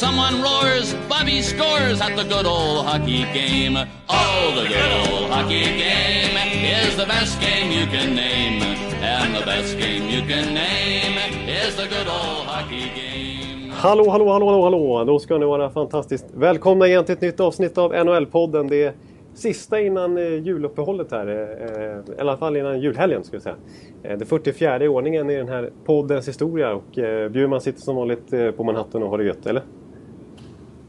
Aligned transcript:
Someone 0.00 0.36
roars, 0.46 0.94
Bobby 1.10 1.42
scores 1.42 2.00
at 2.00 2.16
the 2.16 2.24
good 2.34 2.46
old 2.46 2.86
hockey 2.86 3.22
game. 3.38 3.76
Oh, 4.08 4.52
the 4.58 4.66
good 4.74 4.92
old 5.00 5.30
hockey 5.30 5.64
game 5.84 6.36
is 6.80 6.96
the 6.96 7.06
best 7.14 7.34
game 7.40 7.68
you 7.78 7.86
can 7.94 8.14
name. 8.14 8.62
And 9.02 9.34
the 9.38 9.44
best 9.44 9.76
game 9.78 10.04
you 10.14 10.22
can 10.30 10.54
name 10.54 11.16
is 11.48 11.76
the 11.76 11.86
good 11.94 12.08
old 12.08 12.46
hockey 12.46 12.86
game. 12.96 13.70
Hallå, 13.72 14.10
hallå, 14.10 14.28
hallå, 14.32 14.46
hallå, 14.46 14.62
hallå! 14.62 15.04
Då 15.04 15.18
ska 15.18 15.38
ni 15.38 15.46
vara 15.46 15.70
fantastiskt 15.70 16.26
välkomna 16.34 16.86
igen 16.86 17.04
till 17.04 17.12
ett 17.14 17.20
nytt 17.20 17.40
avsnitt 17.40 17.78
av 17.78 17.92
NHL-podden. 17.94 18.68
Det 18.68 18.82
är 18.84 18.92
sista 19.34 19.80
innan 19.80 20.16
eh, 20.18 20.24
juluppehållet 20.34 21.10
här. 21.12 21.26
Eh, 21.26 21.82
eh, 21.96 21.98
I 22.18 22.20
alla 22.20 22.36
fall 22.36 22.56
innan 22.56 22.80
julhelgen 22.80 23.24
skulle 23.24 23.36
jag 23.36 23.42
säga. 23.42 23.56
Eh, 24.12 24.18
Det 24.18 24.26
44 24.26 24.84
i 24.84 24.88
ordningen 24.88 25.30
i 25.30 25.36
den 25.36 25.48
här 25.48 25.70
poddens 25.84 26.28
historia 26.28 26.72
och 26.74 26.98
eh, 26.98 27.28
Bjurman 27.28 27.60
sitter 27.60 27.80
som 27.80 27.96
vanligt 27.96 28.32
eh, 28.32 28.50
på 28.50 28.64
Manhattan 28.64 29.02
och 29.02 29.10
har 29.10 29.18
det 29.18 29.24
gött, 29.24 29.46
eller? 29.46 29.62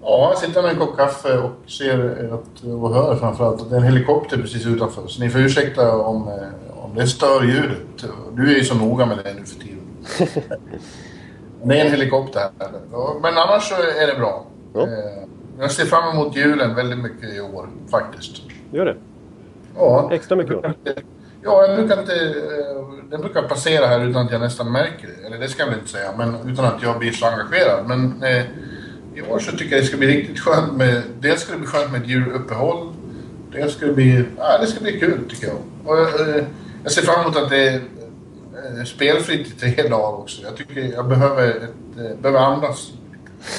Ja, 0.03 0.29
jag 0.29 0.37
sitter 0.37 0.61
med 0.61 0.71
en 0.71 0.77
kopp 0.77 0.97
kaffe 0.97 1.37
och 1.37 1.51
ser 1.71 2.29
att, 2.33 2.63
och 2.63 2.93
hör 2.93 3.15
framförallt 3.15 3.61
att 3.61 3.69
det 3.69 3.75
är 3.75 3.79
en 3.79 3.85
helikopter 3.85 4.37
precis 4.37 4.65
utanför. 4.65 5.07
Så 5.07 5.21
ni 5.21 5.29
får 5.29 5.39
ursäkta 5.41 5.97
om, 5.97 6.27
eh, 6.27 6.83
om 6.83 6.95
det 6.95 7.07
stör 7.07 7.43
ljudet. 7.43 7.77
Du 8.33 8.51
är 8.51 8.55
ju 8.57 8.63
så 8.63 8.75
noga 8.75 9.05
med 9.05 9.17
det 9.23 9.33
nu 9.33 9.45
för 9.45 9.55
tiden. 9.59 9.77
det 11.63 11.79
är 11.81 11.85
en 11.85 11.91
helikopter 11.91 12.39
här. 12.39 12.51
Men 13.21 13.37
annars 13.37 13.63
så 13.69 13.75
är 13.75 14.07
det 14.07 14.19
bra. 14.19 14.45
Ja. 14.73 14.81
Eh, 14.81 14.87
Jag 15.59 15.71
ser 15.71 15.85
fram 15.85 16.09
emot 16.17 16.35
julen 16.35 16.75
väldigt 16.75 16.99
mycket 16.99 17.33
i 17.35 17.41
år, 17.41 17.69
faktiskt. 17.91 18.41
Gör 18.71 18.85
det? 18.85 18.95
Ja, 19.77 20.09
Extra 20.13 20.35
mycket 20.37 20.53
då? 20.53 20.73
Ja, 21.43 21.65
jag 21.67 21.75
brukar 21.77 21.99
inte... 22.01 22.13
eh, 22.13 22.85
Den 23.09 23.21
brukar 23.21 23.41
passera 23.41 23.85
här 23.85 23.99
utan 24.09 24.25
att 24.25 24.31
jag 24.31 24.41
nästan 24.41 24.71
märker 24.71 25.07
det. 25.07 25.27
Eller 25.27 25.37
det 25.39 25.47
ska 25.47 25.61
jag 25.63 25.69
väl 25.69 25.77
inte 25.79 25.91
säga, 25.91 26.09
men 26.17 26.35
utan 26.51 26.65
att 26.65 26.83
jag 26.83 26.99
blir 26.99 27.11
så 27.11 27.25
engagerad. 27.25 27.87
Men 27.87 28.23
eh, 28.23 28.43
i 29.27 29.31
år 29.31 29.39
så 29.39 29.51
tycker 29.51 29.75
jag 29.75 29.83
det 29.83 29.87
ska 29.87 29.97
bli 29.97 30.07
riktigt 30.07 30.39
skönt 30.39 30.77
med... 30.77 31.01
Dels 31.19 31.41
ska 31.41 31.51
det 31.51 31.57
bli 31.59 31.67
skönt 31.67 31.91
med 31.91 32.01
ett 32.01 32.07
juluppehåll. 32.07 32.87
Dels 33.51 33.73
ska 33.73 33.85
det 33.85 33.93
bli... 33.93 34.23
Ja, 34.37 34.57
det 34.61 34.67
ska 34.67 34.81
bli 34.81 34.99
kul 34.99 35.19
tycker 35.29 35.47
jag. 35.47 35.57
Och, 35.85 35.99
eh, 35.99 36.43
jag 36.83 36.91
ser 36.91 37.01
fram 37.01 37.21
emot 37.21 37.37
att 37.37 37.49
det 37.49 37.67
är 37.67 37.75
eh, 37.75 38.83
spelfritt 38.85 39.47
i 39.47 39.51
tre 39.51 39.87
dagar 39.89 40.19
också. 40.19 40.41
Jag 40.43 40.55
tycker 40.55 40.81
jag 40.81 41.07
behöver, 41.07 41.49
ett, 41.49 41.63
eh, 41.97 42.21
behöver 42.21 42.39
andas. 42.39 42.91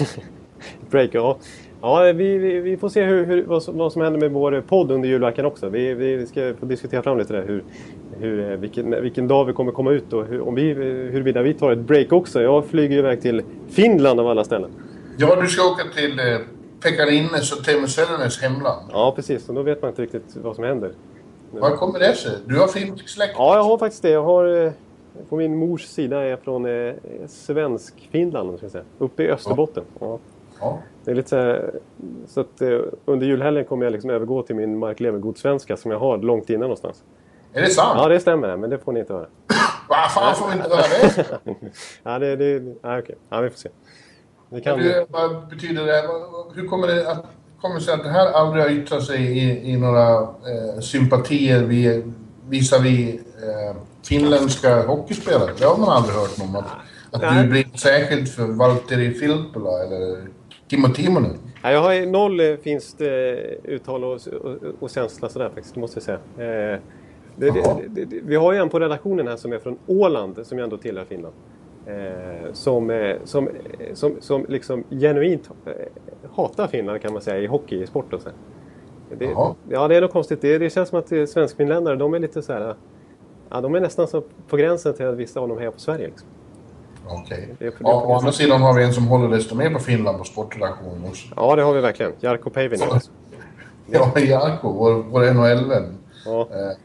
Break, 0.90 1.10
ja. 1.12 1.38
Ja, 1.84 2.12
vi, 2.12 2.38
vi, 2.38 2.60
vi 2.60 2.76
får 2.76 2.88
se 2.88 3.04
hur, 3.04 3.26
hur, 3.26 3.44
vad, 3.44 3.62
som, 3.62 3.76
vad 3.76 3.92
som 3.92 4.02
händer 4.02 4.20
med 4.20 4.30
vår 4.30 4.60
podd 4.68 4.90
under 4.90 5.08
julveckan 5.08 5.44
också. 5.44 5.68
Vi, 5.68 5.94
vi 5.94 6.26
ska 6.26 6.54
få 6.60 6.66
diskutera 6.66 7.02
fram 7.02 7.18
lite 7.18 7.32
där 7.32 7.46
hur, 7.46 7.64
hur, 8.20 8.50
eh, 8.50 8.56
vilken, 8.56 9.02
vilken 9.02 9.28
dag 9.28 9.44
vi 9.44 9.52
kommer 9.52 9.72
komma 9.72 9.90
ut 9.90 10.12
och 10.12 10.26
hur, 10.26 10.48
om 10.48 10.54
vi, 10.54 10.62
huruvida 11.12 11.42
vi 11.42 11.54
tar 11.54 11.72
ett 11.72 11.78
break 11.78 12.12
också. 12.12 12.42
Jag 12.42 12.66
flyger 12.66 12.98
iväg 12.98 13.22
till 13.22 13.42
Finland 13.70 14.20
av 14.20 14.28
alla 14.28 14.44
ställen. 14.44 14.70
Ja, 15.28 15.36
du 15.42 15.46
ska 15.48 15.62
åka 15.70 15.82
till 15.96 16.18
eh, 16.18 16.38
Pekarinnes 16.82 17.52
och 17.52 17.64
Teemu 17.64 17.86
Selänes 17.88 18.42
hemland. 18.42 18.90
Ja, 18.92 19.12
precis. 19.16 19.48
Och 19.48 19.54
då 19.54 19.62
vet 19.62 19.82
man 19.82 19.88
inte 19.88 20.02
riktigt 20.02 20.36
vad 20.36 20.54
som 20.54 20.64
händer. 20.64 20.92
Var 21.50 21.76
kommer 21.76 21.98
det 21.98 22.14
sig? 22.14 22.32
Du 22.46 22.58
har 22.58 22.66
finsk 22.68 23.08
släkt? 23.08 23.34
Ja, 23.36 23.56
jag 23.56 23.62
har 23.62 23.78
faktiskt 23.78 24.02
det. 24.02 24.10
Jag 24.10 24.22
har... 24.22 24.64
eh, 24.66 24.72
På 25.28 25.36
min 25.36 25.56
mors 25.56 25.84
sida 25.86 26.20
är 26.20 26.24
jag 26.24 26.40
från 26.40 26.66
eh, 26.66 26.94
Svensk-Finland, 27.28 28.50
jag 28.52 28.58
ska 28.58 28.68
säga. 28.68 28.84
Uppe 28.98 29.22
i 29.22 29.30
Österbotten. 29.30 29.84
Ja. 30.00 30.18
Ja. 30.60 30.78
Det 31.04 31.10
är 31.10 31.14
lite 31.14 31.28
så, 31.28 31.36
här, 31.36 31.74
så 32.26 32.40
att 32.40 32.60
eh, 32.60 32.78
under 33.04 33.26
julhelgen 33.26 33.64
kommer 33.64 33.84
jag 33.86 33.92
liksom 33.92 34.10
övergå 34.10 34.42
till 34.42 34.56
min 34.56 34.78
Mark 34.78 35.00
Levengood-svenska 35.00 35.76
som 35.76 35.90
jag 35.90 35.98
har 35.98 36.18
långt 36.18 36.50
innan 36.50 36.60
någonstans. 36.60 37.02
Är 37.52 37.62
det 37.62 37.68
sant? 37.70 37.98
Ja, 38.02 38.08
det 38.08 38.20
stämmer, 38.20 38.56
men 38.56 38.70
det 38.70 38.78
får 38.78 38.92
ni 38.92 39.00
inte 39.00 39.12
höra. 39.12 39.26
Vad 39.88 40.10
fan 40.12 40.34
får 40.34 40.46
vi 40.48 40.56
inte 40.56 40.68
höra 40.68 40.82
det? 41.44 41.56
Ja, 42.02 42.18
det... 42.18 42.36
det 42.36 42.60
nej, 42.82 42.98
okej. 42.98 43.14
Ja, 43.28 43.40
vi 43.40 43.50
får 43.50 43.58
se. 43.58 43.68
Vi 44.52 44.60
kan... 44.60 44.80
Hur, 44.80 45.06
vad 45.08 45.48
betyder 45.48 45.86
det? 45.86 46.02
Hur 46.54 46.68
kommer 46.68 46.86
det 46.86 47.10
att 47.10 47.26
kommer 47.62 47.74
det 47.74 47.80
sig 47.80 47.94
att 47.94 48.02
det 48.02 48.08
här 48.08 48.32
aldrig 48.32 48.64
har 48.64 48.70
yttrat 48.70 49.04
sig 49.04 49.38
i, 49.38 49.72
i 49.72 49.76
några 49.76 50.12
eh, 50.22 50.80
sympatier 50.80 51.62
vi, 51.62 52.02
visavi 52.48 53.20
eh, 53.42 53.76
finländska 54.08 54.82
hockeyspelare? 54.82 55.50
Det 55.58 55.64
har 55.64 55.78
man 55.78 55.88
aldrig 55.88 56.16
hört 56.16 56.40
om. 56.42 56.56
Att, 56.56 56.64
att 57.10 57.22
Nej. 57.22 57.42
du 57.42 57.50
blir 57.50 57.64
särskilt 57.74 58.28
för 58.28 58.46
Valtteri 58.46 59.14
Filppula 59.14 59.84
eller 59.84 60.18
Kimmo 60.70 60.88
Timonen. 60.88 61.38
Nej, 61.62 61.74
jag 61.74 61.80
har 61.80 62.06
noll 62.06 62.40
eh, 62.40 62.56
finskt 62.56 63.00
eh, 63.00 63.08
uttal 63.64 64.04
och, 64.04 64.12
och, 64.12 64.56
och 64.80 64.90
känsla 64.90 65.28
sådär 65.28 65.50
faktiskt, 65.54 65.76
måste 65.76 65.96
jag 65.96 66.02
säga. 66.02 66.72
Eh, 66.74 66.80
det, 67.36 67.50
det, 67.50 68.04
det, 68.04 68.20
vi 68.24 68.36
har 68.36 68.52
ju 68.52 68.58
en 68.58 68.68
på 68.68 68.80
redaktionen 68.80 69.28
här 69.28 69.36
som 69.36 69.52
är 69.52 69.58
från 69.58 69.78
Åland, 69.86 70.46
som 70.46 70.58
ju 70.58 70.64
ändå 70.64 70.76
tillhör 70.76 71.04
Finland. 71.04 71.34
Eh, 71.86 72.52
som, 72.52 72.90
eh, 72.90 73.16
som, 73.24 73.48
eh, 73.48 73.94
som, 73.94 74.16
som 74.20 74.46
liksom 74.48 74.84
genuint 74.90 75.50
hatar 76.36 76.66
Finland 76.66 77.02
kan 77.02 77.12
man 77.12 77.22
säga 77.22 77.38
i 77.38 77.46
hockey, 77.46 77.82
i 77.82 77.86
sport 77.86 78.12
och 78.12 78.20
så. 78.20 78.28
Det, 79.18 79.24
Jaha. 79.24 79.54
ja, 79.68 79.88
det 79.88 79.96
är 79.96 80.00
något 80.00 80.12
konstigt. 80.12 80.40
Det, 80.40 80.58
det 80.58 80.70
känns 80.70 80.88
som 80.88 80.98
att 80.98 81.28
svenskfinländare, 81.30 81.96
de 81.96 82.14
är 82.14 82.18
lite 82.18 82.42
så 82.42 82.52
här... 82.52 82.74
Ja, 83.50 83.60
de 83.60 83.74
är 83.74 83.80
nästan 83.80 84.08
så 84.08 84.22
på 84.48 84.56
gränsen 84.56 84.94
till 84.94 85.06
att 85.06 85.16
vissa 85.16 85.40
av 85.40 85.48
dem 85.48 85.58
hejar 85.58 85.70
på 85.70 85.80
Sverige. 85.80 86.06
Liksom. 86.06 86.28
Okej. 87.06 87.48
Ja, 87.58 88.04
å 88.06 88.14
andra 88.14 88.32
sidan 88.32 88.62
har 88.62 88.74
vi 88.74 88.84
en 88.84 88.92
som 88.92 89.06
håller 89.06 89.28
desto 89.28 89.54
mer 89.54 89.70
på 89.70 89.78
Finland 89.78 90.18
på 90.18 90.24
sportredaktionen 90.24 91.04
också. 91.08 91.28
Ja, 91.36 91.56
det 91.56 91.62
har 91.62 91.72
vi 91.72 91.80
verkligen. 91.80 92.12
Jarkko 92.20 92.50
Päivänen. 92.50 92.88
Alltså. 92.90 93.10
Ja, 93.86 94.20
Jarkko, 94.20 94.72
vår, 94.72 94.92
vår 94.94 95.34
NHL-vän. 95.34 95.98
Ja. 96.24 96.40
Eh, 96.40 96.76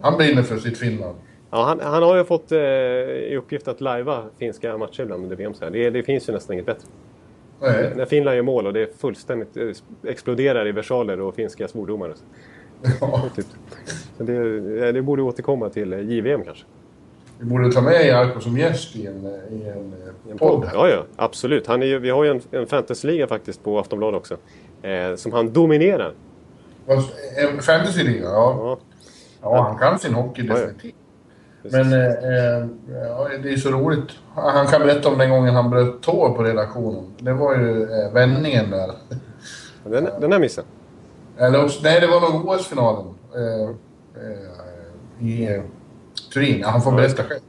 han 0.00 0.16
brinner 0.16 0.42
för 0.42 0.56
sitt 0.56 0.78
Finland. 0.78 1.14
Ja, 1.54 1.62
han, 1.62 1.80
han 1.80 2.02
har 2.02 2.16
ju 2.16 2.24
fått 2.24 2.52
eh, 2.52 2.58
i 2.58 3.36
uppgift 3.36 3.68
att 3.68 3.80
lajva 3.80 4.24
finska 4.38 4.78
matcher 4.78 5.02
ibland 5.02 5.22
under 5.22 5.36
VM. 5.36 5.54
Så. 5.54 5.70
Det, 5.70 5.90
det 5.90 6.02
finns 6.02 6.28
ju 6.28 6.32
nästan 6.32 6.54
inget 6.54 6.66
bättre. 6.66 6.88
Nej. 7.60 7.92
När 7.96 8.04
Finland 8.04 8.36
gör 8.36 8.42
mål 8.42 8.66
och 8.66 8.72
det 8.72 9.00
fullständigt 9.00 9.56
eh, 9.56 10.10
exploderar 10.10 10.68
i 10.68 10.72
versaler 10.72 11.20
och 11.20 11.34
finska 11.34 11.68
svordomar. 11.68 12.08
och 12.08 12.16
Så, 12.16 12.24
Ja, 13.00 13.22
typ. 13.36 13.46
så 14.16 14.22
det, 14.22 14.92
det 14.92 15.02
borde 15.02 15.22
återkomma 15.22 15.68
till 15.68 15.92
eh, 15.92 16.00
JVM 16.00 16.44
kanske. 16.44 16.64
vi 17.38 17.44
borde 17.44 17.72
ta 17.72 17.80
med 17.80 18.06
Jarkko 18.06 18.40
som 18.40 18.58
gäst 18.58 18.96
i 18.96 19.06
en, 19.06 19.26
eh, 19.26 19.32
i 19.32 19.68
en, 19.68 19.92
eh, 19.92 20.28
I 20.28 20.30
en 20.30 20.38
podd. 20.38 20.70
Ja, 20.74 20.88
ja, 20.88 21.04
absolut. 21.16 21.66
Han 21.66 21.82
är 21.82 21.86
ju, 21.86 21.98
vi 21.98 22.10
har 22.10 22.24
ju 22.24 22.30
en, 22.30 22.40
en 22.50 22.66
fantasyliga 22.66 23.26
faktiskt 23.26 23.64
på 23.64 23.78
Aftonbladet 23.78 24.18
också. 24.20 24.36
Eh, 24.82 25.14
som 25.16 25.32
han 25.32 25.52
dominerar. 25.52 26.12
En 27.36 27.62
fantasyliga, 27.62 28.24
ja. 28.24 28.56
Ja, 28.60 28.78
Ja, 29.42 29.62
han 29.62 29.78
kan 29.78 29.98
sin 29.98 30.14
hockey 30.14 30.42
definitivt. 30.42 30.94
Men 31.72 31.92
eh, 31.92 32.06
eh, 32.06 32.66
ja, 33.08 33.28
det 33.42 33.52
är 33.52 33.56
så 33.56 33.70
roligt. 33.70 34.10
Han 34.34 34.66
kan 34.66 34.80
berätta 34.80 35.08
om 35.08 35.18
den 35.18 35.30
gången 35.30 35.54
han 35.54 35.70
bröt 35.70 36.02
tå 36.02 36.34
på 36.34 36.42
redaktionen. 36.42 37.04
Det 37.18 37.32
var 37.32 37.54
ju 37.54 37.82
eh, 37.82 38.12
vändningen 38.12 38.70
där. 38.70 38.90
den, 39.84 40.08
den 40.20 40.32
här 40.32 40.38
missen. 40.38 40.64
Eller 41.38 41.70
nej, 41.82 42.00
det 42.00 42.06
var 42.06 42.20
nog 42.20 42.48
OS-finalen. 42.48 43.14
Eh, 43.34 43.68
eh, 44.22 45.26
I 45.26 45.54
eh, 45.54 45.62
Turin. 46.32 46.64
Han 46.64 46.82
får 46.82 46.92
berätta 46.92 47.22
själv. 47.22 47.40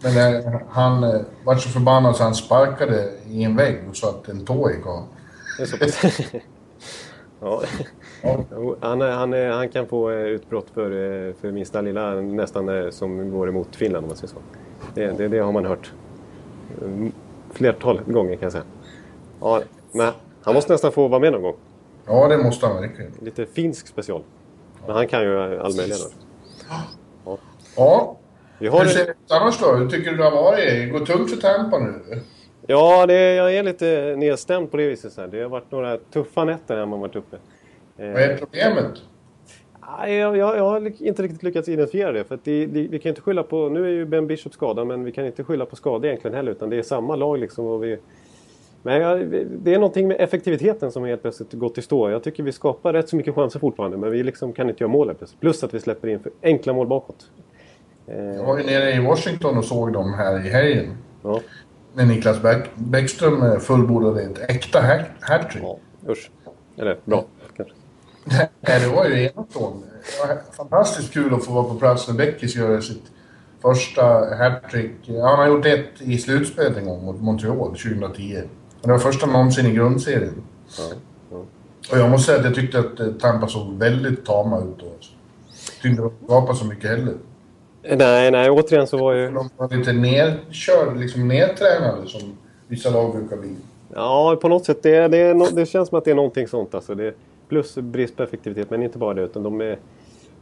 Men 0.00 0.34
eh, 0.36 0.60
han 0.68 1.04
eh, 1.04 1.20
var 1.44 1.56
så 1.56 1.68
förbannad 1.68 2.16
så 2.16 2.22
han 2.22 2.34
sparkade 2.34 3.10
i 3.26 3.42
en 3.42 3.56
vägg 3.56 3.80
så 3.92 4.08
att 4.08 4.28
en 4.28 4.44
tå 4.44 4.70
gick 4.70 4.86
av. 4.86 5.04
Det 5.56 5.62
är 5.62 5.66
så 5.66 5.76
pass. 5.76 6.20
ja. 7.40 7.62
Ja. 8.24 8.44
Jo, 8.52 8.76
Han, 8.80 9.02
är- 9.02 9.10
han, 9.10 9.32
är- 9.32 9.50
han 9.50 9.68
kan 9.68 9.86
få 9.86 10.10
eh, 10.10 10.16
utbrott 10.16 10.66
för, 10.74 10.90
eh, 11.28 11.34
för 11.40 11.50
minsta 11.52 11.80
lilla 11.80 12.14
nästan 12.14 12.68
eh, 12.68 12.90
som 12.90 13.30
går 13.30 13.48
emot 13.48 13.76
Finland 13.76 14.04
om 14.04 14.08
man 14.08 14.16
säger 14.16 14.28
så. 14.34 14.38
Det, 14.94 15.06
det, 15.18 15.28
det 15.28 15.38
har 15.38 15.52
man 15.52 15.64
hört. 15.64 15.92
Mm, 16.82 17.12
Flertal 17.52 18.00
gånger 18.06 18.34
kan 18.36 18.42
jag 18.42 18.52
säga. 18.52 18.64
Ja, 19.40 19.62
men 19.92 20.12
han 20.42 20.54
måste 20.54 20.72
nästan 20.72 20.92
få 20.92 21.08
vara 21.08 21.20
med 21.20 21.32
någon 21.32 21.42
gång. 21.42 21.56
Ja, 22.06 22.28
det 22.28 22.38
måste 22.38 22.66
han 22.66 22.76
verkligen. 22.80 23.12
Lite 23.20 23.46
finsk 23.46 23.86
special. 23.86 24.22
Men 24.86 24.96
han 24.96 25.08
kan 25.08 25.22
ju 25.22 25.38
all 25.60 25.76
möjliga 25.76 25.96
då. 27.24 27.38
Ja. 27.76 28.16
Vi 28.58 28.68
har 28.68 28.80
Hur 28.80 28.88
ser 28.88 29.04
det 29.04 29.10
ut 29.10 29.16
annars 29.30 29.60
då? 29.60 29.72
Hur 29.72 29.88
tycker 29.90 30.10
du 30.10 30.16
det 30.16 30.24
har 30.24 30.30
varit? 30.30 30.92
Går 30.92 31.00
tungt 31.06 31.30
för 31.30 31.36
Tampa 31.40 31.78
nu? 31.78 32.20
Ja, 32.66 33.06
det, 33.06 33.34
jag 33.34 33.54
är 33.54 33.62
lite 33.62 34.14
nedstämd 34.18 34.70
på 34.70 34.76
det 34.76 34.86
viset. 34.88 35.12
Så 35.12 35.20
här. 35.20 35.28
Det 35.28 35.42
har 35.42 35.48
varit 35.48 35.70
några 35.70 35.96
tuffa 35.96 36.44
nätter 36.44 36.76
när 36.76 36.86
man 36.86 37.00
varit 37.00 37.16
uppe. 37.16 37.36
Eh, 37.98 38.12
Vad 38.12 38.22
är 38.22 38.36
problemet? 38.36 38.90
Jag, 40.06 40.36
jag, 40.36 40.56
jag 40.56 40.64
har 40.70 41.02
inte 41.02 41.22
riktigt 41.22 41.42
lyckats 41.42 41.68
identifiera 41.68 42.12
det. 42.12 42.24
För 42.24 42.38
det, 42.44 42.66
det, 42.66 42.88
vi 42.88 42.98
kan 42.98 43.08
inte 43.08 43.20
skylla 43.20 43.42
på... 43.42 43.68
Nu 43.68 43.84
är 43.84 43.90
ju 43.90 44.04
Ben 44.06 44.26
Bishop 44.26 44.52
skadad, 44.54 44.86
men 44.86 45.04
vi 45.04 45.12
kan 45.12 45.26
inte 45.26 45.44
skylla 45.44 45.66
på 45.66 45.76
skada 45.76 46.06
egentligen 46.08 46.36
heller. 46.36 46.52
Utan 46.52 46.70
det 46.70 46.76
är 46.78 46.82
samma 46.82 47.16
lag 47.16 47.38
liksom. 47.38 47.66
Och 47.66 47.84
vi, 47.84 47.98
men 48.82 49.00
jag, 49.00 49.18
det 49.48 49.74
är 49.74 49.78
någonting 49.78 50.08
med 50.08 50.16
effektiviteten 50.20 50.92
som 50.92 51.04
helt 51.04 51.22
plötsligt 51.22 51.52
gått 51.52 51.78
i 51.78 51.82
stå. 51.82 52.10
Jag 52.10 52.22
tycker 52.22 52.42
vi 52.42 52.52
skapar 52.52 52.92
rätt 52.92 53.08
så 53.08 53.16
mycket 53.16 53.34
chanser 53.34 53.58
fortfarande, 53.60 53.96
men 53.96 54.10
vi 54.10 54.22
liksom 54.22 54.52
kan 54.52 54.68
inte 54.68 54.84
göra 54.84 54.92
mål 54.92 55.14
plötsligt. 55.14 55.40
Plus 55.40 55.64
att 55.64 55.74
vi 55.74 55.80
släpper 55.80 56.08
in 56.08 56.20
för 56.20 56.32
enkla 56.42 56.72
mål 56.72 56.86
bakåt. 56.86 57.30
Jag 58.06 58.44
var 58.44 58.58
ju 58.58 58.64
nere 58.64 58.90
i 58.92 59.00
Washington 59.06 59.58
och 59.58 59.64
såg 59.64 59.92
dem 59.92 60.14
här 60.14 60.46
i 60.46 60.48
helgen. 60.48 60.96
Ja. 61.22 61.40
När 61.94 62.06
Niklas 62.06 62.42
Bäck, 62.42 62.70
Bäckström 62.74 63.42
eh, 63.42 63.58
fullbordade 63.58 64.22
ett 64.22 64.50
äkta 64.50 64.78
hat- 64.80 65.06
hattrick. 65.20 65.62
ja. 65.64 65.78
Usch. 66.08 66.30
Eller 66.76 66.96
bra. 67.04 67.24
Nej, 68.60 68.80
det 68.80 68.88
var 68.88 69.04
ju 69.04 69.22
enastående. 69.24 69.86
Fantastiskt 70.56 71.12
kul 71.12 71.34
att 71.34 71.44
få 71.44 71.52
vara 71.52 71.64
på 71.64 71.74
plats 71.74 72.08
när 72.08 72.14
Beckis 72.14 72.56
gör 72.56 72.80
sitt 72.80 73.02
första 73.62 74.34
hattrick. 74.36 74.92
Han 75.08 75.38
har 75.38 75.46
gjort 75.46 75.66
ett 75.66 76.00
i 76.00 76.18
slutspelet 76.18 76.76
en 76.76 76.84
gång 76.84 77.04
mot 77.04 77.20
Montreal 77.20 77.68
2010. 77.68 78.42
Och 78.80 78.88
det 78.88 78.92
var 78.92 78.98
första 78.98 79.26
någonsin 79.26 79.66
i 79.66 79.72
grundserien. 79.72 80.42
Ja. 80.78 80.84
Ja. 81.30 81.36
Och 81.92 81.98
jag 81.98 82.10
måste 82.10 82.26
säga 82.26 82.38
att 82.38 82.44
jag 82.44 82.54
tyckte 82.54 82.78
att 82.78 83.00
eh, 83.00 83.06
Tampa 83.06 83.48
såg 83.48 83.78
väldigt 83.78 84.26
tama 84.26 84.58
ut 84.58 84.78
då. 84.78 84.86
Alltså. 84.86 85.12
Tyckte 85.72 85.88
inte 85.88 86.02
de 86.02 86.12
skapade 86.24 86.58
så 86.58 86.64
mycket 86.64 86.90
heller. 86.90 87.14
Nej, 87.82 88.30
nej, 88.30 88.50
återigen 88.50 88.86
så 88.86 88.96
var 88.96 89.12
ju... 89.12 89.30
De 89.30 89.50
var 89.56 89.76
lite 89.76 89.92
nerkörda, 89.92 90.94
liksom 90.94 91.28
nedtränade 91.28 92.06
som 92.06 92.36
vissa 92.68 92.90
lag 92.90 93.12
brukar 93.12 93.36
bli. 93.36 93.56
Ja, 93.94 94.38
på 94.42 94.48
något 94.48 94.64
sätt. 94.64 94.82
Det, 94.82 95.08
det, 95.08 95.50
det 95.52 95.66
känns 95.66 95.88
som 95.88 95.98
att 95.98 96.04
det 96.04 96.10
är 96.10 96.14
någonting 96.14 96.48
sånt. 96.48 96.74
Alltså. 96.74 96.94
Det, 96.94 97.14
plus 97.54 97.74
brist 97.78 98.16
på 98.16 98.22
effektivitet, 98.22 98.70
men 98.70 98.82
inte 98.82 98.98
bara 98.98 99.14
det. 99.14 99.22
Utan 99.22 99.42
de 99.42 99.60
är, 99.60 99.78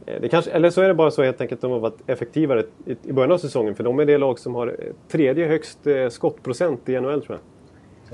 eh, 0.05 0.21
det 0.21 0.29
kanske, 0.29 0.51
eller 0.51 0.69
så 0.69 0.81
är 0.81 0.87
det 0.87 0.93
bara 0.93 1.11
så 1.11 1.23
helt 1.23 1.41
enkelt 1.41 1.57
att 1.57 1.61
de 1.61 1.71
har 1.71 1.79
varit 1.79 1.97
effektivare 2.07 2.63
i, 3.03 3.13
början 3.13 3.31
av 3.31 3.37
säsongen. 3.37 3.75
För 3.75 3.83
de 3.83 3.99
är 3.99 4.05
det 4.05 4.17
lag 4.17 4.39
som 4.39 4.55
har 4.55 4.67
eh, 4.67 4.73
tredje 5.11 5.47
högst 5.47 5.87
eh, 5.87 6.09
skottprocent 6.09 6.89
i 6.89 6.99
NHL, 7.01 7.21
tror 7.21 7.37
jag. 7.37 7.39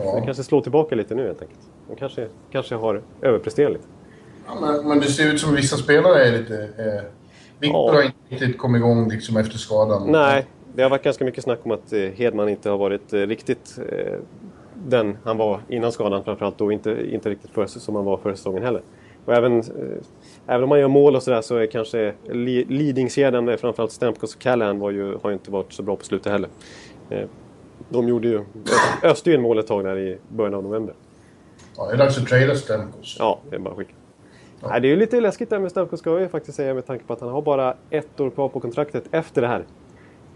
Så 0.06 0.12
det 0.14 0.20
Ja. 0.20 0.26
kanske 0.26 0.44
slår 0.44 0.62
tillbaka 0.62 0.96
lite 0.96 1.16
nu 1.16 1.26
helt 1.28 1.42
enkelt. 1.42 1.60
De 1.88 1.96
kanske, 1.96 2.28
kanske 2.52 2.76
har 2.76 3.02
överpresterat 3.22 3.72
lite. 3.72 3.86
Ja, 4.48 4.58
men, 4.62 4.88
men 4.88 5.00
det 5.00 5.06
ser 5.06 5.34
ut 5.34 5.40
som 5.40 5.56
vissa 5.56 5.78
spelare 5.78 6.24
är 6.24 6.38
lite... 6.38 6.56
Eh, 6.64 7.04
Viktor 7.60 7.80
Ja. 7.80 7.92
har 7.94 8.02
inte 8.04 8.18
riktigt 8.30 8.58
kommit 8.58 8.80
igång 8.80 9.10
liksom 9.10 9.38
efter 9.38 9.58
skadan. 9.58 10.12
Nej, 10.12 10.46
det 10.76 10.84
har 10.84 10.90
varit 10.90 11.04
ganska 11.04 11.26
mycket 11.26 11.44
snack 11.44 11.60
om 11.64 11.72
att 11.72 11.94
Hedman 12.16 12.50
inte 12.50 12.70
har 12.70 12.78
varit 12.78 13.14
riktigt 13.14 13.80
den 14.88 15.18
han 15.24 15.38
var 15.38 15.60
innan 15.70 15.92
skadan 15.92 16.24
framförallt 16.24 16.62
och 16.62 16.74
inte, 16.74 17.06
inte 17.14 17.30
riktigt 17.30 17.52
för, 17.52 17.66
som 17.66 17.96
han 17.96 18.06
var 18.06 18.18
förra 18.18 18.36
säsongen 18.36 18.64
heller. 18.64 18.82
Och 19.26 19.34
även, 19.34 19.60
eh, 19.60 19.66
även 20.48 20.64
om 20.64 20.70
man 20.70 20.80
gör 20.80 20.88
mål 20.88 21.16
och 21.16 21.24
sådär 21.24 21.42
så 21.42 21.56
är 21.56 21.66
kanske 21.66 22.14
li, 22.32 22.66
leadingkedjan 22.70 23.58
framförallt 23.58 23.92
Stamkos 23.92 24.36
och 24.36 24.42
Callahan 24.42 24.80
var 24.80 24.92
ju, 24.92 25.18
har 25.24 25.30
ju 25.30 25.34
inte 25.34 25.52
varit 25.52 25.74
så 25.74 25.84
bra 25.84 25.96
på 25.96 26.04
slutet 26.04 26.32
heller. 26.32 26.50
Eh, 27.10 27.28
de 27.90 28.08
gjorde 28.08 28.28
ju, 28.28 28.42
öste 29.04 29.30
ju 29.30 29.36
en 29.36 29.42
mål 29.42 29.60
ett 29.60 29.68
tag 29.68 29.84
där 29.84 29.98
i 29.98 30.18
början 30.30 30.54
av 30.54 30.64
november. 30.64 30.94
Ja, 31.78 31.86
det 31.88 31.94
är 31.94 31.98
dags 31.98 32.18
att 32.18 32.28
trada 32.28 32.56
Stamkos. 32.56 33.16
Ja, 33.20 33.40
det 33.50 33.56
är 33.56 33.60
bara 33.60 33.72
att 33.72 33.78
skicka. 33.78 33.94
Nej, 34.70 34.82
det 34.82 34.88
är 34.88 34.90
ju 34.90 34.96
lite 34.96 35.22
läskigt 35.22 35.50
där 35.50 35.60
med 35.60 35.72
Stamkos 35.72 36.00
ska 36.00 36.20
jag 36.20 36.32
faktiskt 36.32 36.58
säga 36.58 36.74
med 36.74 36.86
tanke 36.86 37.06
på 37.06 37.14
att 37.14 37.22
han 37.22 37.30
har 37.30 37.42
bara 37.42 37.76
ett 37.90 38.20
år 38.20 38.30
kvar 38.30 38.50
på 38.50 38.60
kontraktet 38.60 39.04
efter 39.12 39.42
det 39.42 39.48
här. 39.48 39.64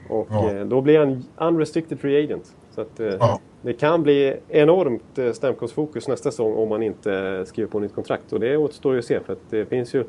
Och 0.10 0.28
Ja. 0.30 0.52
eh, 0.54 0.66
då 0.66 0.82
blir 0.82 1.00
han 1.00 1.24
unrestricted 1.38 2.00
free 2.00 2.24
agent. 2.24 2.56
Så 2.76 2.82
att, 2.82 3.00
eh, 3.00 3.08
Ja. 3.20 3.40
det 3.62 3.74
kan 3.74 4.04
bli 4.04 4.36
enormt 4.50 5.18
eh, 5.18 5.32
Stamkos-fokus 5.34 6.08
nästa 6.08 6.32
säsong 6.32 6.54
om 6.56 6.70
man 6.70 6.84
inte 6.84 7.14
eh, 7.14 7.44
skriver 7.46 7.70
på 7.70 7.80
nytt 7.80 7.96
kontrakt. 7.96 8.34
Och 8.34 8.40
det 8.40 8.58
återstår 8.58 8.94
ju 8.94 9.00
att 9.00 9.06
se 9.06 9.20
för 9.20 9.34
att 9.34 9.40
det 9.50 9.66
finns 9.66 9.94
ju 9.96 10.04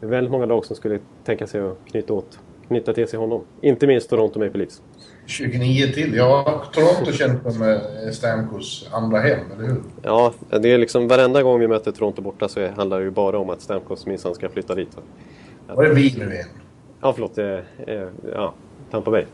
väldigt 0.00 0.30
många 0.30 0.46
lag 0.46 0.64
som 0.64 0.76
skulle 0.76 0.98
tänka 1.24 1.46
sig 1.46 1.60
att 1.60 1.78
knyta, 1.90 2.12
åt, 2.12 2.38
knyta 2.68 2.92
till 2.92 3.08
sig 3.08 3.18
honom. 3.18 3.42
Inte 3.60 3.86
minst 3.86 4.10
Toronto 4.10 4.38
Maple 4.38 4.58
Leafs. 4.58 4.82
29 5.26 5.86
till. 5.86 6.14
Ja, 6.14 6.62
Toronto 6.72 7.12
kämpar 7.12 7.58
med 7.58 7.80
Stamkos 8.14 8.88
andra 8.92 9.18
hem, 9.18 9.38
eller 9.54 9.68
hur? 9.68 9.76
Ja, 10.02 10.32
det 10.60 10.72
är 10.72 10.78
liksom 10.78 11.08
varenda 11.08 11.42
gång 11.42 11.60
vi 11.60 11.68
möter 11.68 11.92
Toronto 11.92 12.22
borta 12.22 12.48
så 12.48 12.60
är- 12.60 12.68
handlar 12.68 12.98
det 12.98 13.04
ju 13.04 13.10
bara 13.10 13.38
om 13.38 13.50
att 13.50 13.60
Stamkos 13.60 14.06
minsann 14.06 14.34
ska 14.34 14.48
flytta 14.48 14.74
dit. 14.74 14.96
Var 15.68 15.84
det 15.84 15.94
vi 15.94 16.14
nu 16.18 16.32
igen? 16.34 16.46
Ja, 17.00 17.12
förlåt. 17.12 17.38
Eh, 17.38 17.46
eh, 17.86 18.08
ja, 18.34 18.54
Tampa 18.90 19.10
Bay. 19.10 19.24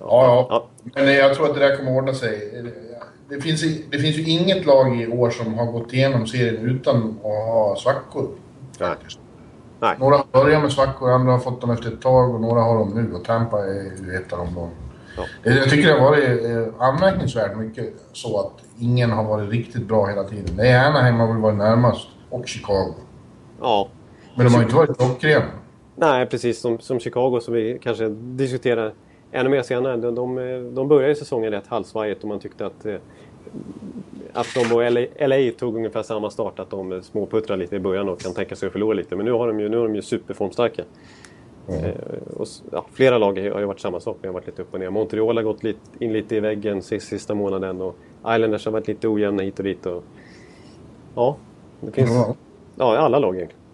Ja, 0.00 0.46
ja. 0.50 0.66
Men 0.94 1.14
jag 1.14 1.34
tror 1.34 1.46
att 1.46 1.54
det 1.54 1.60
där 1.60 1.76
kommer 1.76 1.96
ordna 1.96 2.14
sig. 2.14 2.62
Det 3.28 3.40
finns, 3.40 3.60
det 3.90 3.98
finns 3.98 4.16
ju 4.16 4.22
inget 4.22 4.66
lag 4.66 5.00
i 5.00 5.06
år 5.06 5.30
som 5.30 5.54
har 5.54 5.66
gått 5.66 5.92
igenom 5.92 6.26
serien 6.26 6.56
utan 6.56 7.18
att 7.18 7.22
ha 7.22 7.76
svackor. 7.76 8.28
Nej. 8.80 8.94
Nej. 9.80 9.96
Några 9.98 10.16
har 10.16 10.26
börjat 10.32 10.62
med 10.62 10.72
svackor, 10.72 11.10
andra 11.10 11.32
har 11.32 11.38
fått 11.38 11.60
dem 11.60 11.70
efter 11.70 11.92
ett 11.92 12.02
tag 12.02 12.34
och 12.34 12.40
några 12.40 12.60
har 12.60 12.78
dem 12.78 12.90
nu. 12.94 13.14
Och 13.14 13.24
Tampa 13.24 13.58
är 13.58 14.04
ju 14.04 14.14
ett 14.14 14.32
av 14.32 14.38
dem. 14.38 14.54
Då. 14.54 14.68
Ja. 15.16 15.24
Jag 15.42 15.70
tycker 15.70 15.88
det 15.88 16.00
har 16.00 16.10
varit 16.10 16.44
eh, 16.44 16.82
anmärkningsvärt 16.84 17.56
mycket 17.56 17.94
så 18.12 18.40
att 18.40 18.52
ingen 18.78 19.10
har 19.10 19.24
varit 19.24 19.50
riktigt 19.50 19.82
bra 19.88 20.06
hela 20.06 20.24
tiden. 20.24 20.56
Det 20.56 20.68
är 20.68 20.88
Anaheim 20.88 21.20
har 21.20 21.26
väl 21.26 21.36
varit 21.36 21.58
närmast 21.58 22.08
och 22.30 22.48
Chicago. 22.48 22.94
Ja. 23.60 23.88
Men 24.34 24.46
de 24.46 24.54
har 24.54 24.62
inte 24.62 24.74
varit 24.74 24.98
klockrena. 24.98 25.44
Nej, 25.96 26.26
precis 26.26 26.60
som, 26.60 26.78
som 26.78 27.00
Chicago 27.00 27.40
som 27.40 27.54
vi 27.54 27.78
kanske 27.82 28.08
diskuterar 28.08 28.94
ännu 29.32 29.48
mer 29.48 29.62
senare. 29.62 29.96
De, 29.96 30.14
de, 30.14 30.74
de 30.74 30.88
började 30.88 31.14
säsongen 31.14 31.50
rätt 31.50 31.66
halvsvajigt 31.66 32.22
och 32.22 32.28
man 32.28 32.40
tyckte 32.40 32.66
att, 32.66 32.86
eh, 32.86 32.96
att 34.32 34.46
de 34.54 34.74
och 34.74 34.92
LA, 34.92 35.00
LA 35.26 35.52
tog 35.58 35.76
ungefär 35.76 36.02
samma 36.02 36.30
start. 36.30 36.58
Att 36.58 36.70
de 36.70 37.02
småputtrar 37.02 37.56
lite 37.56 37.76
i 37.76 37.80
början 37.80 38.08
och 38.08 38.20
kan 38.20 38.34
tänka 38.34 38.56
sig 38.56 38.66
att 38.66 38.72
förlora 38.72 38.94
lite. 38.94 39.16
Men 39.16 39.24
nu, 39.24 39.32
har 39.32 39.46
de 39.46 39.60
ju, 39.60 39.68
nu 39.68 39.78
är 39.78 39.82
de 39.82 39.94
ju 39.94 40.02
superformstarka. 40.02 40.82
Eh, 41.68 41.90
och, 42.36 42.46
ja, 42.72 42.86
flera 42.92 43.18
lag 43.18 43.38
har 43.38 43.60
ju 43.60 43.66
varit 43.66 43.80
samma 43.80 44.00
sak. 44.00 44.18
De 44.20 44.28
har 44.28 44.34
varit 44.34 44.46
lite 44.46 44.62
upp 44.62 44.74
och 44.74 44.80
ner. 44.80 44.90
Montreal 44.90 45.36
har 45.36 45.44
gått 45.44 45.62
lite, 45.62 45.80
in 45.98 46.12
lite 46.12 46.36
i 46.36 46.40
väggen 46.40 46.82
sista, 46.82 47.08
sista 47.08 47.34
månaden. 47.34 47.80
Och 47.80 47.96
Islanders 48.20 48.64
har 48.64 48.72
varit 48.72 48.88
lite 48.88 49.08
ojämna 49.08 49.42
hit 49.42 49.58
och 49.58 49.64
dit. 49.64 49.86
Och, 49.86 50.04
ja, 51.14 51.36
det 51.80 51.92
finns... 51.92 52.10
Ja. 52.10 52.34
Ja, 52.76 52.98
alla 52.98 53.18
lag 53.18 53.36
egentligen. 53.36 53.64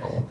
Ja. 0.00 0.22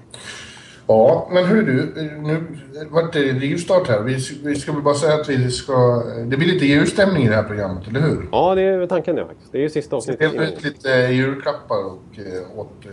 Ja, 0.88 1.30
men 1.32 1.46
hur 1.46 1.64
du, 1.64 1.94
nu 2.22 2.44
vart 2.90 3.14
det 3.14 3.20
rivstart 3.20 3.88
här. 3.88 4.00
Vi, 4.00 4.18
vi 4.44 4.56
ska 4.56 4.72
väl 4.72 4.82
bara 4.82 4.94
säga 4.94 5.14
att 5.14 5.30
vi 5.30 5.52
ska... 5.52 6.04
Det 6.26 6.38
blir 6.38 6.48
lite 6.48 6.66
julstämning 6.66 7.24
i 7.24 7.30
det 7.30 7.36
här 7.36 7.44
programmet, 7.44 7.88
eller 7.88 8.00
hur? 8.00 8.30
Ja, 8.32 8.56
det 8.56 8.62
är 8.62 8.88
tanken 8.88 9.16
det 9.16 9.26
faktiskt. 9.26 9.52
Det 9.52 9.58
är 9.58 9.62
ju 9.62 9.70
sista 9.70 9.96
avsnittet. 9.96 10.32
dela 10.32 10.44
ut 10.44 10.64
lite 10.64 10.90
julklappar 10.90 11.86
och, 11.86 12.20
eh, 12.20 12.60
åt 12.60 12.86
eh, 12.86 12.92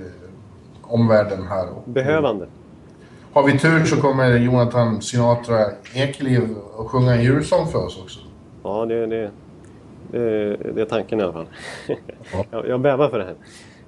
omvärlden 0.83 1.47
här. 1.47 1.69
Och, 1.69 1.91
Behövande. 1.91 2.47
Har 3.33 3.43
vi 3.43 3.59
tur 3.59 3.85
så 3.85 3.97
kommer 3.97 4.39
Jonathan 4.39 5.03
Sinatra 5.03 5.67
Ekeliv 5.95 6.43
att 6.79 6.87
sjunga 6.87 7.15
en 7.15 7.23
julsång 7.23 7.67
för 7.67 7.87
oss 7.87 7.99
också. 8.03 8.21
Ja, 8.63 8.87
det, 8.87 9.07
det, 9.07 9.31
det, 10.11 10.57
det 10.75 10.81
är 10.81 10.85
tanken 10.85 11.21
i 11.21 11.23
alla 11.23 11.33
fall. 11.33 11.47
Ja. 11.87 11.97
jag, 12.51 12.69
jag 12.69 12.81
bävar 12.81 13.09
för 13.09 13.19
det 13.19 13.25
här. 13.25 13.35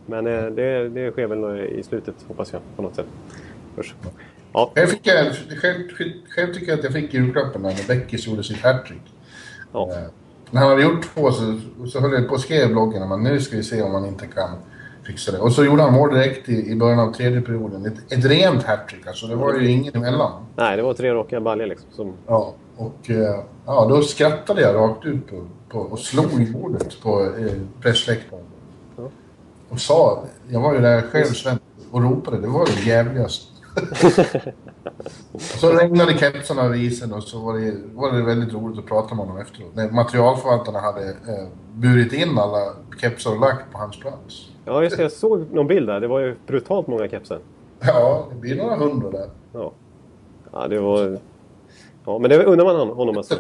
Men 0.06 0.26
eh, 0.26 0.44
det, 0.44 0.88
det 0.88 1.10
sker 1.10 1.26
väl 1.26 1.60
i 1.60 1.82
slutet, 1.82 2.14
hoppas 2.28 2.52
jag, 2.52 2.62
på 2.76 2.82
något 2.82 2.94
sätt. 2.94 3.06
Ja, 4.52 4.70
Jag 4.74 4.90
fick, 4.90 5.06
eh, 5.06 5.24
själv, 5.62 5.88
själv 6.28 6.54
tycker 6.54 6.68
jag 6.68 6.78
att 6.78 6.84
jag 6.84 6.92
fick 6.92 7.14
julklappen 7.14 7.62
när 7.62 7.88
Beckis 7.88 8.26
gjorde 8.26 8.44
sitt 8.44 8.62
hattrick. 8.62 9.02
ja. 9.72 9.90
Eh, 9.92 9.98
När 10.50 10.60
han 10.60 10.70
hade 10.70 10.82
gjort 10.82 11.02
två 11.14 11.32
så, 11.32 11.60
så 11.86 12.00
höll 12.00 12.12
jag 12.12 12.28
på 12.28 12.34
och 12.34 12.40
skrev 12.40 12.70
i 12.70 12.72
bloggen 12.72 13.08
men 13.08 13.22
nu 13.22 13.40
ska 13.40 13.56
vi 13.56 13.62
se 13.62 13.82
om 13.82 13.94
han 13.94 14.06
inte 14.06 14.26
kan 14.26 14.50
fixa 15.06 15.32
det. 15.32 15.38
Och 15.38 15.52
så 15.52 15.64
gjorde 15.64 15.82
han 15.82 15.92
mål 15.92 16.14
direkt 16.14 16.48
i, 16.48 16.70
i 16.70 16.76
början 16.76 16.98
av 17.00 17.12
tredje 17.12 17.40
perioden. 17.40 17.86
Ett, 17.86 18.12
ett 18.12 18.24
rent 18.24 18.62
hattrick 18.62 19.06
alltså, 19.06 19.26
det 19.26 19.34
var 19.36 19.54
ju 19.54 19.70
ingen 19.70 19.94
emellan. 19.96 20.46
Nej, 20.56 20.76
det 20.76 20.82
var 20.82 20.94
tre 20.94 21.14
raka 21.14 21.40
baljor 21.40 21.66
liksom. 21.66 21.88
Som, 21.92 22.12
Ja, 22.26 22.54
och 22.76 23.10
eh, 23.10 23.40
ja, 23.66 23.86
då 23.88 24.02
skrattade 24.02 24.60
jag 24.62 24.74
rakt 24.74 25.04
ut 25.06 25.30
på, 25.30 25.46
på, 25.68 25.78
och 25.78 25.98
slog 25.98 26.42
i 26.42 26.52
bordet 26.52 27.00
på 27.02 27.22
eh, 27.22 27.52
pressläktaren. 27.80 28.44
Ja. 28.96 29.08
Och 29.68 29.80
sa, 29.80 30.24
jag 30.48 30.60
var 30.60 30.74
ju 30.74 30.80
där 30.80 31.00
själv 31.02 31.24
Sven, 31.24 31.58
och 31.90 32.02
ropade, 32.02 32.40
det 32.40 32.48
var 32.48 32.66
det 32.66 32.90
jävligaste. 32.90 33.51
Så 35.38 35.70
regnade 35.72 36.18
kepsarna 36.18 36.62
över 36.62 36.76
isen 36.76 37.12
och 37.12 37.22
så 37.22 37.38
var 37.38 37.58
det, 37.58 37.74
var 37.94 38.12
det 38.12 38.22
väldigt 38.22 38.54
roligt 38.54 38.78
att 38.78 38.86
prata 38.86 39.14
med 39.14 39.26
honom 39.26 39.42
efteråt. 39.42 39.74
När 39.74 39.90
materialförvaltarna 39.90 40.80
hade 40.80 41.08
eh, 41.08 41.48
burit 41.74 42.12
in 42.12 42.38
alla 42.38 42.72
kepsar 43.00 43.30
och 43.30 43.40
lagt 43.40 43.72
på 43.72 43.78
hans 43.78 44.00
plats. 44.00 44.48
ja, 44.64 44.82
just 44.82 44.96
det. 44.96 45.02
Jag 45.02 45.12
såg 45.12 45.52
någon 45.52 45.66
bild 45.66 45.86
där. 45.88 46.00
Det 46.00 46.08
var 46.08 46.20
ju 46.20 46.34
brutalt 46.46 46.86
många 46.86 47.08
kepsar. 47.08 47.38
Ja, 47.80 48.26
det 48.30 48.36
blir 48.36 48.56
några 48.56 48.76
hundra 48.76 49.10
där. 49.10 49.28
Ja. 49.52 49.72
ja, 50.52 50.68
det 50.68 50.80
var... 50.80 51.18
Ja, 52.06 52.18
men 52.18 52.30
det 52.30 52.44
undrar 52.44 52.64
man 52.64 52.76
hon- 52.76 52.96
honom 52.96 53.16
alltså. 53.16 53.34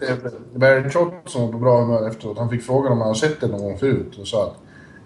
Barry 0.54 0.90
Trotz 0.90 1.32
som 1.32 1.42
var 1.42 1.52
på 1.52 1.58
bra 1.58 1.80
humör 1.80 2.08
efteråt, 2.08 2.38
han 2.38 2.48
fick 2.50 2.62
frågan 2.62 2.92
om 2.92 2.98
han 2.98 3.08
har 3.08 3.14
sett 3.14 3.40
det 3.40 3.46
någon 3.46 3.62
gång 3.62 3.78
förut 3.78 4.18
och 4.20 4.26
sa 4.26 4.44
att 4.44 4.54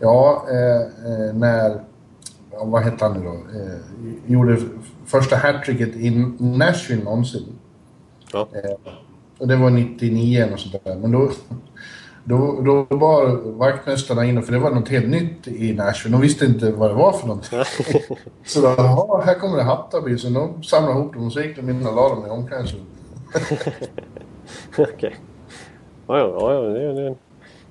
ja, 0.01 0.47
eh, 0.51 0.81
eh, 0.81 1.35
när, 1.35 1.81
ja, 2.53 2.65
vad 2.65 2.83
hette 2.83 3.05
han 3.05 3.15
nu 3.19 3.25
då, 3.25 3.33
eh, 3.33 3.79
gjorde 4.27 4.57
första 5.07 5.37
hattricket 5.37 5.97
i 5.97 6.11
Nashville 6.39 7.05
någonsin. 7.05 7.59
Ja. 8.33 8.49
Eh, 8.55 8.93
och 9.39 9.49
det 9.49 9.57
var 9.57 9.71
99 9.71 10.49
och 10.53 10.61
sånt 10.61 10.85
där. 10.85 10.97
Men 10.97 11.13
då, 11.13 11.31
då, 12.25 12.61
då 12.61 12.97
var 12.97 13.37
vaktmästarna 13.53 14.25
inne, 14.25 14.43
för 14.43 14.53
det 14.53 14.59
var 14.59 14.71
något 14.71 14.89
helt 14.89 15.09
nytt 15.09 15.49
i 15.49 15.73
Nashville. 15.73 16.17
De 16.17 16.21
visste 16.21 16.45
inte 16.45 16.71
vad 16.71 16.91
det 16.91 16.95
var 16.95 17.13
för 17.13 17.27
någonting. 17.27 17.59
Så 18.45 18.61
då, 18.61 18.75
ja, 18.77 19.23
här 19.25 19.35
kommer 19.35 19.57
det 19.57 19.63
Hattarby. 19.63 20.19
Så 20.19 20.29
de 20.29 20.63
samlade 20.63 20.99
ihop 20.99 21.15
dem 21.15 21.27
och 21.27 21.33
så 21.33 21.41
gick 21.41 21.57
de 21.57 21.71
in 21.71 21.87
och 21.87 21.95
la 21.95 22.09
dem 22.09 22.27
i 22.27 22.31
omklädningsrummet. 22.31 22.89
Okej. 24.79 25.17
Ja, 26.07 26.19
ja, 26.19 26.37
ja, 26.41 26.55
ja 26.55 26.61
det, 26.61 26.93
det, 26.93 27.15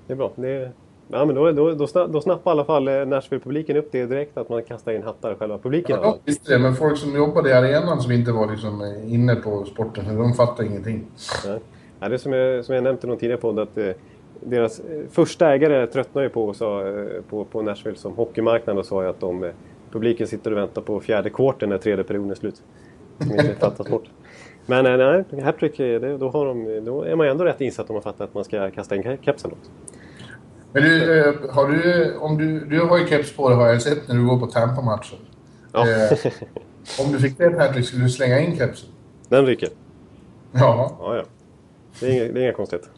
det 0.07 0.13
är 0.13 0.17
bra. 0.17 0.31
Det, 0.35 0.71
Ja, 1.11 1.25
men 1.25 1.35
då, 1.35 1.51
då, 1.51 1.71
då, 1.71 1.87
snapp, 1.87 2.11
då 2.11 2.21
snappade 2.21 2.49
i 2.49 2.51
alla 2.51 2.65
fall 2.65 2.87
eh, 2.87 3.05
Nashville-publiken 3.05 3.77
upp 3.77 3.91
det 3.91 4.05
direkt 4.05 4.37
att 4.37 4.49
man 4.49 4.63
kastar 4.63 4.91
in 4.91 5.03
hattar 5.03 5.35
själva 5.35 5.57
publiken. 5.57 5.99
Ja, 6.01 6.17
de 6.23 6.31
visste 6.31 6.53
det, 6.53 6.59
men 6.59 6.75
folk 6.75 6.97
som 6.97 7.15
jobbade 7.15 7.49
i 7.49 7.53
arenan 7.53 8.01
som 8.01 8.11
inte 8.11 8.31
var 8.31 8.51
liksom 8.51 8.81
eh, 8.81 9.13
inne 9.13 9.35
på 9.35 9.65
sporten, 9.65 10.17
de 10.17 10.33
fattade 10.33 10.67
ingenting. 10.67 11.05
Ja. 11.45 11.57
Ja, 11.99 12.09
det 12.09 12.15
är 12.15 12.17
som 12.17 12.33
jag, 12.33 12.65
som 12.65 12.75
jag 12.75 12.83
nämnt 12.83 13.03
i 13.03 13.07
någon 13.07 13.17
tidigare 13.17 13.41
podd 13.41 13.59
att 13.59 13.77
eh, 13.77 13.89
deras 14.41 14.79
eh, 14.79 14.85
första 15.11 15.53
ägare 15.53 15.87
tröttnade 15.87 16.25
ju 16.27 16.29
på, 16.29 16.53
sa, 16.53 16.83
på, 17.29 17.45
på 17.45 17.61
Nashville 17.61 17.97
som 17.97 18.15
hockeymarknad 18.15 18.77
och 18.77 18.85
sa 18.85 19.03
ju 19.03 19.09
att 19.09 19.19
de, 19.19 19.43
eh, 19.43 19.49
publiken 19.91 20.27
sitter 20.27 20.51
och 20.51 20.57
väntar 20.57 20.81
på 20.81 20.99
fjärde 20.99 21.29
kvarten 21.29 21.69
när 21.69 21.77
tredje 21.77 22.03
perioden 22.03 22.31
är 22.31 22.35
slut. 22.35 22.61
Som 23.19 23.31
inte 23.31 23.55
fattas 23.59 23.89
bort. 23.89 24.03
Men 24.65 24.83
nej, 24.83 25.41
hattrick, 25.43 25.77
då, 26.19 26.29
har 26.29 26.45
de, 26.45 26.85
då 26.85 27.03
är 27.03 27.15
man 27.15 27.27
ju 27.27 27.31
ändå 27.31 27.43
rätt 27.43 27.61
insatt 27.61 27.89
om 27.89 27.93
man 27.93 28.03
fattar 28.03 28.25
att 28.25 28.33
man 28.33 28.43
ska 28.43 28.71
kasta 28.71 28.95
in 28.95 29.03
ke- 29.03 29.17
kepsen 29.21 29.51
också. 29.51 29.71
Men 30.75 30.83
du, 30.83 31.19
eh, 31.19 31.33
har 31.51 31.67
du, 31.67 32.15
om 32.17 32.37
du, 32.37 32.59
du 32.65 32.81
har 32.81 32.97
ju 32.97 33.07
keps 33.07 33.35
på 33.35 33.49
dig 33.49 33.57
har 33.57 33.67
jag 33.67 33.81
sett 33.81 34.07
när 34.07 34.15
du 34.15 34.25
går 34.25 34.39
på 34.39 34.45
Tampa-matcher. 34.47 35.17
Ja, 35.71 35.87
Eh, 35.89 36.17
om 37.05 37.11
du 37.11 37.19
fick 37.19 37.39
ett 37.39 37.57
hattrick, 37.57 37.85
skulle 37.85 38.03
du 38.03 38.09
slänga 38.09 38.39
in 38.39 38.57
kepsen? 38.57 38.89
den 39.29 39.45
ryker. 39.45 39.69
Ja. 40.51 40.95
Ja, 40.99 41.15
ja. 41.15 41.23
Det 41.99 42.05
är 42.07 42.11
inga, 42.11 42.33
det 42.33 42.39
är 42.39 42.43
inga 42.43 42.53
konstigheter. 42.53 42.89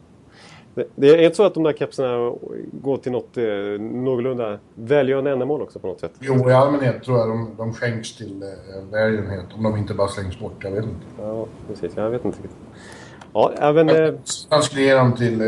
Det, 0.75 0.87
det 0.95 1.07
är 1.09 1.17
inte 1.23 1.35
så 1.35 1.43
att 1.43 1.53
de 1.53 1.63
där 1.63 1.73
kepsarna 1.73 2.33
går 2.71 2.97
till 2.97 3.11
något 3.11 3.37
eh, 3.37 3.43
någorlunda 3.79 4.59
välgörande 4.75 5.31
ändamål 5.31 5.61
också 5.61 5.79
på 5.79 5.87
något 5.87 5.99
sätt? 5.99 6.11
Jo, 6.19 6.49
i 6.49 6.53
allmänhet 6.53 7.03
tror 7.03 7.17
jag 7.17 7.27
de, 7.29 7.49
de 7.57 7.73
skänks 7.73 8.17
till 8.17 8.43
eh, 8.43 8.83
välgörenhet. 8.91 9.45
Om 9.57 9.63
de 9.63 9.77
inte 9.77 9.93
bara 9.93 10.07
slängs 10.07 10.39
bort, 10.39 10.53
jag 10.63 10.71
vet 10.71 10.83
inte. 10.83 11.05
Ja, 11.19 11.45
precis. 11.67 11.91
Jag 11.95 12.09
vet 12.09 12.25
inte 12.25 12.37
riktigt. 12.37 12.57
Ja, 13.33 13.53
även... 13.59 13.89
Eh, 13.89 14.13
Han 14.49 14.63
skulle 14.63 14.81
ge 14.81 14.93
dem 14.93 15.13
till 15.15 15.41
eh, 15.41 15.47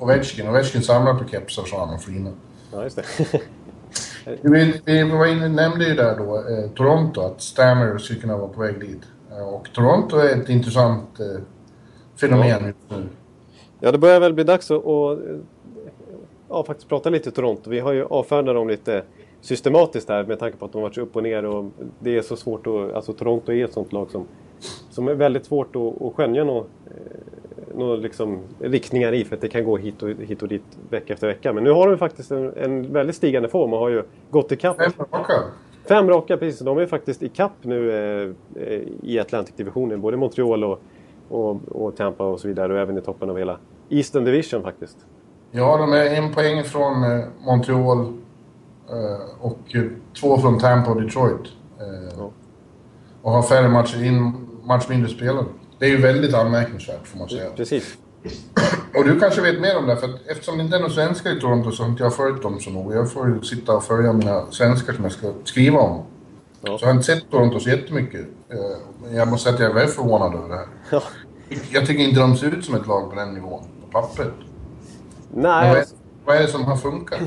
Ovechkin. 0.00 0.48
Ovechkin 0.48 0.82
samlar 0.82 1.14
på 1.14 1.28
kepsar, 1.28 1.64
sa 1.64 1.86
han 1.86 1.94
och 1.94 2.02
flinade. 2.02 2.36
ja, 2.72 2.82
just 2.84 2.96
det. 2.96 3.40
Vi, 4.42 4.80
vi 4.84 5.02
var 5.02 5.26
inne, 5.26 5.48
nämnde 5.48 5.84
ju 5.88 5.94
där 5.94 6.16
då 6.18 6.36
eh, 6.36 6.70
Toronto, 6.70 7.20
att 7.20 7.40
Stammer 7.42 7.98
skulle 7.98 8.20
kunna 8.20 8.36
vara 8.36 8.48
på 8.48 8.60
väg 8.60 8.80
dit. 8.80 9.02
Eh, 9.30 9.48
och 9.54 9.68
Toronto 9.74 10.16
är 10.16 10.40
ett 10.40 10.48
intressant 10.48 11.20
eh, 11.20 11.26
fenomen 12.20 12.48
Ja. 12.48 12.66
just 12.66 12.78
nu. 12.90 13.08
Ja, 13.80 13.92
det 13.92 13.98
börjar 13.98 14.20
väl 14.20 14.32
bli 14.34 14.44
dags 14.44 14.70
att 14.70 14.86
att, 14.86 15.18
eh, 15.18 15.36
ja, 16.48 16.64
faktiskt 16.64 16.88
prata 16.88 17.10
lite 17.10 17.30
Toronto. 17.30 17.70
Vi 17.70 17.80
har 17.80 17.92
ju 17.92 18.04
avfärdat 18.04 18.54
dem 18.54 18.68
lite 18.68 19.02
systematiskt 19.40 20.08
här 20.08 20.24
med 20.24 20.38
tanke 20.38 20.56
på 20.58 20.64
att 20.64 20.72
de 20.72 20.78
har 20.78 20.82
varit 20.88 20.94
så 20.94 21.00
upp 21.00 21.16
och 21.16 21.22
ner 21.22 21.44
och 21.44 21.64
det 22.00 22.16
är 22.18 22.22
så 22.22 22.36
svårt 22.36 22.66
att... 22.66 22.94
Alltså 22.94 23.12
Toronto 23.12 23.52
är 23.52 23.64
ett 23.64 23.72
sånt 23.72 23.92
lag 23.92 24.10
som, 24.10 24.26
som 24.90 25.08
är 25.08 25.14
väldigt 25.14 25.46
svårt 25.46 25.76
att, 25.76 26.02
att 26.02 26.14
skönja 26.14 26.44
några 26.44 26.64
några 27.74 27.96
liksom 27.96 28.38
riktningar 28.60 29.12
i 29.14 29.24
för 29.24 29.36
att 29.36 29.40
det 29.42 29.48
kan 29.48 29.64
gå 29.64 29.76
hit 29.76 30.02
och, 30.02 30.08
hit 30.08 30.42
och 30.42 30.48
dit 30.48 30.62
vecka 30.90 31.12
efter 31.12 31.26
vecka. 31.26 31.52
Men 31.52 31.64
nu 31.64 31.70
har 31.70 31.88
de 31.88 31.98
faktiskt 31.98 32.30
en, 32.30 32.52
en 32.56 32.92
väldigt 32.92 33.16
stigande 33.16 33.48
form 33.48 33.72
och 33.72 33.78
har 33.78 33.88
ju 33.88 34.02
gått 34.30 34.52
ikapp. 34.52 34.76
Fem 34.76 34.92
raka. 35.12 35.34
Fem 35.88 36.08
raka, 36.08 36.36
precis. 36.36 36.60
De 36.60 36.78
är 36.78 36.86
faktiskt 36.86 37.22
ikapp 37.22 37.52
nu 37.62 37.92
eh, 38.56 38.78
i 39.02 39.18
Atlantic-divisionen. 39.18 40.00
Både 40.00 40.16
Montreal 40.16 40.64
och, 40.64 40.80
och, 41.28 41.56
och 41.68 41.96
Tampa 41.96 42.24
och 42.24 42.40
så 42.40 42.48
vidare 42.48 42.72
och 42.72 42.78
även 42.78 42.98
i 42.98 43.00
toppen 43.00 43.30
av 43.30 43.38
hela 43.38 43.58
Eastern 43.88 44.24
Division 44.24 44.62
faktiskt. 44.62 44.96
Ja, 45.50 45.76
de 45.76 45.92
är 45.92 46.04
en 46.04 46.34
poäng 46.34 46.64
från 46.64 47.04
eh, 47.04 47.24
Montreal 47.46 47.98
eh, 48.00 49.44
och 49.44 49.58
två 50.20 50.38
från 50.38 50.58
Tampa 50.58 50.90
och 50.90 51.02
Detroit. 51.02 51.46
Eh, 51.80 52.18
Ja. 52.18 52.30
Och 53.22 53.30
har 53.32 53.42
färre 53.42 53.68
matcher 53.68 54.04
in, 54.04 54.32
match 54.64 54.88
mindre 54.88 55.08
spelare. 55.08 55.44
Det 55.78 55.86
är 55.86 55.90
ju 55.90 55.96
väldigt 55.96 56.34
anmärkningsvärt 56.34 57.06
får 57.06 57.18
man 57.18 57.28
säga. 57.28 57.50
Precis. 57.56 57.96
Och 58.94 59.04
du 59.04 59.20
kanske 59.20 59.40
vet 59.40 59.60
mer 59.60 59.78
om 59.78 59.86
det, 59.86 59.96
för 59.96 60.08
att 60.08 60.26
eftersom 60.26 60.58
det 60.58 60.64
inte 60.64 60.76
är 60.76 60.80
några 60.80 60.94
svenskar 60.94 61.36
i 61.36 61.40
Toronto 61.40 61.70
så 61.70 61.82
har 61.82 61.90
inte 61.90 62.02
jag 62.02 62.16
följt 62.16 62.42
dem 62.42 62.60
så 62.60 62.70
noga. 62.70 62.96
Jag 62.96 63.12
får 63.12 63.28
ju 63.28 63.42
sitta 63.42 63.76
och 63.76 63.84
följa 63.84 64.12
mina 64.12 64.50
svenskar 64.50 64.92
som 64.92 65.04
jag 65.04 65.12
ska 65.12 65.32
skriva 65.44 65.78
om. 65.78 66.02
Ja. 66.60 66.78
Så 66.78 66.84
jag 66.84 66.88
har 66.88 66.94
inte 66.94 67.06
sett 67.06 67.30
Toronto 67.30 67.60
så 67.60 67.70
jättemycket. 67.70 68.20
Eh, 68.48 69.16
jag 69.16 69.28
måste 69.28 69.44
säga 69.44 69.54
att 69.54 69.60
jag 69.60 69.70
är 69.70 69.74
väldigt 69.74 69.94
förvånad 69.94 70.34
över 70.34 70.48
det 70.48 70.54
här. 70.54 70.66
Ja. 70.90 71.02
Jag 71.70 71.86
tycker 71.86 72.02
inte 72.02 72.20
de 72.20 72.36
ser 72.36 72.46
ut 72.46 72.64
som 72.64 72.74
ett 72.74 72.86
lag 72.86 73.10
på 73.10 73.16
den 73.16 73.34
nivån, 73.34 73.62
på 73.80 74.00
pappret. 74.00 74.32
Nej, 75.34 75.68
vad, 75.68 75.76
är, 75.76 75.80
alltså, 75.80 75.94
vad 76.24 76.36
är 76.36 76.42
det 76.42 76.48
som 76.48 76.64
har 76.64 76.76
funkat? 76.76 77.20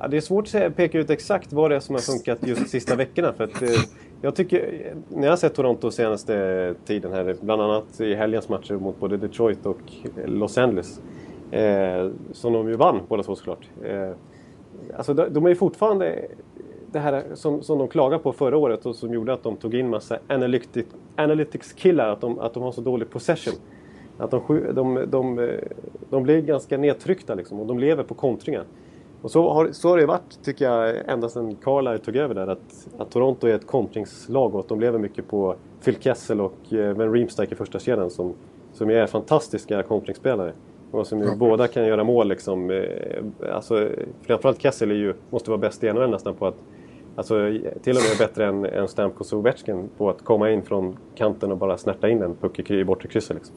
ja, 0.00 0.08
det 0.08 0.16
är 0.16 0.20
svårt 0.20 0.54
att 0.54 0.76
peka 0.76 0.98
ut 0.98 1.10
exakt 1.10 1.52
vad 1.52 1.70
det 1.70 1.76
är 1.76 1.80
som 1.80 1.94
har 1.94 2.02
funkat 2.02 2.38
just 2.42 2.62
de 2.62 2.68
sista 2.68 2.96
veckorna. 2.96 3.32
För 3.32 3.44
att, 3.44 3.62
eh, 3.62 3.68
jag 4.22 4.34
tycker, 4.34 4.94
när 5.08 5.22
jag 5.22 5.32
har 5.32 5.36
sett 5.36 5.54
Toronto 5.54 5.90
senaste 5.90 6.74
tiden 6.84 7.12
här, 7.12 7.36
bland 7.40 7.62
annat 7.62 8.00
i 8.00 8.14
helgens 8.14 8.48
matcher 8.48 8.74
mot 8.74 9.00
både 9.00 9.16
Detroit 9.16 9.66
och 9.66 9.92
Los 10.26 10.58
Angeles. 10.58 11.00
Eh, 11.50 12.10
som 12.32 12.52
de 12.52 12.68
ju 12.68 12.76
vann 12.76 13.00
båda 13.08 13.22
två 13.22 13.34
såklart. 13.34 13.68
Eh, 13.84 14.10
alltså 14.96 15.14
de, 15.14 15.34
de 15.34 15.44
är 15.44 15.48
ju 15.48 15.54
fortfarande 15.54 16.28
det 16.92 16.98
här 16.98 17.24
som, 17.34 17.62
som 17.62 17.78
de 17.78 17.88
klagade 17.88 18.22
på 18.22 18.32
förra 18.32 18.56
året 18.56 18.86
och 18.86 18.96
som 18.96 19.14
gjorde 19.14 19.32
att 19.32 19.42
de 19.42 19.56
tog 19.56 19.74
in 19.74 19.90
massa 19.90 20.18
analytic, 20.28 20.86
analytics-killar, 21.16 22.08
att 22.08 22.20
de, 22.20 22.38
att 22.38 22.54
de 22.54 22.62
har 22.62 22.72
så 22.72 22.80
dålig 22.80 23.10
possession. 23.10 23.54
Att 24.18 24.30
de, 24.30 24.42
de, 24.72 25.04
de, 25.10 25.50
de 26.10 26.22
blir 26.22 26.40
ganska 26.40 26.78
nedtryckta 26.78 27.34
liksom, 27.34 27.60
och 27.60 27.66
de 27.66 27.78
lever 27.78 28.02
på 28.02 28.14
kontringar. 28.14 28.64
Och 29.22 29.30
så 29.30 29.50
har, 29.52 29.72
så 29.72 29.88
har 29.88 29.96
det 29.98 30.06
varit, 30.06 30.38
tycker 30.44 30.64
jag, 30.64 30.96
ända 31.08 31.28
sedan 31.28 31.56
Carlisle 31.64 31.98
tog 31.98 32.16
över 32.16 32.34
där. 32.34 32.46
Att, 32.46 32.88
att 32.98 33.10
Toronto 33.10 33.46
är 33.46 33.54
ett 33.54 33.66
kontringslag 33.66 34.54
och 34.54 34.60
att 34.60 34.68
de 34.68 34.80
lever 34.80 34.98
mycket 34.98 35.28
på 35.28 35.54
Phil 35.84 35.96
Kessel 36.00 36.40
och 36.40 36.72
eh, 36.72 36.94
Ben 36.96 37.12
Reemstike 37.12 37.52
i 37.54 37.56
första 37.56 37.78
kedjan 37.78 38.10
som, 38.10 38.34
som 38.72 38.90
är 38.90 39.06
fantastiska 39.06 39.82
kontringsspelare. 39.82 40.52
Och 40.90 41.06
som 41.06 41.22
Ja. 41.22 41.34
båda 41.36 41.68
kan 41.68 41.86
göra 41.86 42.04
mål 42.04 42.28
liksom. 42.28 42.70
Eh, 42.70 43.54
alltså, 43.54 43.88
framförallt 44.22 44.62
Kessel 44.62 44.90
är 44.90 44.94
ju, 44.94 45.14
måste 45.30 45.50
vara 45.50 45.58
bäst 45.58 45.84
i 45.84 45.92
NHL 45.92 46.10
nästan 46.10 46.34
på 46.34 46.46
att 46.46 46.56
Alltså 47.16 47.34
till 47.82 47.96
och 47.96 48.02
med 48.08 48.18
bättre 48.18 48.46
än, 48.46 48.64
än 48.64 48.88
Stamkos 48.88 49.32
och 49.32 49.38
Ovechkin 49.38 49.88
på 49.98 50.10
att 50.10 50.24
komma 50.24 50.50
in 50.50 50.62
från 50.62 50.96
kanten 51.14 51.52
och 51.52 51.58
bara 51.58 51.76
snärta 51.76 52.08
in 52.08 52.22
en 52.22 52.34
puck 52.36 52.70
i 52.70 52.84
bortre 52.84 53.08
krysset. 53.08 53.36
Liksom. 53.36 53.56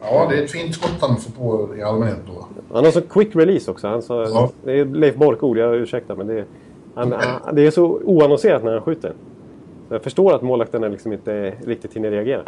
Ja, 0.00 0.26
det 0.30 0.38
är 0.38 0.44
ett 0.44 0.50
fint 0.50 0.74
skott 0.74 0.96
han 1.00 1.16
får 1.16 1.30
på 1.30 1.76
i 1.76 1.82
allmänhet 1.82 2.18
då. 2.26 2.46
Han 2.74 2.84
har 2.84 2.92
så 2.92 3.00
quick 3.00 3.36
release 3.36 3.70
också. 3.70 3.88
Han 3.88 4.02
sa, 4.02 4.22
Ja. 4.28 4.50
Det 4.64 4.72
är 4.80 4.84
Leif 4.84 5.14
Bork-ord, 5.16 5.58
jag 5.58 5.76
ursäktar 5.76 6.16
men 6.16 6.26
det 6.26 6.34
är, 6.38 6.44
han, 6.94 7.12
han, 7.12 7.54
det 7.54 7.66
är 7.66 7.70
så 7.70 7.84
oannonserat 8.04 8.64
när 8.64 8.72
han 8.72 8.80
skjuter. 8.82 9.12
Jag 9.88 10.02
förstår 10.02 10.34
att 10.34 10.42
målvakterna 10.42 10.88
liksom 10.88 11.12
inte 11.12 11.52
riktigt 11.66 11.94
hinner 11.96 12.10
reagera. 12.10 12.42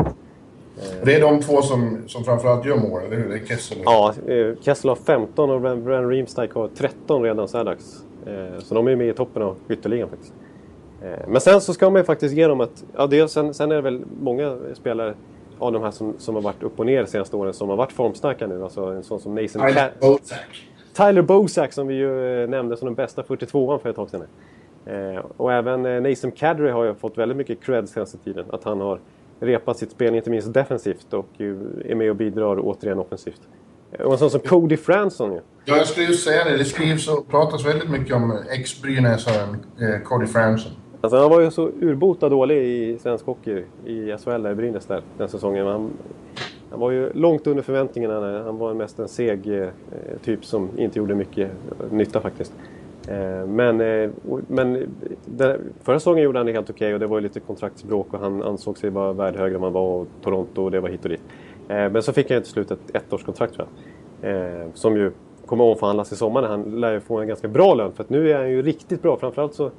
Det 1.04 1.14
är 1.14 1.20
de 1.20 1.40
två 1.42 1.62
som, 1.62 1.98
som 2.06 2.24
framförallt 2.24 2.64
gör 2.66 2.76
mål, 2.76 3.00
eller 3.06 3.16
hur? 3.16 3.28
Det 3.28 3.34
är 3.34 3.46
Kessel 3.46 3.78
och... 3.78 3.84
Ja, 3.86 4.14
eh, 4.26 4.54
Kessel 4.60 4.88
har 4.88 4.96
15 4.96 5.50
och 5.50 5.60
Bran 5.60 6.08
Reemstike 6.10 6.50
har 6.54 6.68
13 6.68 7.22
redan 7.22 7.48
så 7.48 7.56
här 7.58 7.64
dags. 7.64 8.04
Eh, 8.26 8.58
Så 8.62 8.74
de 8.74 8.86
är 8.88 8.96
med 8.96 9.08
i 9.08 9.12
toppen 9.12 9.42
av 9.42 9.56
skytteligan 9.68 10.08
faktiskt. 10.08 10.32
Eh, 11.02 11.28
Men 11.28 11.40
sen 11.40 11.60
så 11.60 11.74
ska 11.74 11.90
man 11.90 12.00
ju 12.00 12.04
faktiskt 12.04 12.34
ge 12.34 12.46
dem 12.46 12.60
att... 12.60 12.84
Ja, 13.10 13.28
sen, 13.28 13.54
sen 13.54 13.70
är 13.70 13.74
det 13.76 13.82
väl 13.82 14.00
många 14.22 14.56
spelare 14.74 15.14
av 15.60 15.72
de 15.72 15.82
här 15.82 15.90
som, 15.90 16.14
som 16.18 16.34
har 16.34 16.42
varit 16.42 16.62
upp 16.62 16.78
och 16.80 16.86
ner 16.86 17.02
de 17.02 17.06
senaste 17.08 17.36
åren 17.36 17.52
som 17.52 17.68
har 17.68 17.76
varit 17.76 17.92
formstarka 17.92 18.46
nu. 18.46 18.62
Alltså 18.64 18.84
en 18.84 19.02
sån 19.02 19.20
som 19.20 19.34
Nathan 19.34 19.66
Tyler 19.68 19.92
Bozak. 20.00 20.68
Tyler 20.96 21.22
Bozak 21.22 21.72
som 21.72 21.86
vi 21.86 21.94
ju 21.94 22.42
eh, 22.42 22.48
nämnde 22.48 22.76
som 22.76 22.86
den 22.86 22.94
bästa 22.94 23.22
42an 23.22 23.78
för 23.78 23.90
ett 23.90 23.96
tag 23.96 24.10
sedan. 24.10 24.22
Eh, 24.86 25.24
och 25.36 25.52
även 25.52 25.86
eh, 25.86 26.00
Nathan 26.02 26.32
Kadri 26.32 26.70
har 26.70 26.84
ju 26.84 26.94
fått 26.94 27.18
väldigt 27.18 27.36
mycket 27.38 27.60
cred 27.62 27.88
senaste 27.88 28.18
tiden. 28.18 28.44
Att 28.50 28.64
han 28.64 28.80
har 28.80 29.00
repat 29.40 29.78
sitt 29.78 29.90
spel, 29.90 30.14
inte 30.14 30.30
minst 30.30 30.52
defensivt, 30.54 31.12
och 31.12 31.26
ju 31.36 31.58
är 31.84 31.94
med 31.94 32.10
och 32.10 32.16
bidrar 32.16 32.58
återigen 32.60 32.98
offensivt. 32.98 33.40
Eh, 33.92 34.00
Och 34.06 34.12
en 34.12 34.18
sån 34.18 34.30
som 34.30 34.40
Cody 34.40 34.76
Franson 34.76 35.32
ju. 35.32 35.40
Ja, 35.64 35.76
jag 35.76 35.86
skulle 35.86 36.06
just 36.06 36.24
säga 36.24 36.44
det. 36.44 36.56
Det 36.56 36.64
skrivs 36.64 37.08
och 37.08 37.28
pratas 37.28 37.66
väldigt 37.66 37.90
mycket 37.90 38.16
om 38.16 38.38
ex-Brynäsaren 38.50 39.56
eh, 39.80 40.02
Cody 40.04 40.26
Franson. 40.26 40.72
Alltså 41.00 41.18
han 41.18 41.30
var 41.30 41.40
ju 41.40 41.50
så 41.50 41.70
urbota 41.80 42.28
dålig 42.28 42.56
i 42.56 42.98
svensk 42.98 43.26
hockey 43.26 43.64
i 43.84 44.16
SHL 44.18 44.42
där 44.42 44.50
i 44.50 44.54
Brynäs 44.54 44.86
där, 44.86 45.02
den 45.18 45.28
säsongen. 45.28 45.66
Han, 45.66 45.90
han 46.70 46.80
var 46.80 46.90
ju 46.90 47.12
långt 47.12 47.46
under 47.46 47.62
förväntningarna. 47.62 48.42
Han 48.42 48.58
var 48.58 48.74
mest 48.74 48.98
en 48.98 49.08
seg 49.08 49.48
eh, 49.48 49.68
typ 50.24 50.44
som 50.44 50.68
inte 50.76 50.98
gjorde 50.98 51.14
mycket 51.14 51.50
nytta 51.90 52.20
faktiskt. 52.20 52.52
Eh, 53.08 53.46
men 53.46 53.80
eh, 53.80 54.10
men 54.48 54.94
den, 55.24 55.60
förra 55.82 55.98
säsongen 55.98 56.24
gjorde 56.24 56.38
han 56.38 56.46
det 56.46 56.52
helt 56.52 56.70
okej 56.70 56.94
och 56.94 57.00
det 57.00 57.06
var 57.06 57.18
ju 57.18 57.22
lite 57.22 57.40
kontraktsbråk 57.40 58.14
och 58.14 58.20
han 58.20 58.42
ansåg 58.42 58.78
sig 58.78 58.90
vara 58.90 59.12
värd 59.12 59.36
högre 59.36 59.54
än 59.54 59.60
man 59.60 59.72
var 59.72 60.00
och 60.00 60.06
Toronto 60.22 60.62
och 60.62 60.70
det 60.70 60.80
var 60.80 60.88
hit 60.88 61.04
och 61.04 61.10
dit. 61.10 61.22
Eh, 61.68 61.90
men 61.90 62.02
så 62.02 62.12
fick 62.12 62.30
han 62.30 62.36
ju 62.36 62.42
till 62.42 62.52
slut 62.52 62.70
ett 62.70 62.94
ettårskontrakt 62.94 63.54
tror 63.54 63.68
jag. 64.20 64.30
Eh, 64.30 64.66
som 64.74 64.96
ju 64.96 65.12
kommer 65.46 65.64
att 65.64 65.74
omförhandlas 65.74 66.12
i 66.12 66.16
sommar. 66.16 66.42
när 66.42 66.48
Han 66.48 66.62
lär 66.62 66.92
ju 66.92 67.00
få 67.00 67.18
en 67.18 67.28
ganska 67.28 67.48
bra 67.48 67.74
lön 67.74 67.92
för 67.92 68.04
att 68.04 68.10
nu 68.10 68.30
är 68.30 68.36
han 68.36 68.50
ju 68.50 68.62
riktigt 68.62 69.02
bra. 69.02 69.16
Framförallt 69.16 69.54
så 69.54 69.70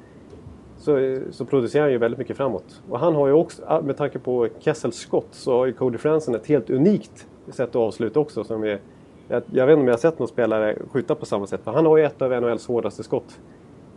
så, 0.82 1.18
så 1.30 1.44
producerar 1.44 1.82
han 1.82 1.92
ju 1.92 1.98
väldigt 1.98 2.18
mycket 2.18 2.36
framåt. 2.36 2.82
Och 2.90 2.98
han 2.98 3.14
har 3.14 3.26
ju 3.26 3.32
också, 3.32 3.82
med 3.84 3.96
tanke 3.96 4.18
på 4.18 4.48
Kessels 4.58 4.96
skott, 4.96 5.28
så 5.30 5.58
har 5.58 5.66
ju 5.66 5.72
Cody 5.72 5.98
Franson 5.98 6.34
ett 6.34 6.46
helt 6.46 6.70
unikt 6.70 7.26
sätt 7.48 7.68
att 7.68 7.76
avsluta 7.76 8.20
också. 8.20 8.44
Som 8.44 8.64
är, 8.64 8.80
jag, 9.28 9.42
jag 9.52 9.66
vet 9.66 9.72
inte 9.72 9.80
om 9.80 9.86
jag 9.86 9.94
har 9.94 9.98
sett 9.98 10.18
någon 10.18 10.28
spelare 10.28 10.76
skjuta 10.90 11.14
på 11.14 11.26
samma 11.26 11.46
sätt. 11.46 11.60
För 11.64 11.72
han 11.72 11.86
har 11.86 11.96
ju 11.96 12.04
ett 12.04 12.22
av 12.22 12.42
NHLs 12.42 12.66
hårdaste 12.66 13.02
skott. 13.02 13.40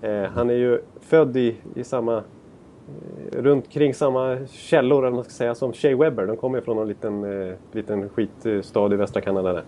Eh, 0.02 0.24
han 0.24 0.50
är 0.50 0.54
ju 0.54 0.82
född 1.02 1.38
i, 1.38 1.56
i 1.76 1.84
samma... 1.84 2.18
Eh, 2.18 3.42
runt 3.42 3.70
kring 3.70 3.94
samma 3.94 4.38
källor, 4.52 5.06
eller 5.06 5.16
man 5.16 5.24
ska 5.24 5.34
säga, 5.34 5.56
som 5.56 5.74
Shea 5.74 5.98
Webber. 5.98 6.28
De 6.28 6.38
kommer 6.38 6.58
ju 6.58 6.64
från 6.64 6.78
en 6.78 6.88
liten, 6.88 7.42
eh, 7.42 7.56
liten 7.72 8.10
skitstad 8.10 8.94
i 8.94 8.96
västra 8.96 9.22
Kanada 9.22 9.54
där. 9.54 9.64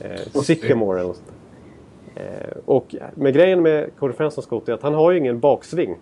Eh, 0.00 0.40
Sycamore 0.42 0.98
eller 0.98 1.08
något 1.08 1.16
sånt. 1.16 1.32
Eh, 2.14 2.56
och 2.64 2.94
med 3.14 3.34
grejen 3.34 3.62
med 3.62 3.90
Cody 3.98 4.12
Franson 4.14 4.42
Scott 4.42 4.68
är 4.68 4.72
att 4.72 4.82
han 4.82 4.94
har 4.94 5.12
ju 5.12 5.18
ingen 5.18 5.40
baksving. 5.40 5.96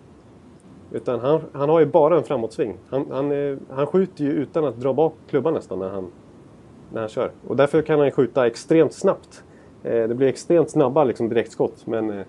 Utan 0.91 1.19
han, 1.19 1.41
han 1.53 1.69
har 1.69 1.79
ju 1.79 1.85
bara 1.85 2.17
en 2.17 2.23
framåtsving. 2.23 2.77
Han, 2.89 3.05
han, 3.11 3.31
eh, 3.31 3.57
han 3.69 3.87
skjuter 3.87 4.23
ju 4.23 4.31
utan 4.31 4.65
att 4.65 4.77
dra 4.77 4.93
bak 4.93 5.13
klubban 5.29 5.53
nästan 5.53 5.79
när 5.79 5.89
han, 5.89 6.11
när 6.93 6.99
han 6.99 7.09
kör. 7.09 7.31
Och 7.47 7.55
därför 7.55 7.81
kan 7.81 7.99
han 7.99 8.11
skjuta 8.11 8.47
extremt 8.47 8.93
snabbt. 8.93 9.43
Eh, 9.83 10.07
det 10.07 10.15
blir 10.15 10.27
extremt 10.27 10.69
snabba 10.69 11.03
liksom, 11.03 11.29
direktskott. 11.29 11.87
Men 11.87 12.09
eh, 12.09 12.25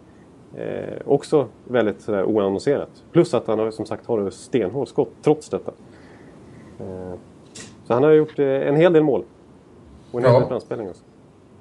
också 1.05 1.47
väldigt 1.65 2.01
sådär, 2.01 2.25
oannonserat. 2.25 3.05
Plus 3.13 3.35
att 3.35 3.47
han 3.47 3.59
har, 3.59 3.71
som 3.71 3.87
sagt 3.87 4.07
har 4.07 4.31
stenhårt 4.31 4.89
skott 4.89 5.13
trots 5.23 5.49
detta. 5.49 5.73
Så 7.85 7.95
han 7.95 8.03
har 8.03 8.11
gjort 8.11 8.39
en 8.39 8.77
hel 8.77 8.93
del 8.93 9.03
mål. 9.03 9.25
Och 10.13 10.21
en 10.21 10.27
hel 10.27 10.41
del 10.41 10.49
framspelningar 10.49 10.91
också. 10.91 11.05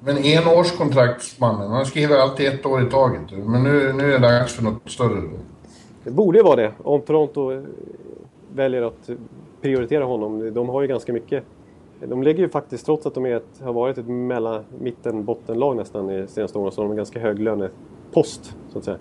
Men 0.00 0.18
enårskontraktsmannen, 0.18 1.70
han 1.70 1.86
skriver 1.86 2.16
alltid 2.16 2.46
ett 2.46 2.66
år 2.66 2.82
i 2.82 2.90
taget. 2.90 3.20
Men 3.30 3.62
nu, 3.62 3.92
nu 3.92 4.04
är 4.04 4.12
det 4.12 4.18
dags 4.18 4.54
för 4.54 4.62
något 4.62 4.90
större. 4.90 5.22
Det 6.06 6.12
borde 6.12 6.38
ju 6.38 6.44
vara 6.44 6.56
det. 6.56 6.72
Om 6.82 7.00
Toronto 7.00 7.52
eh, 7.52 7.62
väljer 8.54 8.82
att 8.82 9.10
prioritera 9.60 10.04
honom. 10.04 10.54
De 10.54 10.68
har 10.68 10.82
ju 10.82 10.88
ganska 10.88 11.12
mycket. 11.12 11.44
De 12.00 12.22
ligger 12.22 12.42
ju 12.42 12.48
faktiskt, 12.48 12.86
trots 12.86 13.06
att 13.06 13.14
de 13.14 13.26
ett, 13.26 13.60
har 13.62 13.72
varit 13.72 13.98
ett 13.98 14.08
mellan, 14.08 14.64
mitten, 14.78 15.24
bottenlag 15.24 15.76
nästan 15.76 16.10
i 16.10 16.26
senaste 16.26 16.58
åren, 16.58 16.72
så 16.72 16.80
har 16.80 16.84
de 16.84 16.90
en 16.90 16.96
ganska 16.96 17.20
hög 17.20 17.38
lönepost. 17.38 18.56
Så 18.72 18.78
att 18.78 18.84
säga. 18.84 18.98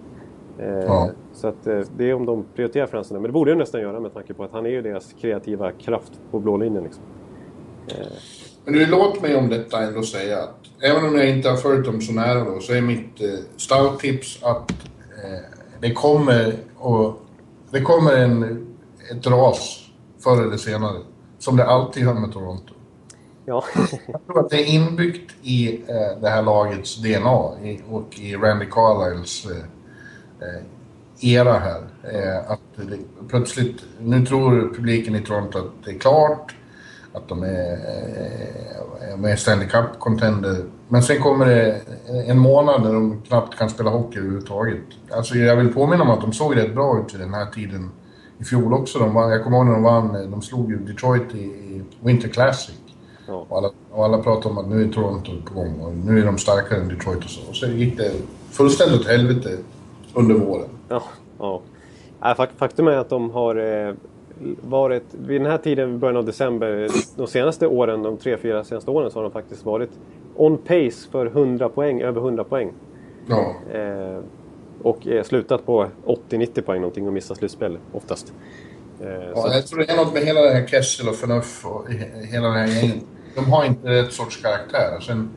Eh, 0.59 0.67
ja. 0.67 1.09
Så 1.33 1.47
att 1.47 1.67
eh, 1.67 1.81
det 1.97 2.09
är 2.09 2.13
om 2.13 2.25
de 2.25 2.45
prioriterar 2.55 2.87
Fransen. 2.87 3.15
Men 3.15 3.23
det 3.23 3.33
borde 3.33 3.51
de 3.51 3.57
nästan 3.57 3.81
göra 3.81 3.99
med 3.99 4.13
tanke 4.13 4.33
på 4.33 4.43
att 4.43 4.51
han 4.51 4.65
är 4.65 4.69
ju 4.69 4.81
deras 4.81 5.13
kreativa 5.21 5.71
kraft 5.71 6.11
på 6.31 6.39
blå 6.39 6.57
linjen. 6.57 6.83
Liksom. 6.83 7.03
Men 8.65 8.73
du, 8.73 8.85
låt 8.85 9.21
mig 9.21 9.35
om 9.35 9.49
detta 9.49 9.83
ändå 9.83 10.03
säga 10.03 10.37
att 10.37 10.55
även 10.81 11.05
om 11.05 11.15
jag 11.15 11.29
inte 11.29 11.49
har 11.49 11.57
följt 11.57 11.85
dem 11.85 12.01
så 12.01 12.13
nära 12.13 12.43
då, 12.43 12.59
så 12.59 12.73
är 12.73 12.81
mitt 12.81 13.21
eh, 13.21 13.27
stout-tips 13.57 14.43
att 14.43 14.71
eh, 15.23 15.54
det 15.85 15.93
kommer, 15.93 16.53
och, 16.77 17.21
det 17.71 17.81
kommer 17.81 18.17
en, 18.17 18.67
ett 19.11 19.27
ras 19.27 19.89
förr 20.19 20.41
eller 20.41 20.57
senare. 20.57 20.97
Som 21.39 21.57
det 21.57 21.65
alltid 21.65 22.03
gör 22.03 22.13
med 22.13 22.33
Toronto. 22.33 22.73
Ja. 23.45 23.63
jag 24.07 24.25
tror 24.25 24.39
att 24.39 24.49
det 24.49 24.55
är 24.55 24.65
inbyggt 24.65 25.31
i 25.41 25.75
eh, 25.75 26.21
det 26.21 26.29
här 26.29 26.41
lagets 26.41 26.95
DNA 26.95 27.51
i, 27.63 27.81
och 27.89 28.19
i 28.19 28.35
Randy 28.35 28.65
Carlyles 28.65 29.45
eh, 29.45 29.57
eh 30.47 30.63
era 31.19 31.59
här. 31.59 31.81
Eh, 32.03 32.51
att 32.51 32.59
det, 32.75 32.97
plötsligt, 33.27 33.83
nu 33.99 34.25
tror 34.25 34.73
publiken 34.75 35.15
i 35.15 35.21
Toronto 35.21 35.57
att 35.57 35.85
det 35.85 35.91
är 35.91 35.99
klart 35.99 36.55
att 37.15 37.27
de 37.27 37.43
är, 37.43 37.47
är 37.47 39.11
eh, 39.11 39.17
med 39.17 39.39
Stanley 39.39 39.67
Cup-contender. 39.67 40.65
Men 40.87 41.03
sen 41.03 41.21
kommer 41.21 41.45
det 41.45 41.81
en 42.27 42.39
månad 42.39 42.83
när 42.83 42.93
de 42.93 43.21
knappt 43.21 43.57
kan 43.57 43.69
spela 43.69 43.89
hockey 43.89 44.19
överhuvudtaget. 44.19 44.83
Alltså 45.11 45.35
jag 45.35 45.55
vill 45.55 45.73
påminna 45.73 46.03
om 46.03 46.09
att 46.09 46.21
de 46.21 46.33
såg 46.33 46.55
rätt 46.57 46.73
bra 46.73 46.99
ut 46.99 47.13
vid 47.13 47.21
den 47.21 47.33
här 47.33 47.45
tiden 47.45 47.91
i 48.37 48.43
fjol 48.43 48.73
också. 48.73 48.99
De 48.99 49.13
vann, 49.13 49.31
jag 49.31 49.43
kommer 49.43 49.57
ihåg 49.57 49.65
när 49.65 49.73
de 49.73 49.83
vann, 49.83 50.31
de 50.31 50.41
slog 50.41 50.71
ju 50.71 50.77
Detroit 50.77 51.35
i, 51.35 51.43
i 51.43 51.83
Winter 51.99 52.29
Classic. 52.29 52.75
Ja. 53.27 53.45
Och, 53.49 53.57
alla, 53.57 53.69
och 53.91 54.05
alla 54.05 54.17
pratade 54.17 54.49
om 54.49 54.57
att 54.57 54.67
nu 54.67 54.83
är 54.83 54.87
Toronto 54.87 55.31
på 55.45 55.53
gång 55.53 55.79
och 55.79 55.93
nu 55.93 56.19
är 56.19 56.25
de 56.25 56.37
starkare 56.37 56.79
än 56.79 56.87
Detroit 56.87 57.23
och 57.23 57.29
så. 57.29 57.49
Och 57.49 57.55
så 57.55 57.67
gick 57.67 57.97
det 57.97 58.11
fullständigt 58.51 59.01
åt 59.01 59.07
helvete 59.07 59.57
under 60.13 60.35
våren. 60.35 60.69
Ja, 60.89 61.03
ja. 61.39 61.61
Faktum 62.57 62.87
är 62.87 62.97
att 62.97 63.09
de 63.09 63.31
har 63.31 63.55
eh, 63.55 63.93
varit, 64.61 65.03
vid 65.11 65.41
den 65.41 65.51
här 65.51 65.57
tiden, 65.57 65.99
början 65.99 66.17
av 66.17 66.25
december, 66.25 66.87
de 67.15 67.27
senaste 67.27 67.67
åren, 67.67 68.03
de 68.03 68.17
tre, 68.17 68.37
fyra 68.37 68.63
senaste 68.63 68.91
åren, 68.91 69.11
så 69.11 69.19
har 69.19 69.23
de 69.23 69.31
faktiskt 69.31 69.65
varit 69.65 69.89
on 70.35 70.57
pace 70.57 71.09
för 71.11 71.25
100 71.25 71.69
poäng, 71.69 72.01
över 72.01 72.21
100 72.21 72.43
poäng. 72.43 72.71
Ja. 73.27 73.55
Eh, 73.73 74.19
och 74.81 75.07
slutat 75.23 75.65
på 75.65 75.87
80-90 76.05 76.61
poäng 76.61 76.81
någonting 76.81 77.07
och 77.07 77.13
missat 77.13 77.37
slutspel 77.37 77.77
oftast. 77.91 78.33
Eh, 79.01 79.07
ja, 79.09 79.53
jag 79.53 79.67
tror 79.67 79.79
det 79.79 79.91
är 79.91 79.97
något 79.97 80.13
med 80.13 80.23
hela 80.23 80.41
det 80.41 80.53
här 80.53 80.67
Kessel 80.67 81.09
och 81.09 81.15
Förnuff 81.15 81.65
och 81.65 81.89
hela 82.31 82.47
det 82.47 82.59
här 82.59 82.67
gänget. 82.67 83.03
De 83.35 83.51
har 83.51 83.65
inte 83.65 83.87
rätt 83.87 84.13
sorts 84.13 84.41
karaktär. 84.41 84.99
Sen 85.01 85.29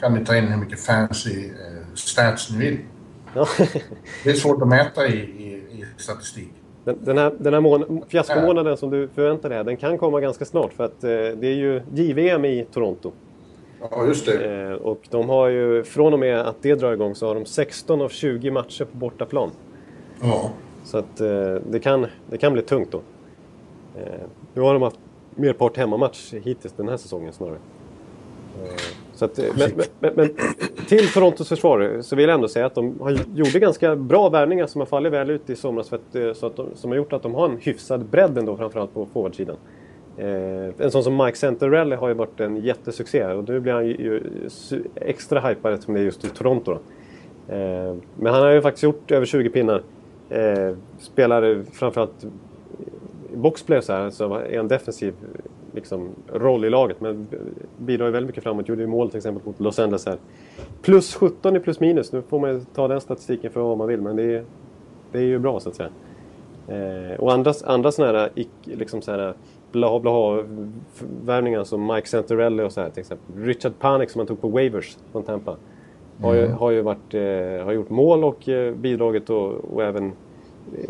kan 0.00 0.14
ni 0.14 0.24
ta 0.24 0.36
in 0.36 0.44
hur 0.44 0.56
mycket 0.56 0.80
fancy 0.80 1.46
eh, 1.46 1.94
stats 1.94 2.50
ni 2.50 2.58
vill. 2.58 2.78
Ja. 3.34 3.46
det 4.24 4.30
är 4.30 4.34
svårt 4.34 4.62
att 4.62 4.68
mäta 4.68 5.06
i, 5.06 5.16
i, 5.16 5.48
i 5.72 5.84
statistik. 5.96 6.52
Den, 6.90 7.04
den 7.04 7.18
här, 7.18 7.32
den 7.38 7.54
här 7.54 7.60
mån, 7.60 8.04
fiaskomånaden 8.08 8.76
som 8.76 8.90
du 8.90 9.08
förväntar 9.08 9.48
dig, 9.48 9.64
den 9.64 9.76
kan 9.76 9.98
komma 9.98 10.20
ganska 10.20 10.44
snart 10.44 10.72
för 10.72 10.84
att 10.84 11.04
eh, 11.04 11.10
det 11.10 11.46
är 11.46 11.54
ju 11.54 11.82
JVM 11.94 12.44
i 12.44 12.66
Toronto. 12.72 13.12
Ja, 13.90 14.06
just 14.06 14.26
det. 14.26 14.62
Eh, 14.62 14.72
och 14.72 15.00
de 15.10 15.28
har 15.28 15.48
ju, 15.48 15.84
från 15.84 16.12
och 16.12 16.18
med 16.18 16.40
att 16.40 16.56
det 16.62 16.74
drar 16.74 16.92
igång 16.92 17.14
så 17.14 17.26
har 17.26 17.34
de 17.34 17.46
16 17.46 18.00
av 18.00 18.08
20 18.08 18.50
matcher 18.50 18.84
på 18.84 18.96
bortaplan. 18.96 19.50
Ja. 20.22 20.50
Så 20.84 20.98
att 20.98 21.20
eh, 21.20 21.54
det, 21.70 21.80
kan, 21.82 22.06
det 22.30 22.38
kan 22.38 22.52
bli 22.52 22.62
tungt 22.62 22.92
då. 22.92 23.00
Eh, 23.96 24.20
nu 24.54 24.62
har 24.62 24.72
de 24.72 24.82
haft 24.82 24.98
merpart 25.34 25.76
hemmamatch 25.76 26.32
hittills 26.32 26.74
den 26.76 26.88
här 26.88 26.96
säsongen 26.96 27.32
snarare. 27.32 27.58
Så 29.20 29.24
att, 29.24 29.38
eh, 29.38 29.44
men, 29.58 29.70
men, 30.00 30.12
men, 30.14 30.28
till 30.88 31.08
Torontos 31.08 31.48
försvar 31.48 31.80
eh, 31.80 32.00
så 32.00 32.16
vill 32.16 32.28
jag 32.28 32.34
ändå 32.34 32.48
säga 32.48 32.66
att 32.66 32.74
de 32.74 33.00
har, 33.00 33.18
gjorde 33.34 33.58
ganska 33.58 33.96
bra 33.96 34.28
värvningar 34.28 34.66
som 34.66 34.80
har 34.80 34.86
fallit 34.86 35.12
väl 35.12 35.30
ut 35.30 35.50
i 35.50 35.56
somras. 35.56 35.88
För 35.88 35.96
att, 35.96 36.14
eh, 36.14 36.32
så 36.32 36.46
att 36.46 36.56
de, 36.56 36.68
som 36.74 36.90
har 36.90 36.96
gjort 36.96 37.12
att 37.12 37.22
de 37.22 37.34
har 37.34 37.48
en 37.48 37.56
hyfsad 37.60 38.04
bredd 38.04 38.38
ändå, 38.38 38.56
framförallt 38.56 38.94
på 38.94 39.06
forwardsidan. 39.12 39.56
Eh, 40.16 40.84
en 40.84 40.90
sån 40.90 41.04
som 41.04 41.16
Mike 41.16 41.38
Centerelli 41.38 41.96
har 41.96 42.08
ju 42.08 42.14
varit 42.14 42.40
en 42.40 42.56
jättesuccé 42.56 43.26
och 43.26 43.48
nu 43.48 43.60
blir 43.60 43.72
han 43.72 43.86
ju 43.86 44.22
extra 44.94 45.40
hypad 45.40 45.72
eftersom 45.72 45.94
det 45.94 46.00
är 46.00 46.04
just 46.04 46.24
i 46.24 46.28
Toronto. 46.28 46.72
Eh, 47.48 47.94
men 48.16 48.32
han 48.34 48.42
har 48.42 48.50
ju 48.50 48.62
faktiskt 48.62 48.82
gjort 48.82 49.10
över 49.10 49.26
20 49.26 49.50
pinnar. 49.50 49.82
Eh, 50.28 50.74
spelar 50.98 51.62
framförallt 51.72 52.26
boxplay 53.34 53.82
så 53.82 53.92
här, 53.92 54.10
så 54.10 54.34
är 54.34 54.56
han 54.56 54.68
defensiv 54.68 55.14
liksom, 55.74 56.08
roll 56.32 56.64
i 56.64 56.70
laget. 56.70 57.00
Men 57.00 57.26
bidrar 57.78 58.06
ju 58.06 58.12
väldigt 58.12 58.28
mycket 58.28 58.42
framåt. 58.42 58.68
Gjorde 58.68 58.80
ju 58.80 58.86
mål 58.86 59.10
till 59.10 59.16
exempel 59.16 59.46
mot 59.46 59.60
Los 59.60 59.78
Angeles 59.78 60.06
här. 60.06 60.18
Plus 60.82 61.14
17 61.14 61.56
i 61.56 61.60
plus 61.60 61.80
minus. 61.80 62.12
Nu 62.12 62.22
får 62.22 62.40
man 62.40 62.66
ta 62.74 62.88
den 62.88 63.00
statistiken 63.00 63.50
för 63.52 63.60
vad 63.60 63.78
man 63.78 63.88
vill. 63.88 64.00
Men 64.00 64.16
det 64.16 64.22
är, 64.22 64.44
det 65.12 65.18
är 65.18 65.22
ju 65.22 65.38
bra 65.38 65.60
så 65.60 65.68
att 65.68 65.74
säga. 65.74 65.90
Eh, 66.68 67.20
och 67.20 67.32
andra, 67.32 67.52
andra 67.64 67.92
sådana 67.92 68.18
här, 68.18 68.30
liksom 68.64 69.02
så 69.02 69.10
här 69.10 69.34
bla 69.72 70.00
bla 70.00 70.44
värvningar 71.24 71.64
som 71.64 71.86
Mike 71.86 72.08
Santorelli 72.08 72.62
och 72.62 72.72
så 72.72 72.80
här 72.80 72.90
till 72.90 73.00
exempel. 73.00 73.44
Richard 73.44 73.72
Panik 73.78 74.10
som 74.10 74.18
man 74.18 74.26
tog 74.26 74.40
på 74.40 74.48
waivers 74.48 74.96
från 75.12 75.22
Tampa. 75.22 75.56
Har 76.22 76.34
ju, 76.34 76.44
mm. 76.44 76.56
har 76.56 76.70
ju 76.70 76.82
varit, 76.82 77.14
eh, 77.14 77.64
har 77.64 77.72
gjort 77.72 77.90
mål 77.90 78.24
och 78.24 78.48
eh, 78.48 78.74
bidragit 78.74 79.30
och, 79.30 79.52
och 79.52 79.82
även 79.82 80.06
eh, 80.06 80.88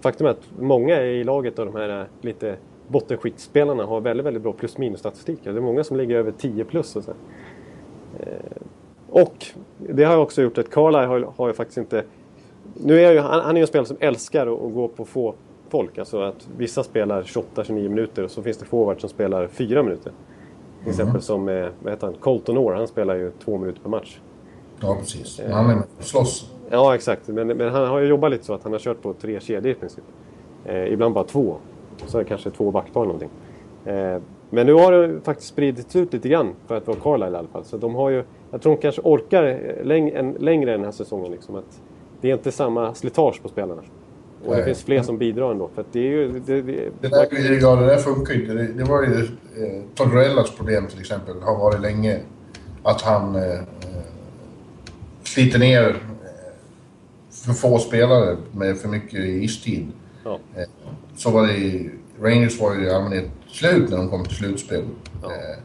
Faktum 0.00 0.26
är 0.26 0.30
att 0.30 0.50
många 0.58 1.02
i 1.02 1.24
laget 1.24 1.58
av 1.58 1.66
de 1.66 1.76
här 1.76 2.06
lite 2.20 2.56
bottenskiktspelarna 2.90 3.84
har 3.84 4.00
väldigt, 4.00 4.26
väldigt 4.26 4.42
bra 4.42 4.52
plus 4.52 4.78
minus 4.78 5.00
statistik. 5.00 5.38
Det 5.44 5.50
är 5.50 5.60
många 5.60 5.84
som 5.84 5.96
ligger 5.96 6.16
över 6.16 6.32
10 6.32 6.64
plus. 6.64 6.96
Och, 6.96 7.04
så. 7.04 7.10
Eh, 8.20 8.26
och 9.10 9.46
det 9.78 10.04
har 10.04 10.16
också 10.16 10.42
gjort 10.42 10.58
att 10.58 10.70
Carlisle 10.70 11.06
har, 11.06 11.32
har 11.36 11.48
ju 11.48 11.54
faktiskt 11.54 11.78
inte... 11.78 12.04
Nu 12.74 13.00
är 13.00 13.12
ju, 13.12 13.18
han, 13.18 13.40
han 13.40 13.50
är 13.50 13.60
ju 13.60 13.60
en 13.60 13.66
spelare 13.66 13.86
som 13.86 13.96
älskar 14.00 14.46
att, 14.46 14.62
att 14.62 14.74
gå 14.74 14.88
på 14.88 15.04
få 15.04 15.34
folk. 15.68 15.98
Alltså 15.98 16.20
att 16.22 16.48
vissa 16.56 16.82
spelar 16.82 17.22
28-29 17.22 17.72
minuter 17.72 18.24
och 18.24 18.30
så 18.30 18.42
finns 18.42 18.58
det 18.58 18.64
forwards 18.64 19.00
som 19.00 19.10
spelar 19.10 19.46
4 19.46 19.82
minuter. 19.82 20.12
Till 20.12 20.82
mm. 20.82 20.90
exempel 20.90 21.22
som 21.22 21.48
eh, 21.48 21.68
vad 21.82 21.92
heter 21.92 22.06
han? 22.06 22.16
Colton 22.20 22.58
Orr, 22.58 22.74
han 22.74 22.88
spelar 22.88 23.14
ju 23.14 23.30
2 23.44 23.58
minuter 23.58 23.80
per 23.82 23.90
match. 23.90 24.18
Ja, 24.80 24.96
precis. 25.00 25.40
Han 25.50 25.70
är 25.70 25.74
med 25.74 25.84
och 25.98 26.04
slåss. 26.04 26.50
Ja, 26.70 26.94
exakt. 26.94 27.28
Men, 27.28 27.46
men, 27.46 27.72
han 27.72 27.88
har 27.88 27.98
ju 27.98 28.06
jobbat 28.06 28.30
lite 28.30 28.44
så 28.44 28.54
att 28.54 28.62
han 28.62 28.72
har 28.72 28.78
kört 28.78 29.02
på 29.02 29.12
tre 29.12 29.40
kedjor 29.40 29.72
i 29.72 29.74
princip. 29.74 30.04
Eh, 30.64 30.92
ibland 30.92 31.14
bara 31.14 31.24
två. 31.24 31.56
Så 32.06 32.18
är 32.18 32.22
det 32.22 32.28
kanske 32.28 32.50
två 32.50 32.70
backpar 32.70 33.00
eller 33.02 33.12
någonting. 33.12 33.30
Eh, 33.84 34.22
men 34.50 34.66
nu 34.66 34.72
har 34.72 34.92
det 34.92 35.20
faktiskt 35.20 35.48
spridits 35.48 35.96
ut 35.96 36.12
lite 36.12 36.28
grann 36.28 36.54
för 36.66 36.76
att 36.76 36.86
vara 36.86 36.98
Carlisle 37.02 37.36
i 37.36 37.38
alla 37.38 37.48
fall. 37.48 37.64
Så 37.64 37.76
de 37.76 37.94
har 37.94 38.10
ju, 38.10 38.24
jag 38.50 38.62
tror 38.62 38.76
de 38.76 38.82
kanske 38.82 39.00
orkar 39.04 39.74
läng 39.84 40.08
en, 40.10 40.32
längre 40.32 40.70
den 40.70 40.84
här 40.84 40.90
säsongen. 40.90 41.32
Liksom, 41.32 41.54
att 41.54 41.80
det 42.20 42.30
är 42.30 42.34
inte 42.34 42.52
samma 42.52 42.94
slitage 42.94 43.42
på 43.42 43.48
spelarna. 43.48 43.82
Och 44.44 44.50
Nej. 44.50 44.58
det 44.58 44.64
finns 44.64 44.82
fler 44.82 45.02
som 45.02 45.18
bidrar 45.18 45.50
ändå. 45.50 45.70
För 45.74 45.84
det 45.92 45.98
är 45.98 46.10
ju... 46.10 46.40
Det, 46.40 46.62
det, 46.62 46.90
det, 47.00 47.08
där, 47.08 47.60
ja, 47.60 47.76
det 47.76 47.86
där 47.86 47.96
funkar 47.96 48.34
ju 48.34 48.40
inte. 48.40 48.54
Det, 48.54 48.66
det 48.66 48.84
var 48.84 49.02
ju 49.02 49.14
eh, 49.14 49.82
Torrellas 49.94 50.50
problem 50.56 50.86
till 50.86 51.00
exempel, 51.00 51.40
har 51.42 51.58
varit 51.58 51.80
länge. 51.80 52.20
Att 52.82 53.02
han 53.02 53.34
eh, 53.34 53.42
eh 53.42 53.64
sliter 55.22 55.58
ner 55.58 55.88
eh, 55.88 55.94
för 57.30 57.52
få 57.52 57.78
spelare 57.78 58.36
med 58.52 58.78
för 58.78 58.88
mycket 58.88 59.24
istid. 59.24 59.88
Ja. 60.24 60.38
Så 61.20 61.30
var 61.30 61.46
det. 61.46 61.90
Rangers 62.20 62.60
var 62.60 62.74
ju 62.74 62.86
i 62.86 62.90
allmänhet 62.90 63.30
slut 63.48 63.90
när 63.90 63.96
de 63.96 64.08
kom 64.08 64.24
till 64.24 64.36
slutspel. 64.36 64.84
Ja. 65.22 65.28
Eh, 65.28 65.62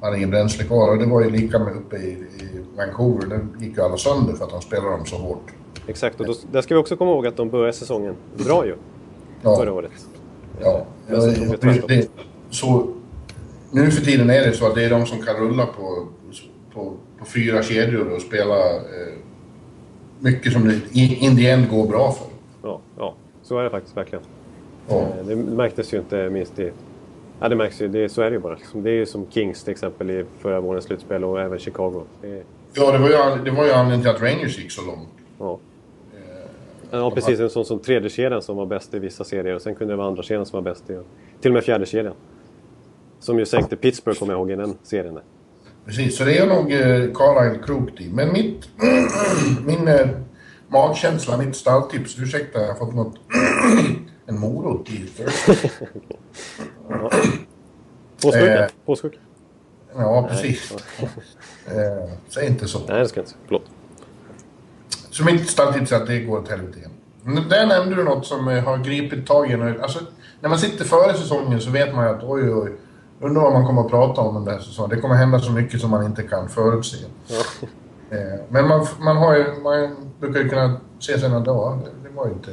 hade 0.00 0.16
ingen 0.16 0.30
bränsle 0.30 0.64
kvar 0.64 0.90
och 0.90 0.98
det 0.98 1.06
var 1.06 1.24
ju 1.24 1.30
lika 1.30 1.58
med 1.58 1.76
uppe 1.76 1.96
i, 1.96 2.10
i 2.10 2.64
Vancouver. 2.76 3.26
Där 3.26 3.46
gick 3.60 3.76
ju 3.76 3.82
alla 3.82 3.96
sönder 3.96 4.32
för 4.32 4.44
att 4.44 4.50
de 4.50 4.62
spelade 4.62 4.90
dem 4.90 5.06
så 5.06 5.16
hårt. 5.16 5.52
Exakt, 5.86 6.20
och 6.20 6.26
då, 6.26 6.34
där 6.52 6.62
ska 6.62 6.74
vi 6.74 6.80
också 6.80 6.96
komma 6.96 7.10
ihåg 7.10 7.26
att 7.26 7.36
de 7.36 7.50
började 7.50 7.72
säsongen 7.72 8.14
bra 8.36 8.66
ju. 8.66 8.74
Ja. 9.42 9.56
Förra 9.56 9.72
året. 9.72 9.92
Ja, 10.60 10.86
ja 11.06 11.16
det, 11.16 11.88
det, 11.88 12.08
så 12.50 12.94
nu 13.70 13.90
för 13.90 14.04
tiden 14.04 14.30
är 14.30 14.46
det 14.46 14.52
så 14.52 14.66
att 14.66 14.74
det 14.74 14.84
är 14.84 14.90
de 14.90 15.06
som 15.06 15.22
kan 15.22 15.36
rulla 15.36 15.66
på, 15.66 16.08
på, 16.74 16.92
på 17.18 17.24
fyra 17.24 17.62
kedjor 17.62 18.08
och 18.08 18.20
spela 18.20 18.74
eh, 18.74 19.14
mycket 20.20 20.52
som 20.52 20.68
det 20.68 20.98
in 20.98 21.36
the 21.36 21.50
end 21.50 21.70
går 21.70 21.86
bra 21.86 22.12
för. 22.12 22.26
Ja, 22.62 22.80
ja, 22.98 23.14
så 23.42 23.58
är 23.58 23.64
det 23.64 23.70
faktiskt 23.70 23.96
verkligen. 23.96 24.24
Ja. 24.88 25.00
Eh, 25.00 25.26
Det 25.26 25.36
märktes 25.36 25.94
ju 25.94 25.98
inte 25.98 26.30
minst 26.30 26.58
i... 26.58 26.72
Ja, 27.40 27.48
det 27.48 27.56
märks 27.56 27.80
ju. 27.80 27.88
Det, 27.88 28.08
så 28.08 28.22
är 28.22 28.30
det 28.30 28.34
ju 28.34 28.38
bara. 28.40 28.54
Liksom. 28.54 28.82
Det 28.82 28.90
är 28.90 28.94
ju 28.94 29.06
som 29.06 29.26
Kings 29.30 29.62
till 29.64 29.72
exempel 29.72 30.10
i 30.10 30.24
förra 30.40 30.60
vårens 30.60 30.84
slutspel 30.84 31.24
och 31.24 31.40
även 31.40 31.58
Chicago. 31.58 32.02
Det, 32.22 32.42
Ja, 32.76 32.92
det 32.92 32.98
var 32.98 33.08
ju, 33.08 33.44
det 33.44 33.50
var 33.50 33.64
ju 33.64 33.70
anledningen 33.72 34.00
till 34.00 34.10
att 34.10 34.32
Rangers 34.32 34.58
gick 34.58 34.72
så 34.72 34.82
långt. 34.82 35.08
ja. 35.38 35.58
Ja, 36.90 37.10
precis. 37.10 37.40
En 37.40 37.50
sån 37.50 37.64
som 37.64 37.78
tredje 37.78 38.10
kedjan 38.10 38.42
som 38.42 38.56
var 38.56 38.66
bäst 38.66 38.94
i 38.94 38.98
vissa 38.98 39.24
serier 39.24 39.54
och 39.54 39.62
sen 39.62 39.74
kunde 39.74 39.92
det 39.92 39.96
vara 39.96 40.06
andra 40.06 40.22
kedjan 40.22 40.46
som 40.46 40.64
var 40.64 40.70
bäst 40.72 40.90
i... 40.90 40.98
Till 41.40 41.50
och 41.50 41.54
med 41.54 41.64
fjärde 41.64 41.86
kedjan. 41.86 42.14
Som 43.20 43.38
ju 43.38 43.46
sänkte 43.46 43.76
Pittsburgh, 43.76 44.18
kommer 44.18 44.32
jag 44.32 44.38
ihåg, 44.40 44.50
i 44.50 44.54
den 44.54 44.74
serien. 44.82 45.18
Precis, 45.86 46.16
så 46.16 46.24
det 46.24 46.38
är 46.38 46.46
nog 46.46 46.72
eh, 46.72 47.12
Carlisle 47.14 47.62
klokt 47.64 48.00
i. 48.00 48.10
Men 48.12 48.32
mitt... 48.32 48.68
min 49.66 49.88
eh, 49.88 50.08
magkänsla, 50.68 51.36
mitt 51.38 51.56
stalltips, 51.56 52.18
ursäkta 52.18 52.60
jag 52.60 52.68
har 52.68 52.74
fått 52.74 52.94
något... 52.94 53.14
en 54.26 54.38
morot 54.38 54.90
i 54.90 55.06
Thursday. 55.16 55.56
Påskuka? 58.22 58.64
Eh. 58.64 58.70
Påskuka? 58.86 59.18
Ja, 59.96 60.26
precis. 60.30 60.72
Eh, 61.66 62.10
säg 62.28 62.46
inte 62.46 62.68
så. 62.68 62.78
Nej, 62.88 63.00
det 63.00 63.08
ska 63.08 63.20
jag 63.20 63.24
inte. 63.26 63.34
Förlåt. 63.44 63.64
Så 65.10 65.24
mitt 65.24 65.48
stalltips 65.50 65.92
är 65.92 65.96
att 65.96 66.06
det 66.06 66.20
går 66.20 66.38
åt 66.38 66.48
helvete 66.48 66.78
igen. 66.78 66.90
Men 67.22 67.48
Där 67.48 67.66
nämnde 67.66 67.96
du 67.96 68.04
något 68.04 68.26
som 68.26 68.48
eh, 68.48 68.64
har 68.64 68.78
gripit 68.78 69.26
tag 69.26 69.50
i 69.50 69.52
en. 69.52 69.80
Alltså, 69.80 70.00
när 70.40 70.48
man 70.48 70.58
sitter 70.58 70.84
före 70.84 71.14
säsongen 71.14 71.60
så 71.60 71.70
vet 71.70 71.94
man 71.94 72.04
ju 72.04 72.14
att 72.14 72.22
oj, 72.22 72.54
oj, 72.54 72.72
undrar 73.20 73.42
vad 73.42 73.52
man 73.52 73.66
kommer 73.66 73.82
att 73.82 73.90
prata 73.90 74.20
om 74.20 74.34
den 74.34 74.44
där 74.44 74.58
säsongen. 74.58 74.90
Det 74.90 75.00
kommer 75.00 75.14
hända 75.14 75.40
så 75.40 75.52
mycket 75.52 75.80
som 75.80 75.90
man 75.90 76.04
inte 76.04 76.22
kan 76.22 76.48
förutse. 76.48 76.96
Eh, 78.10 78.40
Men 78.48 78.68
man, 78.68 78.86
man, 79.00 79.16
har 79.16 79.36
ju, 79.36 79.44
man 79.62 79.96
brukar 80.20 80.40
ju 80.40 80.48
kunna 80.48 80.80
se 80.98 81.12
ja, 81.12 81.28
det, 81.28 82.08
det 82.08 82.14
var 82.16 82.26
ju 82.26 82.32
inte... 82.32 82.50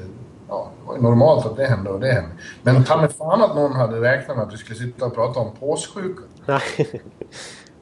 Ja, 0.52 0.72
det 0.82 0.88
var 0.88 0.96
ju 0.96 1.02
normalt 1.02 1.46
att 1.46 1.58
det 1.58 1.66
hände 1.66 1.90
och 1.90 2.00
det 2.00 2.12
hände. 2.12 2.30
Men 2.64 2.84
ta 2.84 2.98
mig 2.98 3.10
fan 3.10 3.42
att 3.42 3.56
någon 3.56 3.74
hade 3.74 4.02
räknat 4.02 4.38
med 4.38 4.46
att 4.46 4.54
vi 4.54 4.58
skulle 4.58 4.80
sitta 4.80 5.06
och 5.06 5.16
prata 5.16 5.40
om 5.40 5.52
påssjuka. 5.60 6.22
Nej, 6.46 7.02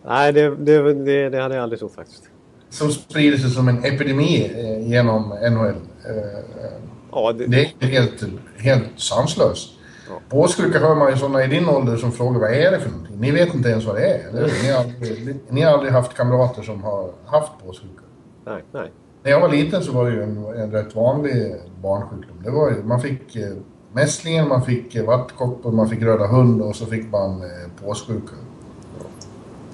Nej 0.06 0.34
det, 0.34 0.56
det, 0.56 0.94
det, 0.94 1.30
det 1.30 1.42
hade 1.42 1.56
jag 1.56 1.64
aldrig 1.64 1.80
trott 1.80 1.96
faktiskt. 1.96 2.24
Som 2.70 2.92
sprider 2.92 3.38
sig 3.38 3.50
som 3.50 3.68
en 3.68 3.86
epidemi 3.86 4.52
eh, 4.56 4.90
genom 4.90 5.30
NHL. 5.30 5.66
Eh, 5.66 6.18
eh, 6.18 6.72
Ja, 7.12 7.34
det, 7.34 7.46
Det 7.46 7.86
är 7.86 7.88
helt, 7.88 8.24
helt 8.58 9.00
sanslöst. 9.00 9.70
Ja. 10.10 10.20
Påssjuka 10.30 10.80
hör 10.80 10.96
man 10.96 11.12
ju 11.12 11.18
sådana 11.18 11.44
i 11.44 11.48
din 11.48 11.70
ålder 11.70 11.98
som 11.98 12.12
frågar 12.12 12.40
vad 12.40 12.54
är 12.54 12.72
det 12.72 12.80
för 12.80 12.90
någonting? 12.90 13.20
Ni 13.20 13.32
vet 13.32 13.54
inte 13.54 13.70
ens 13.70 13.86
vad 13.86 13.96
det 13.96 14.08
är, 14.08 14.30
eller 14.30 14.42
hur? 14.42 14.64
Ni 14.64 14.72
har 14.72 14.80
aldrig, 14.80 15.40
ni 15.50 15.62
har 15.62 15.74
aldrig 15.74 15.92
haft 15.92 16.14
kamrater 16.14 16.62
som 16.62 16.84
har 16.84 17.12
haft 17.26 17.52
påssjuka. 17.66 18.04
nej, 18.46 18.64
nej. 18.72 18.92
När 19.24 19.32
jag 19.32 19.40
var 19.42 19.50
liten 19.50 19.84
så 19.84 19.92
var 19.92 20.06
det 20.06 20.12
ju 20.12 20.24
en, 20.24 20.38
en 20.46 20.72
rätt 20.72 20.96
vanlig 20.96 21.56
barnsjukdom. 21.82 22.38
Det 22.44 22.50
var 22.52 22.70
ju, 22.70 22.84
man 22.84 23.02
fick 23.02 23.36
eh, 23.36 23.50
mässlingen, 23.94 24.48
man 24.48 24.62
fick 24.66 24.96
eh, 24.96 25.06
vattkoppor, 25.06 25.72
man 25.72 25.90
fick 25.90 26.02
röda 26.02 26.28
hund 26.28 26.62
och 26.62 26.76
så 26.76 26.86
fick 26.86 27.12
man 27.12 27.42
eh, 27.42 27.86
påssjuka. 27.86 28.34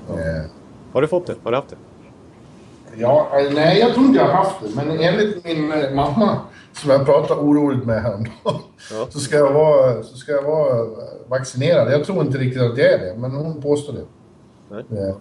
Eh, 0.10 0.46
Har 0.94 1.02
du 1.02 1.08
fått 1.08 1.28
det? 1.28 1.36
Har 1.44 1.52
du 1.52 1.58
haft 1.58 1.70
det? 1.70 1.76
Ja, 2.98 3.28
eh, 3.40 3.54
nej 3.54 3.80
jag 3.80 3.94
tror 3.94 4.06
inte 4.06 4.20
jag 4.20 4.26
har 4.26 4.34
haft 4.34 4.56
det. 4.62 4.68
Men 4.76 5.00
enligt 5.00 5.46
min 5.46 5.72
eh, 5.72 5.92
mamma, 5.96 6.38
som 6.74 6.90
jag 6.92 7.06
pratade 7.06 7.42
oroligt 7.42 7.86
med 7.86 8.02
häromdagen, 8.02 8.32
Ja. 8.92 9.08
så, 9.10 9.20
ska 9.20 9.36
jag 9.38 9.54
vara, 9.54 10.04
så 10.04 10.18
ska 10.18 10.32
jag 10.32 10.44
vara 10.44 10.80
eh, 10.80 10.88
vaccinerad. 11.28 11.92
Jag 11.92 12.04
tror 12.06 12.22
inte 12.26 12.38
riktigt 12.38 12.62
att 12.62 12.78
jag 12.78 12.88
är 12.94 13.00
det, 13.00 13.16
men 13.18 13.32
hon 13.32 13.62
påstår 13.62 13.94
det. 13.94 14.06
Nej. 14.88 15.14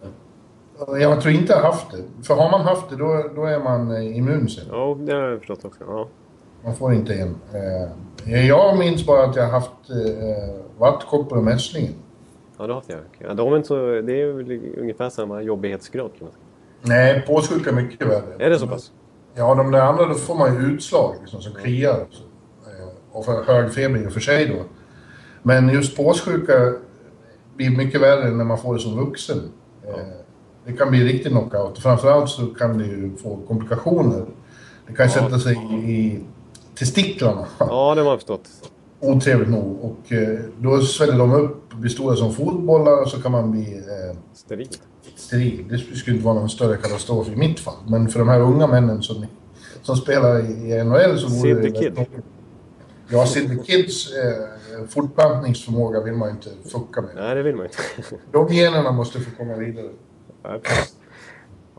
Eh, 0.78 0.82
och 0.88 1.00
Jag 1.00 1.20
tror 1.20 1.34
inte 1.34 1.52
jag 1.52 1.60
har 1.60 1.66
haft 1.70 1.90
det. 1.90 2.24
För 2.24 2.34
har 2.34 2.50
man 2.50 2.60
haft 2.60 2.90
det, 2.90 2.96
då, 2.96 3.24
då 3.34 3.44
är 3.44 3.60
man 3.60 3.90
eh, 3.96 4.16
immun 4.16 4.48
sen. 4.48 4.64
Ja, 4.70 4.96
det 5.00 5.12
har 5.12 5.20
jag 5.22 5.38
förstått 5.38 5.64
också. 5.64 5.84
Ja. 5.86 6.08
Man 6.64 6.74
får 6.76 6.94
inte 6.94 7.14
en. 7.14 7.36
Eh, 8.26 8.46
Jag 8.46 8.78
minns 8.78 9.06
bara 9.06 9.24
att 9.24 9.36
jag 9.36 9.44
har 9.44 9.50
haft 9.50 9.70
vattkoppor 10.78 11.38
och 11.38 11.44
mässlingen. 11.44 11.92
Ja, 12.58 12.66
det 12.66 12.72
har 12.72 12.82
jag. 12.86 12.98
Ja, 13.18 13.34
de 13.34 13.52
är 13.52 13.56
inte 13.56 13.68
så, 13.68 13.74
det 14.00 14.20
är 14.22 14.32
väl 14.32 14.74
ungefär 14.78 15.10
samma 15.10 15.42
jobbighetsgrad 15.42 16.10
kan 16.18 16.24
man 16.26 16.32
säga. 16.32 16.44
Nej, 16.96 17.24
påssjuka 17.26 17.70
är 17.70 17.74
mycket 17.74 18.06
värre. 18.08 18.34
Är 18.38 18.50
det 18.50 18.58
så 18.58 18.66
pass? 18.66 18.92
Ja, 19.34 19.54
de 19.54 19.70
där 19.70 19.80
andra 19.80 20.06
då 20.06 20.14
får 20.14 20.34
man 20.34 20.54
ju 20.54 20.60
utslag 20.74 21.14
liksom, 21.20 21.40
som 21.40 21.52
kliar. 21.54 22.00
Eh, 22.00 22.88
Och 23.12 23.24
för 23.24 23.42
hög 23.42 23.72
feber 23.74 24.04
i 24.04 24.08
och 24.08 24.12
för 24.12 24.20
sig 24.20 24.46
då. 24.46 24.54
Men 25.42 25.68
just 25.68 25.96
påssjuka 25.96 26.72
blir 27.56 27.70
mycket 27.76 28.00
värre 28.00 28.30
när 28.30 28.44
man 28.44 28.58
får 28.58 28.74
det 28.74 28.80
som 28.80 28.96
vuxen. 29.06 29.52
Eh, 29.82 29.94
Det 30.66 30.72
kan 30.72 30.90
bli 30.90 31.04
riktig 31.04 31.32
knockout. 31.32 31.78
Framförallt 31.78 32.30
så 32.30 32.46
kan 32.46 32.78
det 32.78 32.84
ju 32.84 33.16
få 33.16 33.38
komplikationer. 33.48 34.24
Det 34.86 34.92
kan 34.94 35.06
Ja. 35.06 35.12
sätta 35.12 35.38
sig 35.38 35.56
i, 35.84 36.20
testiklarna. 36.78 37.46
Ja, 37.58 37.94
det 37.94 38.00
har 38.00 38.04
man 38.10 38.18
förstått. 38.18 38.48
Otrevligt 39.00 39.48
nog. 39.50 39.78
Och 39.84 40.12
eh, 40.12 40.38
då 40.58 40.80
sväller 40.80 41.18
de 41.18 41.32
upp 41.32 41.74
blir 41.74 41.90
stora 41.90 42.16
som 42.16 42.34
fotbollar 42.34 43.02
och 43.02 43.08
så 43.08 43.22
kan 43.22 43.32
man 43.32 43.50
bli 43.50 43.74
eh, 43.76 44.16
Sterilt. 44.34 44.82
steril. 45.16 45.64
Det 45.68 45.78
skulle 45.78 46.16
inte 46.16 46.26
vara 46.26 46.34
någon 46.38 46.48
större 46.48 46.76
katastrof 46.76 47.28
i 47.28 47.36
mitt 47.36 47.60
fall. 47.60 47.74
Men 47.88 48.08
för 48.08 48.18
de 48.18 48.28
här 48.28 48.40
unga 48.40 48.66
männen 48.66 49.02
som, 49.02 49.26
som 49.82 49.96
spelar 49.96 50.40
i, 50.40 50.84
NHL 50.84 51.18
så 51.18 51.28
vore 51.28 51.54
det... 51.54 51.70
Kid. 51.70 52.06
Ja, 53.08 53.26
the 53.26 53.56
Kids 53.66 54.12
eh, 54.12 54.86
fortplantningsförmåga 54.88 56.00
vill 56.00 56.14
man 56.14 56.30
inte 56.30 56.48
fucka 56.72 57.00
med. 57.02 57.10
Nej, 57.14 57.34
det 57.34 57.42
vill 57.42 57.56
man 57.56 57.66
inte. 57.66 57.78
De 58.32 58.48
generna 58.54 58.92
måste 58.92 59.20
få 59.20 59.30
komma 59.36 59.54
vidare. 59.56 59.88
Nej. 60.44 60.60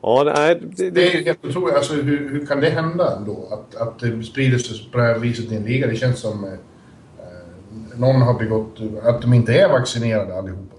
Ja, 0.01 0.33
nej, 0.35 0.61
det, 0.61 0.89
Det 0.89 0.89
det, 0.89 1.25
helt 1.25 1.45
otroligt. 1.45 1.75
Alltså, 1.75 1.93
hur, 1.93 2.29
hur 2.29 2.45
kan 2.45 2.61
det 2.61 2.69
hända 2.69 3.15
ändå? 3.17 3.47
Att, 3.51 3.75
att 3.81 3.99
det 3.99 4.23
sprider 4.23 4.57
sig 4.57 4.89
på 4.91 4.97
det 4.97 5.03
här 5.03 5.19
viset 5.19 5.51
i 5.51 5.55
en 5.55 5.63
liga? 5.63 5.87
Det 5.87 5.95
känns 5.95 6.19
som... 6.19 6.43
Eh, 6.43 6.49
någon 7.99 8.21
har 8.21 8.33
begått... 8.39 8.79
Att 9.03 9.21
de 9.21 9.33
inte 9.33 9.53
är 9.53 9.69
vaccinerade 9.69 10.35
allihopa. 10.37 10.75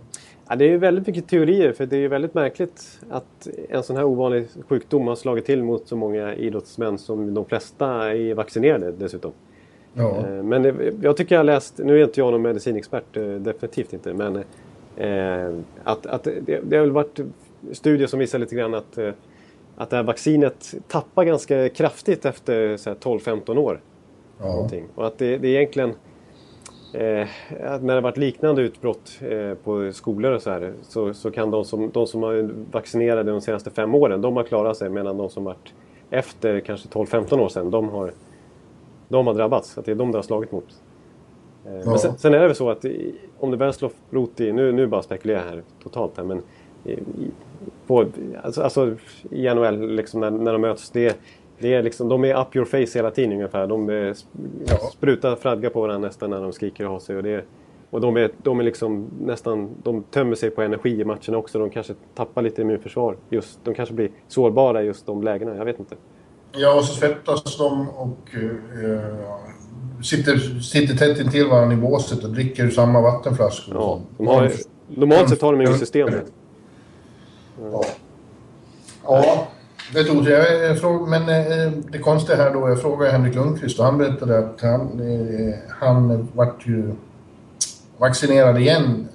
ja, 0.49 0.57
det 0.57 0.65
är 0.65 0.69
ju 0.69 0.79
väldigt 0.79 1.07
mycket 1.07 1.29
teorier 1.29 1.73
för 1.73 1.87
det 1.87 1.97
är 1.97 2.01
ju 2.01 2.09
väldigt 2.09 2.35
märkligt 2.35 3.01
att 3.11 3.49
en 3.69 3.83
sån 3.83 3.97
här 3.97 4.05
ovanlig 4.05 4.49
sjukdom 4.69 5.07
har 5.07 5.17
slagit 5.17 5.47
till 5.47 5.63
mot 5.63 5.89
så 5.89 5.97
många 5.97 6.35
idrottsmän 6.35 6.99
som 6.99 7.35
de 7.35 7.45
flesta 7.45 8.17
är 8.17 8.35
vaccinerade 8.35 8.93
dessutom. 8.99 9.33
Ja. 9.95 10.17
Eh, 10.17 10.43
Men 10.43 10.63
det, 10.63 10.75
jag 11.03 11.17
tycker 11.17 11.35
jag 11.35 11.41
har 11.41 11.45
läst, 11.45 11.79
nu 11.79 12.01
är 12.01 12.05
inte 12.05 12.21
jag 12.21 12.33
någon 12.33 12.43
medicinexpert, 12.43 13.17
eh, 13.17 13.25
definitivt 13.25 13.93
inte, 13.93 14.15
men 14.15 14.37
eh, 14.97 15.59
att, 15.85 16.07
att 16.07 16.25
det, 16.25 16.61
det 16.65 16.77
har 16.77 16.85
väl 16.85 16.91
varit 16.91 17.21
studier 17.73 18.07
som 18.07 18.19
visar 18.19 18.39
lite 18.39 18.55
grann 18.55 18.75
att, 18.75 18.99
eh, 18.99 19.11
att 19.77 19.91
det 19.91 19.97
här 19.97 20.03
vaccinet 20.03 20.75
tappar 20.89 21.25
ganska 21.25 21.69
kraftigt 21.69 22.25
efter 22.25 22.77
så 22.77 22.91
här 22.91 22.97
12-15 22.97 23.59
år. 23.59 23.81
ja. 24.41 24.69
Och 24.95 25.07
att 25.07 25.19
det, 25.19 25.37
det 25.37 25.49
är 25.49 25.57
egentligen 25.57 25.91
eh, 26.93 27.27
när 27.81 27.95
det 27.95 28.01
varit 28.01 28.17
liknande 28.17 28.63
utbrott 28.63 29.19
eh, 29.21 29.55
på 29.55 29.93
skolor 29.93 30.33
och 30.33 30.43
så 30.43 30.51
här 30.51 30.73
så, 30.83 31.15
så 31.15 31.31
kan 31.31 31.51
de 31.51 31.65
som, 31.65 31.91
de 31.91 32.07
som 32.07 32.23
har 32.23 32.51
vaccinerade 32.73 33.31
de 33.31 33.41
senaste 33.41 33.71
fem 33.71 33.95
åren, 33.95 34.21
de 34.21 34.37
har 34.37 34.45
klarat 34.45 34.77
sig 34.77 34.89
medan 34.89 35.17
de 35.17 35.31
som 35.31 35.45
varit 35.45 35.75
efter 36.11 36.61
kanske 36.61 36.89
12-15 36.89 37.41
år 37.41 37.49
sedan, 37.49 37.71
de 37.71 37.89
har, 37.89 38.13
de 39.09 39.27
har 39.27 39.35
drabbats. 39.35 39.79
Att 39.79 39.85
det 39.85 39.91
är 39.91 39.97
de 39.97 40.13
det 40.13 40.19
har 40.19 40.23
slagit 40.23 40.53
mot. 40.53 40.65
Eh, 41.67 41.73
Ja. 41.73 41.91
Men 41.91 41.99
sen, 41.99 42.19
sen 42.19 42.35
är 42.35 42.41
det 42.41 42.47
väl 42.47 42.57
så 42.57 42.71
att 42.71 42.85
om 43.39 43.51
det 43.51 43.57
väl 43.57 43.73
slår 43.73 43.91
rot 44.11 44.41
i, 44.41 44.53
nu, 44.53 44.73
nu 44.73 44.87
bara 44.87 45.03
spekulerar 45.03 45.39
jag 45.39 45.47
här 45.51 45.63
totalt 45.83 46.17
här, 46.17 46.25
men 46.25 46.43
i, 46.85 46.99
på, 47.87 48.07
alltså, 48.43 48.63
alltså 48.63 48.95
i 49.31 49.55
NHL 49.55 49.89
liksom 49.91 50.21
när, 50.21 50.31
när 50.31 50.53
de 50.53 50.61
möts, 50.61 50.91
det, 50.91 51.17
det 51.59 51.75
är 51.75 51.83
liksom, 51.83 52.09
de 52.09 52.25
är 52.25 52.41
up 52.41 52.57
your 52.57 52.65
face 52.67 52.99
hela 52.99 53.11
tiden 53.11 53.33
ungefär. 53.33 53.67
De 53.67 53.89
är, 53.89 54.13
sp- 54.13 54.25
Ja. 54.67 54.77
sprutar 54.77 55.37
fradga 55.37 55.71
på 55.71 55.81
varandra 55.81 56.09
nästan 56.09 56.31
när 56.31 56.41
de 56.41 56.53
skriker 56.53 56.85
och 56.87 56.93
har 56.93 56.99
sig. 56.99 57.17
Och, 57.17 57.23
det, 57.23 57.45
och 57.91 58.01
de 58.01 58.17
är, 58.17 58.31
de 58.43 58.61
är 58.61 58.65
liksom 58.65 59.07
nästan, 59.21 59.71
de 59.83 60.03
tömmer 60.03 60.35
sig 60.35 60.51
på 60.51 60.63
energi 60.63 61.01
i 61.01 61.05
matcherna 61.05 61.37
också. 61.39 61.59
De 61.59 61.71
kanske 61.71 61.95
tappar 62.15 62.43
lite 62.43 62.63
immunförsvar. 62.63 63.17
Just, 63.31 63.59
de 63.65 63.75
kanske 63.75 63.95
blir 63.95 64.11
sårbara 64.29 64.83
i 64.83 64.87
just 64.87 65.07
de 65.07 65.23
lägena, 65.23 65.57
jag 65.57 65.65
vet 65.65 65.79
inte. 65.79 65.95
Ja, 66.53 66.75
och 66.77 66.85
så 66.85 66.95
svettas 66.95 67.59
de 67.59 67.89
och 67.89 68.19
eh, 68.35 70.03
sitter, 70.03 70.61
sitter 70.61 70.95
tätt 70.97 71.21
intill 71.21 71.47
varandra 71.49 71.77
i 71.77 71.81
båset 71.81 72.25
och 72.25 72.31
dricker 72.31 72.69
samma 72.71 73.01
vattenflaskor. 73.01 73.75
Ja, 73.75 73.81
sånt. 73.81 74.07
de 74.19 74.27
har, 74.27 74.51
normalt 74.89 75.29
sett 75.29 75.43
har 75.43 75.53
de 75.53 75.61
inget 75.61 75.79
system. 75.79 76.09
Ja. 77.61 77.85
ja, 79.05 79.49
det 79.95 80.05
tror 80.05 80.29
jag. 80.29 81.09
men 81.09 81.23
eh, 81.23 81.73
det 81.93 81.99
konstiga 81.99 82.37
här 82.37 82.55
då, 82.55 82.69
jag 82.69 82.81
frågade 82.81 83.13
Henrik 83.13 83.35
Lundqvist 83.35 83.79
och 83.79 83.85
han 83.85 83.99
berättade 83.99 84.39
att 84.39 84.61
han, 84.61 84.81
eh, 84.81 85.55
han 85.69 86.29
vart 86.35 86.67
ju 86.67 86.93
vaccinerad 87.99 88.59
igen. 88.59 89.09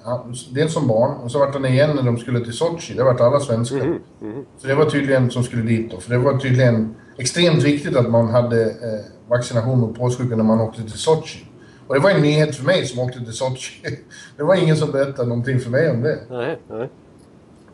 Dels 0.50 0.72
som 0.72 0.86
barn 0.86 1.16
och 1.24 1.30
så 1.30 1.38
vart 1.38 1.54
han 1.54 1.64
igen 1.64 1.96
när 1.96 2.02
de 2.02 2.18
skulle 2.18 2.40
till 2.40 2.52
Sochi. 2.52 2.94
Det 2.94 3.04
vart 3.04 3.20
alla 3.20 3.40
svenskar. 3.40 3.76
Mhm, 3.76 3.98
mhm. 4.20 4.44
Så 4.58 4.66
det 4.66 4.74
var 4.74 4.84
tydligen 4.84 5.30
som 5.30 5.44
skulle 5.44 5.62
dit 5.62 5.90
då. 5.90 6.00
För 6.00 6.10
det 6.10 6.18
var 6.18 6.38
tydligen 6.38 6.94
extremt 7.18 7.62
viktigt 7.62 7.96
att 7.96 8.10
man 8.10 8.28
hade 8.28 8.64
eh, 8.64 9.04
vaccination 9.28 9.80
mot 9.80 9.98
påssjukan 9.98 10.38
när 10.38 10.44
man 10.44 10.60
åkte 10.60 10.82
till 10.82 10.98
Sochi. 10.98 11.46
Och 11.86 11.94
det 11.94 12.00
var 12.00 12.10
en 12.10 12.22
nyhet 12.22 12.56
för 12.56 12.64
mig 12.64 12.86
som 12.86 12.98
åkte 12.98 13.18
till 13.18 13.32
Sochi. 13.32 13.72
Det 14.36 14.42
var 14.42 14.54
ingen 14.54 14.76
som 14.76 14.90
berättade 14.90 15.28
någonting 15.28 15.60
för 15.60 15.70
mig 15.70 15.90
om 15.90 16.02
det. 16.02 16.18
Nej, 16.30 16.58
nej. 16.70 16.90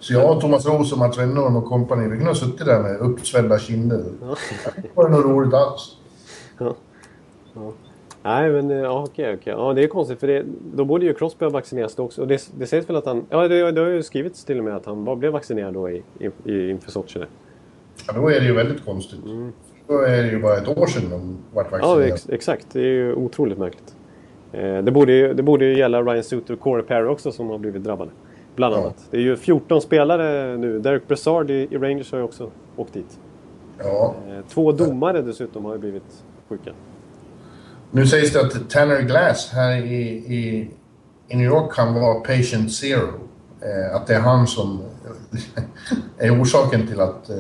Så 0.01 0.13
jag 0.13 0.37
och 0.37 0.41
Thomas 0.41 0.67
Roos 0.67 0.93
och 0.93 0.99
Mats 0.99 1.19
Wennerholm 1.19 1.57
och 1.57 1.65
kompani, 1.65 2.03
vi 2.05 2.17
kunde 2.17 2.31
ha 2.31 2.35
suttit 2.35 2.67
där 2.67 2.83
med 2.83 2.97
uppsvällda 3.01 3.59
kinder. 3.59 4.05
Det 4.77 4.89
var 4.95 5.09
nog 5.09 5.25
roligt 5.25 5.55
alls. 5.55 5.97
Ja. 6.59 6.75
Ja. 7.55 7.73
Nej, 8.23 8.51
men 8.51 8.71
ja, 8.71 9.05
okej, 9.09 9.35
okej. 9.35 9.53
Ja, 9.57 9.73
det 9.73 9.85
är 9.85 9.89
konstigt 9.89 10.21
för 10.21 10.27
det, 10.27 10.45
då 10.75 10.85
borde 10.85 11.07
ju 11.07 11.15
Crosby 11.15 11.45
ha 11.45 11.51
vaccinerats 11.51 11.95
då 11.95 12.05
också. 12.05 12.23
Och 12.23 12.29
det, 12.29 12.49
det 12.59 12.67
sägs 12.67 12.89
väl 12.89 12.97
att 12.97 13.07
han... 13.07 13.27
Ja, 13.31 13.49
det, 13.49 13.73
det 13.73 13.81
har 13.81 13.89
ju 13.89 14.03
skrivits 14.03 14.45
till 14.45 14.59
och 14.59 14.65
med 14.65 14.77
att 14.77 14.87
han 14.87 15.05
bara 15.05 15.17
blev 15.17 15.33
vaccinerad 15.33 15.75
då 15.75 15.91
i, 15.91 16.03
i, 16.45 16.71
inför 16.71 16.91
Sochi. 16.91 17.21
Ja, 18.07 18.13
då 18.13 18.29
är 18.29 18.41
det 18.41 18.47
ju 18.47 18.55
väldigt 18.55 18.85
konstigt. 18.85 19.25
Mm. 19.25 19.53
Då 19.87 19.99
är 19.99 20.23
det 20.23 20.31
ju 20.31 20.43
bara 20.43 20.57
ett 20.57 20.69
år 20.69 20.87
sedan 20.87 21.11
de 21.11 21.39
vart 21.55 21.73
vaccinerade. 21.73 22.09
Ja, 22.09 22.15
ex, 22.15 22.29
exakt. 22.29 22.67
Det 22.73 22.81
är 22.81 22.85
ju 22.85 23.15
otroligt 23.15 23.59
märkligt. 23.59 23.95
Eh, 24.53 24.79
det, 24.79 24.91
borde 24.91 25.13
ju, 25.13 25.35
det 25.35 25.43
borde 25.43 25.65
ju 25.65 25.79
gälla 25.79 26.03
Ryan 26.03 26.25
Suter 26.25 26.55
och 26.55 26.61
Corey 26.61 26.85
Perry 26.85 27.07
också 27.07 27.33
som 27.33 27.49
har 27.49 27.59
blivit 27.59 27.85
drabbade. 27.85 28.11
Bland 28.59 28.75
annat. 28.75 28.95
Ja. 28.99 29.05
Det 29.11 29.17
är 29.17 29.21
ju 29.21 29.37
14 29.37 29.81
spelare 29.81 30.57
nu. 30.57 30.79
Derek 30.79 31.09
Brassard 31.09 31.51
i, 31.51 31.67
Rangers 31.67 32.13
har 32.13 32.19
ju 32.19 32.25
också 32.25 32.51
åkt 32.77 32.93
dit. 32.93 33.19
Ja. 33.79 34.15
Eh, 34.29 34.45
två 34.49 34.73
domare 34.73 35.23
dessutom 35.23 35.65
har 35.65 35.73
ju 35.73 35.79
blivit 35.79 36.25
sjuka. 36.49 36.71
Nu 37.91 38.07
sägs 38.07 38.33
det 38.33 38.41
att 38.41 38.71
Tanner 38.71 39.03
Glass 39.03 39.51
här 39.53 39.77
i, 39.77 40.03
i, 40.35 40.71
i 41.29 41.37
New 41.37 41.47
York 41.47 41.73
kan 41.73 41.95
vara 41.95 42.21
patient 42.21 42.73
zero. 42.73 43.09
Eh, 43.61 43.97
att 43.97 44.07
det 44.07 44.15
är 44.15 44.21
han 44.21 44.47
som 44.47 44.83
är 46.19 46.43
orsaken 46.43 46.87
till 46.87 47.01
att 47.01 47.31
eh, 47.31 47.37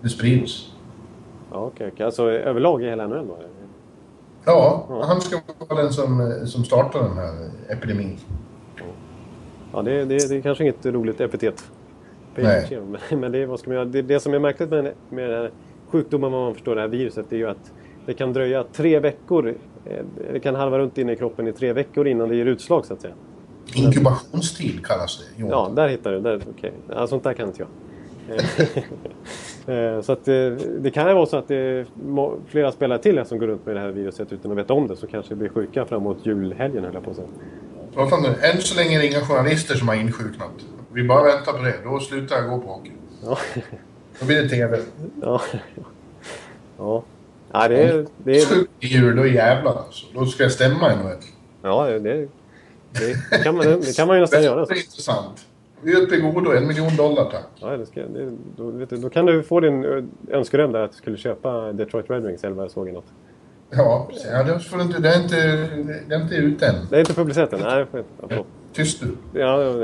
det 0.00 0.08
sprids. 0.08 0.72
Ja, 1.50 1.56
okej. 1.56 1.88
Okay, 1.88 2.06
Alltså 2.06 2.30
överlag 2.30 2.82
i 2.82 2.88
hela 2.88 3.06
NHL 3.06 3.26
då? 3.26 3.38
Ja, 4.44 4.86
han 5.04 5.20
ska 5.20 5.40
vara 5.68 5.82
den 5.82 5.92
som, 5.92 6.40
som 6.46 6.64
startar 6.64 7.02
den 7.02 7.16
här 7.16 7.50
epidemin. 7.68 8.18
Ja, 9.72 9.82
det, 9.82 10.04
det, 10.04 10.28
det 10.28 10.36
är 10.36 10.40
kanske 10.40 10.64
inget 10.64 10.86
roligt 10.86 11.20
epitet. 11.20 11.64
Nej. 12.34 12.80
Men 13.16 13.32
det, 13.32 13.46
vad 13.46 13.60
ska 13.60 13.70
man 13.70 13.76
göra? 13.76 13.84
Det, 13.84 14.02
det 14.02 14.20
som 14.20 14.34
är 14.34 14.38
märkligt 14.38 14.70
med, 14.70 14.92
med 15.10 15.30
den 15.30 15.38
här 15.38 15.50
sjukdomen, 15.88 16.34
om 16.34 16.42
man 16.42 16.54
förstår 16.54 16.74
det 16.74 16.80
här 16.80 16.88
viruset, 16.88 17.26
det 17.28 17.36
är 17.36 17.38
ju 17.38 17.48
att 17.48 17.72
det 18.06 18.14
kan 18.14 18.32
dröja 18.32 18.64
tre 18.72 18.98
veckor. 18.98 19.54
Eh, 19.84 20.04
det 20.32 20.40
kan 20.40 20.54
halva 20.54 20.78
runt 20.78 20.98
inne 20.98 21.12
i 21.12 21.16
kroppen 21.16 21.48
i 21.48 21.52
tre 21.52 21.72
veckor 21.72 22.06
innan 22.08 22.28
det 22.28 22.36
ger 22.36 22.46
utslag 22.46 22.86
så 22.86 22.94
att 22.94 23.00
säga. 23.00 23.14
Inkubationstid 23.74 24.86
kallas 24.86 25.18
det. 25.18 25.44
Ja, 25.44 25.72
där 25.76 25.88
hittar 25.88 26.12
du. 26.12 26.20
Där, 26.20 26.36
okay. 26.36 26.70
ja, 26.88 27.06
sånt 27.06 27.24
där 27.24 27.32
kan 27.32 27.48
inte 27.48 27.62
jag. 27.62 27.68
Eh, 29.66 30.00
så 30.02 30.12
att 30.12 30.24
det, 30.24 30.56
det 30.80 30.90
kan 30.90 31.08
ju 31.08 31.14
vara 31.14 31.26
så 31.26 31.36
att 31.36 31.48
det 31.48 31.56
är 31.56 31.86
flera 32.46 32.72
spelare 32.72 32.98
till 32.98 33.24
som 33.24 33.38
går 33.38 33.46
runt 33.46 33.66
med 33.66 33.76
det 33.76 33.80
här 33.80 33.88
viruset 33.88 34.32
utan 34.32 34.50
att 34.50 34.58
veta 34.58 34.74
om 34.74 34.86
det. 34.86 34.96
Så 34.96 35.06
kanske 35.06 35.34
blir 35.34 35.48
sjuka 35.48 35.84
framåt 35.84 36.26
julhelgen 36.26 36.84
höll 36.84 36.94
jag 36.94 37.04
på 37.04 37.10
att 37.10 37.16
säga. 37.94 38.52
Än 38.52 38.60
så 38.60 38.76
länge 38.76 38.96
är 38.96 39.00
det 39.00 39.06
inga 39.06 39.20
journalister 39.20 39.74
som 39.74 39.88
har 39.88 39.94
insjuknat. 39.94 40.50
Vi 40.92 41.04
bara 41.04 41.22
väntar 41.22 41.52
på 41.52 41.58
det. 41.58 41.74
Då 41.84 42.00
slutar 42.00 42.36
jag 42.36 42.50
gå 42.50 42.58
på 42.58 42.68
hockey. 42.68 42.92
Ja. 43.24 43.38
Då 44.20 44.26
blir 44.26 44.42
det 44.42 44.48
TV. 44.48 44.78
Ja. 45.22 45.40
ja. 46.78 47.04
Ja, 47.52 47.68
det 47.68 47.82
är... 47.82 48.06
Det 48.24 48.38
är... 48.38 48.66
djur, 48.80 49.14
då 49.14 49.26
jävlar 49.26 49.76
alltså. 49.76 50.06
Då 50.14 50.26
ska 50.26 50.42
jag 50.42 50.52
stämma 50.52 50.94
NHL. 50.94 51.16
Ja, 51.62 51.86
det, 51.86 51.98
det, 51.98 52.28
det, 53.30 53.42
kan 53.44 53.56
man, 53.56 53.66
det 53.66 53.96
kan 53.96 54.06
man 54.06 54.16
ju 54.16 54.20
nästan 54.20 54.42
göra. 54.42 54.64
Det 54.66 54.74
är 54.74 54.76
intressant. 54.76 55.46
Uppe 55.82 56.16
i 56.16 56.20
godo, 56.20 56.52
en 56.52 56.66
miljon 56.66 56.96
dollar 56.96 57.30
tack. 57.30 57.46
Ja, 57.60 57.76
det 57.76 57.86
ska, 57.86 58.00
det, 58.00 58.32
då, 58.56 58.70
vet 58.70 58.90
du, 58.90 58.96
då 58.96 59.10
kan 59.10 59.26
du 59.26 59.42
få 59.42 59.60
din 59.60 59.84
önskedröm 60.30 60.72
där 60.72 60.80
att 60.80 60.92
du 60.92 60.96
skulle 60.96 61.16
köpa 61.16 61.72
Detroit 61.72 62.10
Red 62.10 62.22
Wings 62.22 62.44
eller 62.44 62.56
vad 62.56 62.64
jag 62.64 62.72
såg 62.72 62.88
i 62.88 62.92
något. 62.92 63.12
Ja, 63.76 64.08
ja 64.32 64.42
det, 64.42 64.60
får 64.60 64.80
inte, 64.80 65.00
det, 65.00 65.08
är 65.08 65.22
inte, 65.22 65.36
det 66.08 66.14
är 66.14 66.22
inte 66.22 66.34
ut 66.34 66.62
än. 66.62 66.74
Det 66.90 66.96
är 66.96 67.00
inte 67.00 67.14
publicerat 67.14 67.52
än? 67.52 67.60
Nej, 67.60 67.86
ja, 68.28 68.44
Tyst 68.72 69.00
du. 69.00 69.40
Ja, 69.40 69.74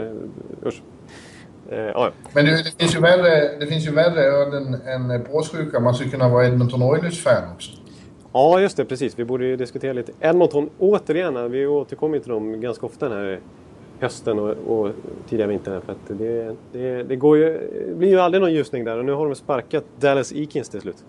usch. 0.66 0.82
Eh, 1.70 1.78
ja. 1.78 2.10
Men 2.32 2.44
det, 2.44 2.50
det, 2.50 2.72
finns 2.78 2.96
ju 2.96 3.00
värre, 3.00 3.58
det 3.60 3.66
finns 3.66 3.86
ju 3.86 3.90
värre 3.90 4.20
öden 4.20 4.76
än 4.86 5.24
påssjuka. 5.24 5.80
Man 5.80 5.94
skulle 5.94 6.10
kunna 6.10 6.28
vara 6.28 6.46
Edmonton 6.46 6.82
Oilers-fan 6.82 7.52
också. 7.54 7.70
Ja, 8.32 8.60
just 8.60 8.76
det. 8.76 8.84
Precis. 8.84 9.18
Vi 9.18 9.24
borde 9.24 9.46
ju 9.46 9.56
diskutera 9.56 9.92
lite. 9.92 10.12
Edmonton, 10.20 10.70
återigen. 10.78 11.50
Vi 11.50 11.66
återkommer 11.66 12.18
till 12.18 12.30
dem 12.30 12.60
ganska 12.60 12.86
ofta 12.86 13.08
den 13.08 13.18
här 13.18 13.40
hösten 14.00 14.38
och, 14.38 14.50
och 14.50 14.92
tidiga 15.28 15.46
vintern. 15.46 15.80
För 15.80 15.92
att 15.92 16.18
det, 16.18 16.56
det, 16.72 17.02
det, 17.02 17.16
går 17.16 17.36
ju, 17.36 17.44
det 17.88 17.94
blir 17.94 18.08
ju 18.08 18.20
aldrig 18.20 18.40
någon 18.40 18.52
ljusning 18.52 18.84
där. 18.84 18.98
Och 18.98 19.04
nu 19.04 19.12
har 19.12 19.26
de 19.26 19.34
sparkat 19.34 19.84
Dallas 20.00 20.32
Eakins 20.32 20.68
till 20.68 20.80
slut. 20.80 21.04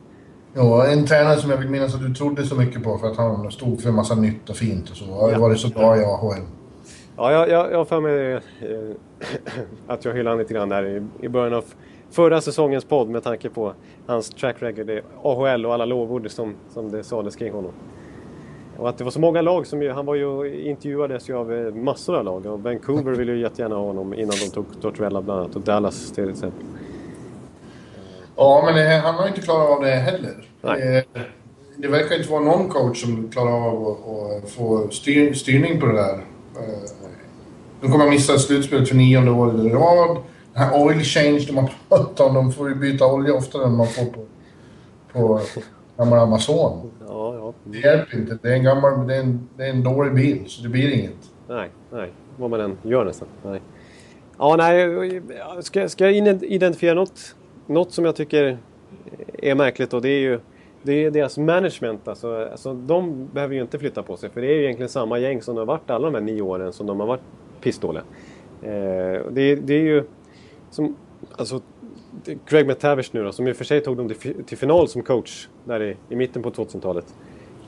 Ja, 0.53 0.87
en 0.87 1.05
tränare 1.05 1.37
som 1.37 1.49
jag 1.49 1.57
vill 1.57 1.69
minnas 1.69 1.95
att 1.95 2.01
du 2.01 2.13
trodde 2.13 2.45
så 2.45 2.55
mycket 2.55 2.83
på 2.83 2.97
för 2.97 3.07
att 3.07 3.17
han 3.17 3.51
stod 3.51 3.81
för 3.81 3.89
en 3.89 3.95
massa 3.95 4.15
nytt 4.15 4.49
och 4.49 4.55
fint 4.55 4.89
och 4.89 4.97
så. 4.97 5.05
Har 5.05 5.31
ja. 5.31 5.39
varit 5.39 5.59
så 5.59 5.67
bra 5.67 5.97
i 5.97 6.03
AHL. 6.03 6.41
Ja, 7.17 7.31
jag, 7.31 7.49
jag, 7.49 7.71
jag 7.71 7.77
har 7.77 7.85
för 7.85 8.01
mig 8.01 8.33
eh, 8.33 8.39
att 9.87 10.05
jag 10.05 10.13
hyllade 10.13 10.29
honom 10.29 10.39
lite 10.39 10.53
grann 10.53 10.69
där 10.69 10.85
i, 10.85 11.25
i 11.25 11.29
början 11.29 11.53
av 11.53 11.65
förra 12.11 12.41
säsongens 12.41 12.85
podd 12.85 13.09
med 13.09 13.23
tanke 13.23 13.49
på 13.49 13.73
hans 14.07 14.29
track 14.29 14.55
record 14.59 14.89
i 14.89 15.01
AHL 15.23 15.65
och 15.65 15.73
alla 15.73 15.85
lovord 15.85 16.29
som, 16.29 16.55
som 16.69 16.91
det 16.91 17.03
sades 17.03 17.35
kring 17.35 17.53
honom. 17.53 17.71
Och 18.77 18.89
att 18.89 18.97
det 18.97 19.03
var 19.03 19.11
så 19.11 19.19
många 19.19 19.41
lag 19.41 19.67
som 19.67 19.81
ju, 19.81 19.91
han 19.91 20.05
var 20.05 20.15
ju, 20.15 20.61
intervjuades 20.61 21.29
ju 21.29 21.37
av 21.37 21.53
eh, 21.53 21.73
massor 21.73 22.15
av 22.15 22.23
lag 22.23 22.45
och 22.45 22.63
Vancouver 22.63 23.11
ville 23.11 23.31
ju 23.31 23.39
jättegärna 23.39 23.75
ha 23.75 23.83
honom 23.83 24.13
innan 24.13 24.35
de 24.43 24.49
tog 24.49 24.81
Tortorella 24.81 25.21
bland 25.21 25.39
annat 25.39 25.55
och 25.55 25.61
Dallas 25.61 26.11
till 26.11 26.29
exempel. 26.29 26.65
Ja, 28.39 28.71
men 28.73 29.01
han 29.01 29.15
har 29.15 29.27
inte 29.27 29.41
klarat 29.41 29.69
av 29.69 29.81
det 29.83 29.91
heller. 29.91 30.33
Nej. 30.61 30.81
Det, 30.81 31.21
det 31.77 31.87
verkar 31.87 32.15
inte 32.15 32.31
vara 32.31 32.41
någon 32.41 32.69
coach 32.69 33.01
som 33.01 33.29
klarar 33.29 33.51
av 33.51 33.87
att, 33.87 34.51
få 34.51 34.89
styr, 34.89 35.33
styrning 35.33 35.79
på 35.79 35.85
det 35.85 35.93
där. 35.93 36.13
Eh, 36.13 36.89
de 37.81 37.91
kommer 37.91 38.05
att 38.05 38.11
missa 38.11 38.37
slutspelet 38.37 38.89
för 38.89 38.95
nionde 38.95 39.31
året 39.31 39.65
i 39.65 39.69
rad. 39.69 40.17
Den 40.53 40.63
här 40.63 40.81
oil 40.81 40.99
change 40.99 41.43
de 41.47 41.57
har 41.57 41.71
pratat 41.89 42.19
om, 42.19 42.33
de 42.33 42.51
får 42.51 42.69
ju 42.69 42.75
byta 42.75 43.05
olja 43.05 43.33
oftare 43.33 43.65
än 43.65 43.75
man 43.75 43.87
får 43.87 44.05
på, 44.05 44.25
på 45.13 45.41
gamla 45.97 46.21
Amazon. 46.21 46.91
Ja, 47.07 47.35
ja. 47.35 47.53
Det 47.63 47.77
hjälper 47.77 48.17
inte. 48.17 48.37
Det 48.41 48.49
är 48.49 48.53
en 48.53 48.63
gammal, 48.63 49.07
det 49.07 49.15
är 49.15 49.19
en, 49.19 49.49
det 49.57 49.63
är 49.63 49.69
en 49.69 49.83
dålig 49.83 50.13
bil, 50.13 50.43
så 50.47 50.63
det 50.63 50.69
blir 50.69 50.89
inget. 50.89 51.31
Nej, 51.47 51.69
nej. 51.91 52.11
Vad 52.37 52.49
man 52.49 52.61
än 52.61 52.77
gör 52.81 53.05
nästan. 53.05 53.27
Nej. 53.43 53.61
Ja, 54.37 54.55
nej. 54.55 55.21
Ska, 55.61 55.89
ska 55.89 56.09
jag 56.09 56.43
identifiera 56.43 56.93
något, 56.93 57.35
något 57.69 57.91
som 57.91 58.05
jag 58.05 58.15
tycker 58.15 58.57
är 59.33 59.55
märkligt 59.55 59.93
och 59.93 60.01
det 60.01 60.09
är 60.09 60.19
ju 60.19 60.39
det 60.83 61.05
är 61.05 61.11
deras 61.11 61.37
management. 61.37 62.07
Alltså, 62.07 62.47
alltså, 62.51 62.73
de 62.73 63.27
behöver 63.33 63.55
ju 63.55 63.61
inte 63.61 63.79
flytta 63.79 64.03
på 64.03 64.17
sig 64.17 64.29
för 64.29 64.41
det 64.41 64.47
är 64.47 64.55
ju 64.55 64.63
egentligen 64.63 64.89
samma 64.89 65.19
gäng 65.19 65.41
som 65.41 65.55
de 65.55 65.59
har 65.59 65.65
varit 65.65 65.89
alla 65.89 66.05
de 66.05 66.13
här 66.13 66.21
nio 66.21 66.41
åren 66.41 66.73
som 66.73 66.87
de 66.87 66.99
har 66.99 67.07
varit 67.07 67.21
pissdåliga. 67.61 68.03
Eh, 68.61 69.21
det, 69.31 69.55
det, 69.55 69.73
är 69.73 69.83
ju 69.83 70.03
som, 70.69 70.95
alltså, 71.35 71.61
Craig 72.45 72.67
McTavish 72.67 73.09
nu 73.11 73.23
då, 73.23 73.31
som 73.31 73.47
i 73.47 73.51
och 73.51 73.55
för 73.55 73.65
sig 73.65 73.81
tog 73.81 73.97
dem 73.97 74.09
till, 74.09 74.43
till 74.43 74.57
final 74.57 74.87
som 74.87 75.03
coach 75.03 75.47
där 75.63 75.83
i, 75.83 75.97
i 76.09 76.15
mitten 76.15 76.43
på 76.43 76.51
2000-talet. 76.51 77.05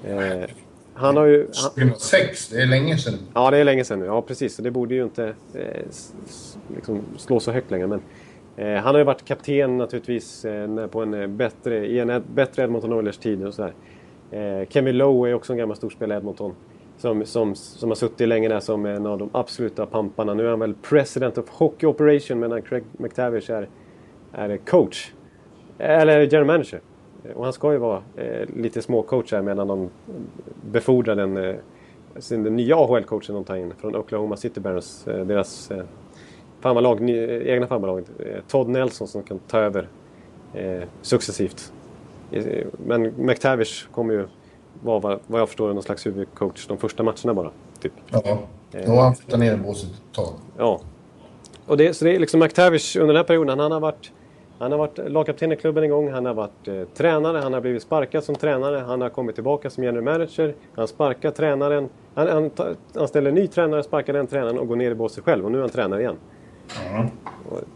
Eh, 0.03 0.49
han 0.93 1.17
har 1.17 1.25
ju... 1.25 1.47
Han, 1.77 1.95
sex, 1.95 2.49
det 2.49 2.61
är 2.61 2.65
länge 2.65 2.97
sedan. 2.97 3.13
Ja, 3.33 3.51
det 3.51 3.57
är 3.57 3.63
länge 3.63 3.83
sedan 3.83 3.99
nu. 3.99 4.05
Ja, 4.05 4.21
precis. 4.21 4.55
Så 4.55 4.61
det 4.61 4.71
borde 4.71 4.95
ju 4.95 5.03
inte 5.03 5.33
eh, 5.53 5.85
liksom 6.75 7.01
slå 7.17 7.39
så 7.39 7.51
högt 7.51 7.71
längre. 7.71 7.87
Men, 7.87 8.01
Eh, 8.55 8.73
han 8.73 8.95
har 8.95 8.97
ju 8.97 9.03
varit 9.03 9.25
kapten 9.25 9.77
naturligtvis 9.77 10.45
eh, 10.45 10.87
på 10.87 11.01
en 11.01 11.13
eh, 11.13 11.27
bättre, 11.27 11.85
i 11.87 11.99
en 11.99 12.23
bättre 12.33 12.63
Edmonton 12.63 12.93
Oilers 12.93 13.17
tid 13.17 13.45
och 13.47 13.53
sådär. 13.53 13.73
Eh, 14.31 14.67
Kevin 14.69 14.97
Lowe 14.97 15.29
är 15.29 15.33
också 15.33 15.53
en 15.53 15.59
gammal 15.59 15.77
storspelare 15.77 16.17
i 16.17 16.19
Edmonton. 16.19 16.55
Som, 16.97 17.25
som, 17.25 17.55
som 17.55 17.89
har 17.89 17.95
suttit 17.95 18.27
länge 18.27 18.49
där 18.49 18.59
som 18.59 18.85
en 18.85 19.05
av 19.05 19.17
de 19.17 19.29
absoluta 19.31 19.85
pamparna. 19.85 20.33
Nu 20.33 20.45
är 20.45 20.49
han 20.49 20.59
väl 20.59 20.73
President 20.73 21.37
of 21.37 21.49
Hockey 21.49 21.85
Operation 21.85 22.39
medan 22.39 22.61
Craig 22.61 22.83
McTavish 22.91 23.51
är, 23.51 23.67
är 24.31 24.57
coach. 24.57 25.11
Eh, 25.77 26.01
eller 26.01 26.19
general 26.21 26.45
manager. 26.45 26.81
Och 27.35 27.43
han 27.43 27.53
ska 27.53 27.71
ju 27.71 27.77
vara 27.77 28.01
eh, 28.15 28.49
lite 28.55 28.81
småcoach 28.81 29.31
här 29.31 29.41
medan 29.41 29.67
de 29.67 29.89
befordrar 30.71 31.15
den, 31.15 31.37
eh, 31.37 31.55
sin, 32.17 32.43
den 32.43 32.55
nya 32.55 32.75
AHL-coachen 32.75 33.33
de 33.33 33.43
tar 33.43 33.55
in 33.55 33.73
från 33.77 33.95
Oklahoma 33.95 34.37
City 34.37 34.59
Barons. 34.59 35.07
Eh, 35.07 35.25
deras 35.25 35.71
eh, 35.71 35.83
farmarlag, 36.61 37.09
egna 37.09 37.67
farmarlag. 37.67 38.03
Eh, 38.19 38.25
Todd 38.47 38.69
Nelson 38.69 39.07
som 39.07 39.23
kan 39.23 39.39
ta 39.39 39.59
över 39.59 39.87
eh, 40.53 40.83
successivt. 41.01 41.73
Eh, 42.31 42.43
men 42.85 43.13
McTavish 43.17 43.87
kommer 43.91 44.13
ju 44.13 44.27
var 44.83 45.19
vad 45.27 45.41
jag 45.41 45.47
förstår 45.47 45.73
någon 45.73 45.83
slags 45.83 46.05
huvudcoach 46.05 46.67
de 46.67 46.77
första 46.77 47.03
matcherna 47.03 47.33
bara. 47.33 47.51
Typ. 47.81 47.93
Ja, 48.11 48.39
då 48.85 48.91
har 48.91 49.03
han 49.03 49.15
flyttat 49.15 49.39
ner 49.39 49.57
båset 49.57 49.89
ett 49.89 50.15
tag. 50.15 50.33
Ja. 50.57 50.81
Och 51.65 51.77
det, 51.77 51.93
så 51.93 52.05
det 52.05 52.15
är 52.15 52.19
liksom 52.19 52.39
McTavish 52.39 52.95
under 52.95 53.07
den 53.07 53.15
här 53.15 53.23
perioden, 53.23 53.59
han 53.59 53.71
har 53.71 53.79
varit 53.79 54.11
han 54.61 54.71
har 54.71 54.79
varit 54.79 55.11
lagkapten 55.11 55.51
i 55.51 55.55
klubben 55.55 55.83
en 55.83 55.89
gång, 55.89 56.11
han 56.11 56.25
har 56.25 56.33
varit 56.33 56.67
eh, 56.67 56.83
tränare, 56.93 57.37
han 57.37 57.53
har 57.53 57.61
blivit 57.61 57.83
sparkad 57.83 58.23
som 58.23 58.35
tränare, 58.35 58.77
han 58.77 59.01
har 59.01 59.09
kommit 59.09 59.35
tillbaka 59.35 59.69
som 59.69 59.83
general 59.83 60.03
manager, 60.03 60.55
han 60.75 60.87
sparkar 60.87 61.31
tränaren, 61.31 61.89
han, 62.13 62.27
han, 62.27 62.75
han 62.95 63.07
ställer 63.07 63.31
ny 63.31 63.47
tränare, 63.47 63.83
sparkar 63.83 64.13
den 64.13 64.27
tränaren 64.27 64.59
och 64.59 64.67
går 64.67 64.75
ner 64.75 64.91
i 64.91 64.95
båset 64.95 65.23
själv 65.23 65.45
och 65.45 65.51
nu 65.51 65.57
är 65.57 65.61
han 65.61 65.69
tränare 65.69 66.01
igen. 66.01 66.15
Mm. 66.91 67.07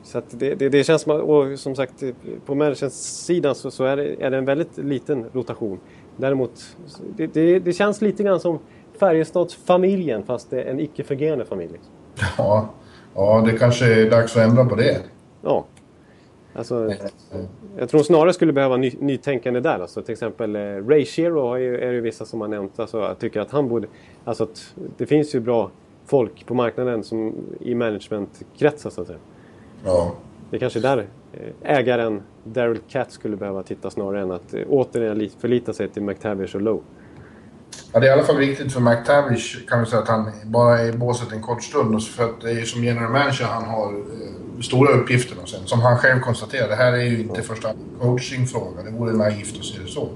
Så 0.04 0.22
det, 0.30 0.56
det, 0.56 0.70
det, 0.70 0.84
känns 0.84 1.02
som 1.02 1.12
och 1.12 1.60
som 1.60 1.76
sagt 1.76 2.04
på 2.46 2.56
managersidan 2.56 3.56
så, 3.56 3.72
så 3.72 3.84
är, 3.84 3.98
det, 3.98 4.24
är 4.24 4.32
det 4.32 4.38
en 4.38 4.46
väldigt 4.46 4.78
liten 4.78 5.26
rotation. 5.34 5.80
Däremot, 6.18 6.78
det, 7.16 7.28
det, 7.28 7.60
det 7.60 7.74
känns 7.74 8.02
lite 8.02 8.24
grann 8.24 8.40
som 8.40 8.60
Färjestadsfamiljen 9.00 10.24
fast 10.24 10.50
det 10.50 10.62
är 10.62 10.72
en 10.72 10.80
icke-fungerande 10.80 11.46
familj. 11.46 11.80
Ja, 12.38 12.70
Ja, 13.16 13.44
det 13.46 13.58
kanske 13.58 14.02
är 14.02 14.10
dags 14.10 14.38
att 14.38 14.44
ändra 14.44 14.66
på 14.66 14.76
det. 14.76 15.02
Ja. 15.42 15.66
Alltså, 16.54 16.94
jag 17.78 17.90
tror 17.90 18.04
snarare 18.04 18.34
skulle 18.34 18.54
behöva 18.54 18.78
ny, 18.78 18.92
nytänkande 19.00 19.60
där. 19.60 19.80
Alltså, 19.80 20.02
till 20.02 20.14
exempel 20.14 20.56
eh, 20.56 20.60
Ray 20.60 21.06
Shero 21.06 21.54
är, 21.54 21.92
ju, 21.92 22.02
vissa 22.02 22.26
som 22.26 22.42
har 22.42 22.48
nämnt. 22.48 22.80
Alltså, 22.80 23.00
jag 23.00 23.20
tycker 23.20 23.42
att 23.42 23.52
han 23.52 23.70
borde... 23.70 23.88
Alltså 24.24 24.44
att 24.44 24.74
det 24.98 25.06
finns 25.06 25.36
ju 25.36 25.40
bra 25.40 25.72
folk 26.06 26.46
på 26.46 26.54
marknaden 26.54 27.04
som, 27.04 27.34
i 27.60 27.76
managementkretsar 27.76 28.90
så 28.90 29.02
att 29.02 29.08
säga. 29.08 29.20
Ja. 29.86 30.16
Det 30.50 30.56
är 30.56 30.60
kanske 30.60 30.80
där 30.80 31.08
eh, 31.34 31.78
ägaren 31.78 32.22
Daryl 32.44 32.80
Cat 32.90 33.12
skulle 33.12 33.38
behöva 33.38 33.64
titta 33.64 33.90
snarare 33.90 34.22
än 34.22 34.32
att 34.32 34.54
eh, 34.54 34.62
återigen 34.70 35.18
li- 35.18 35.32
förlita 35.40 35.74
sig 35.74 35.90
till 35.90 36.04
McTavish 36.04 36.56
och 36.56 36.62
Lowe. 36.62 36.82
Ja, 37.94 38.00
det 38.00 38.06
är 38.08 38.10
i 38.10 38.14
alla 38.14 38.24
fall 38.24 38.38
viktigt 38.38 38.74
för 38.74 38.80
McTavish 38.82 39.68
kan 39.70 39.80
vi 39.80 39.86
säga 39.86 40.02
att 40.02 40.08
han 40.08 40.32
bara 40.46 40.80
är 40.80 40.90
i 40.90 40.98
båset 40.98 41.32
en 41.32 41.42
kort 41.42 41.64
stund. 41.64 42.04
För 42.04 42.24
att 42.24 42.42
det 42.42 42.52
är 42.52 42.62
som 42.64 42.84
general 42.84 43.12
manager 43.12 43.46
han 43.46 43.64
har 43.66 43.94
eh, 43.94 44.62
stora 44.62 44.92
uppgifter. 44.94 45.38
Och 45.42 45.50
sen, 45.50 45.60
som 45.66 45.82
han 45.82 45.98
själv 45.98 46.20
konstaterar, 46.22 46.68
det 46.68 46.76
här 46.76 46.94
är 46.94 47.04
ju 47.04 47.20
inte 47.22 47.42
första 47.42 47.70
coachingfråga. 48.02 48.84
Det 48.84 48.92
vore 48.92 49.14
naivt 49.14 49.58
att 49.60 49.66
se 49.66 49.82
det 49.82 49.88
så. 49.88 50.10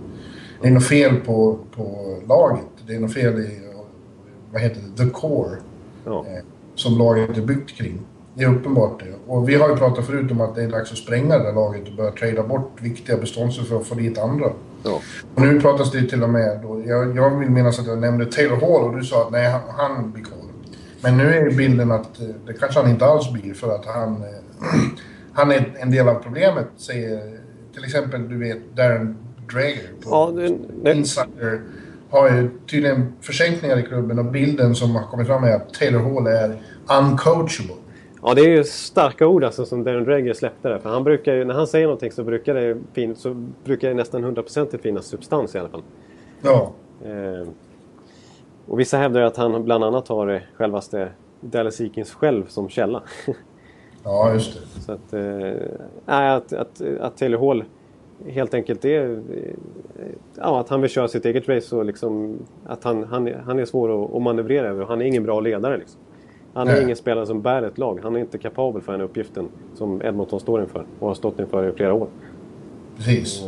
Det 0.61 0.67
är 0.67 0.71
något 0.71 0.87
fel 0.87 1.15
på, 1.15 1.59
på 1.75 2.15
laget. 2.27 2.65
Det 2.87 2.95
är 2.95 2.99
något 2.99 3.13
fel 3.13 3.39
i, 3.39 3.59
vad 4.51 4.61
heter 4.61 4.81
det, 4.95 5.03
the 5.03 5.09
core. 5.09 5.57
Ja. 6.09 6.25
eh, 6.27 6.43
som 6.75 6.97
laget 6.97 7.37
är 7.37 7.41
byggt 7.41 7.71
kring. 7.71 7.99
Det 8.33 8.43
är 8.43 8.49
uppenbart 8.49 8.99
det. 8.99 9.33
Och 9.33 9.49
vi 9.49 9.55
har 9.55 9.69
ju 9.69 9.75
pratat 9.75 10.05
förut 10.05 10.31
om 10.31 10.41
att 10.41 10.55
det 10.55 10.63
är 10.63 10.67
dags 10.67 10.91
att 10.91 10.97
spränga 10.97 11.37
det 11.37 11.43
där 11.43 11.53
laget 11.53 11.87
och 11.87 11.95
börja 11.95 12.11
trada 12.11 12.43
bort 12.43 12.81
viktiga 12.81 13.17
beståndsdelar 13.17 13.69
för 13.69 13.77
att 13.77 13.87
få 13.87 13.95
dit 13.95 14.17
andra. 14.17 14.51
Ja. 14.83 14.99
Och 15.35 15.41
nu 15.41 15.61
pratas 15.61 15.91
det 15.91 16.03
till 16.03 16.23
och 16.23 16.29
med 16.29 16.59
då, 16.63 16.83
jag, 16.85 17.15
jag 17.15 17.39
vill 17.39 17.49
minnas 17.49 17.79
att 17.79 17.87
jag 17.87 17.97
nämnde 17.97 18.25
Taylor 18.25 18.55
Hall 18.55 18.89
och 18.89 18.97
du 18.97 19.03
sa 19.03 19.21
att 19.21 19.31
nej, 19.31 19.51
han, 19.51 19.61
han 19.67 20.11
blir 20.11 20.23
kvar. 20.23 20.39
Men 21.01 21.17
nu 21.17 21.23
är 21.23 21.51
bilden 21.51 21.91
att 21.91 22.19
eh, 22.19 22.27
det 22.45 22.53
kanske 22.53 22.79
han 22.79 22.89
inte 22.89 23.05
alls 23.05 23.31
blir 23.31 23.53
för 23.53 23.75
att 23.75 23.85
han, 23.85 24.15
eh, 24.15 24.27
han 25.33 25.51
är 25.51 25.77
en 25.79 25.91
del 25.91 26.09
av 26.09 26.15
problemet, 26.15 26.67
säger 26.77 27.39
till 27.73 27.83
exempel 27.83 28.29
du 28.29 28.37
vet 28.37 28.75
Darren 28.75 29.17
Drager 29.51 29.91
på 30.03 30.09
Ja, 30.09 30.31
det, 30.35 30.57
det, 30.83 30.93
Insider 30.93 31.61
har 32.09 32.29
ju 32.29 32.49
tydligen 32.67 33.13
försänkningar 33.21 33.79
i 33.79 33.83
klubben 33.83 34.19
och 34.19 34.25
bilden 34.25 34.75
som 34.75 34.95
har 34.95 35.03
kommit 35.03 35.27
fram 35.27 35.43
är 35.43 35.55
att 35.55 35.73
Taylor 35.73 35.99
Hall 35.99 36.27
är 36.27 36.61
uncoachable. 36.99 37.75
ja, 38.21 38.33
det 38.33 38.41
är 38.41 38.49
ju 38.49 38.63
starka 38.63 39.27
ord 39.27 39.43
alltså, 39.43 39.65
som 39.65 39.83
Darren 39.83 40.03
Dreger 40.03 40.33
släppte 40.33 40.69
där. 40.69 40.79
För 40.79 40.89
han 40.89 41.03
brukar 41.03 41.33
ju, 41.33 41.45
när 41.45 41.53
han 41.53 41.67
säger 41.67 41.85
någonting 41.85 42.11
så 42.11 42.23
brukar 42.23 42.53
det, 42.53 42.77
fin, 42.93 43.15
så 43.15 43.33
brukar 43.63 43.87
det 43.87 43.93
nästan 43.93 44.23
hundraprocentigt 44.23 44.83
finnas 44.83 45.05
substans 45.05 45.55
i 45.55 45.59
alla 45.59 45.69
fall. 45.69 45.83
Ja, 46.41 46.73
Eh, 47.05 47.47
och 48.67 48.79
vissa 48.79 48.97
hävdar 48.97 49.21
ju 49.21 49.27
att 49.27 49.37
han 49.37 49.63
bland 49.63 49.83
annat 49.83 50.07
har 50.07 50.41
självaste 50.55 51.11
Dallas 51.41 51.81
Eakins 51.81 52.11
själv 52.13 52.47
som 52.47 52.69
källa. 52.69 53.03
ja 54.03 54.33
just 54.33 54.53
det. 54.53 54.81
Så 54.81 54.91
att, 54.91 55.13
eh, 55.13 56.35
att, 56.35 56.53
att, 56.53 56.81
att 56.99 57.17
Taylor 57.17 57.47
Hall 57.47 57.63
helt 58.27 58.53
enkelt 58.53 58.85
är... 58.85 59.11
eh, 59.11 59.53
Ja, 60.37 60.59
att 60.59 60.69
han 60.69 60.81
vill 60.81 60.89
köra 60.89 61.07
sitt 61.07 61.25
eget 61.25 61.49
race 61.49 61.75
och 61.75 61.85
liksom... 61.85 62.39
Att 62.65 62.83
han, 62.83 63.03
han, 63.03 63.29
han 63.45 63.59
är 63.59 63.65
svår 63.65 64.03
att, 64.05 64.15
att 64.15 64.21
manövrera 64.21 64.67
över. 64.67 64.85
Han 64.85 65.01
är 65.01 65.05
ingen 65.05 65.23
bra 65.23 65.39
ledare 65.39 65.77
liksom. 65.77 66.01
Han 66.53 66.67
är 66.67 66.71
Nej. 66.71 66.83
ingen 66.83 66.95
spelare 66.95 67.25
som 67.25 67.41
bär 67.41 67.61
ett 67.63 67.77
lag. 67.77 67.99
Han 68.03 68.15
är 68.15 68.19
inte 68.19 68.37
kapabel 68.37 68.81
för 68.81 68.91
den 68.91 69.01
uppgiften 69.01 69.47
som 69.75 70.01
Edmonton 70.01 70.39
står 70.39 70.61
inför 70.61 70.85
och 70.99 71.07
har 71.07 71.15
stått 71.15 71.39
inför 71.39 71.69
i 71.69 71.71
flera 71.71 71.93
år. 71.93 72.07
Precis. 72.97 73.43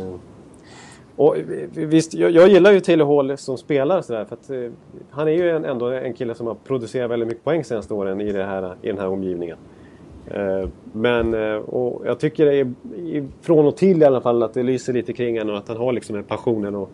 Och 1.16 1.36
visst, 1.74 2.14
jag, 2.14 2.30
jag 2.30 2.48
gillar 2.48 2.72
ju 2.72 2.80
Taylor 2.80 3.16
Hall 3.16 3.36
som 3.38 3.58
spelare 3.58 4.02
sådär 4.02 4.24
för 4.24 4.34
att 4.36 4.50
eh, 4.50 4.70
han 5.10 5.28
är 5.28 5.32
ju 5.32 5.50
en, 5.50 5.64
ändå 5.64 5.86
en 5.86 6.14
kille 6.14 6.34
som 6.34 6.46
har 6.46 6.54
producerat 6.54 7.10
väldigt 7.10 7.28
mycket 7.28 7.44
poäng 7.44 7.64
senaste 7.64 7.94
åren 7.94 8.20
i, 8.20 8.32
det 8.32 8.44
här, 8.44 8.74
i 8.82 8.86
den 8.88 8.98
här 8.98 9.08
omgivningen. 9.08 9.56
Eh, 10.26 10.68
men 10.92 11.34
eh, 11.34 11.56
och 11.56 12.06
jag 12.06 12.20
tycker 12.20 12.46
det 12.46 12.56
är 12.56 13.26
från 13.40 13.66
och 13.66 13.76
till 13.76 14.02
i 14.02 14.04
alla 14.04 14.20
fall 14.20 14.42
att 14.42 14.54
det 14.54 14.62
lyser 14.62 14.92
lite 14.92 15.12
kring 15.12 15.38
honom 15.38 15.54
och 15.54 15.58
att 15.58 15.68
han 15.68 15.76
har 15.76 15.92
liksom 15.92 16.14
den 16.14 16.24
passionen 16.24 16.74
och 16.74 16.90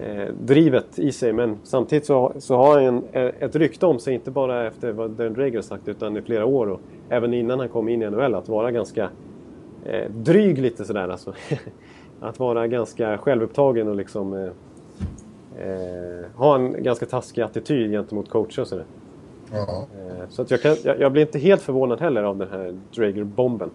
eh, 0.00 0.34
drivet 0.40 0.98
i 0.98 1.12
sig. 1.12 1.32
Men 1.32 1.56
samtidigt 1.62 2.06
så, 2.06 2.32
så 2.38 2.56
har 2.56 2.82
han 2.82 3.02
ett 3.40 3.56
rykte 3.56 3.86
om 3.86 3.98
sig, 3.98 4.14
inte 4.14 4.30
bara 4.30 4.66
efter 4.66 4.92
vad 4.92 5.10
Darren 5.10 5.34
Drager 5.34 5.60
sagt 5.60 5.88
utan 5.88 6.16
i 6.16 6.22
flera 6.22 6.46
år 6.46 6.66
och 6.66 6.80
även 7.08 7.34
innan 7.34 7.58
han 7.58 7.68
kom 7.68 7.88
in 7.88 8.02
i 8.02 8.10
NHL 8.10 8.34
att 8.34 8.48
vara 8.48 8.70
ganska 8.70 9.08
dryg 10.08 10.58
lite 10.58 10.84
sådär 10.84 11.08
alltså. 11.08 11.32
att 12.20 12.38
vara 12.38 12.66
ganska 12.66 13.18
självupptagen 13.18 13.88
och 13.88 13.96
liksom 13.96 14.34
eh, 15.58 16.30
ha 16.34 16.54
en 16.54 16.82
ganska 16.82 17.06
taskig 17.06 17.42
attityd 17.42 17.90
gentemot 17.90 18.28
coacher 18.28 18.60
och 18.60 18.68
sådär. 18.68 18.84
Ja. 19.52 19.86
Eh, 19.98 20.28
så 20.28 20.42
att 20.42 20.50
jag, 20.50 20.62
kan, 20.62 20.76
jag, 20.84 21.00
jag 21.00 21.12
blir 21.12 21.22
inte 21.22 21.38
helt 21.38 21.62
förvånad 21.62 22.00
heller 22.00 22.22
av 22.22 22.38
den 22.38 22.48
här 22.50 22.78
Drager-bomben. 22.94 23.70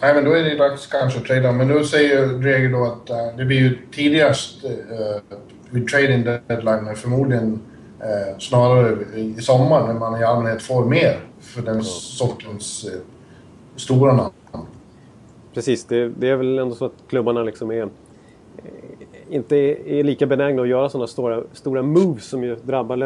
Nej, 0.00 0.14
men 0.14 0.24
då 0.24 0.32
är 0.32 0.42
det 0.42 0.56
dags 0.56 0.86
kanske 0.86 1.20
att 1.20 1.26
trada. 1.26 1.52
Men 1.52 1.68
nu 1.68 1.84
säger 1.84 2.26
Dreger 2.26 2.68
då 2.68 2.84
att 2.84 3.10
eh, 3.10 3.36
det 3.36 3.44
blir 3.44 3.58
ju 3.58 3.78
tidigast 3.92 4.64
uh, 4.64 4.70
vid 5.70 5.88
trading 5.88 6.24
deadline, 6.24 6.84
men 6.84 6.96
förmodligen 6.96 7.60
eh, 8.00 8.38
snarare 8.38 8.96
i, 9.16 9.34
sommar 9.34 9.86
när 9.86 9.94
man 9.94 10.20
i 10.20 10.24
allmänhet 10.24 10.62
får 10.62 10.84
mer 10.84 11.20
för 11.40 11.62
den 11.62 11.84
sortens 11.84 12.86
uh, 12.86 13.00
stora 13.76 14.12
namn. 14.12 14.32
Precis, 15.54 15.84
det, 15.84 16.08
det 16.08 16.28
är 16.28 16.36
väl 16.36 16.58
ändå 16.58 16.74
så 16.74 16.84
att 16.84 16.92
klubbarna 17.08 17.42
liksom 17.42 17.70
är, 17.70 17.88
inte 19.30 19.56
är, 19.56 20.04
lika 20.04 20.26
benägna 20.26 20.62
att 20.62 20.68
göra 20.68 20.88
sådana 20.88 21.06
stora, 21.06 21.42
stora 21.52 21.82
moves 21.82 22.24
som 22.24 22.44
ju 22.44 22.56
drabbar 22.56 22.96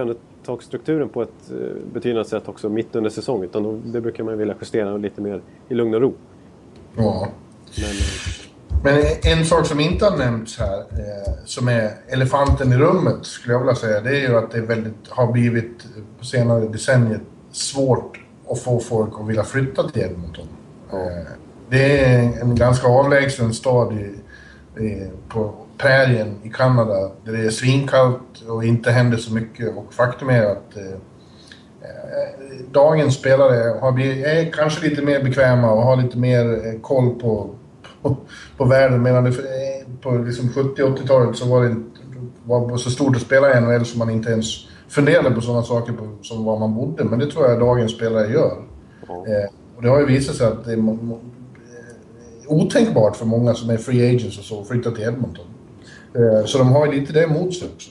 lönetaksstrukturen 0.46 1.08
på 1.08 1.22
ett 1.22 1.50
eh, 1.50 1.92
betydande 1.92 2.28
sätt 2.28 2.48
också 2.48 2.68
mitt 2.68 2.96
under 2.96 3.10
säsong. 3.10 3.44
Utan 3.44 3.62
då, 3.62 3.80
det 3.84 4.00
brukar 4.00 4.24
man 4.24 4.38
vilja 4.38 4.54
justera 4.60 4.96
lite 4.96 5.20
mer 5.20 5.42
i 5.68 5.74
lugn 5.74 5.94
och 5.94 6.00
ro. 6.00 6.14
Ja. 6.96 7.28
Men, 7.76 7.90
eh, 7.90 9.04
Men 9.22 9.38
en 9.38 9.44
sak 9.44 9.66
som 9.66 9.80
inte 9.80 10.04
har 10.04 10.16
nämnts 10.18 10.58
här, 10.58 10.78
eh, 10.78 11.32
som 11.44 11.68
är 11.68 11.90
elefanten 12.08 12.72
i 12.72 12.76
rummet 12.76 13.26
skulle 13.26 13.54
jag 13.54 13.60
vilja 13.60 13.74
säga, 13.74 14.00
det 14.00 14.10
är 14.10 14.28
ju 14.28 14.36
att 14.36 14.50
det 14.50 14.60
väldigt, 14.60 15.08
har 15.08 15.32
blivit 15.32 15.86
på 16.18 16.24
senare 16.24 16.68
decennier 16.68 17.20
svårt 17.52 18.20
att 18.50 18.58
få 18.58 18.80
folk 18.80 19.20
att 19.20 19.28
vilja 19.28 19.44
flytta 19.44 19.88
till 19.88 20.02
Edmonton. 20.02 20.48
Eh, 20.92 21.32
det 21.70 22.04
är 22.04 22.40
en 22.40 22.54
ganska 22.54 22.88
avlägsen 22.88 23.54
stad 23.54 23.92
i, 23.92 24.14
i, 24.82 25.10
på 25.28 25.54
prärien 25.78 26.34
i 26.42 26.48
Kanada 26.48 27.10
där 27.24 27.32
det 27.32 27.46
är 27.46 27.50
svinkallt 27.50 28.42
och 28.48 28.64
inte 28.64 28.90
händer 28.90 29.18
så 29.18 29.34
mycket 29.34 29.76
och 29.76 29.94
faktum 29.94 30.28
är 30.28 30.42
att 30.42 30.76
eh, 30.76 30.92
eh, 31.82 32.58
dagens 32.72 33.14
spelare 33.14 33.78
har 33.80 33.92
blivit, 33.92 34.26
är 34.26 34.52
kanske 34.52 34.88
lite 34.88 35.02
mer 35.02 35.24
bekväma 35.24 35.72
och 35.72 35.82
har 35.82 35.96
lite 35.96 36.18
mer 36.18 36.66
eh, 36.66 36.80
koll 36.80 37.20
på, 37.20 37.50
på, 38.02 38.16
på 38.56 38.64
världen. 38.64 39.02
Medan 39.02 39.24
det, 39.24 39.30
eh, 39.30 39.86
på 40.02 40.10
liksom 40.10 40.48
70-80-talet 40.48 41.36
så 41.36 41.46
var 41.46 41.64
det 41.64 41.76
var 42.44 42.76
så 42.76 42.90
stort 42.90 43.16
att 43.16 43.22
spela 43.22 43.58
i 43.58 43.60
NHL 43.60 43.84
så 43.84 43.98
man 43.98 44.10
inte 44.10 44.30
ens 44.30 44.46
funderade 44.88 45.30
på 45.30 45.40
sådana 45.40 45.62
saker 45.62 45.92
på, 45.92 46.08
som 46.22 46.44
var 46.44 46.58
man 46.58 46.74
bodde. 46.74 47.04
Men 47.04 47.18
det 47.18 47.30
tror 47.30 47.50
jag 47.50 47.60
dagens 47.60 47.92
spelare 47.92 48.32
gör. 48.32 48.56
ja. 49.08 49.14
Eh, 49.14 49.50
och 49.76 49.82
det 49.82 49.88
har 49.88 50.00
ju 50.00 50.06
visat 50.06 50.36
sig 50.36 50.46
att 50.46 50.64
det 50.64 50.72
är 50.72 50.96
otänkbart 52.46 53.16
för 53.16 53.26
många 53.26 53.54
som 53.54 53.70
är 53.70 53.76
free 53.76 54.14
agents 54.14 54.38
och 54.38 54.44
så 54.44 54.60
att 54.60 54.68
flytta 54.68 54.90
till 54.90 55.04
Edmonton. 55.04 55.46
Eh, 56.14 56.44
så 56.44 56.58
de 56.58 56.72
har 56.72 56.86
ju 56.86 57.00
lite 57.00 57.12
det 57.12 57.24
emot 57.24 57.54
sig 57.54 57.68
också. 57.74 57.90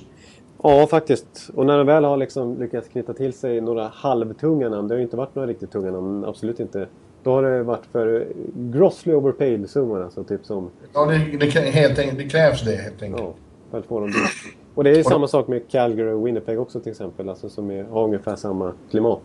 ja, 0.63 0.88
faktiskt. 0.88 1.49
Och 1.55 1.65
när 1.65 1.77
de 1.77 1.88
väl 1.88 2.03
har 2.03 2.17
liksom 2.17 2.60
lyckats 2.60 2.88
knyta 2.88 3.13
till 3.13 3.34
sig 3.34 3.62
några 3.62 3.88
halvtunga 3.88 4.69
namn, 4.69 4.88
det 4.88 4.93
har 4.93 4.97
ju 4.97 5.03
inte 5.03 5.17
varit 5.17 5.36
några 5.36 5.47
riktigt 5.47 5.71
tunga 5.71 5.91
namn, 5.91 6.25
absolut 6.25 6.60
inte. 6.60 6.88
Då 7.23 7.31
har 7.31 7.43
det 7.43 7.63
varit 7.63 7.86
för 7.91 8.27
grossly 8.53 9.13
overpaid 9.13 9.69
summor, 9.69 10.03
alltså 10.03 10.23
typ 10.23 10.45
som 10.45 10.69
Ja, 10.93 11.05
det, 11.05 11.38
det, 11.38 11.60
helt 11.60 11.99
enkelt, 11.99 12.17
det 12.17 12.29
krävs 12.29 12.65
det 12.65 12.75
helt 12.75 13.03
enkelt. 13.03 13.23
Ja, 13.23 13.34
för 13.71 13.79
att 13.79 13.86
få 13.86 13.99
dem 13.99 14.07
dit. 14.07 14.55
Och 14.75 14.84
det 14.84 14.89
är 14.89 15.03
samma 15.03 15.27
sak 15.27 15.47
med 15.47 15.62
Calgary 15.71 16.12
och 16.12 16.27
Winnipeg 16.27 16.60
också 16.60 16.79
till 16.79 16.91
exempel. 16.91 17.29
Alltså 17.29 17.49
som 17.49 17.71
är, 17.71 17.84
har 17.84 18.03
ungefär 18.03 18.36
samma 18.36 18.73
klimat. 18.91 19.21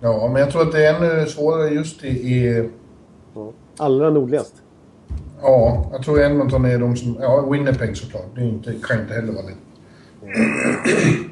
Ja, 0.00 0.30
men 0.32 0.42
jag 0.42 0.50
tror 0.50 0.62
att 0.62 0.72
det 0.72 0.86
är 0.86 0.94
ännu 0.94 1.26
svårare 1.26 1.68
just 1.68 2.04
i... 2.04 2.08
i 2.08 2.68
Ja. 3.34 3.52
Allra 3.76 4.10
nordligast 4.10 4.62
ja, 5.46 5.86
jag 5.92 6.02
tror 6.02 6.20
Edmonton 6.20 6.64
är 6.64 6.78
de 6.78 6.96
som... 6.96 7.16
Ja, 7.20 7.48
Winnipeg 7.50 7.96
såklart. 7.96 8.26
Det 8.34 8.40
är 8.40 8.44
inte, 8.44 8.74
kan 8.82 9.00
inte 9.00 9.14
heller 9.14 9.32
vara 9.32 9.44
lätt. 9.44 9.56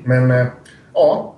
Men, 0.04 0.30
eh, 0.30 0.46
ja. 0.94 1.34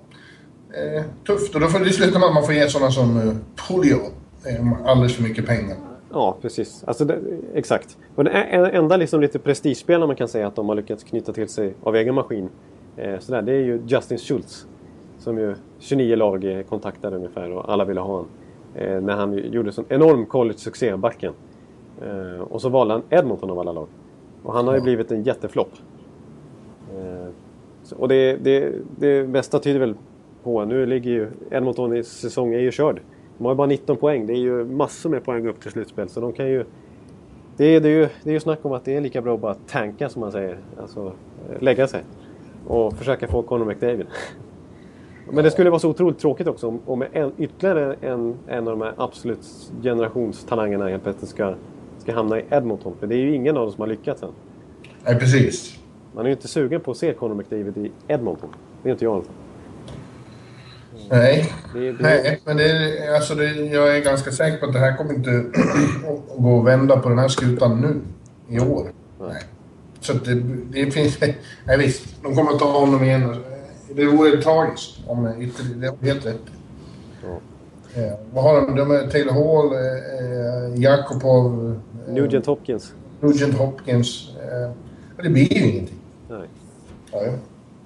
Eh, 0.75 1.05
tufft. 1.27 1.55
Och 1.55 1.61
då 1.61 1.67
får 1.67 1.79
det 1.79 1.93
sluta 1.93 2.19
med 2.19 2.29
att 2.29 2.35
man 2.35 2.45
får 2.45 2.55
ge 2.55 2.69
sådana 2.69 2.91
som 2.91 3.17
eh, 3.17 3.35
Polio 3.69 3.99
eh, 4.47 4.89
alldeles 4.91 5.17
för 5.17 5.23
mycket 5.23 5.47
pengar. 5.47 5.77
Ja, 6.13 6.37
precis. 6.43 6.85
Alltså 6.87 7.05
det, 7.05 7.19
exakt. 7.55 7.97
Och 8.15 8.25
det 8.25 8.31
enda 8.31 8.97
liksom 8.97 9.21
lite 9.21 9.39
prestigespelare 9.39 10.07
man 10.07 10.17
kan 10.17 10.29
säga 10.29 10.47
att 10.47 10.57
de 10.57 10.69
har 10.69 10.77
lyckats 10.77 11.05
knyta 11.05 11.33
till 11.33 11.49
sig 11.49 11.75
av 11.83 11.97
egen 11.97 12.15
maskin. 12.15 12.49
Eh, 12.97 13.19
sådär, 13.19 13.43
det 13.43 13.53
är 13.53 13.61
ju 13.61 13.83
Justin 13.87 14.19
Schultz. 14.19 14.67
Som 15.19 15.39
ju 15.39 15.55
29 15.79 16.17
lag 16.17 16.65
kontaktade 16.69 17.17
ungefär 17.17 17.51
och 17.51 17.73
alla 17.73 17.85
ville 17.85 18.01
ha 18.01 18.09
honom. 18.09 18.27
Eh, 18.75 19.01
när 19.01 19.17
han 19.17 19.33
gjorde 19.33 19.49
gjorde 19.49 19.73
sån 19.73 19.85
enorm 19.89 20.27
college-succé, 20.27 20.97
backen. 20.97 21.33
Eh, 22.03 22.41
och 22.41 22.63
så 22.63 22.69
valde 22.69 22.95
han 22.95 23.03
Edmonton 23.11 23.51
av 23.51 23.59
alla 23.59 23.73
lag. 23.73 23.87
Och 24.43 24.55
han 24.55 24.67
har 24.67 24.75
ju 24.75 24.81
blivit 24.81 25.11
en 25.11 25.23
jätteflopp. 25.23 25.73
Eh, 26.95 27.29
och 27.97 28.09
det, 28.09 28.37
det, 28.37 28.73
det 28.99 29.29
bästa 29.29 29.59
tyder 29.59 29.81
väl 29.81 29.95
på, 30.43 30.65
nu 30.65 30.87
ligger 30.87 31.11
ju 31.11 31.31
Edmonton 31.51 31.97
i 31.97 32.03
säsong 32.03 32.55
är 32.55 32.59
ju 32.59 32.71
körd. 32.71 33.01
De 33.39 33.45
har 33.45 33.53
ju 33.53 33.57
bara 33.57 33.67
19 33.67 33.97
poäng. 33.97 34.27
Det 34.27 34.33
är 34.33 34.39
ju 34.39 34.65
massor 34.65 35.11
med 35.11 35.25
poäng 35.25 35.47
upp 35.47 35.61
till 35.61 35.71
slutspel. 35.71 36.09
Så 36.09 36.21
de 36.21 36.33
kan 36.33 36.49
ju... 36.49 36.65
Det 37.57 37.65
är, 37.65 37.81
det 37.81 37.89
är 37.89 37.93
ju 37.93 38.09
det 38.23 38.31
är 38.31 38.35
ju 38.35 38.41
snack 38.41 38.59
om 38.63 38.73
att 38.73 38.85
det 38.85 38.97
är 38.97 39.01
lika 39.01 39.23
bra 39.23 39.35
att 39.35 39.41
bara 39.41 39.55
tanka 39.55 40.09
som 40.09 40.21
man 40.21 40.33
säger. 40.33 40.59
Alltså 40.81 41.07
eh, 41.07 41.63
lägga 41.63 41.87
sig. 41.87 42.03
Och 42.67 42.95
försöka 42.95 43.29
få 43.29 43.43
Conor 43.43 43.65
McDavid. 43.65 44.07
Men 45.31 45.45
det 45.45 45.51
skulle 45.51 45.71
vara 45.71 45.81
så 45.81 45.91
otroligt 45.91 46.19
tråkigt 46.19 46.47
också 46.47 46.69
om, 46.69 46.81
om 46.87 47.05
en, 47.13 47.33
ytterligare 47.39 47.97
en, 48.01 48.35
en 48.47 48.69
av 48.69 48.79
de 48.79 48.81
här 48.81 48.95
absolut 48.97 49.73
generationstalangerna 49.83 50.89
helt 50.89 51.03
plötsligt 51.03 51.31
ska, 51.31 51.55
ska 52.07 52.15
hamna 52.15 52.41
i 52.41 52.45
Edmonton. 52.51 52.93
För 53.01 53.07
det 53.07 53.15
är 53.15 53.19
ju 53.19 53.35
ingen 53.35 53.57
av 53.57 53.63
dem 53.63 53.73
som 53.73 53.81
har 53.81 53.89
lyckats 53.89 54.23
än. 54.23 54.29
Nej, 55.05 55.19
precis. 55.19 55.79
Man 56.15 56.25
är 56.25 56.29
ju 56.29 56.35
inte 56.35 56.49
sugen 56.49 56.81
på 56.81 56.91
att 56.91 56.97
se 56.97 57.13
Conor 57.13 57.35
McDavid 57.35 57.77
i 57.79 57.93
Edmonton. 58.09 58.49
Det 58.83 58.89
är 58.89 58.93
inte 58.93 59.05
jag 59.05 59.13
i 59.13 59.15
alla 59.15 59.25
fall. 59.25 59.33
Nej, 61.11 61.53
Det, 61.75 61.93
det, 61.93 62.03
Nej 62.03 62.41
men 62.45 62.57
det, 62.57 62.71
är- 62.71 63.15
alltså 63.15 63.35
det, 63.35 63.45
jag 63.55 63.97
är 63.97 64.01
ganska 64.01 64.31
säker 64.31 64.59
på 64.59 64.67
att 64.67 64.73
det 64.73 64.79
här 64.79 64.97
kommer 64.97 65.15
inte 65.15 65.31
att 65.31 66.37
gå 66.39 66.59
att 66.61 66.67
vända 66.67 66.97
på 66.99 67.09
den 67.09 67.19
här 67.19 67.29
skutan 67.29 67.81
nu, 67.81 68.01
i 68.57 68.61
år. 68.61 68.87
Nej. 69.21 69.43
Så 70.01 70.13
det, 70.13 70.35
det 70.71 70.91
finns... 70.91 71.21
Nej 71.67 71.79
visst, 71.79 72.23
de 72.23 72.35
kommer 72.35 72.51
att 72.53 72.59
ta 72.59 72.79
honom 72.81 73.05
igen. 73.05 73.37
Det 73.95 74.05
vore 74.07 74.43
tragiskt 74.43 74.99
om 75.07 75.43
ytterligare... 75.43 75.95
Det 76.01 76.09
är 76.09 76.13
helt 76.15 76.27
rätt. 76.27 76.41
Ja. 77.23 77.39
Eh, 78.03 78.13
vad 78.35 78.45
har 78.45 78.61
de? 78.61 78.77
De 78.77 78.91
är 78.91 79.07
Taylor 79.11 79.33
Hall, 79.33 79.73
eh, 79.73 80.75
eh, 80.75 80.83
Jakobov, 80.83 81.81
Nugent 82.09 82.47
Hopkins. 82.47 82.95
Nugent 83.21 83.55
Hopkins. 83.55 84.31
Eh, 84.37 84.71
det 85.23 85.31
blir 85.31 85.53
ju 85.53 85.69
ingenting. 85.69 85.99
Nej. 86.29 86.49
Ja. 87.13 87.19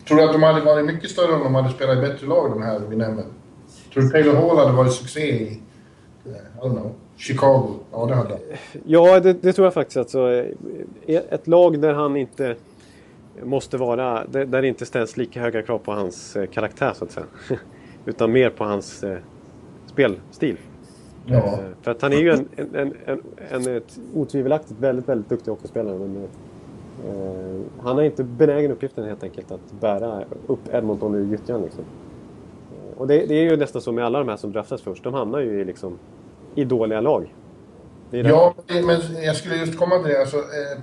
Tror 0.09 0.19
du 0.19 0.25
att 0.25 0.33
de 0.33 0.43
hade 0.43 0.61
varit 0.61 0.87
mycket 0.87 1.11
större 1.11 1.33
om 1.33 1.41
de 1.45 1.55
hade 1.55 1.71
spelat 1.71 1.99
i 1.99 2.01
bättre 2.01 2.27
lag, 2.27 2.51
de 2.51 2.63
här 2.63 2.81
vi 2.89 2.97
nämner? 2.97 3.25
Tror 3.93 4.03
du 4.03 4.09
Taylor 4.11 4.35
Hall 4.35 4.57
hade 4.57 4.73
varit 4.73 4.93
succé 4.93 5.21
i... 5.21 5.61
eh, 6.25 6.31
I 6.31 6.67
don't 6.67 6.71
know. 6.71 6.93
Chicago? 7.17 7.75
Ja, 7.93 8.07
det 8.07 8.15
hade 8.15 8.29
han. 8.29 8.39
Ja, 8.85 9.21
det, 9.21 9.33
det 9.33 9.53
tror 9.53 9.67
jag 9.67 9.75
faktiskt. 9.75 9.97
Alltså, 9.97 10.45
ett 11.07 11.47
lag 11.47 11.81
där 11.81 11.93
han 11.95 12.17
inte 12.17 12.57
måste 13.43 13.77
vara... 13.77 14.27
Där 14.27 14.63
det 14.63 14.69
inte 14.69 14.87
ställs 14.87 15.17
lika 15.17 15.41
höga 15.41 15.63
krav 15.63 15.79
på 15.79 15.93
hans 15.93 16.37
karaktär, 16.53 16.93
så 16.97 17.05
att 17.05 17.11
säga. 17.13 17.27
Utan 18.07 18.33
mer 18.33 18.51
på 18.51 18.65
hans 18.65 19.05
spelstil. 19.87 20.57
Ja. 21.27 21.59
För 21.83 21.91
att 21.91 22.03
han 22.03 22.13
är 22.13 22.17
ju 22.17 22.31
en, 22.31 22.49
en, 22.57 22.75
en, 22.75 23.23
en, 23.51 23.67
en 23.67 23.83
otvivelaktigt 24.15 24.81
väldigt, 24.81 25.09
väldigt 25.09 25.29
duktig 25.29 25.51
hockeyspelare. 25.51 25.99
Men, 25.99 26.29
eh, 27.09 27.61
han 27.83 27.97
har 27.97 28.03
inte 28.03 28.25
benägen 28.25 28.71
uppgiften 28.71 29.05
helt 29.05 29.23
enkelt 29.23 29.51
att 29.51 29.81
bära 29.81 30.25
upp 30.47 30.75
Edmonton 30.75 31.15
ur 31.15 31.27
gyttjan. 31.27 31.63
Liksom. 31.63 31.85
Och 32.97 33.07
det, 33.07 33.27
det 33.27 33.35
är 33.35 33.51
ju 33.51 33.57
nästan 33.57 33.83
så 33.83 33.93
med 33.93 34.05
alla 34.05 34.19
de 34.19 34.29
här 34.29 34.37
som 34.37 34.53
draftas 34.53 34.83
först. 34.83 35.05
De 35.05 35.15
hamnar 35.15 35.41
ju 35.41 35.61
i, 35.61 35.65
liksom, 35.65 35.99
i 36.55 36.65
dåliga 36.65 37.01
lag. 37.01 37.35
Ja, 38.11 38.55
men 38.69 39.01
jag 39.25 39.37
skulle 39.37 39.57
just 39.57 39.79
komma 39.79 39.99
till 39.99 40.13
det. 40.13 40.21
Alltså, 40.21 40.37
eh, 40.37 40.81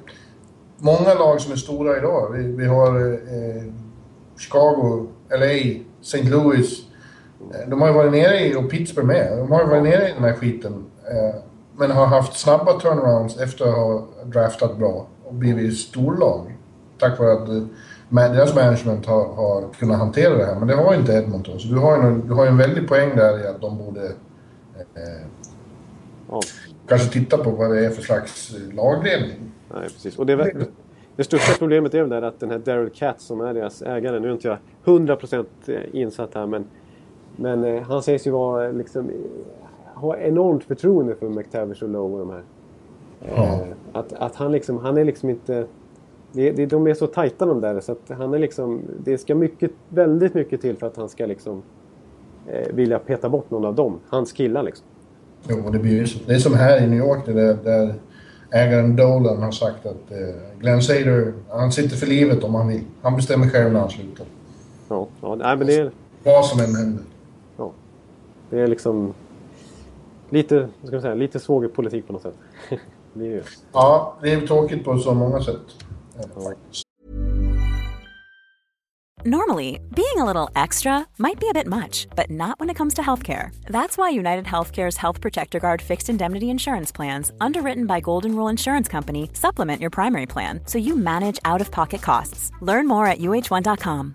många 0.77 1.13
lag 1.13 1.41
som 1.41 1.51
är 1.51 1.55
stora 1.55 1.97
idag. 1.97 2.31
Vi, 2.33 2.43
vi 2.51 2.65
har 2.65 3.11
eh, 3.11 3.63
Chicago, 4.38 5.07
LA, 5.29 5.83
St. 6.01 6.23
Louis. 6.23 6.86
Eh, 7.53 7.69
de 7.69 7.81
har 7.81 7.88
ju 7.88 7.93
varit 7.93 8.11
nere 8.11 8.39
i, 8.39 8.55
och 8.55 8.69
Pittsburgh 8.69 9.07
med. 9.07 9.38
De 9.38 9.51
har 9.51 9.61
ju 9.61 9.67
varit 9.67 9.83
nere 9.83 10.09
i 10.09 10.13
den 10.13 10.23
här 10.23 10.33
skiten. 10.33 10.85
Eh, 11.11 11.35
men 11.77 11.91
har 11.91 12.05
haft 12.05 12.39
snabba 12.39 12.79
turnarounds 12.79 13.38
efter 13.38 13.65
att 13.65 13.75
ha 13.75 14.07
draftat 14.23 14.77
bra 14.77 15.07
och 15.23 15.33
blivit 15.33 15.77
storlag. 15.77 16.57
Tack 16.99 17.19
vare 17.19 17.33
att 17.33 17.49
eh, 17.49 18.33
deras 18.33 18.55
management 18.55 19.05
har, 19.05 19.33
har 19.35 19.63
kunnat 19.79 19.97
hantera 19.97 20.38
det 20.38 20.45
här. 20.45 20.55
Men 20.55 20.67
det 20.67 20.75
har 20.75 20.95
inte 20.95 21.13
Edmonton. 21.13 21.59
Så 21.59 21.67
du 21.67 21.77
har 21.77 21.97
ju 21.97 22.03
en, 22.03 22.27
du 22.27 22.33
har 22.33 22.43
ju 22.43 22.49
en 22.49 22.57
väldig 22.57 22.88
poäng 22.88 23.15
där 23.15 23.43
i 23.43 23.47
att 23.47 23.61
de 23.61 23.77
borde 23.77 24.05
eh, 24.95 25.27
Ja, 26.29 26.41
kanske 26.88 27.13
titta 27.13 27.38
på 27.38 27.49
vad 27.51 27.71
det 27.71 27.85
är 27.85 27.89
för 27.89 28.01
slags 28.01 28.55
lagledning. 28.73 29.51
nej, 29.73 29.83
precis. 29.83 30.19
Och 30.19 30.25
det, 30.25 30.33
är 30.33 30.67
det 31.15 31.23
största 31.23 31.53
problemet 31.59 31.93
är 31.93 32.01
väl 32.01 32.09
där 32.09 32.21
att 32.21 32.39
den 32.39 32.51
här 32.51 32.59
Daryl 32.59 32.89
Katz 32.89 33.25
som 33.25 33.41
är 33.41 33.53
deras 33.53 33.81
ägare, 33.81 34.19
nu 34.19 34.27
är 34.27 34.31
inte 34.31 34.47
jag 34.47 34.57
100% 34.85 35.45
insatt 35.91 36.33
här 36.33 36.45
men, 36.45 36.65
men 37.38 37.63
eh, 37.63 37.81
han 37.81 38.03
sägs 38.03 38.27
ju 38.27 38.31
vara 38.31 38.65
eh, 38.65 38.73
liksom, 38.73 39.09
eh, 39.09 39.15
ha 39.93 40.17
enormt 40.17 40.63
förtroende 40.63 41.15
för 41.15 41.29
McTavish 41.29 41.83
och 41.83 41.89
Lowe 41.89 42.13
och 42.13 42.19
de 42.19 42.29
här. 42.29 42.43
Ja. 43.35 43.43
Eh, 43.43 43.59
Att, 43.93 44.13
att 44.13 44.35
han 44.35 44.51
liksom, 44.51 44.77
han 44.77 44.97
är 44.97 45.03
liksom 45.05 45.29
inte... 45.29 45.65
Det, 46.31 46.51
det, 46.51 46.65
de 46.65 46.88
är 46.88 46.93
så 46.93 47.07
tajta 47.07 47.45
de 47.45 47.61
där 47.61 47.79
så 47.79 47.91
att 47.91 48.11
han 48.17 48.33
är 48.33 48.39
liksom... 48.39 48.81
Det 49.03 49.17
ska 49.17 49.35
mycket, 49.35 49.71
väldigt 49.89 50.33
mycket 50.33 50.61
till 50.61 50.77
för 50.77 50.88
att 50.88 50.97
han 50.97 51.09
ska 51.09 51.25
liksom 51.25 51.61
eh, 52.47 52.73
vilja 52.73 52.99
peta 52.99 53.29
bort 53.29 53.51
någon 53.51 53.65
av 53.65 53.75
dem. 53.75 53.99
Hans 54.09 54.31
killar 54.31 54.63
liksom. 54.63 54.85
Jo, 55.47 55.69
det 55.71 55.79
blir 55.79 55.91
ju. 55.91 56.05
Det 56.25 56.33
är 56.33 56.39
som 56.39 56.53
här 56.53 56.83
i 56.83 56.88
New 56.88 56.99
York 56.99 57.25
där, 57.25 57.57
där 57.63 57.93
ägaren 58.51 58.95
Dolan 58.95 59.43
har 59.43 59.51
sagt 59.51 59.85
att 59.85 60.11
eh, 60.11 60.17
Glenn 60.59 60.81
Sader, 60.81 61.33
han 61.49 61.71
sitter 61.71 61.95
för 61.95 62.07
livet 62.07 62.43
om 62.43 62.55
han 62.55 62.67
vill. 62.67 62.81
Han 63.01 63.15
bestämmer 63.15 63.49
själv 63.49 63.73
när 63.73 63.79
han 63.79 63.89
slutar. 63.89 64.25
Ja, 64.89 65.07
ja 65.21 65.35
nej, 65.35 65.57
men 65.57 65.67
det 65.67 65.75
är... 65.75 65.91
Vad 66.23 66.45
som 66.45 66.59
än 66.59 66.75
händer. 66.75 67.03
Det 68.49 68.59
är 68.59 68.67
liksom 68.67 69.13
lite, 70.29 70.69
ska 70.83 70.91
man 70.91 71.01
säga, 71.01 71.15
lite 71.15 71.39
svågerpolitik 71.39 72.07
på 72.07 72.13
något 72.13 72.21
sätt. 72.21 72.35
det 73.13 73.25
är 73.25 73.29
ju. 73.29 73.43
Ja, 73.71 74.17
det 74.21 74.33
är 74.33 74.47
tråkigt 74.47 74.83
på 74.85 74.97
så 74.97 75.13
många 75.13 75.41
sätt. 75.41 75.61
Ja. 76.35 76.53
Normally, 79.25 79.79
being 79.93 80.19
a 80.19 80.25
little 80.25 80.49
extra 80.55 81.05
might 81.17 81.39
be 81.39 81.49
a 81.49 81.53
bit 81.53 81.67
much, 81.67 82.07
but 82.15 82.29
not 82.29 82.59
when 82.59 82.69
it 82.69 82.77
comes 82.77 82.93
to 82.93 83.01
healthcare. 83.01 83.49
That's 83.65 83.97
why 83.97 84.09
United 84.11 84.45
Healthcare's 84.45 84.97
Health 84.97 85.19
Protector 85.19 85.59
Guard 85.59 85.81
fixed 85.81 86.07
indemnity 86.07 86.49
insurance 86.49 86.91
plans, 86.91 87.31
underwritten 87.41 87.87
by 87.87 87.99
Golden 87.99 88.35
Rule 88.35 88.47
Insurance 88.47 88.87
Company, 88.87 89.29
supplement 89.33 89.81
your 89.81 89.89
primary 89.89 90.27
plan 90.27 90.61
so 90.65 90.77
you 90.77 90.95
manage 90.95 91.39
out 91.43 91.61
of 91.61 91.71
pocket 91.71 92.01
costs. 92.01 92.51
Learn 92.61 92.87
more 92.87 93.07
at 93.07 93.19
uh1.com. 93.19 94.13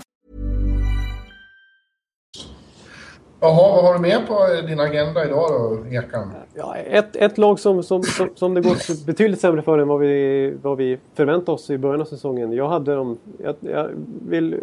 Jaha, 3.44 3.72
vad 3.72 3.84
har 3.84 3.94
du 3.94 3.98
med 4.00 4.28
på 4.28 4.46
din 4.66 4.80
agenda 4.80 5.24
idag 5.24 5.48
då, 5.50 5.86
Ekan? 5.90 6.32
Ja, 6.54 6.76
ett, 6.76 7.16
ett 7.16 7.38
lag 7.38 7.58
som, 7.58 7.82
som, 7.82 8.02
som, 8.02 8.30
som 8.34 8.54
det 8.54 8.60
gått 8.60 9.06
betydligt 9.06 9.40
sämre 9.40 9.62
för 9.62 9.78
än 9.78 9.88
vad 9.88 10.00
vi, 10.00 10.54
vad 10.62 10.76
vi 10.76 10.98
förväntade 11.14 11.52
oss 11.52 11.70
i 11.70 11.78
början 11.78 12.00
av 12.00 12.04
säsongen. 12.04 12.52
Jag 12.52 12.68
hade 12.68 12.94
dem... 12.94 13.18
Jag, 13.38 13.56
jag 13.60 13.90
vill 14.28 14.52
eh, 14.52 14.58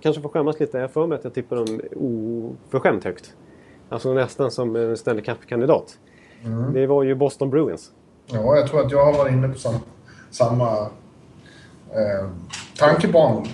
kanske 0.00 0.22
få 0.22 0.28
skämmas 0.28 0.60
lite. 0.60 0.78
Jag 0.78 0.90
för 0.90 1.06
mig 1.06 1.18
att 1.18 1.24
jag 1.24 1.34
tippade 1.34 1.64
dem 1.64 1.80
oförskämt 1.96 3.04
högt. 3.04 3.34
Alltså 3.88 4.12
nästan 4.12 4.50
som 4.50 4.76
en 4.76 4.96
Stanley 4.96 5.24
Cup-kandidat. 5.24 5.98
Det 6.74 6.86
var 6.86 7.02
ju 7.02 7.14
Boston 7.14 7.50
Bruins. 7.50 7.90
Ja, 8.26 8.56
jag 8.56 8.68
tror 8.68 8.80
att 8.80 8.90
jag 8.90 9.04
har 9.04 9.12
varit 9.12 9.32
inne 9.32 9.48
på 9.48 9.58
sam, 9.58 9.74
samma 10.30 10.70
eh, 11.90 12.28
tankebanor. 12.78 13.46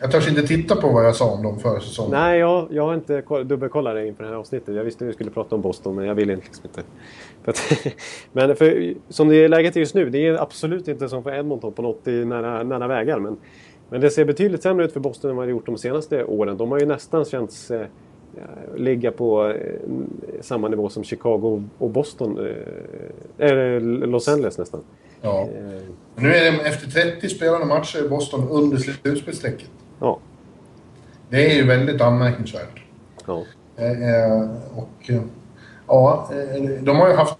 Jag 0.00 0.10
törs 0.12 0.28
inte 0.28 0.42
titta 0.46 0.76
på 0.76 0.88
vad 0.88 1.04
jag 1.04 1.16
sa 1.16 1.30
om 1.30 1.42
dem 1.42 1.58
förra 1.58 1.80
säsongen. 1.80 2.10
Nej, 2.10 2.38
jag, 2.40 2.68
jag 2.70 2.86
har 2.86 2.94
inte 2.94 3.22
koll- 3.22 3.48
dubbelkollat 3.48 3.94
det 3.94 4.06
inför 4.06 4.22
det 4.24 4.28
här 4.30 4.36
avsnittet. 4.36 4.74
Jag 4.74 4.84
visste 4.84 5.04
att 5.04 5.08
vi 5.08 5.12
skulle 5.14 5.30
prata 5.30 5.54
om 5.54 5.60
Boston, 5.60 5.94
men 5.94 6.04
jag 6.06 6.14
ville 6.14 6.36
liksom 6.36 6.64
inte. 6.64 6.82
För 7.44 7.50
att, 7.50 7.86
men 8.32 8.56
för, 8.56 8.94
som 9.08 9.28
det 9.28 9.36
är 9.36 9.48
läget 9.48 9.76
just 9.76 9.94
nu, 9.94 10.10
det 10.10 10.26
är 10.26 10.42
absolut 10.42 10.88
inte 10.88 11.08
som 11.08 11.22
för 11.22 11.34
Edmonton 11.34 11.72
på 11.72 11.82
något 11.82 12.08
i 12.08 12.24
nära, 12.24 12.62
nära 12.62 12.86
vägar. 12.88 13.18
Men, 13.18 13.36
men 13.88 14.00
det 14.00 14.10
ser 14.10 14.24
betydligt 14.24 14.62
sämre 14.62 14.84
ut 14.84 14.92
för 14.92 15.00
Boston 15.00 15.30
än 15.30 15.36
vad 15.36 15.46
det 15.46 15.50
gjort 15.50 15.66
de 15.66 15.78
senaste 15.78 16.24
åren. 16.24 16.56
De 16.56 16.70
har 16.70 16.80
ju 16.80 16.86
nästan 16.86 17.24
känts 17.24 17.70
eh, 17.70 17.86
ligga 18.76 19.10
på 19.12 19.48
eh, 19.48 19.56
samma 20.40 20.68
nivå 20.68 20.88
som 20.88 21.04
Chicago 21.04 21.64
och 21.78 21.90
Boston. 21.90 22.38
Eh, 22.46 23.46
eller 23.46 23.80
Los 24.06 24.28
Angeles 24.28 24.58
nästan. 24.58 24.80
Ja. 25.20 25.40
Eh, 25.40 25.80
Nu 26.16 26.34
är 26.34 26.52
det 26.52 26.68
efter 26.68 26.90
30 26.90 27.28
spelade 27.28 27.64
matcher 27.64 28.04
i 28.04 28.08
Boston 28.08 28.48
under 28.50 28.76
slutspelsstrecket. 28.76 29.70
Ja. 30.00 30.18
Det 31.30 31.50
är 31.50 31.54
ju 31.54 31.66
väldigt 31.66 32.00
anmärkningsvärt. 32.00 32.82
ja. 33.26 33.42
Eh, 33.76 33.90
eh, 33.90 34.48
och 34.74 35.10
eh, 35.10 35.20
ja, 35.86 36.30
de 36.80 36.96
har 36.96 37.08
ju 37.08 37.14
haft 37.14 37.36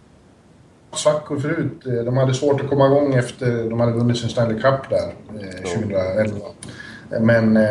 svackor 0.92 1.38
förut. 1.38 1.82
De 1.84 2.16
hade 2.16 2.34
svårt 2.34 2.61
att 2.61 2.68
komma 2.68 2.86
igång 2.86 3.14
efter 3.14 3.70
de 3.70 3.80
hade 3.80 3.92
vunnit 3.92 4.16
sin 4.18 4.28
Stanley 4.28 4.61
Cup 4.61 4.90
där 4.90 5.12
eh, 5.40 5.72
2011. 5.74 6.36
Eh, 7.12 7.20
Men 7.20 7.57
eh, 7.57 7.64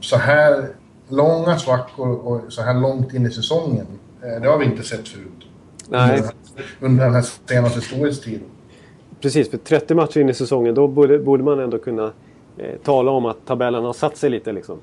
så 0.00 0.16
här 0.16 0.68
långa 1.08 1.58
svackor 1.58 2.08
och 2.16 2.52
så 2.52 2.62
här 2.62 2.74
långt 2.74 3.14
in 3.14 3.26
i 3.26 3.30
säsongen, 3.30 3.86
eh, 4.22 4.42
det 4.42 4.48
har 4.48 4.58
vi 4.58 4.64
inte 4.64 4.82
sett 4.82 5.08
förut. 5.08 5.46
Nej. 5.88 6.22
Under 6.80 7.04
den 7.04 7.14
här 7.14 7.24
senaste 7.48 7.80
storhetstiden. 7.80 8.48
Precis, 9.20 9.50
för 9.50 9.58
30 9.58 9.94
matcher 9.94 10.20
in 10.20 10.28
i 10.28 10.34
säsongen 10.34 10.74
då 10.74 10.88
borde, 10.88 11.18
borde 11.18 11.42
man 11.42 11.60
ändå 11.60 11.78
kunna 11.78 12.12
eh, 12.58 12.76
tala 12.82 13.10
om 13.10 13.26
att 13.26 13.46
tabellen 13.46 13.84
har 13.84 13.92
satt 13.92 14.16
sig 14.16 14.30
lite. 14.30 14.52
Liksom. 14.52 14.78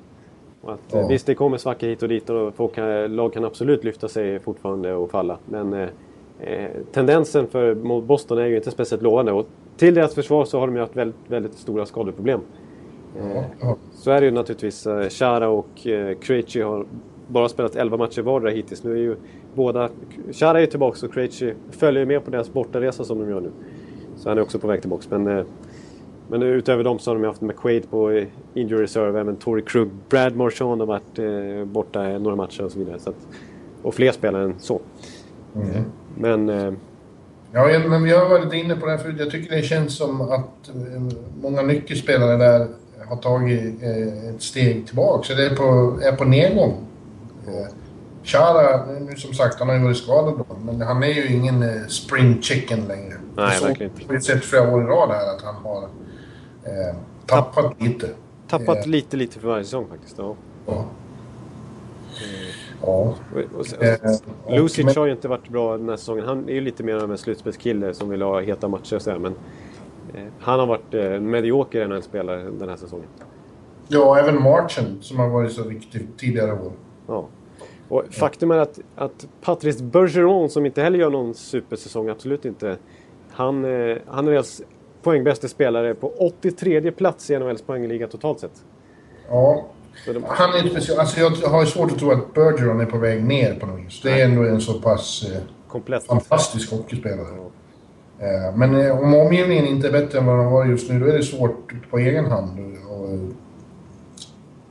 Att, 0.64 0.94
eh, 0.94 1.00
Ja. 1.00 1.08
Visst, 1.08 1.26
det 1.26 1.36
kommer 1.36 1.58
svackor 1.58 1.88
hit 1.88 2.04
och 2.04 2.10
dit 2.10 2.30
och 2.30 2.56
folk 2.56 2.76
kan, 2.76 3.16
lag 3.16 3.34
kan 3.34 3.46
absolut 3.46 3.84
lyfta 3.84 4.08
sig 4.08 4.40
fortfarande 4.40 4.94
och 4.94 5.12
falla. 5.12 5.38
Men 5.46 5.74
eh, 5.74 5.90
eh, 6.40 6.70
tendensen 6.92 7.48
för 7.48 7.76
mot 7.76 8.04
Boston 8.04 8.38
är 8.38 8.46
ju 8.46 8.56
inte 8.56 8.72
speciellt 8.72 9.04
lovande. 9.04 9.32
Och 9.32 9.48
till 9.78 9.94
deras 9.94 10.16
försvar 10.16 10.46
så 10.46 10.60
har 10.60 10.68
de 10.68 10.76
ju 10.76 10.82
haft 10.82 10.96
väldigt, 10.96 11.20
väldigt 11.28 11.54
stora 11.54 11.86
skadeproblem. 11.86 12.40
Ja, 13.18 13.44
ja. 13.62 13.76
Så 13.94 14.12
är 14.12 14.22
det 14.22 14.26
ju 14.26 14.32
naturligtvis. 14.32 14.88
Eh, 14.88 15.10
Chara 15.10 15.50
och 15.50 15.88
eh, 15.88 16.18
Krejci 16.18 16.62
har 16.62 16.86
bara 17.28 17.50
spelat 17.50 17.76
11 17.76 17.98
matcher 17.98 18.22
vardera 18.22 18.52
hittills. 18.52 18.84
Nu 18.84 18.92
är 18.92 18.98
ju 18.98 19.16
båda... 19.56 19.90
Chara 20.32 20.58
är 20.58 20.62
ju 20.62 20.68
tillbaka 20.68 21.06
och 21.06 21.14
Krejci 21.14 21.54
följer 21.72 22.00
ju 22.00 22.06
med 22.06 22.26
på 22.26 22.32
deras 22.32 22.54
bortaresa 22.54 23.04
som 23.04 23.20
de 23.20 23.30
gör 23.30 23.42
nu. 23.42 23.52
Så 24.16 24.30
han 24.30 24.38
är 24.38 24.42
också 24.42 24.60
på 24.60 24.68
väg 24.68 24.82
tillbaka. 24.82 25.04
Men, 25.10 25.38
eh, 25.38 25.46
men 26.30 26.44
utöver 26.44 26.84
dem 26.84 27.00
så 27.00 27.12
har 27.12 27.16
de 27.16 27.26
haft 27.26 27.42
McQuaid 27.42 27.90
på 27.90 28.26
injury 28.54 28.84
reserve, 28.84 29.20
även 29.20 29.36
Tory 29.36 29.62
Krug, 29.62 29.90
Brad 30.10 30.36
Marchand 30.36 30.82
har 30.82 30.88
varit 30.88 31.20
eh, 31.20 31.66
borta 31.66 32.02
några 32.02 32.36
matcher 32.36 32.64
och 32.64 32.72
så 32.72 32.80
vidare. 32.80 33.00
Så 33.00 33.10
att, 33.10 33.28
och 33.82 33.96
fler 33.96 34.12
spelare 34.12 34.44
än 34.44 34.56
så. 34.60 34.82
Mm. 35.56 35.84
Men... 36.18 36.50
Eh, 36.50 36.74
ja, 37.52 37.80
men 37.88 38.04
vi 38.04 38.12
har 38.12 38.30
varit 38.30 38.54
inne 38.54 38.76
på 38.76 38.86
det 38.86 38.92
här 38.92 39.00
förut. 39.00 39.16
Jag 39.20 39.32
tycker 39.32 39.56
det 39.56 39.62
känns 39.62 39.98
som 39.98 40.22
att 40.22 40.72
många 41.42 41.62
nyckelspelare 41.62 42.38
där 42.38 42.68
har 43.08 43.16
tagit 43.18 43.84
ett 44.36 44.42
steg 44.42 44.88
tillbaka. 44.88 45.24
Så 45.24 45.34
det 45.34 45.46
är 45.46 45.56
på, 45.56 46.00
är 46.02 46.12
på 46.12 46.24
nedgång. 46.24 46.74
Chara, 48.26 48.86
nu 49.00 49.16
som 49.16 49.34
sagt, 49.34 49.60
han 49.60 49.70
har 49.70 49.76
ju 49.76 49.84
varit 49.84 49.98
skadad 49.98 50.34
då, 50.38 50.56
men 50.66 50.82
han 50.82 51.04
är 51.04 51.08
ju 51.08 51.28
ingen 51.28 51.64
eh, 51.64 51.88
spring 51.88 52.42
chicken 52.42 52.80
längre. 52.88 53.14
Nej, 53.36 53.60
verkligen 53.62 53.92
inte. 53.92 54.06
Vi 54.08 54.14
har 54.14 54.22
sett 54.22 54.46
flera 54.46 54.72
år 54.72 54.84
i 54.84 54.86
rad 54.86 55.10
här 55.10 55.36
att 55.36 55.42
han 55.42 55.56
har 55.56 55.88
eh, 56.66 56.95
tappat 57.26 57.63
Tapp, 57.63 57.82
lite. 57.82 58.09
Tappat 58.47 58.78
eh, 58.78 58.88
lite, 58.88 59.18
lite 59.18 59.39
för 59.39 59.47
varje 59.47 59.63
säsong 59.63 59.88
faktiskt. 59.89 60.18
Ja. 60.18 60.36
ja. 60.66 60.86
Ja. 62.82 63.16
Eh, 63.80 64.55
Lucic 64.55 64.95
har 64.95 65.05
ju 65.05 65.11
inte 65.11 65.28
varit 65.28 65.49
bra 65.49 65.78
den 65.78 65.89
här 65.89 65.97
säsongen. 65.97 66.26
Han 66.26 66.49
är 66.49 66.53
ju 66.53 66.61
lite 66.61 66.84
mer 66.84 66.95
av 66.95 67.11
en 67.11 67.18
slutspelskille 67.18 67.93
som 67.93 68.09
vill 68.09 68.22
ha 68.22 68.41
heta 68.41 68.68
matcher 68.68 68.95
och 68.95 69.01
sådär. 69.01 69.20
Men 69.20 69.36
eh, 70.13 70.24
han 70.39 70.59
har 70.59 70.68
varit 70.68 70.93
eh, 70.93 71.20
medioker 71.20 71.88
NHL-spelare 71.88 72.43
den 72.59 72.70
här 72.70 72.76
säsongen. 72.76 73.07
Ja, 73.88 74.20
även 74.20 74.41
Marchen 74.41 74.97
som 75.01 75.20
har 75.20 75.30
varit 75.30 75.51
så 75.51 75.63
viktig 75.63 76.07
tidigare 76.18 76.51
år. 76.51 76.72
Ja. 77.07 77.28
Och 77.89 78.03
faktum 78.11 78.51
är 78.51 78.57
att, 78.57 78.80
att 78.95 79.28
Patrice 79.41 79.82
Bergeron, 79.82 80.49
som 80.49 80.66
inte 80.66 80.82
heller 80.82 80.99
gör 80.99 81.09
någon 81.09 81.34
supersäsong, 81.34 82.09
absolut 82.09 82.45
inte. 82.45 82.78
Han, 83.32 83.66
eh, 83.66 83.97
han 84.07 84.28
är 84.28 84.32
deras 84.32 84.61
poängbästa 85.06 85.47
spelare 85.47 85.93
på 85.93 86.12
83 86.20 86.91
plats 86.91 87.30
i 87.30 87.39
NHLs 87.39 87.62
poängliga 87.62 88.08
totalt 88.08 88.39
sett. 88.39 88.64
Ja. 89.30 89.66
De... 90.06 90.24
Han 90.28 90.53
är 90.53 90.58
inte 90.58 90.70
speciell. 90.70 90.99
Alltså 90.99 91.20
jag 91.20 91.30
har 91.30 91.66
svårt 91.66 91.91
att 91.91 91.99
tro 91.99 92.12
att 92.12 92.34
Bergeron 92.34 92.82
är 92.82 92.86
på 92.86 92.97
väg 92.97 93.24
ner 93.24 93.53
på 93.60 93.66
något 93.66 93.80
vis. 93.80 94.01
Det 94.01 94.22
är 94.22 94.26
ändå 94.26 94.43
en 94.43 94.62
så 94.62 94.74
pass 94.74 95.26
eh, 95.72 95.99
fantastisk 95.99 96.72
hockeyspelare. 96.72 97.28
Ja. 97.38 98.26
Eh, 98.26 98.56
men 98.56 98.76
eh, 98.82 98.99
om 98.99 99.14
omgivningen 99.14 99.66
inte 99.66 99.88
är 99.88 99.91
bättre 99.91 100.20
än 100.20 100.26
vad 100.26 100.38
den 100.39 100.51
var 100.51 100.66
just 100.66 100.89
nu, 100.89 100.99
då 100.99 101.06
är 101.06 101.14
det 101.18 101.24
svårt 101.24 101.74
på 101.89 101.97
egen 101.97 102.26
hand 102.26 102.51
att 102.51 103.10
eh, 103.10 103.20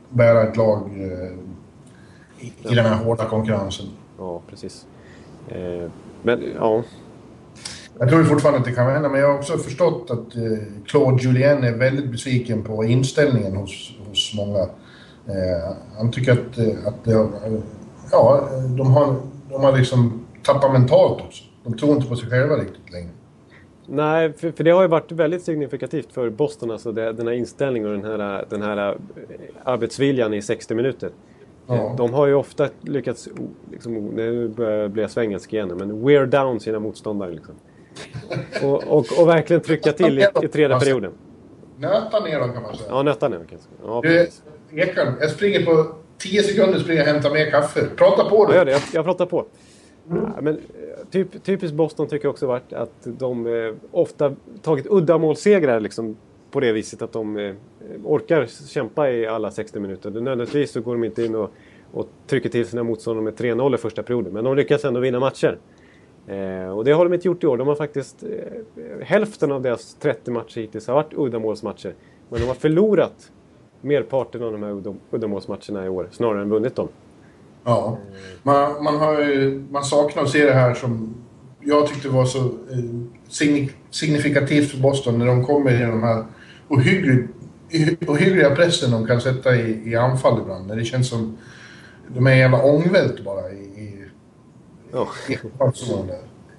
bära 0.08 0.42
ett 0.42 0.56
lag 0.56 0.80
eh, 0.96 1.32
i 2.40 2.74
den 2.74 2.84
här 2.84 3.04
hårda 3.04 3.24
konkurrensen. 3.24 3.86
Ja, 4.18 4.42
precis. 4.50 4.86
Eh, 5.48 5.90
men 6.22 6.42
ja... 6.56 6.82
Jag 7.98 8.08
tror 8.08 8.24
fortfarande 8.24 8.58
att 8.58 8.64
det 8.64 8.72
kan 8.72 8.92
hända, 8.92 9.08
men 9.08 9.20
jag 9.20 9.28
har 9.28 9.38
också 9.38 9.58
förstått 9.58 10.10
att 10.10 10.36
eh, 10.36 10.58
Claude 10.86 11.22
Julien 11.22 11.64
är 11.64 11.72
väldigt 11.72 12.10
besviken 12.10 12.62
på 12.62 12.84
inställningen 12.84 13.56
hos, 13.56 13.92
hos 14.08 14.34
många. 14.36 14.58
Eh, 15.26 15.76
han 15.96 16.10
tycker 16.10 16.32
att, 16.32 16.58
eh, 16.58 16.86
att 16.86 17.04
det, 17.04 17.28
ja, 18.10 18.48
de 18.76 18.94
har, 18.94 19.16
de 19.50 19.64
har 19.64 19.78
liksom 19.78 20.26
tappat 20.42 20.72
mentalt 20.72 21.22
också. 21.22 21.44
De 21.64 21.76
tror 21.78 21.96
inte 21.96 22.08
på 22.08 22.16
sig 22.16 22.30
själva 22.30 22.54
riktigt 22.54 22.92
längre. 22.92 23.10
Nej, 23.86 24.32
för, 24.32 24.52
för, 24.52 24.64
det 24.64 24.70
har 24.70 24.82
ju 24.82 24.88
varit 24.88 25.12
väldigt 25.12 25.42
signifikativt 25.42 26.12
för 26.12 26.30
Boston, 26.30 26.70
alltså 26.70 26.92
det, 26.92 27.12
den 27.12 27.26
här 27.26 27.34
inställningen 27.34 27.90
och 27.90 27.98
den 27.98 28.20
här, 28.20 28.44
den 28.50 28.62
här 28.62 28.88
eh, 28.88 28.94
arbetsviljan 29.64 30.34
i 30.34 30.42
60 30.42 30.74
minuter. 30.74 31.10
Ja. 31.66 31.94
De 31.98 32.14
har 32.14 32.26
ju 32.26 32.34
ofta 32.34 32.68
lyckats, 32.80 33.28
liksom, 33.70 33.94
nu 33.94 34.48
blir 34.48 35.00
jag 35.00 35.10
svengelsk 35.10 35.52
igen, 35.52 35.68
men 35.68 36.06
wear 36.06 36.26
down 36.26 36.60
sina 36.60 36.78
motståndare. 36.78 37.32
Liksom. 37.32 37.54
Och, 38.62 38.84
och, 38.84 39.06
och, 39.18 39.28
verkligen 39.28 39.62
trycka 39.62 39.92
till 39.92 40.18
i, 40.18 40.26
i 40.42 40.48
tredje 40.48 40.78
perioden. 40.78 41.12
Nöta 41.78 42.20
ner 42.20 42.40
dem 42.40 42.52
kan 42.52 42.62
man 42.62 42.76
säga. 42.76 42.88
Ja, 42.90 43.02
nöta 43.02 43.28
ner 43.28 43.36
dem 43.36 43.46
kanske. 43.50 43.68
Ja, 43.84 44.00
du, 44.02 44.28
Ekan, 44.80 45.14
jag 45.20 45.30
springer 45.30 45.64
på 45.64 45.94
10 46.18 46.42
sekunder 46.42 46.78
springer 46.78 47.02
och 47.02 47.06
hämtar 47.06 47.30
mer 47.30 47.50
kaffe. 47.50 47.86
Prata 47.96 48.24
på 48.24 48.46
du! 48.46 48.54
Ja. 48.54 48.70
Jag, 48.70 48.80
jag 48.92 49.04
pratar 49.04 49.26
på. 49.26 49.46
Mm. 50.10 50.22
Ja, 50.36 50.40
men, 50.40 50.60
typ, 51.10 51.44
typiskt 51.44 51.76
Boston 51.76 52.08
tycker 52.08 52.24
jag 52.24 52.32
också 52.32 52.46
varit 52.46 52.72
att 52.72 52.90
de 53.02 53.46
eh, 53.46 53.74
ofta 53.90 54.34
tagit 54.62 54.86
uddamålssegrar 54.90 55.80
liksom, 55.80 56.16
på 56.50 56.60
det 56.60 56.72
viset 56.72 57.02
att 57.02 57.12
de 57.12 57.36
eh, 57.36 57.54
orkar 58.04 58.46
kämpa 58.68 59.10
i 59.10 59.26
alla 59.26 59.50
60 59.50 59.80
minuter. 59.80 60.10
Nödvändigtvis 60.10 60.72
så 60.72 60.80
går 60.80 60.94
de 60.94 61.04
inte 61.04 61.24
in 61.24 61.34
och, 61.34 61.50
och 61.92 62.08
trycker 62.26 62.48
till 62.48 62.66
sina 62.66 62.82
motståndare 62.82 63.24
med 63.24 63.34
3-0 63.34 63.74
i 63.74 63.78
första 63.78 64.02
perioden. 64.02 64.32
Men 64.32 64.44
de 64.44 64.56
lyckas 64.56 64.84
ändå 64.84 65.00
vinna 65.00 65.20
matcher. 65.20 65.58
Eh, 66.26 66.68
och 66.68 66.84
det 66.84 66.92
har 66.92 67.04
de 67.04 67.14
inte 67.14 67.28
gjort 67.28 67.44
i 67.44 67.46
år. 67.46 67.56
De 67.56 67.68
har 67.68 67.74
faktiskt... 67.74 68.22
Eh, 68.22 69.06
hälften 69.06 69.52
av 69.52 69.62
deras 69.62 69.94
30 69.94 70.30
matcher 70.30 70.60
hittills 70.60 70.86
har 70.86 70.94
varit 70.94 71.12
uddamålsmatcher. 71.14 71.94
Men 72.28 72.40
de 72.40 72.46
har 72.46 72.54
förlorat 72.54 73.30
merparten 73.80 74.42
av 74.42 74.52
de 74.52 74.62
här 74.62 74.94
uddamålsmatcherna 75.10 75.86
i 75.86 75.88
år, 75.88 76.08
snarare 76.12 76.42
än 76.42 76.50
vunnit 76.50 76.76
dem. 76.76 76.88
Ja, 77.64 77.98
man, 78.42 78.84
man, 78.84 78.96
har 78.96 79.20
ju, 79.20 79.64
man 79.70 79.84
saknar 79.84 80.22
att 80.22 80.30
se 80.30 80.44
det 80.44 80.52
här 80.52 80.74
som 80.74 81.14
jag 81.60 81.88
tyckte 81.88 82.08
var 82.08 82.24
så 82.24 82.38
eh, 82.38 83.66
signifikativt 83.90 84.70
för 84.70 84.78
Boston 84.78 85.18
när 85.18 85.26
de 85.26 85.44
kommer 85.44 85.82
i 85.82 85.86
de 85.86 86.02
här 86.02 86.24
ohyggliga 88.08 88.54
pressen 88.56 88.90
de 88.90 89.06
kan 89.06 89.20
sätta 89.20 89.56
i, 89.56 89.90
i 89.90 89.96
anfall 89.96 90.40
ibland. 90.40 90.66
När 90.66 90.76
det 90.76 90.84
känns 90.84 91.08
som 91.08 91.38
de 92.08 92.26
är 92.26 92.30
en 92.30 92.38
jävla 92.38 92.62
ångvält 92.62 93.24
bara 93.24 93.50
i, 93.50 93.73
ja. 94.94 95.08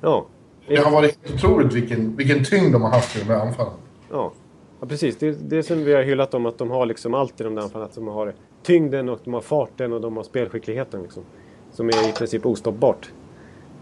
Ja. 0.01 0.25
Det 0.67 0.77
har 0.77 0.91
varit 0.91 1.17
otroligt 1.33 1.73
vilken, 1.73 2.15
vilken 2.15 2.43
tyngd 2.43 2.73
de 2.73 2.81
har 2.81 2.89
haft 2.89 3.15
i 3.15 3.19
de 3.19 3.25
här 3.25 3.39
anfallen. 3.39 3.73
Ja. 4.11 4.31
Ja, 4.79 4.87
precis. 4.87 5.17
Det, 5.17 5.49
det 5.49 5.57
är 5.57 5.61
som 5.61 5.83
vi 5.83 5.93
har 5.93 6.03
hyllat 6.03 6.31
dem, 6.31 6.45
att 6.45 6.57
de 6.57 6.71
har 6.71 6.85
liksom 6.85 7.13
allt 7.13 7.41
i 7.41 7.43
de 7.43 7.55
där 7.55 7.61
anfallen. 7.61 7.87
Att 7.87 7.95
de 7.95 8.07
har 8.07 8.33
tyngden 8.63 9.09
och 9.09 9.19
de 9.23 9.33
har 9.33 9.41
farten 9.41 9.93
och 9.93 10.01
de 10.01 10.17
har 10.17 10.23
spelskickligheten. 10.23 11.01
Liksom, 11.01 11.23
som 11.71 11.89
är 11.89 12.09
i 12.09 12.11
princip 12.11 12.45
ostoppbart. 12.45 13.11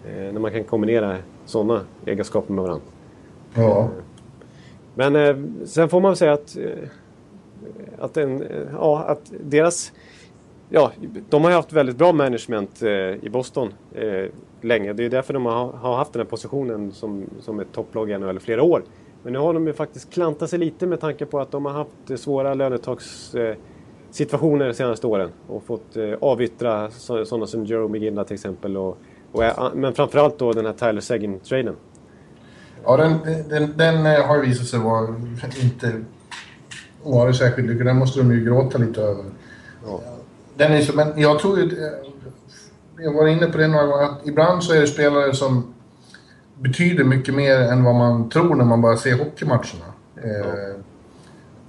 Eh, 0.05 0.33
när 0.33 0.39
man 0.39 0.51
kan 0.51 0.63
kombinera 0.63 1.17
sådana 1.45 1.81
egenskaper 2.05 2.53
med 2.53 2.63
varandra. 2.63 2.85
Ja. 3.53 3.79
Eh, 3.79 3.87
men 4.95 5.15
eh, 5.15 5.65
sen 5.65 5.89
får 5.89 6.01
man 6.01 6.15
säga 6.15 6.33
att, 6.33 6.57
eh, 6.57 6.89
att, 7.99 8.17
en, 8.17 8.41
eh, 8.41 8.67
ja, 8.73 9.03
att 9.03 9.31
deras... 9.43 9.91
Ja, 10.69 10.91
de 11.29 11.43
har 11.43 11.51
ju 11.51 11.55
haft 11.55 11.73
väldigt 11.73 11.97
bra 11.97 12.13
management 12.13 12.81
eh, 12.81 12.89
i 12.89 13.29
Boston 13.31 13.73
länge. 14.61 14.93
Det 14.93 15.05
är 15.05 15.09
därför 15.09 15.33
de 15.33 15.45
har, 15.45 15.71
har, 15.71 15.95
haft 15.95 16.13
den 16.13 16.19
här 16.19 16.27
positionen 16.27 16.91
som, 16.91 17.25
som 17.39 17.59
ett 17.59 17.71
topplag 17.73 18.11
i 18.11 18.17
NHL 18.17 18.39
flera 18.39 18.63
år. 18.63 18.83
Men 19.23 19.33
nu 19.33 19.39
har 19.39 19.53
de 19.53 19.67
ju 19.67 19.73
faktiskt 19.73 20.13
klantat 20.13 20.49
sig 20.49 20.59
lite 20.59 20.87
med 20.87 20.99
tanke 20.99 21.25
på 21.25 21.39
att 21.39 21.51
de 21.51 21.65
har 21.65 21.73
haft 21.73 22.19
svåra 22.19 22.53
lönetagssituationer 22.53 24.67
de 24.67 24.73
senaste 24.73 25.07
åren. 25.07 25.29
Och 25.47 25.63
fått 25.63 25.97
avyttra 26.19 26.91
sådana 26.91 27.47
som 27.47 27.65
Joe 27.65 27.87
McGinda 27.87 28.23
till 28.23 28.33
exempel. 28.33 28.77
Och, 28.77 28.97
och, 29.31 29.43
men 29.73 29.93
framförallt 29.93 30.39
då 30.39 30.53
den 30.53 30.65
här 30.65 30.73
Tyler 30.73 31.01
Seguin-traden. 31.01 31.75
Ja, 32.85 32.97
den, 32.97 33.17
den, 33.49 33.77
den 33.77 34.05
eh, 34.05 34.25
har 34.25 34.39
visat 34.39 34.67
sig 34.67 34.79
vara 34.79 35.15
inte 35.61 36.01
varit 37.03 37.35
särskilt 37.35 37.67
lyckad. 37.67 37.85
Den 37.85 37.97
måste 37.97 38.19
de 38.19 38.31
ju 38.31 38.45
gråta 38.45 38.77
lite 38.77 39.01
över. 39.01 39.25
Ja. 39.85 40.01
Den 40.57 40.71
är 40.71 40.81
så, 40.81 40.95
men 40.95 41.19
jag 41.21 41.39
tror 41.39 41.59
ju... 41.59 41.63
Eh, 41.63 41.93
jag 42.97 43.13
var 43.13 43.27
inne 43.27 43.47
på 43.47 43.57
det 43.57 43.67
några 43.67 43.85
gånger, 43.85 44.03
att 44.03 44.27
ibland 44.27 44.63
så 44.63 44.73
är 44.73 44.81
det 44.81 44.87
spelare 44.87 45.33
som 45.33 45.73
betyder 46.59 47.03
mycket 47.03 47.35
mer 47.35 47.55
än 47.57 47.83
vad 47.83 47.95
man 47.95 48.29
tror 48.29 48.55
när 48.55 48.65
man 48.65 48.81
bara 48.81 48.97
ser 48.97 49.17
hockeymatcherna. 49.17 49.93
Ja. 50.15 50.29
Eh, 50.29 50.75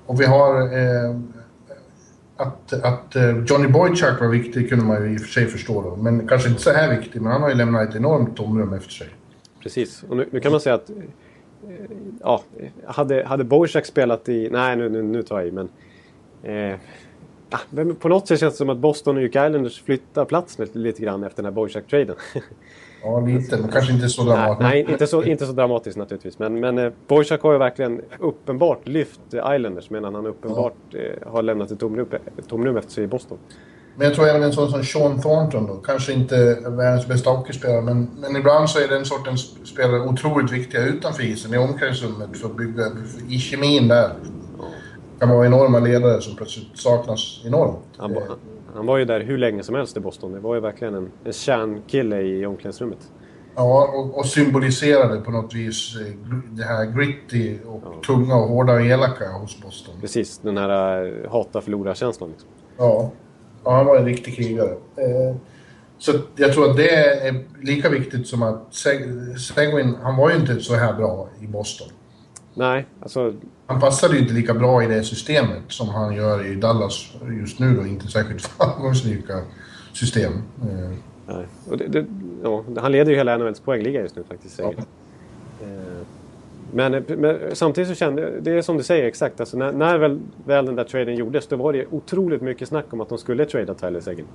och 0.06 0.20
vi 0.20 0.24
har... 0.24 0.60
Eh, 0.60 1.16
att, 2.36 2.72
att 2.72 3.16
eh, 3.16 3.44
Johnny 3.46 3.68
Boychuk 3.68 4.20
var 4.20 4.28
viktig 4.28 4.68
kunde 4.68 4.84
man 4.84 5.04
ju 5.04 5.14
i 5.14 5.16
och 5.16 5.20
för 5.20 5.28
sig 5.28 5.46
förstå 5.46 5.82
då. 5.82 5.96
Men 5.96 6.28
kanske 6.28 6.48
inte 6.48 6.62
så 6.62 6.70
här 6.70 6.96
viktig, 7.00 7.22
men 7.22 7.32
han 7.32 7.42
har 7.42 7.48
ju 7.48 7.54
lämnat 7.54 7.88
ett 7.88 7.96
enormt 7.96 8.36
tomrum 8.36 8.72
efter 8.72 8.90
sig. 8.90 9.08
Precis, 9.62 10.04
och 10.08 10.16
nu, 10.16 10.28
nu 10.30 10.40
kan 10.40 10.52
man 10.52 10.60
säga 10.60 10.74
att 10.74 10.90
eh, 10.90 10.96
ja, 12.20 12.42
hade, 12.86 13.24
hade 13.24 13.44
Boychuk 13.44 13.86
spelat 13.86 14.28
i... 14.28 14.48
Nej, 14.52 14.76
nu, 14.76 14.88
nu, 14.88 15.02
nu 15.02 15.22
tar 15.22 15.38
jag 15.38 15.48
i, 15.48 15.52
men... 15.52 15.68
Eh, 16.42 16.78
men 17.70 17.94
på 17.94 18.08
något 18.08 18.28
sätt 18.28 18.40
känns 18.40 18.54
det 18.54 18.58
som 18.58 18.70
att 18.70 18.78
Boston 18.78 19.16
och 19.16 19.22
UK 19.22 19.28
Islanders 19.28 19.82
flyttar 19.82 20.24
plats 20.24 20.58
lite 20.72 21.02
grann 21.02 21.24
efter 21.24 21.42
den 21.42 21.52
här 21.52 21.52
Bojack-traden. 21.52 22.16
Ja, 23.02 23.20
lite, 23.20 23.56
men 23.56 23.70
kanske 23.70 23.92
inte 23.92 24.08
så 24.08 24.22
dramatiskt. 24.22 24.60
Nej, 24.60 24.86
inte 24.90 25.06
så, 25.06 25.22
inte 25.24 25.46
så 25.46 25.52
dramatiskt 25.52 25.96
naturligtvis. 25.96 26.38
Men, 26.38 26.60
men 26.60 26.78
eh, 26.78 26.92
Bojack 27.08 27.42
har 27.42 27.52
ju 27.52 27.58
verkligen 27.58 28.02
uppenbart 28.18 28.88
lyft 28.88 29.20
Islanders 29.32 29.90
medan 29.90 30.14
han 30.14 30.26
uppenbart 30.26 30.74
ja. 30.90 30.98
eh, 30.98 31.32
har 31.32 31.42
lämnat 31.42 31.70
ett 31.70 31.80
tomrum, 31.80 32.06
tomrum 32.48 32.76
efter 32.76 32.92
sig 32.92 33.04
i 33.04 33.06
Boston. 33.06 33.38
Men 33.96 34.06
jag 34.06 34.14
tror 34.14 34.28
även 34.28 34.42
en 34.42 34.52
sån 34.52 34.70
som 34.70 34.84
Sean 34.84 35.20
Thornton 35.20 35.66
då, 35.66 35.74
kanske 35.74 36.12
inte 36.12 36.58
världens 36.66 37.06
bästa 37.06 37.30
hockeyspelare, 37.30 37.82
men, 37.82 38.10
men 38.20 38.36
ibland 38.36 38.70
så 38.70 38.78
är 38.78 38.88
den 38.88 39.04
sortens 39.04 39.68
spelare 39.68 40.00
otroligt 40.00 40.52
viktiga 40.52 40.86
utanför 40.86 41.22
isen, 41.22 41.54
i 41.54 41.58
omklädningsrummet, 41.58 42.36
för 42.36 42.48
att 42.48 42.56
bygga 42.56 42.82
i 43.28 43.38
kemin 43.38 43.88
där. 43.88 44.10
Kan 45.28 45.36
vara 45.36 45.46
enorma 45.46 45.78
ledare 45.78 46.20
som 46.20 46.36
plötsligt 46.36 46.78
saknas 46.78 47.42
enormt. 47.46 47.78
Han, 47.96 48.14
var- 48.14 48.22
han 48.74 48.86
var 48.86 48.98
ju 48.98 49.04
där 49.04 49.20
hur 49.20 49.38
länge 49.38 49.62
som 49.62 49.74
helst 49.74 49.96
i 49.96 50.00
Boston. 50.00 50.32
Det 50.32 50.40
var 50.40 50.54
ju 50.54 50.60
verkligen 50.60 50.94
en, 50.94 51.10
en 51.24 51.32
kärnkille 51.32 52.20
i 52.20 52.46
omklädningsrummet. 52.46 52.98
Ja, 53.56 53.90
och, 53.94 54.18
och 54.18 54.26
symboliserade 54.26 55.20
på 55.20 55.30
något 55.30 55.54
vis 55.54 55.96
eh, 56.00 56.12
det 56.50 56.64
här 56.64 56.84
gritty 56.84 57.58
och 57.66 58.02
tunga 58.06 58.34
och 58.36 58.48
hårda 58.48 58.72
och 58.72 58.80
elaka 58.82 59.32
hos 59.32 59.62
Boston. 59.62 59.94
Precis, 60.00 60.38
den 60.38 60.56
här 60.58 61.04
äh, 61.24 61.30
hata 61.30 61.60
förlora-känslan. 61.60 62.30
Liksom. 62.30 62.48
Ja. 62.78 63.10
ja, 63.64 63.70
han 63.76 63.86
var 63.86 63.96
en 63.96 64.04
riktig 64.04 64.36
krigare. 64.36 64.70
Eh, 64.70 65.36
så 65.98 66.12
jag 66.36 66.52
tror 66.52 66.70
att 66.70 66.76
det 66.76 66.90
är 66.94 67.44
lika 67.62 67.88
viktigt 67.88 68.26
som 68.26 68.42
att 68.42 68.68
Seg- 68.72 69.36
Seguin, 69.36 69.94
han 70.02 70.16
var 70.16 70.30
ju 70.30 70.36
inte 70.36 70.60
så 70.60 70.74
här 70.74 70.92
bra 70.92 71.28
i 71.40 71.46
Boston. 71.46 71.88
Nej, 72.54 72.86
alltså 73.00 73.32
Han 73.66 73.80
passade 73.80 74.14
ju 74.14 74.20
inte 74.20 74.34
lika 74.34 74.54
bra 74.54 74.84
i 74.84 74.86
det 74.86 75.02
systemet 75.04 75.62
som 75.68 75.88
han 75.88 76.14
gör 76.14 76.46
i 76.46 76.54
Dallas 76.54 77.12
just 77.40 77.58
nu 77.58 77.74
då, 77.74 77.86
inte 77.86 78.08
särskilt 78.08 78.42
framgångsrika 78.46 79.40
system. 79.92 80.32
Nej. 81.26 81.46
Och 81.70 81.78
det, 81.78 81.88
det, 81.88 82.06
ja, 82.42 82.64
han 82.76 82.92
leder 82.92 83.10
ju 83.10 83.16
hela 83.16 83.36
NHLs 83.38 83.60
poängliga 83.60 84.00
just 84.00 84.16
nu 84.16 84.24
faktiskt. 84.28 84.56
Säger. 84.56 84.70
Eh, 85.62 86.06
Men, 86.72 87.04
men 87.08 87.38
samtidigt 87.52 87.88
så 87.88 87.94
kände 87.94 88.22
jag, 88.22 88.42
det 88.42 88.50
är 88.50 88.62
som 88.62 88.76
du 88.76 88.82
säger 88.82 89.04
exakt, 89.04 89.40
alltså 89.40 89.56
när, 89.56 89.72
när 89.72 89.98
väl, 89.98 90.20
väl 90.46 90.66
den 90.66 90.76
där 90.76 90.84
traden 90.84 91.16
gjordes 91.16 91.46
då 91.46 91.56
var 91.56 91.72
det 91.72 91.86
otroligt 91.90 92.42
mycket 92.42 92.68
snack 92.68 92.84
om 92.90 93.00
att 93.00 93.08
de 93.08 93.18
skulle 93.18 93.44
trada 93.46 93.74
Tyler 93.74 94.00
Seguin. 94.00 94.26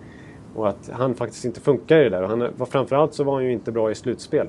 Och 0.56 0.70
att 0.70 0.90
han 0.94 1.16
faktiskt 1.16 1.46
inte 1.46 1.60
funkar 1.62 2.00
i 2.00 2.04
det 2.04 2.10
där. 2.10 2.24
Och 2.24 2.30
han, 2.30 2.68
framförallt 2.70 3.14
så 3.14 3.24
var 3.24 3.34
han 3.34 3.44
ju 3.46 3.52
inte 3.52 3.72
bra 3.72 3.92
i 3.92 3.96
slutspel 3.96 4.48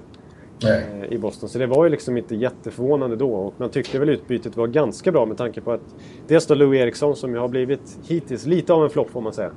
nej. 0.62 0.84
eh, 1.02 1.12
i 1.12 1.18
Boston. 1.18 1.48
Så 1.48 1.58
det 1.58 1.66
var 1.66 1.84
ju 1.84 1.90
liksom 1.90 2.16
inte 2.16 2.34
jätteförvånande 2.34 3.16
då. 3.16 3.32
Och 3.32 3.54
man 3.56 3.70
tyckte 3.70 3.98
väl 3.98 4.08
utbytet 4.08 4.56
var 4.56 4.66
ganska 4.66 5.12
bra 5.12 5.26
med 5.26 5.36
tanke 5.36 5.60
på 5.60 5.72
att 5.72 5.94
dels 6.26 6.46
då 6.46 6.54
Louis 6.54 6.80
Eriksson 6.80 7.16
som 7.16 7.34
ju 7.34 7.38
har 7.38 7.48
blivit 7.48 7.98
hittills 8.08 8.46
lite 8.46 8.72
av 8.72 8.84
en 8.84 8.90
flopp 8.90 9.10
får 9.10 9.20
man 9.20 9.32
säga. 9.32 9.50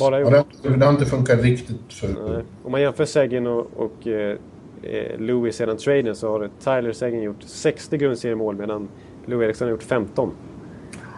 Bara 0.00 0.20
Ja, 0.20 0.44
det, 0.62 0.76
det 0.76 0.84
har 0.84 0.92
inte 0.92 1.06
funkat 1.06 1.42
riktigt 1.42 1.92
för... 1.92 2.44
Om 2.62 2.72
man 2.72 2.80
jämför 2.80 3.04
Seguin 3.04 3.46
och, 3.46 3.66
och 3.76 4.06
eh, 4.06 4.36
eh, 4.82 5.18
Louis 5.18 5.56
sedan 5.56 5.76
traden 5.76 6.16
så 6.16 6.28
har 6.28 6.50
Tyler 6.64 6.92
Seguin 6.92 7.22
gjort 7.22 7.42
60 7.42 7.96
grundseriemål 7.98 8.56
medan 8.56 8.88
Louis 9.26 9.44
Eriksson 9.44 9.66
har 9.66 9.70
gjort 9.70 9.82
15. 9.82 10.32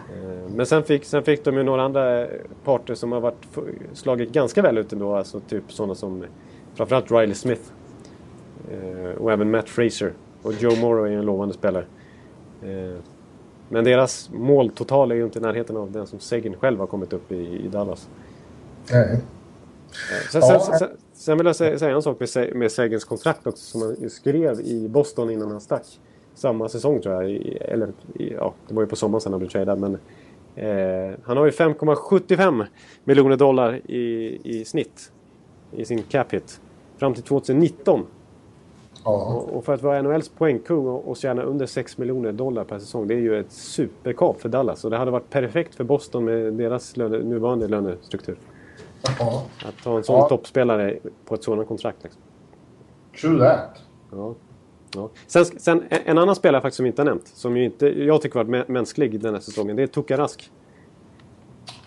Eh, 0.09 0.55
men 0.55 0.65
sen 0.65 0.83
fick, 0.83 1.05
sen 1.05 1.23
fick 1.23 1.43
de 1.43 1.57
ju 1.57 1.63
några 1.63 1.83
andra 1.83 2.27
parter 2.63 2.95
som 2.95 3.11
har 3.11 3.19
varit, 3.19 3.47
slagit 3.93 4.31
ganska 4.31 4.61
väl 4.61 4.77
ut 4.77 4.93
ändå. 4.93 5.15
Alltså 5.15 5.39
typ 5.39 5.63
sådana 5.67 5.95
som 5.95 6.23
framförallt 6.75 7.11
Riley 7.11 7.35
Smith. 7.35 7.71
Eh, 8.71 9.21
och 9.21 9.31
även 9.31 9.51
Matt 9.51 9.69
Fraser. 9.69 10.13
Och 10.41 10.53
Joe 10.53 10.75
Morrow 10.81 11.07
är 11.07 11.11
en 11.11 11.25
lovande 11.25 11.53
spelare. 11.53 11.85
Eh, 12.63 12.97
men 13.69 13.83
deras 13.83 14.29
måltotal 14.33 15.11
är 15.11 15.15
ju 15.15 15.23
inte 15.23 15.39
i 15.39 15.41
närheten 15.41 15.77
av 15.77 15.91
den 15.91 16.07
som 16.07 16.19
Seguin 16.19 16.55
själv 16.55 16.79
har 16.79 16.87
kommit 16.87 17.13
upp 17.13 17.31
i, 17.31 17.67
Dallas. 17.67 18.09
Nej. 18.91 19.17
Sen, 20.31 20.41
Ja. 20.43 20.59
sen, 20.59 20.79
sen, 20.79 20.89
sen 21.13 21.37
vill 21.37 21.47
jag 21.47 21.55
säga, 21.55 21.95
en 21.95 22.01
sak 22.01 22.19
med, 22.19 22.55
med 22.55 22.71
Segins 22.71 23.03
kontrakt 23.03 23.47
också 23.47 23.63
som 23.63 23.81
han 23.81 24.09
skrev 24.09 24.59
i 24.59 24.87
Boston 24.89 25.29
innan 25.29 25.51
han 25.51 25.61
stack. 25.61 25.99
Samma 26.33 26.69
säsong 26.69 27.01
tror 27.01 27.23
jag. 27.23 27.31
Eller 27.61 27.89
ja, 28.13 28.53
det 28.67 28.73
var 28.73 28.81
ju 28.81 28.87
på 28.87 28.95
sommaren 28.95 29.21
sen 29.21 29.33
han 29.33 29.39
blev 29.39 29.49
tradad. 29.49 29.79
Men, 29.79 29.97
eh, 30.55 31.15
han 31.23 31.37
har 31.37 31.45
ju 31.45 31.51
5,75 31.51 32.65
miljoner 33.03 33.37
dollar 33.37 33.91
i, 33.91 34.39
i 34.43 34.65
snitt 34.65 35.11
i 35.71 35.85
sin 35.85 36.03
cap 36.03 36.33
hit. 36.33 36.61
Fram 36.97 37.13
till 37.13 37.23
2019. 37.23 38.05
Ja. 39.05 39.45
Och, 39.53 39.65
för 39.65 39.73
att 39.73 39.81
vara 39.81 40.01
NHLs 40.01 40.29
poängkung 40.29 40.87
och, 40.87 41.07
och 41.09 41.17
tjäna 41.17 41.41
under 41.41 41.65
6 41.65 41.97
miljoner 41.97 42.31
dollar 42.31 42.63
per 42.63 42.79
säsong. 42.79 43.07
Det 43.07 43.13
är 43.13 43.19
ju 43.19 43.39
ett 43.39 43.51
superkap 43.51 44.41
för 44.41 44.49
Dallas. 44.49 44.85
Och 44.85 44.91
det 44.91 44.97
hade 44.97 45.11
varit 45.11 45.29
perfekt 45.29 45.75
för 45.75 45.83
Boston 45.83 46.25
med 46.25 46.53
deras 46.53 46.97
löne, 46.97 47.17
nuvarande 47.17 47.67
lönestruktur. 47.67 48.37
ja. 49.19 49.43
Att 49.65 49.85
ha 49.85 49.97
en 49.97 50.03
sån 50.03 50.15
Ja. 50.15 50.29
toppspelare 50.29 50.97
på 51.25 51.35
ett 51.35 51.43
sådant 51.43 51.67
kontrakt. 51.67 52.03
Liksom. 52.03 52.21
True 53.21 53.39
that. 53.39 53.81
Ja. 54.11 54.35
Ja. 54.95 55.09
Sen, 55.27 55.45
sen 55.45 55.83
en 55.89 56.17
annan 56.17 56.35
spelare 56.35 56.61
faktiskt 56.61 56.75
som 56.77 56.83
vi 56.83 56.87
inte 56.89 57.01
har 57.01 57.05
nämnt, 57.05 57.27
som 57.27 57.57
ju 57.57 57.63
inte, 57.65 58.03
jag 58.03 58.21
tycker 58.21 58.35
varit 58.43 58.49
mä- 58.49 58.71
mänsklig 58.71 59.19
den 59.21 59.33
här 59.33 59.41
säsongen, 59.41 59.75
det 59.75 59.83
är 59.83 59.87
Tuka 59.87 60.17
Rask. 60.17 60.51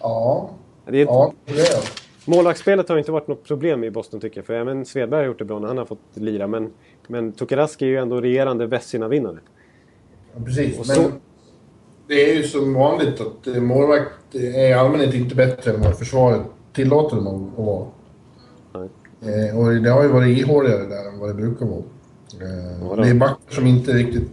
Ja. 0.01 0.51
Det 0.87 1.01
är, 1.01 1.05
Ja, 1.07 1.33
det 1.45 1.53
är. 1.61 2.09
Målvaktsspelet 2.31 2.89
har 2.89 2.99
inte 2.99 3.12
varit 3.12 3.29
något 3.29 3.45
problem 3.45 3.85
i 3.85 3.91
Boston 3.91 4.21
tycker 4.21 4.39
jag, 4.39 4.47
för 4.47 4.55
även 4.55 4.85
Svedberg 4.85 5.21
har 5.21 5.27
gjort 5.27 5.39
det 5.39 5.45
bra 5.45 5.59
när 5.59 5.69
han 5.69 5.79
har 5.79 5.85
fått 5.85 5.99
lira. 6.14 6.47
Men, 6.47 6.73
men 7.09 7.32
Tuka 7.32 7.56
Rask 7.56 7.82
är 7.82 7.86
ju 7.86 7.96
ändå 7.96 8.20
regerande 8.20 8.66
Vesina-vinnare. 8.66 9.38
Ja, 10.34 10.40
precis. 10.44 10.78
Och 10.80 10.86
Men 10.86 10.96
så- 10.96 11.11
det 12.09 12.30
är 12.30 12.34
ju 12.36 12.42
som 12.42 12.74
vanligt 12.74 13.20
att 13.20 13.46
eh, 13.46 13.54
målvakt 13.62 14.34
är 14.34 14.68
i 14.68 14.72
allmänhet 14.72 15.14
inte 15.14 15.34
bättre 15.34 15.72
än 15.72 15.80
vad 15.82 15.98
försvaret 15.98 16.42
tillåter 16.72 17.16
dem 17.16 17.52
att 17.59 17.64
vara. 17.64 17.86
Nej. 18.74 18.88
Eh, 19.50 19.59
och 19.59 19.74
det 19.82 19.90
har 19.90 20.02
ju 20.02 20.09
varit 20.09 20.38
ihåligare 20.38 20.82
där 20.86 21.09
än 21.09 21.18
vad 21.18 21.28
det 21.30 21.34
brukar 21.34 21.66
vara. 21.66 21.82
Eh, 22.40 22.88
Ja, 22.90 22.96
det 23.02 23.09
är 23.11 23.14
backar 23.14 23.36
som 23.54 23.66
inte 23.66 23.92
riktigt 23.92 24.28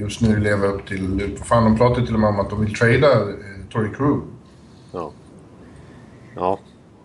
just 0.00 0.20
nu 0.20 0.36
lever 0.40 0.68
upp 0.68 0.86
till... 0.86 1.36
Fan, 1.44 1.64
de 1.64 1.78
pratar 1.78 2.02
till 2.06 2.14
och 2.14 2.20
med 2.20 2.28
om 2.28 2.40
att 2.40 2.50
de 2.50 2.60
vill 2.60 2.74
trada 2.74 3.12
eh, 3.20 3.26
Torrey 3.72 3.90
Crew. 3.94 4.20
Ja. 4.92 5.12
Ja. 6.36 6.58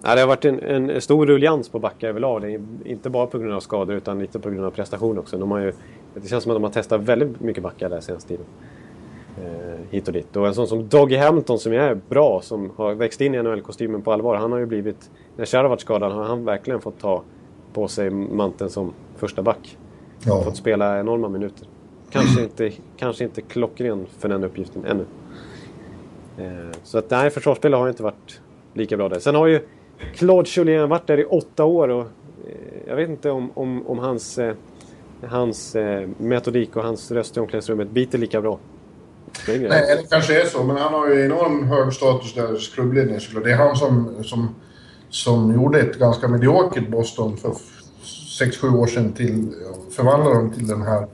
Ja, 0.07 0.15
det 0.15 0.21
har 0.21 0.27
varit 0.27 0.45
en, 0.45 0.59
en 0.59 1.01
stor 1.01 1.25
ruljans 1.25 1.69
på 1.69 1.79
backar 1.79 2.07
överlag. 2.07 2.41
Det 2.41 2.53
är 2.53 2.61
inte 2.83 3.09
bara 3.09 3.27
på 3.27 3.37
grund 3.37 3.53
av 3.53 3.59
skador 3.59 3.95
utan 3.95 4.19
lite 4.19 4.39
på 4.39 4.49
grund 4.49 4.65
av 4.65 4.71
prestation 4.71 5.17
också. 5.17 5.37
De 5.37 5.51
har 5.51 5.59
ju, 5.59 5.73
det 6.13 6.27
känns 6.27 6.43
som 6.43 6.51
att 6.51 6.55
de 6.55 6.63
har 6.63 6.71
testat 6.71 7.01
väldigt 7.01 7.39
mycket 7.39 7.63
backar 7.63 7.89
där 7.89 7.99
senaste 7.99 8.29
tiden. 8.29 8.45
Eh, 9.37 9.79
hit 9.89 10.07
och 10.07 10.13
dit. 10.13 10.35
Och 10.35 10.47
en 10.47 10.53
sån 10.53 10.67
som 10.67 10.87
Doggy 10.87 11.15
Hamilton 11.15 11.59
som 11.59 11.73
är 11.73 11.95
bra, 12.09 12.41
som 12.41 12.71
har 12.75 12.93
växt 12.93 13.21
in 13.21 13.35
i 13.35 13.43
NHL-kostymen 13.43 14.01
på 14.01 14.13
allvar. 14.13 14.35
Han 14.35 14.51
har 14.51 14.59
ju 14.59 14.65
blivit, 14.65 15.11
när 15.35 15.45
Chara 15.45 15.67
varit 15.67 15.81
skadad 15.81 16.11
har 16.11 16.23
han 16.23 16.45
verkligen 16.45 16.81
fått 16.81 16.99
ta 16.99 17.23
på 17.73 17.87
sig 17.87 18.09
manteln 18.09 18.69
som 18.69 18.93
första 19.15 19.41
back. 19.41 19.77
Ja. 20.25 20.41
Fått 20.43 20.57
spela 20.57 20.99
enorma 20.99 21.29
minuter. 21.29 21.67
Kanske 22.09 22.43
inte, 22.43 22.71
kanske 22.97 23.23
inte 23.23 23.41
klockren 23.41 24.05
för 24.17 24.29
den 24.29 24.43
uppgiften 24.43 24.85
ännu. 24.85 25.05
Eh, 26.37 26.71
så 26.83 26.97
att 26.97 27.09
nej, 27.09 27.29
försvarsspelare 27.29 27.79
har 27.79 27.89
inte 27.89 28.03
varit 28.03 28.41
lika 28.73 28.97
bra 28.97 29.09
där. 29.09 29.19
Sen 29.19 29.35
har 29.35 29.47
ju 29.47 29.61
Claude 30.15 30.49
Julien 30.49 30.89
varit 30.89 31.07
där 31.07 31.19
i 31.19 31.25
åtta 31.25 31.65
år 31.65 31.87
och 31.87 32.01
eh, 32.01 32.87
jag 32.87 32.95
vet 32.95 33.09
inte 33.09 33.31
om, 33.31 33.51
om, 33.53 33.87
om 33.87 33.99
hans, 33.99 34.37
eh, 34.37 34.55
hans 35.27 35.75
eh, 35.75 36.09
metodik 36.17 36.75
och 36.75 36.83
hans 36.83 37.11
röst 37.11 37.37
i 37.37 37.39
omklädningsrummet 37.39 37.89
biter 37.89 38.17
lika 38.17 38.41
bra. 38.41 38.59
Det 39.45 39.57
Nej, 39.57 39.97
det 40.01 40.09
kanske 40.09 40.41
är 40.41 40.45
så, 40.45 40.63
men 40.63 40.77
han 40.77 40.93
har 40.93 41.07
ju 41.07 41.25
enorm 41.25 41.67
hög 41.67 41.93
status 41.93 42.33
där 42.33 42.55
i 42.55 42.59
klubbledningen 42.59 43.21
såklart. 43.21 43.43
Det 43.43 43.51
är 43.51 43.57
han 43.57 43.75
som, 43.75 44.23
som, 44.23 44.55
som 45.09 45.53
gjorde 45.53 45.79
ett 45.79 45.99
ganska 45.99 46.27
mediokert 46.27 46.87
Boston 46.89 47.37
för 47.37 47.55
6-7 48.39 48.77
år 48.77 48.87
sedan 48.87 49.13
till... 49.13 49.53
Förvandlade 49.91 50.35
dem 50.35 50.51
till 50.51 50.67
den 50.67 50.81
här 50.81 51.07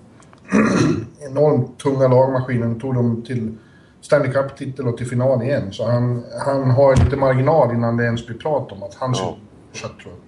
enormt 1.29 1.79
tunga 1.79 2.07
lagmaskinen. 2.07 2.79
Tog 2.79 2.95
dem 2.95 3.23
till 3.27 3.57
Stanley 4.01 4.31
Cup-titel 4.31 4.87
och 4.87 4.97
till 4.97 5.07
final 5.07 5.43
igen. 5.43 5.71
Så 5.73 5.85
han, 5.87 6.23
han 6.45 6.71
har 6.71 6.95
lite 6.95 7.15
marginal 7.15 7.73
innan 7.75 7.97
det 7.97 8.03
ens 8.03 8.27
blir 8.27 8.37
prat 8.37 8.71
om 8.71 8.83
att 8.83 8.93
han 8.95 9.15
ska 9.15 9.25
Ja. 9.25 9.37
fortsätta, 9.71 9.93
tror 10.01 10.13
jag. 10.13 10.21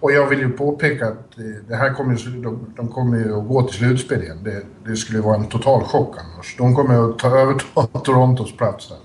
Och 0.00 0.12
jag 0.12 0.26
vill 0.26 0.38
ju 0.38 0.50
påpeka 0.50 1.06
att 1.06 1.38
eh, 1.38 1.44
det 1.68 1.74
här 1.76 1.94
kommer 1.94 2.42
de, 2.42 2.66
de 2.76 2.88
kommer 2.88 3.18
ju 3.18 3.38
att 3.38 3.48
gå 3.48 3.62
till 3.62 3.78
slutspel 3.78 4.22
igen. 4.22 4.38
Det, 4.44 4.62
det 4.90 4.96
skulle 4.96 5.20
vara 5.20 5.36
en 5.36 5.46
total 5.48 5.82
chock 5.82 6.16
annars. 6.18 6.56
De 6.58 6.74
kommer 6.74 7.10
att 7.10 7.18
ta 7.18 7.28
överta 7.38 7.86
Torontos 8.04 8.56
plats 8.56 8.88
där. 8.88 8.98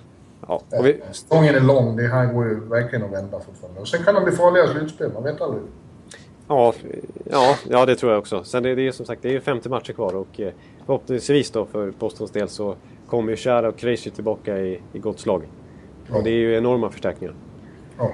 Ja, 0.47 0.61
vi, 0.83 1.01
Säsongen 1.11 1.55
är 1.55 1.59
lång. 1.59 1.95
Det 1.95 2.07
här 2.07 2.25
går 2.33 2.45
ju 2.45 2.59
verkligen 2.59 3.05
att 3.05 3.11
vända 3.11 3.39
fortfarande. 3.39 3.81
Och 3.81 3.87
sen 3.87 4.03
kan 4.03 4.15
de 4.15 4.23
bli 4.23 4.33
farliga 4.33 4.63
i 4.63 4.67
slutspel. 4.67 5.11
Man 5.13 5.23
vet 5.23 5.41
aldrig. 5.41 5.63
ja, 6.47 6.73
ja, 7.31 7.55
ja, 7.69 7.85
det 7.85 7.95
tror 7.95 8.11
jag 8.11 8.19
också. 8.19 8.43
Sen 8.43 8.63
det, 8.63 8.75
det 8.75 8.87
är 8.87 8.91
som 8.91 9.05
sagt 9.05 9.21
det 9.21 9.35
är 9.35 9.39
50 9.39 9.69
matcher 9.69 9.93
kvar 9.93 10.15
och 10.15 10.39
eh, 10.39 10.51
förhoppningsvis 10.85 11.51
då 11.51 11.65
för 11.65 11.91
Bostons 11.99 12.31
del 12.31 12.49
så 12.49 12.75
kommer 13.09 13.29
ju 13.31 13.35
Chara 13.35 13.67
och 13.67 13.77
Krejci 13.77 14.11
tillbaka 14.11 14.57
i, 14.57 14.81
i 14.93 14.99
gott 14.99 15.19
slag. 15.19 15.43
Och 16.09 16.23
det 16.23 16.29
är 16.29 16.33
ju 16.33 16.57
enorma 16.57 16.89
förstärkningar. 16.89 17.35
Ja. 17.97 18.13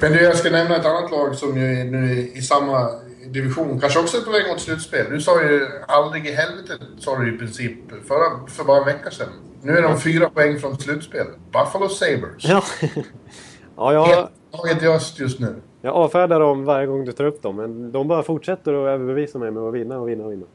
Men 0.00 0.12
du, 0.12 0.22
jag 0.22 0.36
ska 0.36 0.50
nämna 0.50 0.76
ett 0.76 0.86
annat 0.86 1.10
lag 1.10 1.34
som 1.34 1.58
ju 1.58 1.80
är 1.80 1.84
nu 1.84 2.12
är 2.12 2.38
i 2.38 2.42
samma 2.42 2.88
division. 3.26 3.80
Kanske 3.80 4.00
också 4.00 4.16
är 4.16 4.20
på 4.20 4.30
väg 4.30 4.48
mot 4.48 4.60
slutspel. 4.60 5.06
Du 5.10 5.20
sa 5.20 5.42
ju 5.42 5.66
aldrig 5.88 6.26
i 6.26 6.32
helvete, 6.32 6.72
sa 6.98 7.18
du 7.18 7.34
i 7.34 7.38
princip, 7.38 7.72
förra, 8.08 8.46
för 8.48 8.64
bara 8.64 8.78
en 8.78 8.84
vecka 8.84 9.10
sedan. 9.10 9.28
Nu 9.62 9.72
är 9.72 9.82
de 9.82 10.00
fyra 10.00 10.30
poäng 10.30 10.58
från 10.58 10.78
slutspel. 10.78 11.26
Buffalo 11.52 11.88
Sabres. 11.88 12.44
Ja, 12.44 12.62
ja 13.76 13.92
jag, 13.92 14.28
laget 14.52 14.82
i 14.82 14.86
öst 14.86 15.18
just 15.18 15.40
nu. 15.40 15.54
jag 15.80 15.94
avfärdar 15.94 16.40
dem 16.40 16.64
varje 16.64 16.86
gång 16.86 17.04
du 17.04 17.12
tar 17.12 17.24
upp 17.24 17.42
dem. 17.42 17.56
Men 17.56 17.92
de 17.92 18.08
bara 18.08 18.22
fortsätter 18.22 18.74
att 18.74 18.88
överbevisa 18.88 19.38
mig 19.38 19.50
med 19.50 19.62
att 19.62 19.74
vinna 19.74 19.98
och 19.98 20.08
vinna 20.08 20.24
och 20.24 20.32
vinna. 20.32 20.46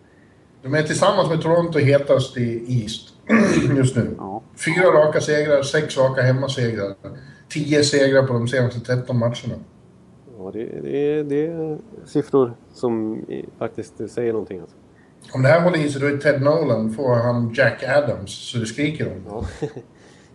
De 0.61 0.73
är 0.73 0.83
tillsammans 0.83 1.29
med 1.29 1.41
Toronto 1.41 1.79
hetast 1.79 2.37
i 2.37 2.65
East 2.67 3.16
just 3.77 3.95
nu. 3.95 4.15
Ja. 4.17 4.41
Fyra 4.65 4.91
raka 4.91 5.21
segrar, 5.21 5.61
sex 5.61 5.97
raka 5.97 6.21
hemmasegrar. 6.21 6.93
Tio 7.49 7.83
segrar 7.83 8.23
på 8.23 8.33
de 8.33 8.47
senaste 8.47 8.79
13 8.79 9.17
matcherna. 9.17 9.55
Ja, 10.39 10.51
det, 10.53 10.63
det, 10.81 11.23
det 11.23 11.47
är 11.47 11.77
siffror 12.05 12.53
som 12.73 13.15
i- 13.17 13.45
faktiskt 13.59 13.93
säger 14.09 14.31
någonting. 14.33 14.59
Alltså. 14.59 14.75
Om 15.33 15.41
det 15.43 15.49
här 15.49 15.61
håller 15.61 15.85
i 15.85 15.89
sig, 15.89 16.01
då 16.01 16.07
är 16.07 16.17
Ted 16.17 16.41
Nolan, 16.41 16.91
får 16.93 17.15
han 17.15 17.53
Jack 17.53 17.83
Adams, 17.83 18.31
så 18.51 18.57
det 18.57 18.65
skriker 18.65 19.07
om. 19.07 19.21
Ja. 19.29 19.67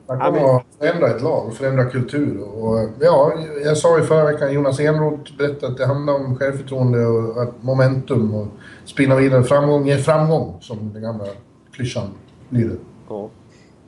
Snacka 0.07 0.28
om 0.28 0.57
att 0.57 0.62
förändra 0.78 1.09
ett 1.16 1.22
lag 1.22 1.55
förändra 1.55 1.84
kultur. 1.84 2.40
Och, 2.43 2.88
ja, 3.01 3.32
jag 3.64 3.76
sa 3.76 3.99
ju 3.99 4.05
förra 4.05 4.24
veckan, 4.24 4.53
Jonas 4.53 4.80
Enroth 4.80 5.36
berättade 5.38 5.72
att 5.72 5.78
det 5.78 5.86
handlar 5.86 6.14
om 6.14 6.36
självförtroende 6.36 7.07
och 7.07 7.55
momentum 7.61 8.34
och 8.34 8.47
spinna 8.84 9.16
vidare. 9.16 9.45
Framgång 9.45 9.86
ger 9.86 9.97
framgång, 9.97 10.57
som 10.61 10.93
den 10.93 11.03
gamla 11.03 11.24
klyschan 11.72 12.07
lyder. 12.53 12.76
Ja. 13.09 13.30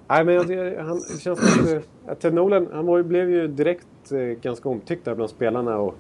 Nej, 0.09 0.25
men 0.25 0.47
det, 0.47 0.83
han, 0.83 0.97
det 0.97 1.21
känns 1.21 1.55
som 1.55 1.77
att, 1.77 1.83
att 2.07 2.21
Ted 2.21 2.35
Nolan, 2.35 2.69
han 2.73 2.87
var, 2.87 3.03
blev 3.03 3.31
ju 3.31 3.49
direkt 3.49 4.13
eh, 4.13 4.19
ganska 4.19 4.69
omtyckt 4.69 5.05
där 5.05 5.15
bland 5.15 5.31
spelarna 5.31 5.79
och, 5.79 5.95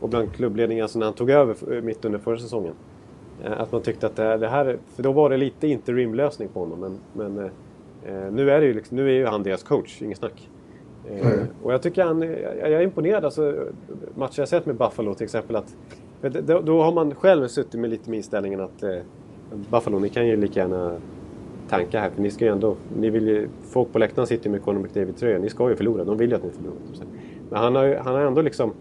och 0.00 0.08
bland 0.08 0.32
klubbledningen 0.32 0.82
alltså 0.82 0.98
när 0.98 1.06
han 1.06 1.14
tog 1.14 1.30
över 1.30 1.74
eh, 1.74 1.82
mitt 1.82 2.04
under 2.04 2.18
förra 2.18 2.38
säsongen. 2.38 2.74
Eh, 3.44 3.60
att 3.60 3.72
man 3.72 3.82
tyckte 3.82 4.06
att 4.06 4.16
det, 4.16 4.36
det 4.36 4.48
här, 4.48 4.78
för 4.94 5.02
då 5.02 5.12
var 5.12 5.30
det 5.30 5.36
lite 5.36 5.68
interimlösning 5.68 6.48
på 6.48 6.60
honom. 6.60 6.80
Men, 6.80 6.98
men 7.12 7.50
eh, 8.04 8.32
nu, 8.32 8.50
är 8.50 8.60
det 8.60 8.66
ju 8.66 8.74
liksom, 8.74 8.96
nu 8.96 9.08
är 9.08 9.14
ju 9.14 9.26
han 9.26 9.42
deras 9.42 9.62
coach, 9.62 10.02
inget 10.02 10.18
snack. 10.18 10.48
Eh, 11.08 11.32
mm. 11.32 11.46
Och 11.62 11.72
jag 11.72 11.82
tycker 11.82 12.04
han, 12.04 12.22
jag, 12.22 12.56
jag 12.58 12.72
är 12.72 12.82
imponerad. 12.82 13.24
Alltså, 13.24 13.68
matcher 14.14 14.40
jag 14.40 14.48
sett 14.48 14.66
med 14.66 14.76
Buffalo 14.76 15.14
till 15.14 15.24
exempel. 15.24 15.56
Att, 15.56 15.76
då, 16.22 16.60
då 16.60 16.82
har 16.82 16.92
man 16.92 17.14
själv 17.14 17.48
suttit 17.48 17.80
med 17.80 17.90
lite 17.90 18.10
med 18.10 18.16
inställningen 18.16 18.60
att 18.60 18.82
eh, 18.82 18.98
Buffalo, 19.70 19.98
ni 19.98 20.08
kan 20.08 20.26
ju 20.26 20.36
lika 20.36 20.60
gärna 20.60 20.96
tanke 21.70 21.98
här. 21.98 22.10
För 22.10 22.22
ni 22.22 22.30
ska 22.30 22.44
ju 22.44 22.50
ändå, 22.50 22.76
ni 22.98 23.10
vill 23.10 23.28
ju, 23.28 23.48
folk 23.62 23.92
på 23.92 23.98
läktaren 23.98 24.26
sitter 24.26 24.46
ju 24.46 24.50
med 24.50 24.62
Conor 24.62 24.80
McDavid-tröjor. 24.80 25.38
Ni 25.38 25.50
ska 25.50 25.70
ju 25.70 25.76
förlora, 25.76 26.04
de 26.04 26.16
vill 26.16 26.30
ju 26.30 26.36
att 26.36 26.44
ni 26.44 26.50
förlorar. 26.50 26.76
Men 27.50 27.58
han 27.58 27.76
har, 27.76 27.94
han 27.94 28.14
har 28.14 28.20
ändå 28.20 28.42
liksom 28.42 28.72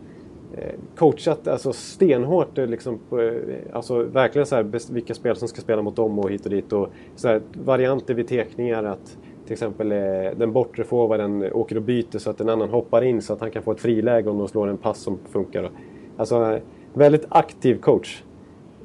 eh, 0.57 0.73
coachat 0.95 1.47
alltså 1.47 1.73
stenhårt. 1.73 2.57
Eh, 2.57 2.67
liksom, 2.67 2.99
eh, 3.11 3.75
alltså, 3.75 4.03
verkligen 4.03 4.45
så 4.45 4.55
här, 4.55 4.93
vilka 4.93 5.13
spel 5.13 5.35
som 5.35 5.47
ska 5.47 5.61
spela 5.61 5.81
mot 5.81 5.95
dem 5.95 6.19
och 6.19 6.29
hit 6.29 6.45
och 6.45 6.51
dit. 6.51 6.73
Och 6.73 6.89
så 7.15 7.27
här, 7.27 7.41
varianter 7.63 8.13
vid 8.13 8.27
tekningar. 8.27 8.83
Att 8.83 9.17
till 9.45 9.53
exempel 9.53 9.89
den 10.37 10.51
bortre 10.51 10.83
forwarden 10.83 11.53
åker 11.53 11.75
och 11.75 11.81
byter 11.81 12.17
så 12.17 12.29
att 12.29 12.41
en 12.41 12.49
annan 12.49 12.69
hoppar 12.69 13.01
in 13.01 13.21
så 13.21 13.33
att 13.33 13.41
han 13.41 13.51
kan 13.51 13.63
få 13.63 13.71
ett 13.71 13.79
friläge 13.79 14.29
om 14.29 14.37
de 14.37 14.47
slår 14.47 14.67
en 14.67 14.77
pass 14.77 14.99
som 14.99 15.17
funkar. 15.29 15.71
Alltså 16.17 16.59
väldigt 16.93 17.25
aktiv 17.29 17.79
coach. 17.79 18.23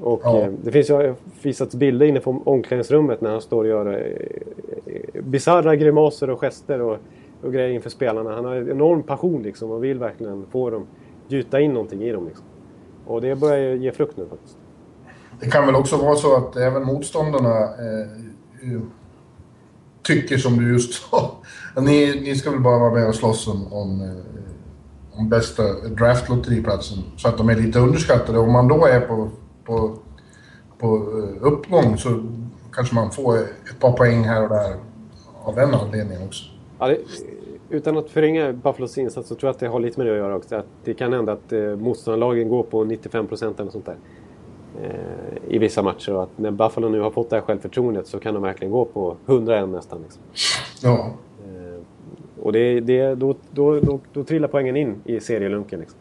Och 0.04 0.20
ja. 0.24 0.48
det 0.64 0.72
finns 0.72 0.90
ju 0.90 1.14
visats 1.42 1.74
bilder 1.74 2.06
inne 2.06 2.20
på 2.20 2.42
omklädningsrummet 2.44 3.20
när 3.20 3.30
han 3.30 3.40
står 3.40 3.58
och 3.58 3.66
gör 3.66 4.14
eh, 4.86 5.22
bisarra 5.22 5.76
grimaser 5.76 6.30
och 6.30 6.40
gester 6.40 6.80
och, 6.80 6.98
och 7.42 7.52
grejer 7.52 7.70
inför 7.70 7.90
spelarna. 7.90 8.34
Han 8.34 8.44
har 8.44 8.54
en 8.54 8.70
enorm 8.70 9.02
passion 9.02 9.42
liksom 9.42 9.70
och 9.70 9.84
vill 9.84 9.98
verkligen 9.98 10.46
få 10.50 10.70
dem 10.70 10.86
gjuta 11.28 11.60
in 11.60 11.72
någonting 11.72 12.02
i 12.02 12.12
dem. 12.12 12.26
Liksom. 12.26 12.44
Och 13.06 13.20
det 13.20 13.36
börjar 13.36 13.58
ju 13.58 13.76
ge 13.76 13.92
frukt 13.92 14.16
nu 14.16 14.26
faktiskt. 14.26 14.56
Det 15.40 15.50
kan 15.50 15.66
väl 15.66 15.74
också 15.74 15.96
vara 15.96 16.16
så 16.16 16.36
att 16.36 16.56
även 16.56 16.84
motståndarna 16.84 17.62
eh, 17.62 18.80
tycker 20.02 20.38
som 20.38 20.56
du 20.56 20.72
just 20.72 20.94
sa. 20.94 21.36
ni, 21.80 22.20
ni 22.20 22.34
ska 22.34 22.50
väl 22.50 22.60
bara 22.60 22.78
vara 22.78 22.94
med 22.94 23.08
och 23.08 23.14
slåss 23.14 23.48
om, 23.48 23.72
om, 23.72 24.00
eh, 24.00 25.18
om 25.18 25.28
bästa 25.28 25.62
draftlotteriplatsen 25.72 26.98
så 27.16 27.28
att 27.28 27.38
de 27.38 27.48
är 27.48 27.56
lite 27.56 27.78
underskattade. 27.78 28.38
Om 28.38 28.52
man 28.52 28.68
då 28.68 28.86
är 28.86 29.00
på, 29.00 29.30
på, 29.64 29.96
på 30.78 30.86
eh, 30.96 31.46
uppgång 31.46 31.96
så 31.98 32.22
kanske 32.72 32.94
man 32.94 33.10
får 33.10 33.38
ett 33.38 33.80
par 33.80 33.92
poäng 33.92 34.24
här 34.24 34.42
och 34.42 34.48
där 34.48 34.76
av 35.44 35.54
den 35.54 35.74
anledningen 35.74 36.26
också. 36.26 36.44
Ja, 36.78 36.88
det, 36.88 36.98
utan 37.70 37.96
att 37.96 38.10
förringa 38.10 38.52
Buffalos 38.52 38.98
insats 38.98 39.28
så 39.28 39.34
tror 39.34 39.48
jag 39.48 39.54
att 39.54 39.60
det 39.60 39.68
har 39.68 39.80
lite 39.80 40.00
med 40.00 40.06
det 40.06 40.12
att 40.12 40.18
göra 40.18 40.36
också. 40.36 40.56
Att 40.56 40.66
det 40.84 40.94
kan 40.94 41.12
hända 41.12 41.32
att 41.32 41.52
eh, 41.52 41.76
motståndarlagen 41.76 42.48
går 42.48 42.62
på 42.62 42.84
95 42.84 43.26
procent 43.26 43.60
eller 43.60 43.70
sånt 43.70 43.86
där. 43.86 43.96
Eh, 44.82 45.54
I 45.54 45.58
vissa 45.58 45.82
matcher 45.82 46.12
och 46.14 46.22
att 46.22 46.38
när 46.38 46.50
Buffalo 46.50 46.88
nu 46.88 47.00
har 47.00 47.10
fått 47.10 47.30
det 47.30 47.36
här 47.36 47.42
självförtroendet 47.42 48.06
så 48.06 48.18
kan 48.18 48.34
de 48.34 48.42
verkligen 48.42 48.72
gå 48.72 48.84
på 48.84 49.16
101 49.26 49.68
nästan. 49.68 50.02
Liksom. 50.02 50.22
Ja. 50.82 51.10
Eh, 51.44 51.80
och 52.42 52.52
det, 52.52 52.80
det, 52.80 53.14
då, 53.14 53.34
då, 53.50 53.80
då, 53.80 54.00
då 54.12 54.24
trillar 54.24 54.48
poängen 54.48 54.76
in 54.76 55.02
i 55.04 55.20
serielunken. 55.20 55.80
Liksom. 55.80 55.98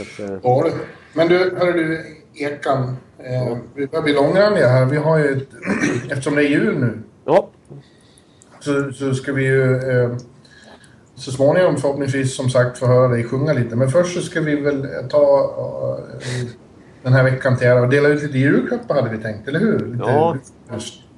Att, 0.00 0.30
eh... 0.30 0.38
Ja, 0.42 0.64
men 1.16 1.28
du, 1.28 1.56
hörru 1.56 1.72
du, 1.72 2.04
Ekan. 2.34 2.96
Eh, 3.18 3.58
vi 3.74 3.86
börjar 3.86 4.02
bli 4.02 4.12
långrandiga 4.12 4.68
här. 4.68 4.84
Vi 4.84 4.96
har 4.96 5.18
ju 5.18 5.24
ett, 5.24 5.48
eftersom 6.10 6.34
det 6.34 6.42
är 6.42 6.48
jul 6.48 6.78
nu. 6.78 6.98
Ja 7.24 7.50
så, 8.66 8.92
så 8.92 9.14
ska 9.14 9.32
vi 9.32 9.44
ju 9.44 9.74
eh, 9.74 10.16
så 11.14 11.32
småningom 11.32 11.76
förhoppningsvis 11.76 12.36
som 12.36 12.50
sagt 12.50 12.78
få 12.78 12.86
höra 12.86 13.08
dig 13.08 13.24
sjunga 13.24 13.52
lite. 13.52 13.76
Men 13.76 13.88
först 13.88 14.14
så 14.14 14.20
ska 14.20 14.40
vi 14.40 14.60
väl 14.60 14.86
ta 15.10 15.54
uh, 16.08 16.46
den 17.02 17.12
här 17.12 17.24
veckan 17.24 17.56
till 17.56 17.72
och 17.72 17.88
dela 17.88 18.08
ut 18.08 18.22
lite 18.22 18.38
julklappar 18.38 18.94
hade 18.94 19.16
vi 19.16 19.22
tänkt, 19.22 19.48
eller 19.48 19.60
hur? 19.60 19.78
Lite 19.78 20.04
ja. 20.06 20.36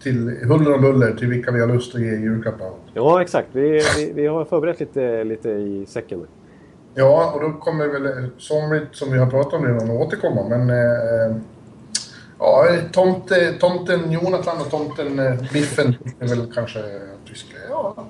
Till 0.02 0.36
huller 0.44 0.74
och 0.74 0.80
buller 0.80 1.12
till 1.12 1.28
vilka 1.28 1.50
vi 1.50 1.60
har 1.60 1.66
lust 1.66 1.94
att 1.94 2.00
ge 2.00 2.10
julklappar. 2.10 2.70
Ja, 2.94 3.22
exakt. 3.22 3.48
Vi, 3.52 3.82
vi, 3.96 4.12
vi 4.14 4.26
har 4.26 4.44
förberett 4.44 4.80
lite, 4.80 5.24
lite 5.24 5.48
i 5.48 5.86
säcken. 5.88 6.26
Ja, 6.94 7.32
och 7.34 7.40
då 7.40 7.52
kommer 7.52 7.86
väl 7.86 8.30
somligt 8.38 8.88
som 8.92 9.12
vi 9.12 9.18
har 9.18 9.26
pratat 9.26 9.52
om 9.52 9.66
redan 9.66 9.90
att 9.90 10.06
återkomma. 10.06 10.48
Men 10.48 10.70
eh, 10.70 11.36
ja, 12.38 12.66
tomte, 12.92 13.52
tomten 13.52 14.12
Jonathan 14.12 14.60
och 14.60 14.70
tomten 14.70 15.18
eh, 15.18 15.52
Biffen 15.52 15.94
är 16.20 16.28
väl 16.28 16.52
kanske 16.54 16.78
att 16.78 17.30
vi 17.30 17.34
ska 17.34 17.54
ja, 17.70 18.06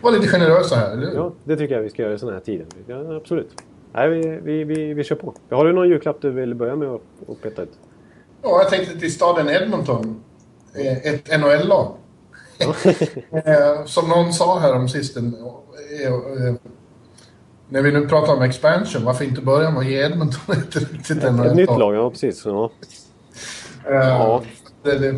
vara 0.00 0.14
lite 0.14 0.28
generösa 0.28 0.76
här, 0.76 0.92
eller 0.92 1.14
Ja, 1.14 1.32
det 1.44 1.56
tycker 1.56 1.74
jag 1.74 1.82
vi 1.82 1.90
ska 1.90 2.02
göra 2.02 2.14
i 2.14 2.18
sådana 2.18 2.36
här 2.36 2.44
tider. 2.44 2.66
Ja, 2.86 3.16
absolut. 3.16 3.50
Nej, 3.92 4.08
vi, 4.08 4.40
vi, 4.42 4.64
vi, 4.64 4.94
vi 4.94 5.04
kör 5.04 5.16
på. 5.16 5.34
Har 5.50 5.64
du 5.64 5.72
någon 5.72 5.88
julklapp 5.88 6.16
du 6.20 6.30
vill 6.30 6.54
börja 6.54 6.76
med 6.76 6.88
att, 6.88 7.42
peta 7.42 7.62
ut? 7.62 7.72
Ja, 8.42 8.62
jag 8.62 8.68
tänkte 8.70 8.98
till 8.98 9.14
staden 9.14 9.48
Edmonton. 9.48 10.22
Eh, 10.74 11.14
ett 11.14 11.40
NHL-lag. 11.40 11.94
Eh, 13.32 13.84
som 13.84 14.08
någon 14.08 14.32
sa 14.32 14.58
här 14.58 14.74
om 14.74 14.88
sisten. 14.88 15.36
När 17.72 17.82
vi 17.82 17.92
nu 17.92 18.08
pratar 18.08 18.32
om 18.32 18.42
expansion, 18.42 19.04
varför 19.04 19.24
inte 19.24 19.40
börja 19.40 19.70
med 19.70 19.80
att 19.80 19.86
ge 19.86 20.04
Edmonton 20.04 20.56
ett 20.56 20.76
riktigt 20.76 21.22
NHL-lag? 21.22 21.46
Ett 21.46 21.54
nytt 21.54 21.68
lag, 21.68 21.94
ja 21.94 22.10
precis. 22.10 22.42
Ja. 22.44 22.70
ja. 23.84 24.42
Det, 24.82 24.98
det, 24.98 25.16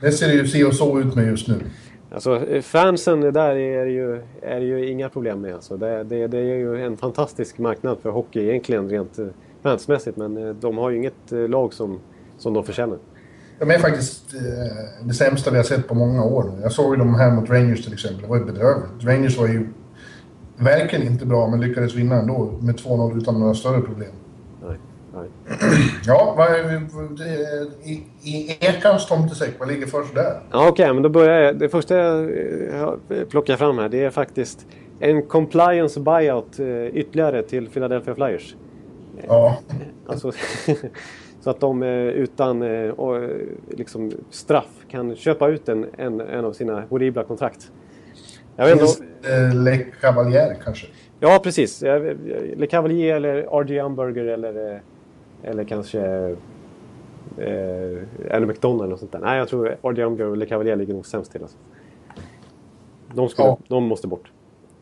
det 0.00 0.12
ser 0.12 0.32
ju 0.32 0.46
si 0.46 0.64
och 0.64 0.74
så 0.74 1.00
ut 1.00 1.14
med 1.14 1.26
just 1.26 1.48
nu. 1.48 1.60
Alltså 2.10 2.46
fansen 2.62 3.20
där 3.20 3.56
är 3.56 3.86
ju, 3.86 4.22
är 4.42 4.60
ju 4.60 4.90
inga 4.90 5.08
problem 5.08 5.40
med. 5.40 5.54
Alltså. 5.54 5.76
Det, 5.76 6.04
det, 6.04 6.26
det, 6.26 6.38
är 6.38 6.56
ju 6.56 6.84
en 6.84 6.96
fantastisk 6.96 7.58
marknad 7.58 7.98
för 8.02 8.10
hockey 8.10 8.40
egentligen 8.40 8.88
rent 8.88 9.18
eh, 9.18 9.26
fansmässigt. 9.62 10.16
Men 10.16 10.36
eh, 10.36 10.54
de 10.54 10.78
har 10.78 10.90
ju 10.90 10.96
inget 10.96 11.30
lag 11.30 11.72
som, 11.72 12.00
som 12.38 12.54
de 12.54 12.64
förtjänar. 12.64 12.98
De 13.58 13.70
är 13.70 13.78
faktiskt 13.78 14.34
det 15.02 15.14
sämsta 15.14 15.50
vi 15.50 15.56
har 15.56 15.64
sett 15.64 15.88
på 15.88 15.94
många 15.94 16.24
år. 16.24 16.52
Jag 16.62 16.72
såg 16.72 16.94
ju 16.94 16.98
dem 16.98 17.14
här 17.14 17.30
mot 17.30 17.50
Rangers 17.50 17.84
till 17.84 17.92
exempel. 17.92 18.22
Det 18.22 18.28
var 18.28 18.36
ju 18.36 18.44
bedrövligt. 18.44 19.04
Rangers 19.04 19.38
var 19.38 19.46
ju 19.46 19.68
verkligen 20.64 21.06
inte 21.06 21.26
bra 21.26 21.48
men 21.48 21.60
lyckades 21.60 21.94
vinna 21.94 22.16
ändå 22.16 22.58
med 22.60 22.74
2-0 22.74 23.18
utan 23.18 23.40
några 23.40 23.54
större 23.54 23.80
problem. 23.80 24.12
Ja, 26.06 26.34
vad, 26.36 26.50
i, 27.84 28.02
i 28.22 28.56
Ekans 28.60 29.06
tomtesäck, 29.06 29.54
vad 29.58 29.68
ligger 29.68 29.86
först 29.86 30.14
där? 30.14 30.40
Ja, 30.50 30.68
Okej, 30.68 30.70
okay, 30.70 30.92
men 30.92 31.02
då 31.02 31.08
börjar 31.08 31.40
jag. 31.40 31.58
Det 31.58 31.68
första 31.68 31.94
jag 31.96 32.98
plockar 33.28 33.56
fram 33.56 33.78
här 33.78 33.88
det 33.88 34.04
är 34.04 34.10
faktiskt 34.10 34.66
en 35.00 35.22
compliance 35.22 36.00
buyout 36.00 36.58
eh, 36.58 36.86
ytterligare 36.86 37.42
till 37.42 37.68
Philadelphia 37.68 38.14
Flyers. 38.14 38.56
Ja. 39.26 39.58
Alltså, 40.06 40.32
så 41.40 41.50
att 41.50 41.60
de 41.60 41.82
eh, 41.82 41.88
utan 41.98 42.62
eh, 42.62 42.92
liksom, 43.70 44.10
straff 44.30 44.84
kan 44.90 45.16
köpa 45.16 45.48
ut 45.48 45.68
en, 45.68 45.86
en, 45.98 46.20
en 46.20 46.44
av 46.44 46.52
sina 46.52 46.84
horribla 46.90 47.24
kontrakt. 47.24 47.72
Jag 48.56 48.66
vet 48.66 48.80
inte, 48.80 49.54
Le 49.54 49.78
Cavalier 50.00 50.56
kanske? 50.64 50.86
Ja, 51.20 51.40
precis. 51.44 51.82
Le 52.56 52.66
Cavalier 52.70 53.16
eller 53.16 53.34
R.G. 53.34 53.80
Umberger 53.80 54.24
eller 54.24 54.82
eller 55.42 55.64
kanske 55.64 56.00
eh, 57.38 58.36
Annie 58.36 58.46
McDonald 58.46 58.82
eller 58.82 58.96
sånt 58.96 59.12
där. 59.12 59.18
Nej, 59.18 59.38
jag 59.38 59.48
tror 59.48 59.68
R.J. 59.68 60.02
Umger 60.02 60.26
och 60.26 60.36
Le 60.36 60.46
Cavalier 60.46 60.76
ligger 60.76 60.94
nog 60.94 61.06
sämst 61.06 61.32
till. 61.32 61.42
Alltså. 61.42 61.56
De, 63.14 63.28
skulle, 63.28 63.48
ja. 63.48 63.58
de 63.68 63.84
måste 63.84 64.06
bort. 64.06 64.30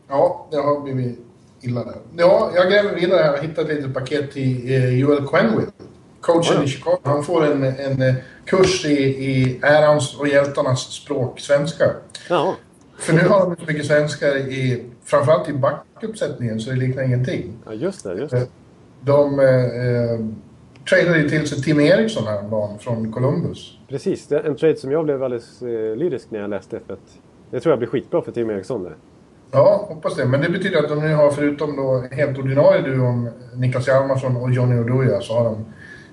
Ja, 0.07 0.47
det 0.51 0.57
har 0.57 0.81
blivit 0.81 1.19
illa 1.61 1.83
där. 1.83 1.95
Ja, 2.17 2.51
jag 2.55 2.71
gräver 2.71 2.95
vidare 2.95 3.21
här 3.21 3.33
och 3.33 3.43
hittat 3.43 3.69
ett 3.69 3.75
litet 3.75 3.93
paket 3.93 4.31
till 4.31 4.71
eh, 4.71 4.99
Joel 4.99 5.27
Quenville. 5.27 5.71
Coachen 6.21 6.57
ja. 6.57 6.63
i 6.63 6.67
Chicago. 6.67 6.99
Han 7.03 7.23
får 7.23 7.45
en, 7.45 7.63
en 7.63 8.01
eh, 8.01 8.15
kurs 8.45 8.85
i, 8.85 8.97
i 9.01 9.59
ärans 9.61 10.19
och 10.19 10.27
hjältarnas 10.27 10.79
språk, 10.79 11.39
svenska. 11.39 11.85
Ja. 12.29 12.55
För 13.01 13.13
nu 13.13 13.19
har 13.19 13.39
de 13.39 13.55
så 13.55 13.71
mycket 13.71 13.85
svenskar 13.85 14.35
i, 14.37 14.83
framförallt 15.03 15.49
i 15.49 15.53
backuppsättningen, 15.53 16.59
så 16.59 16.69
det 16.69 16.75
liknar 16.75 17.03
ingenting. 17.03 17.53
Ja, 17.65 17.73
just 17.73 18.03
det. 18.03 18.13
Just 18.13 18.31
det. 18.31 18.47
De 19.01 19.39
eh, 19.39 20.25
tradade 20.89 21.19
ju 21.19 21.29
till 21.29 21.47
sig 21.47 21.61
Tim 21.61 21.79
Eriksson 21.79 22.27
häromdagen 22.27 22.79
från 22.79 23.11
Columbus. 23.11 23.77
Precis, 23.89 24.27
det 24.27 24.35
är 24.35 24.43
en 24.43 24.55
trade 24.55 24.75
som 24.75 24.91
jag 24.91 25.03
blev 25.05 25.23
alldeles 25.23 25.61
eh, 25.61 25.95
lyrisk 25.95 26.27
när 26.29 26.39
jag 26.39 26.49
läste. 26.49 26.79
För 26.87 26.93
att 26.93 27.17
det 27.51 27.59
tror 27.59 27.71
jag 27.71 27.79
blir 27.79 27.89
skitbra 27.89 28.21
för 28.21 28.31
Tim 28.31 28.49
Eriksson. 28.49 28.83
Där. 28.83 28.95
Ja, 29.51 29.85
hoppas 29.89 30.15
det. 30.15 30.25
Men 30.25 30.41
det 30.41 30.49
betyder 30.49 30.79
att 30.79 30.89
de 30.89 30.99
nu 30.99 31.13
har, 31.13 31.31
förutom 31.31 31.75
då 31.75 32.03
helt 32.11 32.37
ordinarie 32.37 32.81
duon 32.81 33.29
Niklas 33.53 33.87
Hjalmarsson 33.87 34.37
och 34.37 34.51
Johnny 34.51 34.79
Oduya, 34.79 35.21
så 35.21 35.33
har 35.33 35.43
de 35.43 35.65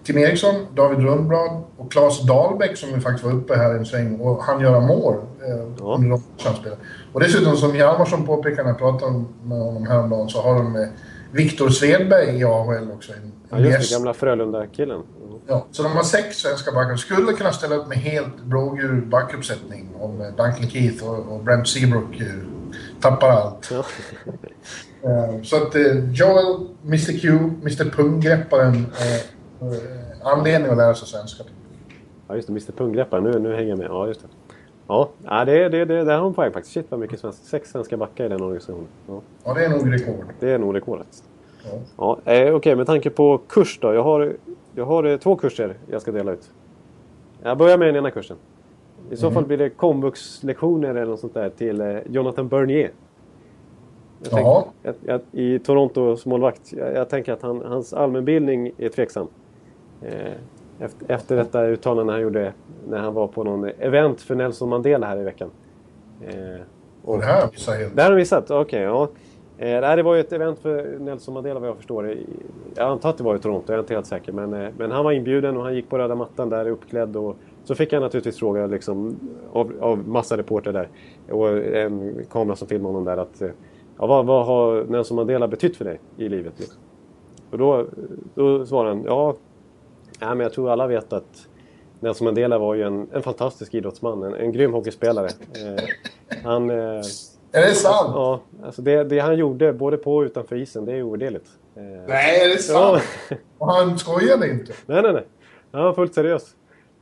Tim 0.08 0.18
Eriksson, 0.18 0.54
David 0.74 0.98
Rundblad 1.06 1.62
och 1.76 1.92
Claes 1.92 2.22
Dahlbäck 2.22 2.76
som 2.76 2.88
ju 2.90 3.00
faktiskt 3.00 3.24
var 3.24 3.32
uppe 3.32 3.56
här 3.56 3.74
en 3.74 3.86
sväng 3.86 4.20
och 4.20 4.42
han 4.44 4.60
göra 4.60 4.80
mål 4.80 5.14
eh, 5.46 5.66
Ja. 5.78 5.94
under 5.94 6.08
de 6.10 6.22
samspelen. 6.42 6.78
Och 7.12 7.20
dessutom 7.20 7.56
som 7.56 7.76
Hjalmarsson 7.76 8.26
påpekade 8.26 8.62
när 8.62 8.70
jag 8.70 8.78
pratade 8.78 9.24
med 9.44 9.58
honom 9.58 9.86
häromdagen 9.86 10.28
så 10.28 10.40
har 10.40 10.54
de 10.54 10.76
eh, 10.76 10.88
Viktor 11.32 11.68
Svedberg 11.68 12.38
i 12.40 12.44
AHL 12.44 12.90
också. 12.92 13.12
En, 13.12 13.32
Ja, 13.50 13.58
just 13.58 13.90
det. 13.90 13.96
Gamla 13.96 14.14
Frölunda-killen. 14.14 14.96
Mm. 15.26 15.38
Ja, 15.46 15.66
så 15.70 15.82
de 15.82 15.92
har 15.92 16.02
sex 16.02 16.36
svenska 16.36 16.72
backar. 16.72 16.96
Skulle 16.96 17.32
kunna 17.32 17.52
ställa 17.52 17.74
upp 17.74 17.88
med 17.88 17.98
helt 17.98 18.40
blågul 18.44 19.06
backuppsättning 19.06 19.88
om 20.00 20.20
eh, 20.20 20.26
Duncan 20.26 20.70
Keith 20.70 21.04
och, 21.04 21.32
och 21.32 21.44
Brent 21.44 21.68
Seabrook 21.68 22.20
eh, 22.20 22.26
tappar 23.00 23.28
allt. 23.28 23.68
Ja. 23.70 23.84
Eh, 25.02 25.42
Så 25.42 25.56
att 25.56 25.74
eh, 25.74 26.10
Joel, 26.12 26.66
Mr 26.84 27.18
Q, 27.20 27.28
Mr 27.62 27.90
Punggrepparen, 27.90 28.74
eh, 28.76 29.37
anledning 30.22 30.70
att 30.70 30.76
lära 30.76 30.94
sig 30.94 31.08
svenska. 31.08 31.44
ja, 32.28 32.34
just 32.34 32.48
det. 32.48 32.52
Mr 32.52 32.72
Punggreppare. 32.72 33.20
Nu, 33.20 33.38
nu 33.38 33.54
hänger 33.54 33.68
jag 33.68 33.78
med. 33.78 33.86
Ja, 33.90 34.06
just 34.06 34.20
det. 34.20 34.28
Ja, 34.88 35.10
det, 35.44 35.68
det, 35.68 35.84
det, 35.84 36.04
där 36.04 36.16
har 36.16 36.24
hon 36.24 36.34
poäng 36.34 36.52
faktiskt. 36.52 36.74
Shit 36.74 36.86
vad 36.90 37.00
mycket 37.00 37.20
svenska. 37.20 37.44
Sex 37.44 37.70
svenska 37.70 37.96
backar 37.96 38.24
i 38.24 38.28
den 38.28 38.42
organisationen. 38.42 38.86
Ja, 39.08 39.20
Ja, 39.44 39.54
det 39.54 39.64
är 39.64 39.68
nog 39.68 39.92
rekord. 39.92 40.24
det 40.40 40.50
är 40.50 40.58
nog 40.58 40.76
rekordet. 40.76 41.24
Ja. 41.96 42.18
Ja, 42.24 42.32
eh, 42.32 42.54
Okej, 42.54 42.76
med 42.76 42.86
tanke 42.86 43.10
på 43.10 43.40
kurs 43.48 43.78
då. 43.82 43.94
Jag 43.94 44.02
har, 44.02 44.36
jag 44.74 44.84
har 44.84 45.04
eh, 45.04 45.16
två 45.16 45.36
kurser 45.36 45.74
jag 45.90 46.02
ska 46.02 46.12
dela 46.12 46.32
ut. 46.32 46.50
Jag 47.42 47.58
börjar 47.58 47.78
med 47.78 47.88
den 47.88 47.96
ena 47.96 48.10
kursen. 48.10 48.36
I 49.10 49.16
så 49.16 49.30
fall 49.30 49.44
blir 49.46 49.58
det 49.58 49.70
komvuxlektioner 49.70 50.88
eller 50.88 51.06
något 51.06 51.20
sånt 51.20 51.34
där 51.34 51.50
till 51.50 51.80
eh, 51.80 51.96
Jonathan 52.06 52.48
Bernier. 52.48 52.90
Jag 54.22 54.30
tänker, 54.30 54.62
jag, 54.82 54.94
jag, 55.04 55.20
I 55.32 55.58
Torontos 55.58 56.26
målvakt. 56.26 56.72
Jag, 56.72 56.94
jag 56.94 57.08
tänker 57.08 57.32
att 57.32 57.42
han, 57.42 57.62
hans 57.64 57.92
allmänbildning 57.92 58.70
är 58.78 58.88
tveksam. 58.88 59.26
Eh, 60.02 60.32
efter, 60.80 61.12
efter 61.14 61.36
detta 61.36 61.66
uttalande 61.66 62.12
han 62.12 62.22
gjorde 62.22 62.52
när 62.88 62.98
han 62.98 63.14
var 63.14 63.26
på 63.26 63.44
någon 63.44 63.64
event 63.78 64.20
för 64.20 64.34
Nelson 64.34 64.68
Mandela 64.68 65.06
här 65.06 65.20
i 65.20 65.24
veckan. 65.24 65.50
Eh, 66.26 66.60
Och 67.04 67.18
det 67.18 67.24
här 67.24 67.50
visar 67.52 67.72
helt... 67.72 67.96
det 67.96 68.02
här 68.02 68.10
har 68.10 68.16
vi 68.16 68.24
sett, 68.24 68.50
okej. 68.50 68.82
ja. 68.82 69.08
Eh, 69.58 69.96
det 69.96 70.02
var 70.02 70.14
ju 70.14 70.20
ett 70.20 70.32
event 70.32 70.58
för 70.58 70.98
Nelson 70.98 71.34
Mandela 71.34 71.60
vad 71.60 71.68
jag 71.68 71.76
förstår. 71.76 72.14
Jag 72.74 72.88
antar 72.88 73.10
att 73.10 73.18
det 73.18 73.24
var 73.24 73.36
i 73.36 73.38
Toronto, 73.38 73.64
jag 73.72 73.74
är 73.74 73.80
inte 73.80 73.94
helt 73.94 74.06
säker. 74.06 74.32
Men, 74.32 74.54
eh, 74.54 74.68
men 74.78 74.90
han 74.90 75.04
var 75.04 75.12
inbjuden 75.12 75.56
och 75.56 75.62
han 75.62 75.74
gick 75.74 75.88
på 75.88 75.98
röda 75.98 76.14
mattan 76.14 76.48
där 76.48 76.68
uppklädd. 76.68 77.16
Och 77.16 77.36
så 77.64 77.74
fick 77.74 77.92
han 77.92 78.02
naturligtvis 78.02 78.38
fråga 78.38 78.66
liksom, 78.66 79.16
av, 79.52 79.72
av 79.80 80.08
massa 80.08 80.36
reporter 80.36 80.72
där 80.72 80.88
och 81.30 81.48
en 81.58 82.24
kamera 82.30 82.56
som 82.56 82.68
filmade 82.68 82.94
honom 82.94 83.04
där 83.04 83.16
att 83.16 83.42
ja, 83.98 84.06
vad, 84.06 84.26
vad 84.26 84.46
har 84.46 84.84
Nelson 84.84 85.16
Mandela 85.16 85.48
betytt 85.48 85.76
för 85.76 85.84
dig 85.84 86.00
i 86.16 86.28
livet? 86.28 86.54
Och 87.50 87.58
då, 87.58 87.86
då 88.34 88.66
svarade 88.66 88.94
han 88.94 89.04
ja, 89.06 89.34
ja, 90.18 90.28
men 90.28 90.40
jag 90.40 90.52
tror 90.52 90.70
alla 90.70 90.86
vet 90.86 91.12
att 91.12 91.48
Nelson 92.00 92.24
Mandela 92.24 92.58
var 92.58 92.74
ju 92.74 92.82
en, 92.82 93.08
en 93.12 93.22
fantastisk 93.22 93.74
idrottsman, 93.74 94.22
en, 94.22 94.34
en 94.34 94.52
grym 94.52 94.72
hockeyspelare. 94.72 95.26
Eh, 95.26 95.84
han... 96.44 96.70
Eh, 96.70 96.76
Är 97.52 97.62
det 97.68 97.74
sant? 97.74 98.10
Ja, 98.14 98.40
alltså 98.64 98.82
det, 98.82 99.04
det 99.04 99.18
han 99.18 99.36
gjorde 99.36 99.72
både 99.72 99.96
på 99.96 100.16
och 100.16 100.22
utanför 100.22 100.56
isen, 100.56 100.84
det 100.84 100.92
är 100.92 101.02
ovärderligt. 101.02 101.46
Eh, 101.76 101.82
Nej, 102.08 102.40
är 102.40 102.48
det 102.48 102.68
ja, 102.68 103.00
sant? 103.00 103.02
Och 103.58 103.72
han 103.72 103.98
skojade 103.98 104.50
inte. 104.50 104.72
nej, 104.86 105.02
nej, 105.02 105.12
nej. 105.12 105.24
Han 105.72 105.84
var 105.84 105.92
fullt 105.92 106.14
seriös. 106.14 106.54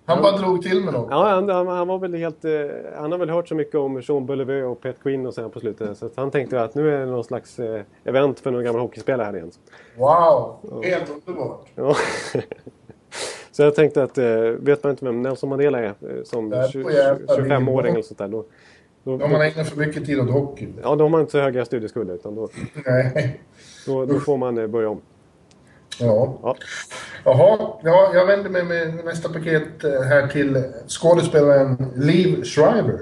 Han 0.09 0.23
bara 0.23 0.37
drog 0.37 0.63
till 0.63 0.85
med 0.85 0.95
något. 0.95 1.09
Ja, 1.11 1.29
han, 1.29 1.49
han, 1.49 1.67
han 1.67 1.89
var 1.89 1.99
väl 1.99 2.15
helt... 2.15 2.45
Eh, 2.45 2.51
han 2.97 3.13
har 3.13 3.19
väl 3.19 3.31
hört 3.31 3.49
så 3.49 3.55
mycket 3.55 3.75
om 3.75 4.01
Jean 4.05 4.27
Bellevue 4.27 4.65
och 4.65 4.81
Pet 4.81 5.03
Quinn 5.03 5.27
och 5.27 5.35
sen 5.35 5.51
på 5.51 5.61
slutet. 5.61 5.99
Så 5.99 6.11
han 6.17 6.31
tänkte 6.31 6.63
att 6.63 6.75
nu 6.75 6.95
är 6.95 6.99
det 7.01 7.07
någon 7.07 7.25
slags 7.25 7.59
eh, 7.59 7.83
event 8.05 8.41
för 8.41 8.51
någon 8.51 8.65
gammal 8.65 8.81
hockeyspelare 8.81 9.25
här 9.27 9.37
igen. 9.37 9.51
Wow, 9.99 10.83
helt 10.85 11.11
underbart. 11.11 11.67
Ja. 11.75 11.97
så 13.57 13.63
jag 13.63 13.75
tänkte 13.75 14.03
att, 14.03 14.19
eh, 14.19 14.41
vet 14.41 14.83
man 14.85 14.91
inte 14.91 15.05
vem 15.05 15.23
Nelson 15.23 15.49
Mandela 15.49 15.79
är 15.79 15.85
eh, 15.85 15.95
som 16.25 16.53
Ja, 16.53 16.63
tju- 16.63 16.83
då 16.83 16.91
jävlar, 16.91 17.37
25-åring 17.37 17.93
eller 17.93 18.03
sånt 18.03 18.19
där. 18.19 18.29
Då, 18.29 18.45
då, 19.05 19.13
Om 19.25 19.33
man 19.33 19.41
ägnar 19.43 19.65
för 19.65 19.77
mycket 19.77 20.07
tid 20.07 20.21
åt 20.21 20.31
hockey. 20.31 20.69
ja, 20.83 20.97
då 20.97 21.05
har 21.05 21.09
man 21.09 21.21
inte 21.21 21.33
så 21.33 21.41
höga 21.41 21.65
studieskulder 21.65 22.15
utan 22.15 22.35
då, 22.35 22.49
Nej. 22.87 23.41
då, 23.87 24.05
då 24.07 24.21
får 24.21 24.37
man 24.37 24.59
eh, 24.59 24.67
börja 24.67 24.89
om. 24.89 25.01
Ja. 26.01 26.39
Ja. 26.43 26.57
Jaha, 27.25 27.59
ja, 27.83 28.11
jag 28.15 28.27
vänder 28.27 28.51
mig 28.51 28.65
med 28.65 29.05
nästa 29.05 29.29
paket 29.29 29.65
här 29.83 30.27
till 30.27 30.63
skådespelaren 30.89 31.77
Liv 31.97 32.43
Schreiber. 32.45 33.01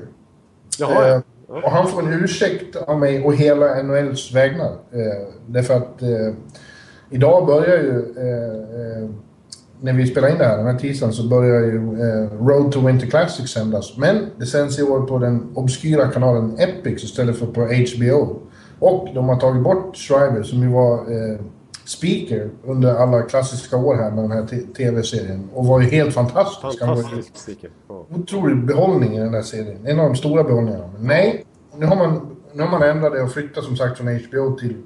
Jaha, 0.78 1.08
Eh, 1.08 1.20
och 1.62 1.70
han 1.70 1.88
får 1.88 2.02
en 2.02 2.12
ursäkt 2.24 2.76
av 2.76 2.98
mig 2.98 3.24
och 3.24 3.34
hela 3.34 3.82
NHLs 3.82 4.32
vägnar. 4.34 4.70
Eh, 4.72 5.28
därför 5.46 5.74
att 5.74 6.02
eh, 6.02 6.34
idag 7.10 7.46
börjar 7.46 7.76
ju, 7.76 8.14
när 9.84 9.92
vi 9.92 10.06
spelar 10.06 10.28
in 10.28 10.38
det 10.38 10.44
här, 10.44 10.56
den 10.56 10.66
här 10.66 10.78
tisdagen, 10.78 11.12
så 11.12 11.28
börjar 11.28 11.60
ju 11.60 11.76
eh, 11.76 12.46
Road 12.46 12.72
to 12.72 12.86
Winter 12.86 13.06
Classic 13.06 13.50
sändas. 13.50 13.96
Men 13.96 14.26
det 14.38 14.46
sänds 14.46 14.78
i 14.78 14.82
år 14.82 15.00
på 15.00 15.18
den 15.18 15.46
obskyra 15.54 16.08
kanalen 16.08 16.58
Epic 16.58 17.04
istället 17.04 17.38
för 17.38 17.46
på 17.46 17.60
HBO. 17.60 18.40
Och 18.78 19.08
de 19.14 19.28
har 19.28 19.36
tagit 19.36 19.62
bort 19.62 19.96
Schreiber 19.96 20.42
som 20.42 20.62
ju 20.62 20.68
var 20.68 20.94
eh, 20.94 21.40
speaker 21.84 22.50
under 22.64 22.94
alla 22.94 23.22
klassiska 23.22 23.76
år 23.76 23.94
här 23.94 24.10
med 24.10 24.24
den 24.24 24.30
här 24.30 24.46
tv-serien. 24.76 25.48
Och 25.54 25.66
var 25.66 25.80
ju 25.80 25.86
helt 25.86 26.14
fantastisk. 26.14 26.78
Fantastisk. 26.78 27.64
Ja. 27.88 28.06
otrolig 28.14 28.66
behållning 28.66 29.16
i 29.16 29.20
den 29.20 29.32
där 29.32 29.42
serien. 29.42 29.86
En 29.86 30.00
av 30.00 30.06
de 30.06 30.16
stora 30.16 30.44
behållningarna. 30.44 30.90
Men 30.96 31.06
nej, 31.06 31.44
nu 31.76 31.86
har 31.86 31.96
man, 31.96 32.36
nu 32.52 32.62
har 32.62 32.70
man 32.70 32.82
ändrat 32.82 33.12
det 33.12 33.22
och 33.22 33.32
flyttat 33.32 33.64
som 33.64 33.76
sagt 33.76 33.98
från 33.98 34.06
HBO 34.06 34.56
till 34.56 34.76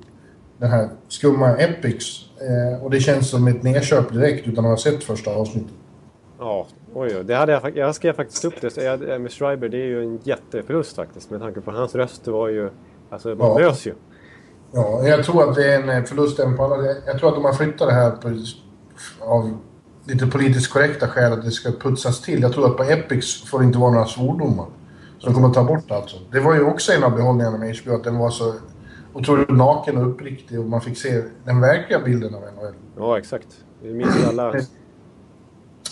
den 0.59 0.70
här 0.70 0.88
skumma 1.09 1.56
Epics. 1.56 2.06
Eh, 2.40 2.84
och 2.84 2.90
det 2.90 3.00
känns 3.00 3.30
som 3.30 3.48
ett 3.48 3.62
nedköp 3.62 4.12
direkt 4.12 4.46
utan 4.48 4.64
att 4.64 4.70
ha 4.70 4.76
sett 4.76 5.04
första 5.04 5.30
avsnittet. 5.30 5.72
Ja, 6.38 6.66
oj, 6.94 7.16
oj. 7.16 7.24
Det 7.24 7.34
hade 7.34 7.52
jag, 7.52 7.76
jag 7.76 7.94
skrev 7.94 8.12
faktiskt 8.12 8.44
upp 8.44 8.61
det. 8.61 8.76
Jag, 8.76 9.11
eh, 9.11 9.18
med 9.18 9.32
Schreiber, 9.32 9.68
det 9.68 9.76
är 9.76 9.86
ju 9.86 10.02
en 10.02 10.20
jätteförlust 10.22 10.96
faktiskt. 10.96 11.30
Med 11.30 11.40
tanke 11.40 11.61
på 11.61 11.70
hans 11.70 11.94
röst 11.94 12.26
var 12.28 12.48
ju... 12.48 12.70
Alltså, 13.11 13.28
man 13.28 13.62
Ja. 13.62 13.74
ju. 13.84 13.94
Ja, 14.72 15.02
jag 15.09 15.24
tror 15.24 15.48
att 15.48 15.54
det 15.54 15.72
är 15.74 15.82
en 15.82 15.88
eh, 15.88 16.04
förlust 16.04 16.38
även 16.38 16.56
på 16.56 16.64
alla. 16.64 16.76
Jag 17.06 17.18
tror 17.18 17.28
att 17.28 17.34
de 17.34 17.44
har 17.44 17.52
flyttat 17.52 17.88
det 17.88 17.94
här 17.94 18.11
på, 18.11 18.28
av 19.20 19.59
lite 20.04 20.26
politiskt 20.26 20.72
korrekta 20.72 21.09
skäl 21.09 21.32
att 21.32 21.44
det 21.44 21.50
ska 21.50 21.70
putsas 21.72 22.22
till. 22.22 22.42
Jag 22.42 22.52
tror 22.52 22.66
att 22.66 22.76
på 22.76 22.82
Epics 22.82 23.50
får 23.50 23.59
det 23.59 23.64
inte 23.64 23.78
vara 23.78 23.90
några 23.90 24.06
svordomar. 24.06 24.66
Så 25.18 25.26
de 25.26 25.34
kommer 25.34 25.48
att 25.48 25.54
ta 25.54 25.64
bort 25.64 25.90
allt 25.90 26.09
sånt. 26.11 26.22
Det 26.32 26.40
var 26.40 26.54
ju 26.54 26.62
också 26.64 26.92
en 26.92 27.04
av 27.04 27.16
behållningarna 27.16 27.59
med 27.59 27.76
HBO, 27.76 27.94
att 27.94 28.04
den 28.04 28.18
var 28.18 28.30
så 28.30 28.54
otroligt 29.12 29.50
naken 29.50 29.96
och 29.96 30.09
uppriktig 30.09 30.61
och 30.61 30.66
man 30.66 30.80
fick 30.80 30.98
se 30.98 31.22
den 31.44 31.61
verkliga 31.61 32.00
bilden 32.00 32.34
av 32.34 32.40
NHL. 32.40 32.74
Ja, 32.96 33.18
exakt. 33.18 33.64
Vi 33.82 33.94
minns 33.94 34.26
alla... 34.28 34.52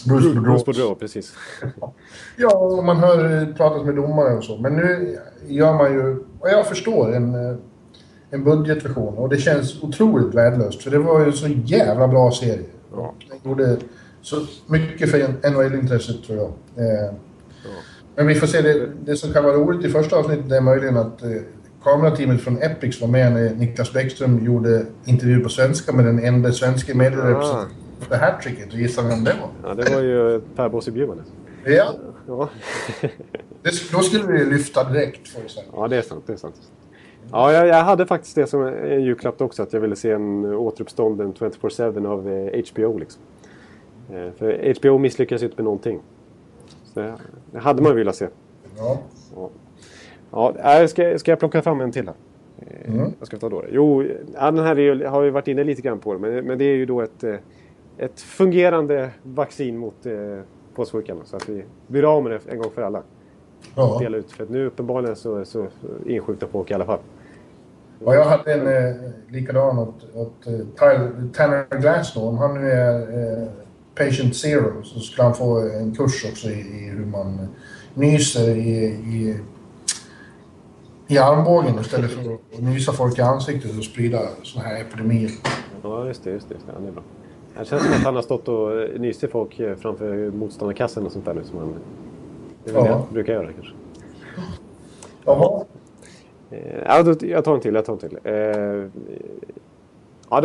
Bruce 0.06 0.28
Bruce 0.28 0.34
Boudreau. 0.34 0.64
Boudreau, 0.64 0.94
precis. 0.94 1.34
Ja, 2.36 2.56
och 2.56 2.84
man 2.84 2.96
hör 2.96 3.46
pratas 3.52 3.84
med 3.84 3.94
domare 3.94 4.34
och 4.34 4.44
så. 4.44 4.56
Men 4.58 4.76
nu 4.76 5.18
gör 5.46 5.74
man 5.74 5.92
ju, 5.92 6.24
vad 6.40 6.50
jag 6.50 6.66
förstår, 6.66 7.14
en, 7.14 7.34
eh, 7.34 7.56
en 8.30 8.44
budgetversion. 8.44 9.14
Och 9.14 9.28
det 9.28 9.36
känns 9.36 9.82
otroligt 9.82 10.34
värdelöst. 10.34 10.82
För 10.82 10.90
det 10.90 10.98
var 10.98 11.20
ju 11.20 11.26
en 11.26 11.32
så 11.32 11.48
jävla 11.48 12.08
bra 12.08 12.30
serie. 12.30 12.66
Ja. 12.92 13.14
Den 13.28 13.38
gjorde 13.50 13.76
så 14.22 14.36
mycket 14.66 15.10
för 15.10 15.18
NHL-intresset 15.50 16.22
tror 16.26 16.38
jag. 16.38 16.48
Eh, 16.84 17.14
Men 18.14 18.26
vi 18.26 18.34
får 18.34 18.46
se. 18.46 18.62
Det, 18.62 18.88
det 19.04 19.16
som 19.16 19.32
kan 19.32 19.44
vara 19.44 19.54
roligt 19.54 19.84
i 19.86 19.88
första 19.88 20.16
avsnittet 20.16 20.52
är 20.52 20.60
möjligen 20.60 20.96
att 20.96 21.22
eh, 21.22 21.30
kamerateamet 21.90 22.40
från 22.40 22.62
Epics 22.62 23.00
var 23.00 23.08
med 23.08 23.32
när 23.32 23.54
Niklas 23.54 23.92
Bäckström 23.92 24.44
gjorde 24.44 24.86
intervju 25.04 25.40
på 25.40 25.48
svenska 25.48 25.92
med 25.92 26.04
den 26.04 26.18
enda 26.24 26.52
svenska 26.52 26.94
medierepresentanten 26.94 27.76
för 28.00 28.16
hattricket. 28.16 28.72
Och 28.72 28.78
gissa 28.78 29.02
vem 29.02 29.24
det 29.24 29.34
var? 29.40 29.68
Ja, 29.70 29.74
det 29.74 29.94
var 29.94 30.02
ju 30.02 30.40
Per 30.56 30.68
Bosse 30.68 30.90
Bjurman. 30.90 31.22
Ja, 31.64 31.94
Ja. 32.28 32.48
det, 33.62 33.70
då 33.92 33.98
skulle 34.00 34.26
vi 34.32 34.44
lyfta 34.44 34.84
direkt 34.84 35.20
vi 35.44 35.48
säga. 35.48 35.66
ja, 35.72 35.88
det 35.88 35.96
är 35.96 36.02
sant. 36.02 36.24
Det 36.26 36.32
är 36.32 36.36
sant. 36.36 36.54
Ja, 37.32 37.52
jag, 37.52 37.66
jag 37.66 37.84
hade 37.84 38.06
faktiskt 38.06 38.34
det 38.34 38.46
som 38.46 38.62
en 38.66 39.02
julklapp 39.04 39.40
också. 39.40 39.62
Att 39.62 39.72
jag 39.72 39.80
ville 39.80 39.96
se 39.96 40.10
en 40.10 40.44
återuppstånden 40.44 41.32
24-7 41.34 42.06
av 42.06 42.28
eh, 42.28 42.62
HBO. 42.72 42.98
Liksom. 42.98 43.22
Eh, 44.12 44.30
För 44.38 44.74
HBO 44.80 44.98
misslyckas 44.98 45.42
ju 45.42 45.44
inte 45.46 45.56
med 45.56 45.64
någonting. 45.64 46.00
Så 46.84 47.00
det, 47.00 47.14
det 47.52 47.58
hade 47.58 47.82
man 47.82 47.96
velat 47.96 48.16
se. 48.16 48.28
Ja. 48.76 48.98
Ja, 49.36 49.50
äh, 50.80 50.86
ska, 50.86 51.18
ska 51.18 51.30
jag 51.32 51.38
plocka 51.38 51.62
fram 51.62 51.80
en 51.80 51.92
till 51.92 52.06
här? 52.06 52.14
Eh, 52.58 52.94
Mm. 52.94 53.12
Vad 53.18 53.26
ska 53.26 53.36
ta 53.38 53.48
då? 53.48 53.64
Jo, 53.70 54.04
ja, 54.34 54.50
den 54.50 54.64
här 54.64 54.76
är 54.78 54.80
ju, 54.94 55.04
har 55.06 55.22
vi 55.22 55.30
varit 55.30 55.48
inne 55.48 55.64
lite 55.64 55.82
grann 55.82 55.98
på. 55.98 56.12
det, 56.12 56.18
Men, 56.18 56.44
men 56.46 56.58
det 56.58 56.64
är 56.64 56.76
ju 56.76 56.86
då 56.86 57.00
ett, 57.00 57.24
eh, 57.24 57.34
ett 57.98 58.20
fungerande 58.20 59.10
vaccin 59.22 59.78
mot 59.78 60.06
eh, 60.06 60.12
påssjukan. 60.74 61.20
Så 61.24 61.36
att 61.36 61.48
vi 61.48 61.64
blir 61.86 62.16
av 62.16 62.22
med 62.22 62.32
det 62.32 62.40
en 62.52 62.58
gång 62.58 62.70
för 62.74 62.82
alla. 62.82 63.02
Ja. 63.74 63.98
Dela 64.00 64.16
ut. 64.16 64.32
För 64.32 64.44
att 64.44 64.50
nu 64.50 64.66
uppenbarligen 64.66 65.16
så, 65.16 65.44
så 65.44 65.66
insjuknar 66.06 66.48
folk 66.48 66.70
i 66.70 66.74
alla 66.74 66.84
fall. 66.84 66.98
Ja, 68.04 68.14
jag 68.14 68.24
hade 68.24 68.52
en 68.54 68.66
eh, 68.66 68.96
likadan 69.28 69.78
åt, 69.78 70.06
åt 70.14 70.44
Tyler- 70.78 71.32
Tanner. 71.32 72.28
Om 72.28 72.38
han 72.38 72.54
nu 72.60 72.70
är 72.70 73.00
eh, 73.42 73.48
patient 73.94 74.36
zero 74.36 74.82
så 74.82 75.00
skulle 75.00 75.22
han 75.24 75.34
få 75.34 75.58
en 75.60 75.94
kurs 75.94 76.24
också 76.24 76.48
i, 76.48 76.52
i 76.60 76.90
hur 76.96 77.06
man 77.06 77.48
nyser 77.94 78.48
i, 78.56 78.84
i, 78.86 79.36
i 81.08 81.18
armbågen 81.18 81.78
istället 81.80 82.10
för 82.10 82.20
att 82.34 82.60
nysa 82.62 82.92
folk 82.92 83.18
i 83.18 83.22
ansiktet 83.22 83.78
och 83.78 83.84
sprida 83.84 84.18
såna 84.42 84.64
här 84.64 84.80
epidemier. 84.80 85.30
Ja, 85.82 86.06
just 86.06 86.24
det. 86.24 86.30
Just 86.30 86.48
det, 86.48 86.54
just 86.54 86.66
det. 86.66 86.72
Ja, 86.74 86.80
det 86.82 86.88
är 86.88 86.92
bra. 86.92 87.02
Det 87.58 87.64
känns 87.64 87.82
som 87.82 87.92
att 87.92 87.98
han 88.04 88.14
har 88.14 88.22
stått 88.22 88.48
och 88.48 89.00
nyst 89.00 89.24
i 89.24 89.28
folk 89.28 89.60
framför 89.80 90.30
motståndarkassen 90.30 91.06
och 91.06 91.12
sånt 91.12 91.24
där 91.24 91.34
nu. 91.34 91.44
Som 91.44 91.58
han, 91.58 91.74
det 92.64 92.70
är 92.70 92.74
väl 92.74 92.82
Ja. 92.84 92.88
det 92.90 92.96
han 92.98 93.06
brukar 93.12 93.32
göra 93.32 93.52
kanske. 93.52 93.72
Jaha. 95.24 95.64
Eh, 96.50 96.58
Ja, 96.86 97.14
jag 97.20 97.44
tar 97.44 97.54
en 97.54 97.60
till. 97.60 97.74
Jag 97.74 97.84
tar 97.84 97.92
en 97.92 97.98
till. 97.98 98.18
Eh, 98.24 98.34
ja, 100.30 100.40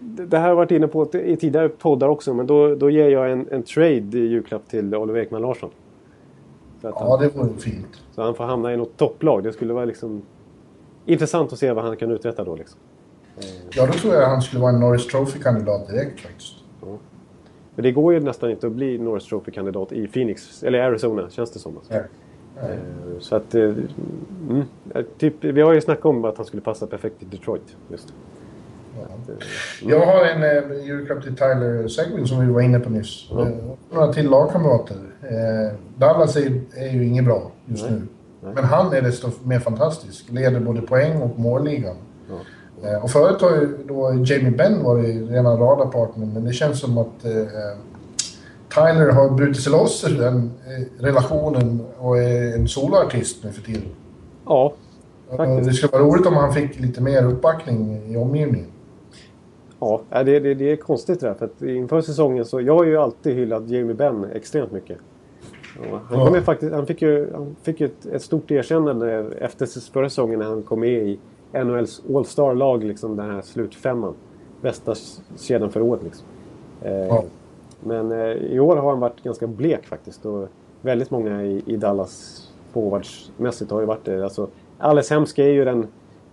det 0.00 0.36
här 0.36 0.40
har 0.40 0.48
jag 0.48 0.56
varit 0.56 0.70
inne 0.70 0.88
på 0.88 1.08
i 1.14 1.36
tidigare 1.36 1.68
poddar 1.68 2.08
också. 2.08 2.34
Men 2.34 2.46
då, 2.46 2.74
då 2.74 2.90
ger 2.90 3.08
jag 3.08 3.30
en, 3.32 3.48
en 3.50 3.62
trade 3.62 4.18
i 4.18 4.26
julklapp 4.26 4.68
till 4.68 4.94
Oliver 4.94 5.20
Ekman 5.20 5.42
Larsson. 5.42 5.70
Så, 6.80 6.86
Ja, 6.88 7.06
han, 7.10 7.20
det 7.20 7.36
vore 7.36 7.58
fint. 7.58 8.00
så 8.14 8.22
han 8.22 8.34
får 8.34 8.44
hamna 8.44 8.72
i 8.72 8.76
något 8.76 8.96
topplag. 8.96 9.42
Det 9.42 9.52
skulle 9.52 9.72
vara 9.74 9.84
liksom 9.84 10.22
intressant 11.06 11.52
att 11.52 11.58
se 11.58 11.72
vad 11.72 11.84
han 11.84 11.96
kan 11.96 12.10
uträtta 12.10 12.44
då. 12.44 12.56
Liksom. 12.56 12.78
Ja, 13.70 13.86
då 13.86 13.92
tror 13.92 14.14
jag 14.14 14.28
han 14.28 14.42
skulle 14.42 14.62
vara 14.62 14.72
en 14.72 14.80
Norris 14.80 15.06
Trophy-kandidat 15.06 15.88
direkt 15.88 16.20
faktiskt. 16.20 16.54
Men 17.74 17.82
det 17.82 17.92
går 17.92 18.14
ju 18.14 18.20
nästan 18.20 18.50
inte 18.50 18.66
att 18.66 18.72
bli 18.72 18.98
Norris 18.98 19.24
Trophy-kandidat 19.28 19.92
i 19.92 20.06
Phoenix, 20.08 20.62
eller 20.62 20.78
Arizona, 20.80 21.30
känns 21.30 21.50
det 21.50 21.58
som. 21.58 21.76
Alltså. 21.76 21.92
Nej. 21.92 22.02
Eh, 22.70 22.78
Så 23.20 23.36
att... 23.36 23.54
eh, 23.54 23.74
Mm, 24.48 24.62
eh, 24.94 25.02
typ, 25.18 25.44
vi 25.44 25.60
har 25.60 25.72
ju 25.72 25.80
snackat 25.80 26.04
om 26.04 26.24
att 26.24 26.36
han 26.36 26.46
skulle 26.46 26.62
passa 26.62 26.86
perfekt 26.86 27.22
i 27.22 27.24
Detroit. 27.24 27.76
Just. 27.90 28.14
Ja. 29.00 29.34
Jag 29.88 30.06
har 30.06 30.24
en 30.24 30.42
eh, 30.42 30.86
julklapp 30.86 31.22
till 31.22 31.36
Tyler 31.36 31.88
Seguin 31.88 32.26
som 32.26 32.46
vi 32.46 32.52
var 32.52 32.60
inne 32.60 32.80
på 32.80 32.90
nyss. 32.90 33.30
Eh, 33.30 33.48
några 33.92 34.12
till 34.12 34.30
lagkamrater. 34.30 34.96
Eh, 35.22 35.78
Dallas 35.96 36.36
är, 36.36 36.60
är 36.76 36.92
ju 36.92 37.06
inget 37.06 37.24
bra 37.24 37.50
just 37.66 37.82
Nej. 37.82 37.92
nu. 37.92 38.06
Nej. 38.40 38.52
Men 38.54 38.64
han 38.64 38.92
är 38.92 39.02
desto 39.02 39.30
mer 39.42 39.58
fantastisk. 39.58 40.30
Leder 40.30 40.60
både 40.60 40.80
poäng 40.80 41.22
och 41.22 41.38
målligan. 41.38 41.96
Ja. 42.28 42.88
Eh, 42.88 43.04
och 43.04 43.10
förut 43.10 43.40
har 43.40 43.50
ju 43.50 43.78
då 43.88 44.24
Jamie 44.24 44.50
Benn 44.50 44.82
varit 44.82 45.30
rena 45.30 45.50
radarpartnern, 45.50 46.32
men 46.32 46.44
det 46.44 46.52
känns 46.52 46.80
som 46.80 46.98
att 46.98 47.24
eh, 47.24 47.32
Tyler 48.74 49.12
har 49.12 49.30
brutit 49.30 49.62
sig 49.62 49.72
loss 49.72 50.04
ur 50.08 50.18
den 50.18 50.52
eh, 50.66 51.02
relationen 51.02 51.80
och 51.98 52.18
är 52.18 52.54
en 52.54 52.68
soloartist 52.68 53.44
nu 53.44 53.52
för 53.52 53.62
tiden. 53.62 53.88
Ja, 54.46 54.72
Faktiskt. 55.36 55.68
Det 55.68 55.74
skulle 55.74 55.92
vara 55.92 56.02
roligt 56.02 56.26
om 56.26 56.36
han 56.36 56.52
fick 56.52 56.80
lite 56.80 57.02
mer 57.02 57.24
uppbackning 57.26 58.12
i 58.12 58.16
omgivningen. 58.16 58.68
Ja 59.80 60.00
ja, 60.10 60.22
det, 60.24 60.40
det, 60.40 60.54
det 60.54 60.72
är 60.72 60.76
konstigt 60.76 61.20
det 61.20 61.26
där. 61.26 61.34
För 61.34 61.44
att 61.44 61.62
inför 61.62 62.00
säsongen 62.00 62.44
så... 62.44 62.60
Jag 62.60 62.74
har 62.76 62.84
ju 62.84 62.96
alltid 62.96 63.36
hyllat 63.36 63.70
Jamie 63.70 63.94
Benn 63.94 64.24
extremt 64.24 64.72
mycket. 64.72 64.98
Och 65.78 65.98
han, 65.98 66.26
kom 66.26 66.34
Ja. 66.34 66.40
faktiskt, 66.42 66.72
han 66.72 66.86
fick 66.86 67.02
ju, 67.02 67.32
han 67.34 67.56
fick 67.62 67.80
ju 67.80 67.86
ett, 67.86 68.06
ett 68.06 68.22
stort 68.22 68.50
erkännande 68.50 69.26
efter 69.40 69.92
förra 69.92 70.08
säsongen 70.08 70.38
när 70.38 70.46
han 70.46 70.62
kom 70.62 70.80
med 70.80 71.08
i 71.08 71.18
NHLs 71.52 72.02
All-Star-lag. 72.14 72.84
Liksom 72.84 73.16
den 73.16 73.30
här 73.30 73.40
slutfemman. 73.42 74.14
Bästa 74.60 74.94
kedjan 75.38 75.70
för 75.70 75.80
året 75.80 76.02
liksom. 76.02 76.26
Eh, 76.82 76.92
Ja. 77.06 77.24
Men 77.80 78.12
eh, 78.12 78.32
i 78.32 78.60
år 78.60 78.76
har 78.76 78.90
han 78.90 79.00
varit 79.00 79.22
ganska 79.22 79.46
blek 79.46 79.86
faktiskt. 79.86 80.26
Och 80.26 80.48
väldigt 80.82 81.10
många 81.10 81.42
i, 81.44 81.62
i 81.66 81.76
Dallas 81.76 82.42
forwardsmässigt 82.72 83.70
har 83.70 83.80
ju 83.80 83.86
varit 83.86 84.04
det. 84.04 84.24
Alltså, 84.24 84.48
Alex 84.78 85.10
Hemske 85.10 85.42
är 85.44 85.52
ju 85.52 85.64
den, 85.64 85.86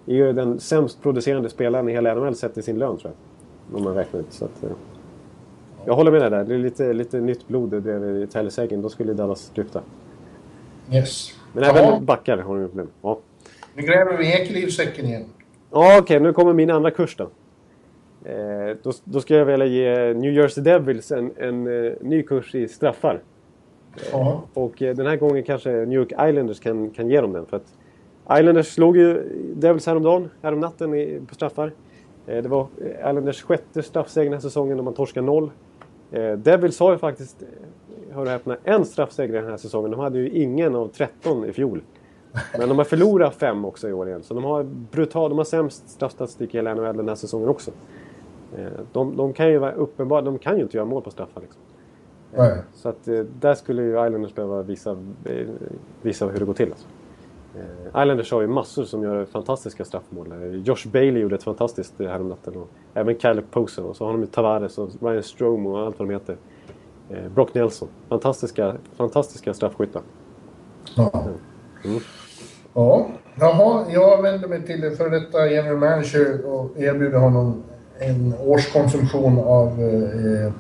är 0.06 0.14
ju 0.16 0.34
den 0.34 0.60
sämst 0.60 1.02
producerande 1.02 1.50
spelaren 1.50 1.90
i 1.90 1.92
hela 1.92 2.14
NHL 2.16 2.36
sett 2.36 2.58
i 2.58 2.62
sin 2.62 2.80
lön 2.80 2.98
tror 2.98 3.12
jag. 3.14 3.33
Om 3.74 3.84
man 3.84 3.96
räknar 3.96 4.20
ut. 4.20 4.34
Så 4.34 4.46
att, 4.46 4.64
eh, 4.64 4.70
jag 5.86 5.94
håller 5.94 6.12
med 6.12 6.22
dig 6.22 6.30
där. 6.30 6.44
Det 6.44 6.54
är 6.54 6.60
lite, 6.60 6.94
lite 6.94 7.22
nytt 7.22 7.48
blod 7.48 7.70
bredvid 7.70 8.54
Seguin. 8.54 8.82
Då 8.82 8.90
skulle 8.90 9.14
Dallas 9.14 9.52
lyfta. 9.54 9.82
Yes. 10.92 11.32
Men 11.54 11.64
även 11.64 12.06
backar 12.06 12.38
har 12.38 12.60
de 12.60 12.68
problem. 12.68 12.90
Ja. 13.02 13.20
Nu 13.76 13.84
gräver 13.84 14.18
vi 14.18 14.34
Ekelivsäcken 14.34 15.06
igen. 15.06 15.26
Ja, 15.72 15.98
okej. 16.00 16.20
nu 16.20 16.34
kommer 16.34 16.54
min 16.54 16.70
andra 16.70 16.92
kurs 16.92 17.16
då. 17.16 17.24
Eh, 18.26 18.78
då. 18.84 18.92
Då 19.04 19.22
ska 19.22 19.36
jag 19.36 19.46
vilja 19.46 19.66
ge 19.66 20.14
New 20.14 20.34
Jersey 20.34 20.64
Devils 20.64 21.12
en, 21.12 21.32
en 21.38 21.86
eh, 21.86 21.94
ny 22.02 22.24
kurs 22.24 22.56
i 22.56 22.68
straffar. 22.68 23.22
Ja. 24.12 24.44
Och 24.54 24.82
eh, 24.82 24.96
den 24.96 25.08
här 25.08 25.16
gången 25.16 25.44
kanske 25.44 25.70
New 25.70 25.94
York 25.94 26.12
Islanders 26.12 26.60
kan, 26.60 26.90
kan 26.90 27.10
ge 27.10 27.22
dem 27.22 27.34
den. 27.34 27.46
För 27.46 27.58
att 27.58 27.74
Islanders 28.40 28.68
slog 28.68 28.98
ju 28.98 29.24
Devils 29.56 29.86
häromdagen, 29.86 30.30
häromnatten 30.42 30.94
i, 30.94 31.22
på 31.28 31.36
straffar. 31.36 31.72
Eh, 32.28 32.44
det 32.44 32.50
var 32.50 32.68
eh, 32.82 33.10
Islanders 33.10 33.42
sjätte 33.44 33.84
straffseger 33.84 34.26
den 34.26 34.34
här 34.34 34.40
säsongen 34.40 34.80
och 34.80 34.86
man 34.86 34.94
torskade 34.94 35.26
noll. 35.26 35.52
Eh, 36.12 36.32
Devils 36.32 36.80
har 36.80 36.92
ju 36.92 36.98
faktiskt, 36.98 37.44
hör 38.12 38.22
och 38.22 38.28
häpna, 38.28 38.58
en 38.64 38.86
straffseger 38.86 39.34
den 39.34 39.50
här 39.50 39.58
säsongen. 39.58 39.92
De 39.92 40.00
hade 40.00 40.20
ju 40.20 40.30
ingen 40.30 40.76
av 40.76 40.88
13 40.88 41.46
i 41.46 41.54
fjol. 41.54 41.82
Men 42.58 42.70
de 42.70 42.78
har 42.78 42.86
förlorat 42.86 43.36
fem 43.36 43.66
också 43.66 43.90
i 43.90 43.94
år 43.94 44.08
igen. 44.08 44.24
Så 44.24 44.34
de 44.34 44.44
har 44.44 44.64
brutal, 44.64 45.30
de 45.30 45.38
har 45.38 45.46
sämst 45.46 45.90
straffstatistik 45.90 46.54
i 46.54 46.58
hela 46.58 46.74
NHL 46.74 46.98
den 46.98 47.08
här 47.08 47.16
säsongen 47.16 47.50
också. 47.50 47.72
De, 48.92 49.18
de 49.18 49.34
kan 49.34 49.50
ju 49.50 49.58
vara 49.58 49.72
uppenbara, 49.72 50.22
de 50.22 50.40
kan 50.40 50.58
ju 50.58 50.64
inte 50.64 50.78
göra 50.78 50.86
mål 50.86 51.02
på 51.02 51.12
straffar 51.12 51.42
liksom. 51.42 51.62
Nej. 52.36 52.58
Så 52.74 52.90
att 52.90 53.06
där 53.40 53.54
skulle 53.54 53.82
ju 53.82 53.90
Islanders 53.90 54.36
behöva 54.36 54.62
visa, 54.62 54.98
visa 56.02 56.26
hur 56.26 56.40
det 56.40 56.46
går 56.46 56.54
till. 56.54 56.72
Alltså. 56.72 56.88
Eh, 57.56 58.02
Islanders 58.02 58.32
har 58.32 58.42
ju 58.42 58.48
massor 58.48 58.84
som 58.84 59.04
gör 59.04 59.26
fantastiska 59.26 59.86
straffmål. 59.86 60.32
Eh, 60.32 60.48
Josh 60.48 60.88
Bailey 60.92 61.22
gjorde 61.22 61.36
ett 61.36 61.44
fantastiskt 61.44 62.02
eh, 62.02 62.08
häromnatten. 62.08 62.56
Och 62.56 62.70
även 62.94 63.20
Kyle 63.20 63.42
Poser. 63.52 63.84
Och 63.84 63.96
så 63.96 64.06
har 64.06 64.12
de 64.12 64.22
ju 64.22 64.28
Tavares 64.28 64.78
och 64.78 64.90
Ryan 65.02 65.24
Strome 65.24 65.70
och 65.70 65.80
allt 65.80 66.00
vad 66.00 66.08
de 66.08 66.14
heter. 66.14 66.38
Brock 67.36 67.54
Nelson. 67.54 67.88
Fantastiska, 68.10 68.76
fantastiska 68.98 69.54
straffskyttar. 69.54 70.02
Ja. 70.96 71.26
Mm. 71.86 72.00
ja. 72.74 73.08
Jaha, 73.36 73.86
jag 73.90 74.22
vänder 74.22 74.48
mig 74.48 74.66
till 74.66 74.84
en 74.84 74.96
före 74.96 75.20
detta 75.20 75.48
general 75.48 75.78
manager 75.78 76.46
och 76.46 76.78
erbjuder 76.78 77.18
honom 77.18 77.64
en 78.00 78.34
årskonsumtion 78.40 79.40
av 79.40 79.68
eh, 79.68 80.54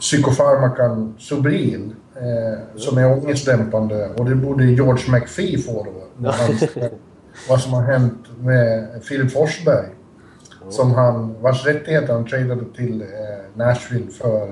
psykofarmakan 0.00 1.14
Sobril. 1.18 1.94
Eh, 2.16 2.76
som 2.76 2.98
är 2.98 3.12
ångestdämpande 3.12 4.10
och 4.16 4.24
det 4.24 4.34
borde 4.34 4.64
George 4.64 5.12
McPhee 5.12 5.58
få 5.58 5.84
då. 5.84 6.03
Han- 6.22 6.68
vad 7.48 7.60
som 7.60 7.72
har 7.72 7.82
hänt 7.82 8.26
med 8.40 8.88
Filip 9.02 9.32
Forsberg. 9.32 9.86
Som 10.68 10.90
han, 10.92 11.34
vars 11.42 11.66
rättigheter 11.66 12.12
han 12.12 12.26
tradade 12.26 12.64
till 12.76 13.02
eh, 13.02 13.06
Nashville 13.54 14.10
för 14.10 14.42
eh, 14.44 14.50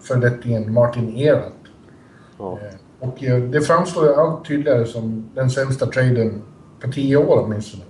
föredetingen 0.00 0.72
Martin 0.72 1.16
Erat. 1.16 1.52
Ja. 2.38 2.58
Och 3.00 3.24
eh, 3.24 3.42
det 3.42 3.60
framstår 3.60 4.12
allt 4.20 4.44
tydligare 4.48 4.86
som 4.86 5.30
den 5.34 5.50
sämsta 5.50 5.86
traden 5.86 6.42
på 6.80 6.92
tio 6.92 7.16
år 7.16 7.44
åtminstone. 7.44 7.82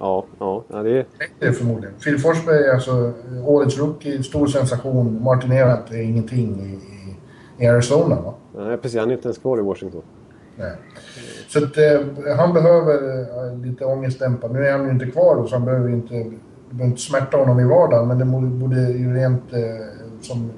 Ja, 0.00 0.26
ja, 0.38 0.64
det 0.82 1.06
är, 1.40 1.52
förmodligen. 1.52 1.94
Phil 2.04 2.18
Forsberg 2.18 2.64
är 2.64 2.74
alltså 2.74 3.12
eh, 3.32 3.48
årets 3.48 3.78
rookie, 3.78 4.22
stor 4.22 4.46
sensation. 4.46 5.22
Martin 5.22 5.52
Erat 5.52 5.90
är 5.90 6.02
ingenting 6.02 6.60
i, 6.60 6.68
i, 7.62 7.64
i 7.64 7.66
Arizona 7.68 8.20
va? 8.20 8.34
nej, 8.56 8.76
precis. 8.76 9.00
Han 9.00 9.10
är 9.10 9.14
inte 9.14 9.28
ens 9.28 9.38
kvar 9.38 9.58
i 9.58 9.62
Washington. 9.62 10.02
Nej. 10.56 10.72
Så 11.48 11.64
att, 11.64 11.76
eh, 11.76 12.36
han 12.36 12.54
behöver 12.54 13.20
eh, 13.20 13.58
lite 13.58 13.84
ångestdämpa. 13.84 14.48
Nu 14.48 14.66
är 14.66 14.72
han 14.72 14.84
ju 14.84 14.90
inte 14.90 15.06
kvar 15.06 15.36
då, 15.36 15.46
så 15.46 15.54
han 15.56 15.64
behöver 15.64 15.88
inte, 15.88 16.12
behöver 16.70 16.84
inte 16.90 17.00
smärta 17.00 17.36
honom 17.36 17.60
i 17.60 17.64
vardagen. 17.64 18.08
Men 18.08 18.18
det 18.18 18.24
borde, 18.24 18.46
borde 18.46 18.80
ju 18.92 19.14
rent 19.14 19.52
eh, 19.52 19.58
som 20.20 20.50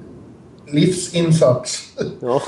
livsinsats 0.67 1.97
Ja. 2.19 2.41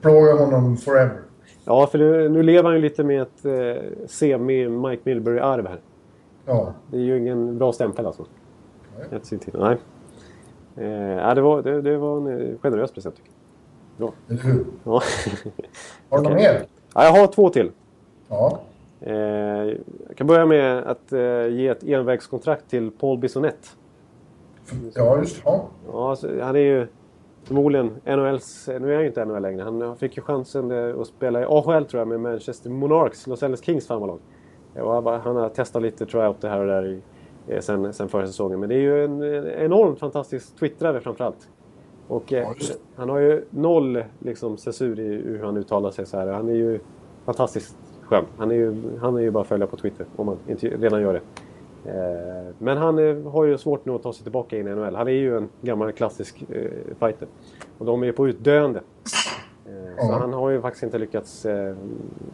plåga 0.00 0.32
honom 0.34 0.76
forever. 0.76 1.20
Ja, 1.64 1.86
för 1.86 1.98
nu, 1.98 2.28
nu 2.28 2.42
lever 2.42 2.64
han 2.64 2.74
ju 2.74 2.80
lite 2.80 3.04
med 3.04 3.22
ett 3.22 3.44
eh, 3.44 3.82
semi-Mike 4.06 5.00
Milbury-arv 5.04 5.66
här. 5.66 5.80
Ja. 6.46 6.74
Det 6.90 6.96
är 6.96 7.00
ju 7.00 7.18
ingen 7.18 7.58
bra 7.58 7.72
stämpel 7.72 8.06
alltså. 8.06 8.26
Nej. 9.10 9.20
Nej. 9.52 9.78
Eh, 10.76 11.12
ja, 11.18 11.34
det, 11.34 11.40
var, 11.40 11.62
det, 11.62 11.82
det 11.82 11.98
var 11.98 12.16
en 12.16 12.26
eh, 12.26 12.58
generös 12.62 12.92
present 12.92 13.16
tycker 13.16 13.30
jag. 13.30 13.34
Bra. 13.98 14.14
Eller 14.28 14.42
hur? 14.42 14.66
Ja. 14.84 15.02
Har 16.10 16.18
du 16.18 16.24
något 16.24 16.32
mer? 16.32 16.62
Ja, 16.94 17.04
jag 17.04 17.12
har 17.12 17.26
två 17.26 17.50
till. 17.50 17.70
Ja. 18.28 18.60
Eh, 19.00 19.14
jag 20.08 20.16
kan 20.16 20.26
börja 20.26 20.46
med 20.46 20.78
att 20.78 21.12
eh, 21.12 21.46
ge 21.48 21.68
ett 21.68 21.84
envägskontrakt 21.84 22.70
till 22.70 22.90
Paul 22.90 23.18
Bissonnette. 23.18 23.68
Ja, 24.94 25.18
just 25.18 25.42
ja. 25.44 25.68
Ja, 25.92 26.16
han 26.40 26.56
är 26.56 26.60
ju 26.60 26.86
förmodligen 27.44 27.86
NHLs... 28.04 28.68
Nu 28.68 28.90
är 28.90 28.94
han 28.94 29.02
ju 29.02 29.06
inte 29.06 29.24
NHL 29.24 29.42
längre. 29.42 29.62
Han 29.62 29.96
fick 29.96 30.16
ju 30.16 30.22
chansen 30.22 30.70
eh, 30.70 31.00
att 31.00 31.06
spela 31.06 31.40
i 31.40 31.44
AHL 31.44 31.84
tror 31.84 32.00
jag 32.00 32.08
med 32.08 32.20
Manchester 32.20 32.70
Monarchs, 32.70 33.26
Los 33.26 33.42
Angeles 33.42 33.64
Kings 33.64 33.86
farmarlag. 33.86 34.18
Han, 35.24 35.36
har 35.36 35.48
testat 35.48 35.82
lite 35.82 36.06
tryout 36.06 36.40
det 36.40 36.48
här 36.48 36.60
och 36.60 36.66
där 36.66 36.86
i, 36.86 37.02
eh, 37.48 37.60
sen, 37.60 37.92
sen 37.92 38.08
förra 38.08 38.26
säsongen. 38.26 38.60
Men 38.60 38.68
det 38.68 38.74
är 38.74 38.80
ju 38.80 39.04
en 39.04 39.22
eh, 39.22 39.64
enormt 39.64 39.98
fantastisk 39.98 40.56
twittrare 40.56 41.00
framförallt. 41.00 41.48
Och 42.08 42.32
eh, 42.32 42.38
Ja, 42.42 42.54
det. 42.58 42.76
han 42.96 43.08
har 43.08 43.18
ju 43.18 43.44
noll 43.50 44.04
liksom, 44.18 44.56
censur 44.56 45.00
i 45.00 45.08
hur 45.08 45.42
han 45.42 45.56
uttalar 45.56 45.90
sig 45.90 46.06
så 46.06 46.16
här. 46.18 46.26
Han 46.26 46.48
är 46.48 46.54
ju 46.54 46.80
fantastiskt 47.24 47.76
skön. 48.02 48.24
Han 48.38 48.50
är 48.50 48.54
ju, 48.54 48.82
han 49.00 49.16
är 49.16 49.20
ju 49.20 49.30
bara 49.30 49.40
att 49.40 49.46
följa 49.46 49.66
på 49.66 49.76
Twitter 49.76 50.06
om 50.16 50.26
man 50.26 50.36
inte 50.48 50.68
redan 50.68 51.00
gör 51.02 51.12
det. 51.12 51.20
Eh, 51.90 52.54
Men 52.58 52.76
han 52.78 52.98
eh, 52.98 53.30
har 53.32 53.44
ju 53.44 53.58
svårt 53.58 53.84
nu 53.84 53.92
att 53.92 54.02
ta 54.02 54.12
sig 54.12 54.22
tillbaka 54.22 54.58
in 54.58 54.68
i 54.68 54.74
NHL. 54.74 54.94
Han 54.94 55.08
är 55.08 55.12
ju 55.12 55.36
en 55.36 55.48
gammal 55.62 55.92
klassisk 55.92 56.44
eh, 56.50 56.70
fighter. 57.00 57.28
Och 57.78 57.86
de 57.86 58.04
är 58.04 58.12
på 58.12 58.28
utdöende. 58.28 58.80
Eh, 59.66 60.06
Så 60.06 60.12
han 60.12 60.32
har 60.32 60.50
ju 60.50 60.60
faktiskt 60.60 60.82
inte 60.82 60.98
lyckats 60.98 61.46
eh, 61.46 61.76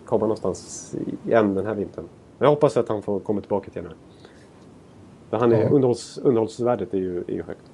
komma 0.05 0.21
någonstans 0.25 0.95
igen 1.27 1.55
den 1.55 1.67
här 1.67 1.75
vintern. 1.75 2.05
Men 2.39 2.47
jag 2.47 2.51
hoppas 2.51 2.77
att 2.77 2.89
han 2.89 3.03
får 3.03 3.21
komma 3.21 3.41
tillbaka 3.41 3.71
till 3.71 3.83
NHL. 3.83 3.95
För 5.31 5.37
han 5.37 5.53
är, 5.53 5.63
Ja. 5.63 5.69
underhålls, 5.69 6.19
underhållsvärdet 6.19 6.95
är 6.95 6.99
ju, 6.99 7.19
är 7.19 7.33
ju 7.33 7.43
högt. 7.43 7.71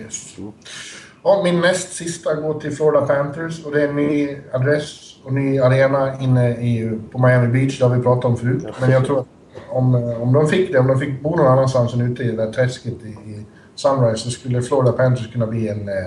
Yes. 0.00 0.36
Ja, 1.22 1.40
min 1.44 1.60
näst 1.60 1.92
sista 1.92 2.34
går 2.34 2.60
till 2.60 2.76
Florida 2.76 3.06
Panthers 3.06 3.64
och 3.64 3.72
det 3.72 3.82
är 3.82 3.88
en 3.88 3.96
ny 3.96 4.38
adress 4.52 5.16
och 5.24 5.32
ny 5.32 5.58
arena 5.58 6.20
inne 6.20 6.50
i, 6.50 6.98
på 7.12 7.18
Miami 7.18 7.48
Beach. 7.48 7.78
Det 7.78 7.84
har 7.84 7.96
vi 7.96 8.02
pratat 8.02 8.24
om 8.24 8.36
förut. 8.36 8.66
Men 8.80 8.90
jag 8.90 9.06
tror 9.06 9.20
att 9.20 9.26
om, 9.68 9.94
om 9.94 10.32
de 10.32 10.48
fick 10.48 10.72
det, 10.72 10.78
om 10.78 10.86
de 10.86 10.98
fick 10.98 11.22
bo 11.22 11.36
någon 11.36 11.46
annanstans 11.46 11.94
än 11.94 12.00
ute 12.00 12.22
i 12.22 12.26
det 12.30 12.36
där 12.36 12.52
träsket 12.52 13.04
i, 13.04 13.08
i 13.08 13.46
Sunrise 13.74 14.18
så 14.24 14.30
skulle 14.30 14.62
Florida 14.62 14.92
Panthers 14.92 15.32
kunna 15.32 15.46
bli 15.46 15.68
en, 15.68 15.88
eh, 15.88 16.04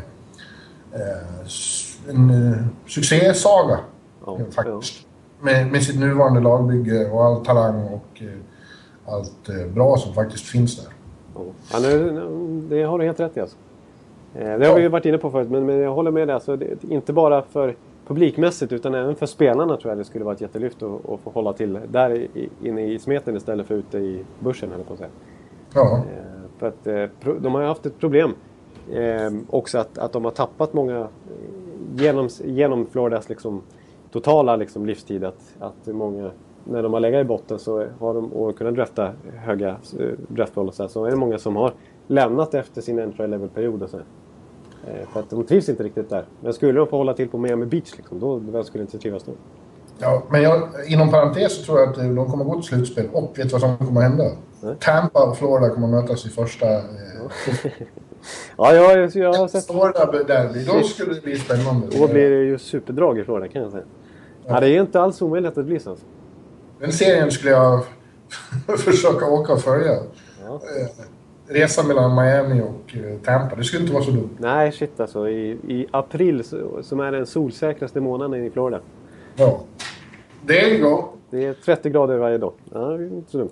eh 0.93 2.09
en 2.09 2.29
eh, 2.29 2.57
succésaga. 2.87 3.79
Ja, 4.25 4.39
faktiskt. 4.51 5.05
Med, 5.41 5.71
med 5.71 5.83
sitt 5.83 5.99
nuvarande 5.99 6.41
lagbygge 6.41 7.09
och 7.09 7.25
all 7.25 7.45
talang 7.45 7.83
och 7.83 8.21
eh, 8.21 9.13
allt 9.13 9.73
bra 9.73 9.97
som 9.97 10.13
faktiskt 10.13 10.45
finns 10.45 10.77
där. 10.77 10.93
Ja, 11.71 11.79
nu, 11.79 12.21
det 12.69 12.83
har 12.83 12.99
du 12.99 13.05
helt 13.05 13.19
rätt 13.19 13.37
i 13.37 13.39
alltså. 13.39 13.57
Eh, 14.36 14.59
det 14.59 14.67
har 14.67 14.75
vi 14.75 14.82
ju 14.82 14.88
varit 14.88 15.05
inne 15.05 15.17
på 15.17 15.32
förut, 15.32 15.49
men, 15.49 15.65
men 15.65 15.77
jag 15.77 15.93
håller 15.93 16.11
med 16.11 16.27
dig. 16.27 16.34
Alltså, 16.34 16.55
det, 16.55 16.84
inte 16.84 17.13
bara 17.13 17.41
för 17.41 17.75
publikmässigt 18.07 18.71
utan 18.71 18.95
även 18.95 19.15
för 19.15 19.25
spelarna 19.25 19.77
tror 19.77 19.91
jag 19.91 19.97
det 19.97 20.03
skulle 20.03 20.25
vara 20.25 20.36
ett 20.36 20.41
jättelyft 20.41 20.84
att, 20.84 21.09
att 21.09 21.19
få 21.19 21.29
hålla 21.29 21.53
till 21.53 21.79
där 21.88 22.09
i, 22.15 22.49
inne 22.63 22.86
i 22.86 22.99
smeten 22.99 23.36
istället 23.36 23.67
för 23.67 23.75
ute 23.75 23.97
i 23.97 24.23
börsen, 24.39 24.71
höll 24.71 24.84
på 24.84 24.93
att 24.93 24.99
säga. 24.99 25.09
Ja. 25.73 25.97
Eh, 25.97 26.49
för 26.57 26.67
att 26.67 26.88
eh, 26.88 27.36
de 27.41 27.53
har 27.53 27.61
ju 27.61 27.67
haft 27.67 27.86
ett 27.86 27.99
problem 27.99 28.34
också 29.49 29.77
att, 29.77 29.97
att 29.97 30.11
de 30.11 30.25
har 30.25 30.32
tappat 30.32 30.73
många 30.73 31.07
genom, 31.95 32.29
genom 32.43 32.86
Floridas 32.86 33.29
liksom, 33.29 33.61
totala 34.11 34.55
liksom, 34.55 34.86
livstid. 34.86 35.23
Att, 35.23 35.55
att 35.59 35.88
många, 35.88 36.32
när 36.63 36.84
de 36.84 36.93
har 36.93 36.99
legat 36.99 37.21
i 37.21 37.23
botten 37.23 37.59
så 37.59 37.86
har 37.99 38.13
de, 38.13 38.34
och 38.34 38.57
kunnat 38.57 38.75
drafta 38.75 39.11
höga 39.36 39.75
draftval 40.27 40.67
och 40.67 40.73
så, 40.73 40.84
här, 40.84 40.88
så 40.88 41.05
är 41.05 41.11
det 41.11 41.17
många 41.17 41.38
som 41.38 41.55
har 41.55 41.73
lämnat 42.07 42.53
efter 42.53 42.82
sin 42.82 42.99
entry 42.99 43.27
level-period. 43.27 43.82
Eh, 43.82 43.99
för 45.13 45.19
att 45.19 45.29
de 45.29 45.43
trivs 45.43 45.69
inte 45.69 45.84
riktigt 45.84 46.09
där. 46.09 46.25
Men 46.41 46.53
skulle 46.53 46.79
de 46.79 46.88
få 46.88 46.97
hålla 46.97 47.13
till 47.13 47.29
på 47.29 47.38
Miami 47.38 47.65
Beach, 47.65 47.93
liksom, 47.97 48.19
då 48.19 48.36
vem 48.36 48.63
skulle 48.63 48.84
inte 48.84 48.97
trivas 48.97 49.23
då? 49.23 49.32
Ja, 49.99 50.23
men 50.29 50.41
jag, 50.41 50.69
inom 50.88 51.11
parentes 51.11 51.55
så 51.57 51.63
tror 51.63 51.79
jag 51.79 51.89
att 51.89 51.95
de 51.95 52.29
kommer 52.29 52.45
gå 52.45 52.53
till 52.53 52.63
slutspel. 52.63 53.09
Och 53.13 53.39
vet 53.39 53.47
du 53.47 53.51
vad 53.51 53.61
som 53.61 53.77
kommer 53.77 54.01
hända? 54.01 54.23
Nej. 54.61 54.75
Tampa 54.79 55.23
och 55.23 55.38
Florida 55.38 55.69
kommer 55.69 55.88
mötas 55.88 56.25
i 56.25 56.29
första... 56.29 56.67
Eh, 56.75 56.82
ja, 58.57 58.73
jag, 58.73 59.15
jag 59.15 59.34
har 59.34 59.47
sett... 59.47 59.65
Florida 59.65 60.05
derby, 60.05 60.63
då 60.63 60.84
skulle 60.84 61.13
det 61.13 61.21
bli 61.21 61.36
spännande. 61.36 61.88
Då 61.91 62.07
blir 62.07 62.29
det 62.29 62.43
ju 62.43 62.57
superdrag 62.57 63.19
i 63.19 63.23
Florida 63.23 63.47
kan 63.47 63.61
jag 63.61 63.71
säga. 63.71 63.84
Ja. 64.45 64.53
ja 64.53 64.59
det 64.59 64.69
är 64.69 64.82
inte 64.82 65.01
alls 65.01 65.21
omöjligt 65.21 65.49
att 65.49 65.55
det 65.55 65.63
blir 65.63 65.79
så. 65.79 65.89
Alltså. 65.89 66.05
Den 66.79 66.91
serien 66.91 67.32
skulle 67.32 67.51
jag 67.51 67.84
försöka 68.77 69.25
åka 69.25 69.53
och 69.53 69.61
följa. 69.61 69.97
Ja. 70.45 70.61
Resa 71.53 71.83
mellan 71.83 72.15
Miami 72.15 72.61
och 72.61 72.95
eh, 72.95 73.17
Tampa. 73.23 73.55
Det 73.55 73.63
skulle 73.63 73.81
inte 73.81 73.93
vara 73.93 74.03
så 74.03 74.11
dumt. 74.11 74.29
Nej, 74.37 74.71
shit 74.71 74.99
alltså. 74.99 75.29
I, 75.29 75.51
i 75.67 75.87
april, 75.91 76.43
som 76.81 76.99
är 76.99 77.11
den 77.11 77.25
solsäkraste 77.25 77.99
månaden 77.99 78.45
i 78.45 78.49
Florida. 78.49 78.79
Ja. 79.35 79.61
There 80.47 80.69
you 80.69 80.89
go. 80.89 81.03
Det 81.29 81.45
är 81.45 81.53
30 81.53 81.89
grader 81.89 82.17
varje 82.17 82.37
dag. 82.37 82.53
Ja, 82.73 82.79
det 82.79 83.03
är 83.03 83.07
inte 83.07 83.31
så 83.31 83.37
dumt. 83.37 83.49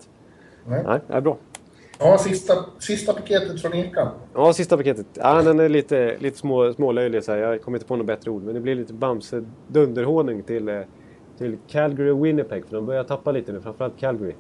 Nej. 0.65 0.83
Nej, 0.87 0.99
det 1.07 1.13
är 1.13 1.21
bra. 1.21 1.37
Ja, 1.99 2.17
sista, 2.17 2.53
sista 2.79 3.13
paketet 3.13 3.61
från 3.61 3.73
Ekan. 3.73 4.07
Ja, 4.33 4.53
sista 4.53 4.77
paketet. 4.77 5.05
Ja, 5.13 5.41
den 5.41 5.59
är 5.59 5.69
lite, 5.69 6.17
lite 6.19 6.37
små, 6.37 6.73
smålöjlig. 6.73 7.23
Så 7.23 7.31
här. 7.31 7.37
Jag 7.39 7.61
kommer 7.61 7.77
inte 7.77 7.87
på 7.87 7.95
något 7.95 8.07
bättre 8.07 8.31
ord. 8.31 8.43
Men 8.43 8.53
det 8.53 8.59
blir 8.61 8.75
lite 8.75 8.93
Bamse-dunderhonung 8.93 10.43
till, 10.43 10.69
eh, 10.69 10.81
till 11.37 11.57
Calgary 11.67 12.09
och 12.09 12.25
Winnipeg. 12.25 12.65
För 12.65 12.75
de 12.75 12.85
börjar 12.85 13.03
tappa 13.03 13.31
lite 13.31 13.51
nu. 13.51 13.61
Framförallt 13.61 13.99
Calgary. 13.99 14.33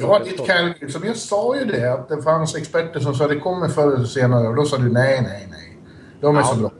Ja, 0.00 0.18
ditt 0.24 0.46
Calgary. 0.46 0.88
Som 0.88 1.04
jag 1.04 1.16
sa 1.16 1.56
ju 1.56 1.64
det, 1.64 1.92
att 1.92 2.08
det 2.08 2.22
fanns 2.22 2.56
experter 2.56 3.00
som 3.00 3.14
sa 3.14 3.24
att 3.24 3.30
det 3.30 3.40
kommer 3.40 3.68
förr 3.68 3.94
eller 3.94 4.04
senare. 4.04 4.48
Och 4.48 4.56
då 4.56 4.64
sa 4.64 4.76
du 4.76 4.92
nej, 4.92 5.22
nej, 5.22 5.48
nej. 5.50 5.78
De 6.20 6.36
är 6.36 6.40
ja, 6.40 6.46
så 6.46 6.60
bra. 6.60 6.70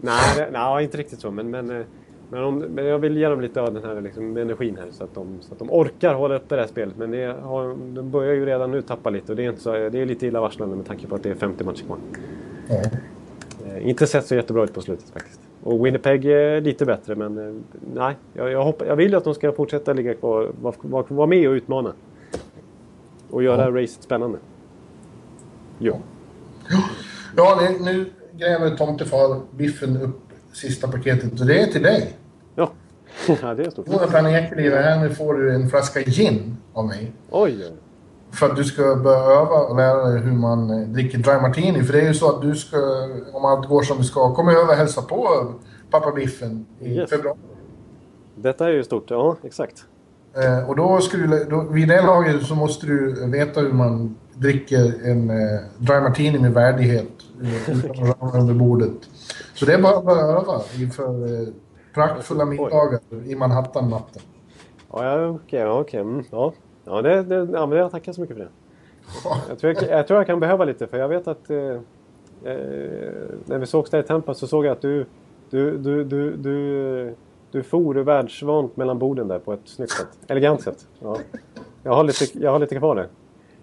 Nej, 0.00 0.48
nej, 0.52 0.84
inte 0.84 0.96
riktigt 0.96 1.20
så. 1.20 1.30
Men, 1.30 1.50
men, 1.50 1.80
eh, 1.80 1.86
men, 2.30 2.44
om, 2.44 2.58
men 2.58 2.86
jag 2.86 2.98
vill 2.98 3.16
ge 3.16 3.28
dem 3.28 3.40
lite 3.40 3.60
av 3.60 3.74
den 3.74 3.84
här 3.84 4.00
liksom, 4.00 4.36
energin 4.36 4.76
här 4.76 4.88
så 4.90 5.04
att, 5.04 5.14
de, 5.14 5.38
så 5.40 5.52
att 5.52 5.58
de 5.58 5.70
orkar 5.70 6.14
hålla 6.14 6.36
uppe 6.36 6.54
det 6.54 6.60
här 6.60 6.68
spelet. 6.68 6.96
Men 6.96 7.10
det 7.10 7.36
har, 7.42 7.94
de 7.94 8.10
börjar 8.10 8.34
ju 8.34 8.46
redan 8.46 8.70
nu 8.70 8.82
tappa 8.82 9.10
lite 9.10 9.32
och 9.32 9.36
det 9.36 9.44
är, 9.44 9.48
inte 9.48 9.60
så, 9.60 9.72
det 9.72 10.00
är 10.00 10.06
lite 10.06 10.26
illavarslande 10.26 10.76
med 10.76 10.86
tanke 10.86 11.06
på 11.06 11.14
att 11.14 11.22
det 11.22 11.30
är 11.30 11.34
50 11.34 11.64
matcher 11.64 11.84
kvar. 11.84 11.98
Eh, 13.66 13.88
inte 13.88 14.06
sett 14.06 14.26
så 14.26 14.34
jättebra 14.34 14.64
ut 14.64 14.74
på 14.74 14.80
slutet 14.80 15.10
faktiskt. 15.10 15.40
Och 15.62 15.86
Winnipeg 15.86 16.24
är 16.24 16.60
lite 16.60 16.84
bättre 16.84 17.14
men 17.14 17.38
eh, 17.38 17.54
nej, 17.94 18.14
jag, 18.32 18.50
jag, 18.50 18.64
hoppas, 18.64 18.88
jag 18.88 18.96
vill 18.96 19.14
att 19.14 19.24
de 19.24 19.34
ska 19.34 19.52
fortsätta 19.52 19.92
ligga 19.92 20.14
kvar, 20.14 20.52
vara 20.60 20.74
var, 20.82 21.04
var 21.08 21.26
med 21.26 21.48
och 21.48 21.52
utmana. 21.52 21.92
Och 23.30 23.42
göra 23.42 23.64
ja. 23.64 23.82
racet 23.82 24.02
spännande. 24.02 24.38
Ja. 25.78 25.98
Ja, 27.36 27.60
nu, 27.80 28.10
gräver 28.32 28.76
tomtefar 28.76 29.40
Biffen 29.50 29.96
upp 29.96 30.20
sista 30.52 30.88
paketet 30.88 31.40
och 31.40 31.46
det 31.46 31.62
är 31.62 31.66
till 31.66 31.82
dig. 31.82 32.16
Ja, 32.54 32.70
ja 33.42 33.54
det 33.54 33.66
är 33.66 33.70
stort. 33.70 33.86
Jonathan 33.86 34.26
Ekeliv, 34.26 34.72
här 34.72 35.00
nu 35.00 35.14
får 35.14 35.34
du 35.34 35.54
en 35.54 35.68
flaska 35.68 36.00
gin 36.00 36.56
av 36.72 36.86
mig. 36.86 37.12
Oj! 37.30 37.72
För 38.30 38.46
att 38.46 38.56
du 38.56 38.64
ska 38.64 38.96
börja 38.96 39.18
öva 39.18 39.56
och 39.56 39.76
lära 39.76 40.04
dig 40.04 40.20
hur 40.20 40.32
man 40.32 40.70
eh, 40.70 40.88
dricker 40.88 41.18
dry 41.18 41.40
martini. 41.40 41.82
För 41.82 41.92
det 41.92 42.00
är 42.00 42.06
ju 42.06 42.14
så 42.14 42.36
att 42.36 42.42
du 42.42 42.54
ska, 42.54 42.76
om 43.32 43.44
allt 43.44 43.68
går 43.68 43.82
som 43.82 43.98
det 43.98 44.04
ska, 44.04 44.34
komma 44.34 44.52
över 44.52 44.68
och 44.68 44.74
hälsa 44.74 45.02
på 45.02 45.52
pappa 45.90 46.12
Biffen 46.12 46.66
i 46.80 46.94
yes. 46.94 47.10
februari. 47.10 47.38
Detta 48.34 48.68
är 48.68 48.72
ju 48.72 48.84
stort, 48.84 49.10
ja 49.10 49.36
exakt. 49.42 49.84
Eh, 50.34 50.68
och 50.68 50.76
då 50.76 51.00
skulle 51.00 51.44
då, 51.44 51.60
vid 51.60 51.88
det 51.88 52.02
laget 52.02 52.42
så 52.42 52.54
måste 52.54 52.86
du 52.86 53.26
veta 53.30 53.60
hur 53.60 53.72
man 53.72 54.16
dricker 54.34 55.10
en 55.10 55.30
eh, 55.30 55.60
dry 55.78 56.00
martini 56.00 56.38
med 56.38 56.54
värdighet 56.54 57.12
utan 57.68 58.40
under 58.40 58.54
bordet. 58.54 59.08
Så 59.54 59.66
det 59.66 59.74
är 59.74 59.82
bara 59.82 59.98
att 59.98 60.18
öva 60.18 60.62
inför 60.78 61.42
eh, 61.42 61.48
praktfulla 61.94 62.44
middagar 62.44 63.00
i 63.26 63.34
Manhattan 63.34 63.90
natten. 63.90 64.22
Ja, 64.92 65.26
okej. 65.26 65.66
Okay, 65.66 65.80
okay. 65.80 66.00
Mm, 66.00 66.24
ja. 66.30 66.52
Ja, 66.84 67.02
det, 67.02 67.22
det, 67.22 67.48
ja, 67.52 67.66
men 67.66 67.78
jag 67.78 67.90
tackar 67.90 68.12
så 68.12 68.20
mycket 68.20 68.36
för 68.36 68.44
det. 68.44 68.50
Jag 69.48 69.58
tror 69.58 69.74
jag, 69.74 69.98
jag, 69.98 70.06
tror 70.06 70.20
jag 70.20 70.26
kan 70.26 70.40
behöva 70.40 70.64
lite, 70.64 70.86
för 70.86 70.98
jag 70.98 71.08
vet 71.08 71.28
att... 71.28 71.50
Eh, 71.50 71.58
eh, 72.44 73.12
när 73.44 73.58
vi 73.58 73.66
sågs 73.66 73.90
där 73.90 73.98
i 73.98 74.02
Tampa 74.02 74.34
så 74.34 74.46
såg 74.46 74.64
jag 74.64 74.72
att 74.72 74.82
du... 74.82 75.06
Du, 75.50 75.78
du, 75.78 76.04
du, 76.04 76.36
du 76.36 77.14
du 77.50 77.62
for 77.62 77.94
världsvant 77.94 78.76
mellan 78.76 78.98
borden 78.98 79.28
där 79.28 79.38
på 79.38 79.52
ett 79.52 79.60
snyggt 79.64 79.92
sätt. 79.92 80.08
Elegant 80.28 80.62
sätt. 80.62 80.86
Ja. 80.98 81.16
Jag, 81.82 81.92
har 81.92 82.04
lite, 82.04 82.38
jag 82.38 82.50
har 82.50 82.58
lite 82.58 82.76
kvar 82.76 82.96
där. 82.96 83.08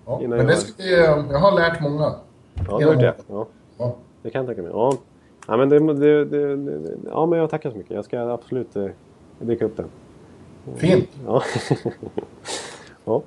Ja, 0.06 0.22
men 0.28 0.48
det 0.48 0.56
ska, 0.56 0.84
jag 0.84 1.40
har 1.40 1.52
lärt 1.52 1.82
många. 1.82 2.14
Ja, 2.70 2.78
det 2.80 2.96
det. 2.96 3.16
Ja. 3.28 3.48
ja. 3.78 3.96
Det 4.22 4.30
kan 4.30 4.40
jag 4.40 4.48
tänka 4.48 4.62
mig. 4.62 4.72
Ja. 4.72 4.94
Ja, 5.48 5.58
men 5.58 5.70
det, 5.70 5.80
det, 5.94 6.26
det, 6.26 6.78
ja, 7.06 7.26
men 7.26 7.40
jag 7.40 7.50
tackar 7.50 7.72
så 7.72 7.78
mycket. 7.78 7.92
Jag 7.92 8.06
ska 8.06 8.20
absolut 8.20 8.76
eh, 8.76 8.86
dricka 9.40 9.66
upp 9.66 9.78
den. 9.78 9.86
Fint! 10.76 11.10
Ja. 11.26 11.44
ja. 13.06 13.24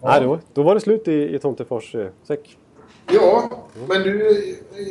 ja. 0.00 0.20
då, 0.20 0.38
då 0.52 0.62
var 0.62 0.74
det 0.74 0.80
slut 0.80 1.08
i, 1.08 1.34
i 1.34 1.38
Tomtefors 1.38 1.94
eh, 1.94 2.06
säck. 2.22 2.58
Ja, 3.12 3.50
men 3.88 4.02
du, 4.02 4.38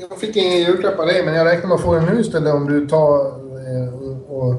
jag 0.09 0.19
fick 0.19 0.35
ingen 0.35 0.57
julklapp 0.57 0.99
av 0.99 1.05
dig, 1.05 1.25
men 1.25 1.33
jag 1.33 1.47
räknar 1.47 1.67
med 1.67 1.75
att 1.75 1.81
få 1.81 1.93
den 1.93 2.05
nu 2.05 2.19
istället 2.21 2.53
om 2.53 2.65
du 2.65 2.87
tar 2.87 3.25
eh, 3.27 4.31
och 4.31 4.55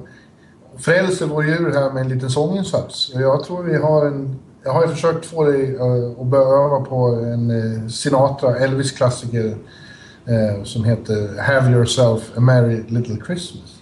frälser 0.78 1.26
vår 1.26 1.44
djur 1.44 1.72
här 1.72 1.92
med 1.92 2.02
en 2.02 2.08
liten 2.08 2.30
sånginsats. 2.30 3.12
Jag 3.14 3.44
tror 3.44 3.62
vi 3.62 3.76
har 3.76 4.06
en... 4.06 4.36
Jag 4.64 4.72
har 4.72 4.82
ju 4.82 4.88
försökt 4.88 5.26
få 5.26 5.44
dig 5.44 5.76
eh, 5.76 6.20
att 6.20 6.26
börja 6.26 6.44
öva 6.44 6.80
på 6.80 6.96
en 7.06 7.50
eh, 7.50 7.88
Sinatra, 7.88 8.56
Elvis-klassiker 8.56 9.56
eh, 10.26 10.62
som 10.64 10.84
heter 10.84 11.42
Have 11.42 11.70
yourself 11.72 12.32
a 12.36 12.40
merry 12.40 12.82
little 12.88 13.16
Christmas. 13.26 13.80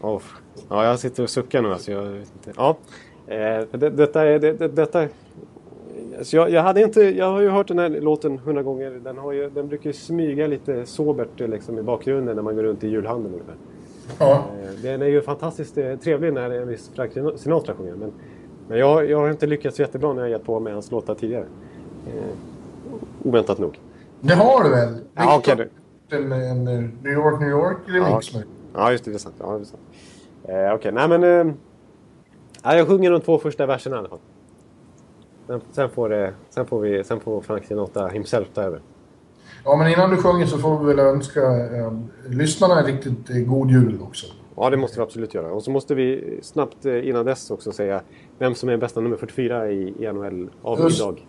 Oh. 0.00 0.22
Ja, 0.68 0.84
jag 0.84 0.98
sitter 0.98 1.22
och 1.22 1.30
suckar 1.30 1.62
nu 1.62 1.72
alltså. 1.72 1.92
Jag 1.92 2.02
vet 2.02 2.32
inte. 2.34 2.52
Ja. 2.56 2.76
Det, 3.70 3.90
detta 3.90 4.26
är... 4.26 4.38
Det, 4.38 4.68
detta, 4.68 5.08
Så 5.08 6.18
alltså, 6.18 6.36
jag, 6.36 6.50
jag, 6.50 6.62
hade 6.62 6.82
inte, 6.82 7.00
jag 7.00 7.30
har 7.30 7.40
ju 7.40 7.48
hört 7.48 7.68
den 7.68 7.78
här 7.78 7.88
låten 7.88 8.38
hundra 8.38 8.62
gånger. 8.62 8.90
Den, 8.90 9.18
har 9.18 9.32
ju, 9.32 9.50
den 9.50 9.68
brukar 9.68 9.90
ju 9.90 9.94
smyga 9.94 10.46
lite 10.46 10.86
sobert 10.86 11.40
liksom, 11.40 11.78
i 11.78 11.82
bakgrunden 11.82 12.36
när 12.36 12.42
man 12.42 12.56
går 12.56 12.62
runt 12.62 12.84
i 12.84 12.88
julhandeln 12.88 13.34
ungefär. 13.34 13.54
Ja. 14.18 14.44
Eh, 14.62 14.70
den 14.82 15.02
är 15.02 15.06
ju 15.06 15.22
fantastiskt 15.22 15.78
eh, 15.78 15.96
trevlig 15.96 16.32
när 16.32 16.50
en 16.50 16.68
viss 16.68 16.90
Frank 16.94 17.12
Sinatra 17.36 17.74
sjunger. 17.74 17.94
Men, 17.94 18.12
men 18.68 18.78
jag, 18.78 19.10
jag 19.10 19.18
har 19.18 19.30
inte 19.30 19.46
lyckats 19.46 19.80
jättebra 19.80 20.12
när 20.12 20.22
jag 20.22 20.30
gett 20.30 20.44
på 20.44 20.60
med 20.60 20.72
hans 20.72 20.90
låtar 20.90 21.14
tidigare. 21.14 21.46
Eh, 22.06 23.28
oväntat 23.28 23.58
nog. 23.58 23.80
Det 24.20 24.34
har 24.34 24.64
du 24.64 24.70
väl? 24.70 24.98
Ja, 25.14 25.38
okej. 25.38 25.54
Okay. 25.54 25.66
En, 26.10 26.32
en 26.32 26.64
New 27.02 27.12
York, 27.12 27.40
New 27.40 27.50
York-remix 27.50 28.30
ja. 28.32 28.40
ja, 28.74 28.92
just 28.92 29.04
det. 29.04 29.10
Det 29.10 29.16
är 29.16 29.18
sant. 29.18 29.34
Ja, 29.38 29.52
det 29.52 29.60
är 29.60 29.64
sant. 29.64 29.82
Eh, 30.44 30.54
okej, 30.54 30.74
okay. 30.74 30.92
nej 30.92 31.08
men... 31.08 31.48
Eh, 31.48 32.76
jag 32.76 32.88
sjunger 32.88 33.10
de 33.10 33.20
två 33.20 33.38
första 33.38 33.66
verserna 33.66 33.96
i 33.96 33.98
alla 33.98 34.08
fall. 34.08 34.18
Sen, 35.46 35.60
sen, 35.72 35.90
får, 35.90 36.08
det, 36.08 36.34
sen, 36.50 36.66
får, 36.66 36.80
vi, 36.80 37.04
sen 37.04 37.20
får 37.20 37.40
Frank 37.40 37.64
Sinatra 37.64 38.08
himself 38.08 38.48
ta 38.54 38.62
över. 38.62 38.80
Ja, 39.70 39.76
men 39.76 39.92
innan 39.92 40.10
du 40.10 40.16
sjunger 40.16 40.46
så 40.46 40.58
får 40.58 40.78
vi 40.78 40.86
väl 40.86 40.98
önska 40.98 41.40
eh, 41.40 41.92
lyssnarna 42.28 42.80
en 42.80 42.86
riktigt 42.86 43.30
eh, 43.30 43.36
god 43.36 43.70
jul 43.70 43.98
också. 44.02 44.26
Ja, 44.56 44.70
det 44.70 44.76
måste 44.76 44.98
vi 44.98 45.02
absolut 45.02 45.34
göra. 45.34 45.52
Och 45.52 45.62
så 45.62 45.70
måste 45.70 45.94
vi 45.94 46.38
snabbt 46.42 46.86
eh, 46.86 47.08
innan 47.08 47.26
dess 47.26 47.50
också 47.50 47.72
säga 47.72 48.02
vem 48.38 48.54
som 48.54 48.68
är 48.68 48.76
bästa 48.76 49.00
nummer 49.00 49.16
44 49.16 49.70
i, 49.70 49.94
i 49.98 50.12
NHL 50.12 50.50
av 50.62 50.80
Just. 50.80 51.00
idag. 51.00 51.26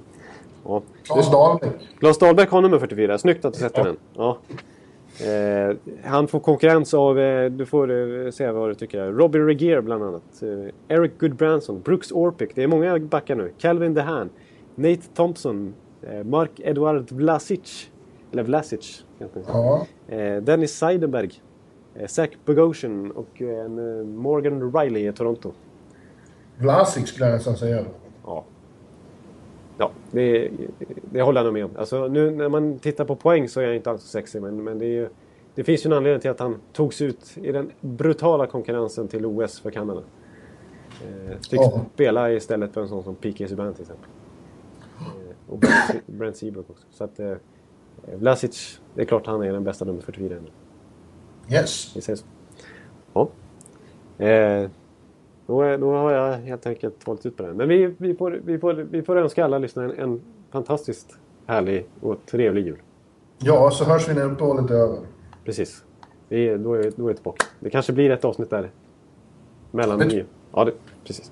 Ja. 0.65 0.81
Claes 1.03 1.31
Dahlbäck. 1.31 1.73
Claes 1.99 2.17
Dahlbäck 2.17 2.49
har 2.49 2.61
nummer 2.61 2.79
44. 2.79 3.17
Snyggt 3.17 3.45
att 3.45 3.53
du 3.53 3.59
sätter 3.59 3.79
ja. 3.79 3.85
den. 3.85 3.97
Ja. 4.13 4.37
Eh, 5.19 5.75
han 6.03 6.27
får 6.27 6.39
konkurrens 6.39 6.93
av, 6.93 7.19
eh, 7.19 7.51
du 7.51 7.65
får 7.65 7.91
eh, 7.91 8.31
säga 8.31 8.53
vad 8.53 8.69
du 8.69 8.75
tycker. 8.75 9.11
Robin 9.11 9.45
Regier 9.45 9.81
bland 9.81 10.03
annat. 10.03 10.41
Eh, 10.41 10.97
Eric 10.97 11.11
Goodbranson, 11.19 11.81
Brooks 11.81 12.11
Orpik. 12.11 12.55
Det 12.55 12.63
är 12.63 12.67
många 12.67 12.99
backar 12.99 13.35
nu. 13.35 13.51
Calvin 13.59 13.93
DeHaan, 13.93 14.29
Nate 14.75 15.01
Thompson, 15.15 15.73
eh, 16.01 16.23
Mark 16.23 16.51
Edward 16.57 17.11
Vlasic. 17.11 17.90
Vlasic 18.31 19.05
kanske. 19.19 19.39
Ja. 19.47 19.87
Eh, 20.07 20.41
Dennis 20.43 20.77
Seidenberg. 20.77 21.41
Eh, 21.95 22.07
Zach 22.07 22.29
Bogosian 22.45 23.11
och 23.11 23.41
eh, 23.41 23.65
en, 23.65 23.99
eh, 23.99 24.05
Morgan 24.05 24.73
Riley 24.73 25.07
i 25.09 25.13
Toronto. 25.13 25.51
Vlasic 26.57 27.07
skulle 27.07 27.25
jag 27.25 27.33
nästan 27.35 27.57
säga. 27.57 27.85
Ja. 28.25 28.43
Ja, 29.77 29.91
det, 30.11 30.49
det 31.11 31.21
håller 31.21 31.39
jag 31.39 31.45
nog 31.45 31.53
med 31.53 31.65
om. 31.65 31.71
Alltså, 31.77 32.07
nu 32.07 32.31
när 32.31 32.49
man 32.49 32.79
tittar 32.79 33.05
på 33.05 33.15
poäng 33.15 33.47
så 33.49 33.59
är 33.61 33.65
han 33.65 33.75
inte 33.75 33.89
alls 33.91 34.01
så 34.01 34.07
sexig. 34.07 34.41
Men, 34.41 34.63
men 34.63 34.79
det, 34.79 34.85
är, 34.85 34.89
ju- 34.89 35.09
det 35.55 35.63
finns 35.63 35.85
ju 35.85 35.87
en 35.87 35.93
anledning 35.93 36.21
till 36.21 36.31
att 36.31 36.39
han 36.39 36.55
togs 36.73 37.01
ut 37.01 37.37
i 37.37 37.51
den 37.51 37.71
brutala 37.81 38.47
konkurrensen 38.47 39.07
till 39.07 39.25
OS 39.25 39.59
för 39.59 39.71
Kanada. 39.71 40.01
Eh, 41.03 41.37
fick 41.49 41.59
Ja. 41.59 41.81
spela 41.93 42.31
istället 42.31 42.73
för 42.73 42.81
en 42.81 42.87
sån 42.87 43.03
som 43.03 43.15
P.K. 43.15 43.47
Subban 43.47 43.73
till 43.73 43.81
exempel. 43.81 44.09
Eh, 44.99 45.53
och 45.53 45.63
Brent 46.05 46.37
Seabrook 46.37 46.69
också. 46.69 46.85
Så 46.91 47.03
att 47.03 47.19
eh, 47.19 47.33
Vlasic, 48.05 48.81
det 48.95 49.01
är 49.01 49.05
klart 49.05 49.27
han 49.27 49.41
är 49.43 49.53
den 49.53 49.63
bästa 49.63 49.85
nummer 49.85 50.01
44 50.01 50.39
nu. 50.41 51.55
Yes. 51.55 51.95
Vi 51.95 52.01
säger 52.01 52.17
så. 52.17 52.25
Ja. 53.13 53.29
Eh, 54.25 54.69
då, 55.47 55.61
är- 55.61 55.77
då 55.77 55.91
har 55.93 56.11
jag 56.11 56.33
helt 56.37 56.65
enkelt 56.65 57.03
hållit 57.03 57.25
ut 57.25 57.37
på 57.37 57.43
den. 57.43 57.57
Men 57.57 57.67
vi, 57.69 57.95
vi, 57.97 58.15
får, 58.15 58.31
vi, 58.45 58.59
får, 58.59 58.73
vi 58.73 59.01
får 59.03 59.15
önska 59.17 59.45
alla 59.45 59.57
lyssnare 59.57 59.91
en, 59.93 59.99
en 60.11 60.21
fantastiskt 60.51 61.17
härlig 61.45 61.85
och 62.01 62.25
trevlig 62.25 62.65
jul. 62.65 62.77
Ja, 63.37 63.71
så 63.71 63.83
hörs 63.85 64.09
vi 64.09 64.13
när 64.13 64.25
uppehållet 64.31 64.71
är 64.71 64.75
över. 64.75 64.99
Precis. 65.45 65.83
Vi, 66.29 66.57
då, 66.57 66.73
är, 66.73 66.91
då 66.95 67.03
är 67.03 67.07
vi 67.07 67.13
tillbaka. 67.15 67.45
Det 67.59 67.69
kanske 67.69 67.93
blir 67.93 68.09
ett 68.09 68.25
avsnitt 68.25 68.49
där. 68.49 68.71
Mellan 69.71 69.97
Men- 69.97 70.07
nio. 70.07 70.25
Ja, 70.53 70.65
det, 70.65 70.73
precis. 71.03 71.31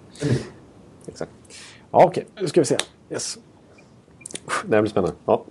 Exakt. 1.08 1.32
Ja, 1.92 2.06
okej. 2.06 2.26
Nu 2.42 2.48
ska 2.48 2.62
vi 2.62 2.66
se. 2.66 2.78
Yes. 3.12 3.40
Det 4.66 4.76
här 4.76 4.82
blir 4.82 4.92
spännande. 4.92 5.16
Ja. 5.26 5.44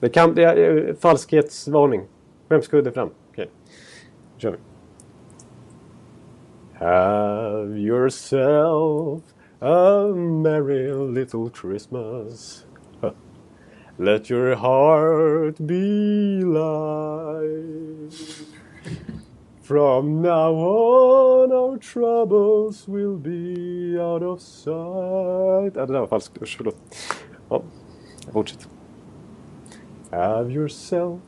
Det 0.00 0.08
kan... 0.08 0.34
Det 0.34 0.44
är, 0.44 0.88
eh, 0.88 0.94
falskhetsvarning. 0.94 2.02
Skämskudde 2.48 2.92
fram. 2.92 3.10
Okej. 3.30 3.50
Nu 4.34 4.40
kör 4.40 4.50
vi. 4.50 4.58
Have 6.84 7.78
yourself 7.78 9.22
a 9.60 10.08
merry 10.16 10.92
little 10.92 11.50
Christmas. 11.60 12.64
Let 13.98 14.30
your 14.30 14.54
heart 14.54 15.58
be 15.58 16.42
light. 16.42 18.14
From 19.62 20.22
now 20.22 20.54
on 20.54 21.52
our 21.52 21.76
troubles 21.76 22.88
will 22.88 23.18
be 23.18 23.98
out 23.98 24.22
of 24.22 24.40
sight. 24.40 25.76
Ja, 25.76 25.86
det 25.86 25.92
där 25.92 26.00
var 26.00 26.06
falskt. 26.06 26.42
Usch, 26.42 26.56
förlåt. 26.56 26.76
Ja, 27.48 27.62
fortsätt. 28.32 28.68
Have 30.10 30.50
yourself 30.50 31.20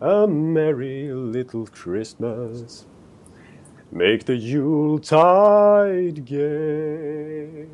a 0.00 0.26
merry 0.28 1.12
little 1.12 1.66
Christmas. 1.66 2.86
Make 3.90 4.24
the 4.26 4.36
Yuletide 4.36 6.24
gay. 6.24 7.66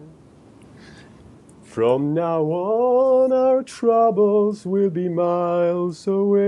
From 1.62 2.14
now 2.14 2.42
on 2.44 3.32
our 3.32 3.62
troubles 3.62 4.64
will 4.64 4.88
be 4.88 5.10
miles 5.10 6.06
away. 6.08 6.46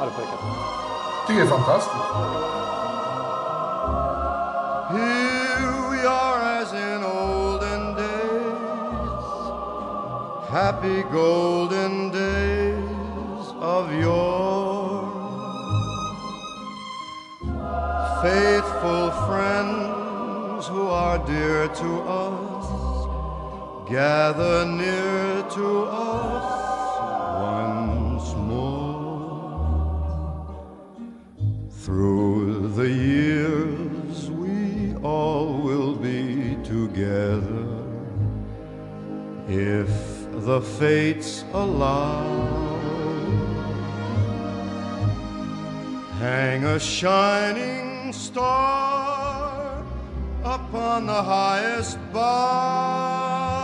Ja, 0.00 0.04
det 0.04 0.10
får 0.10 0.22
räcka. 0.22 0.38
tycker 1.26 1.40
det 1.40 1.46
är 1.46 1.50
fantastiskt. 1.50 2.43
Happy 10.54 11.02
golden 11.10 12.12
days 12.12 13.46
of 13.58 13.92
yore. 14.00 15.02
Faithful 18.22 19.10
friends 19.26 20.68
who 20.68 20.86
are 20.86 21.18
dear 21.26 21.66
to 21.82 21.90
us, 22.26 22.66
gather 23.90 24.64
near 24.64 25.42
to 25.58 25.86
us 25.86 26.46
once 27.50 28.28
more. 28.52 29.26
Through 31.82 32.68
the 32.76 32.88
years, 32.88 34.30
we 34.30 34.94
all 35.02 35.52
will 35.66 35.96
be 35.96 36.56
together 36.62 37.74
if 39.48 40.03
the 40.44 40.60
fates 40.60 41.42
allow. 41.54 42.22
Hang 46.18 46.64
a 46.64 46.78
shining 46.78 48.12
star 48.12 49.82
upon 50.44 51.06
the 51.06 51.22
highest 51.22 51.98
bough 52.12 53.54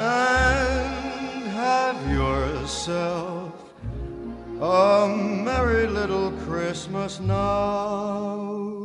and 0.00 1.46
have 1.52 2.10
yourself 2.10 3.52
a 4.60 5.08
merry 5.08 5.86
little 5.86 6.32
Christmas 6.32 7.20
now. 7.20 8.77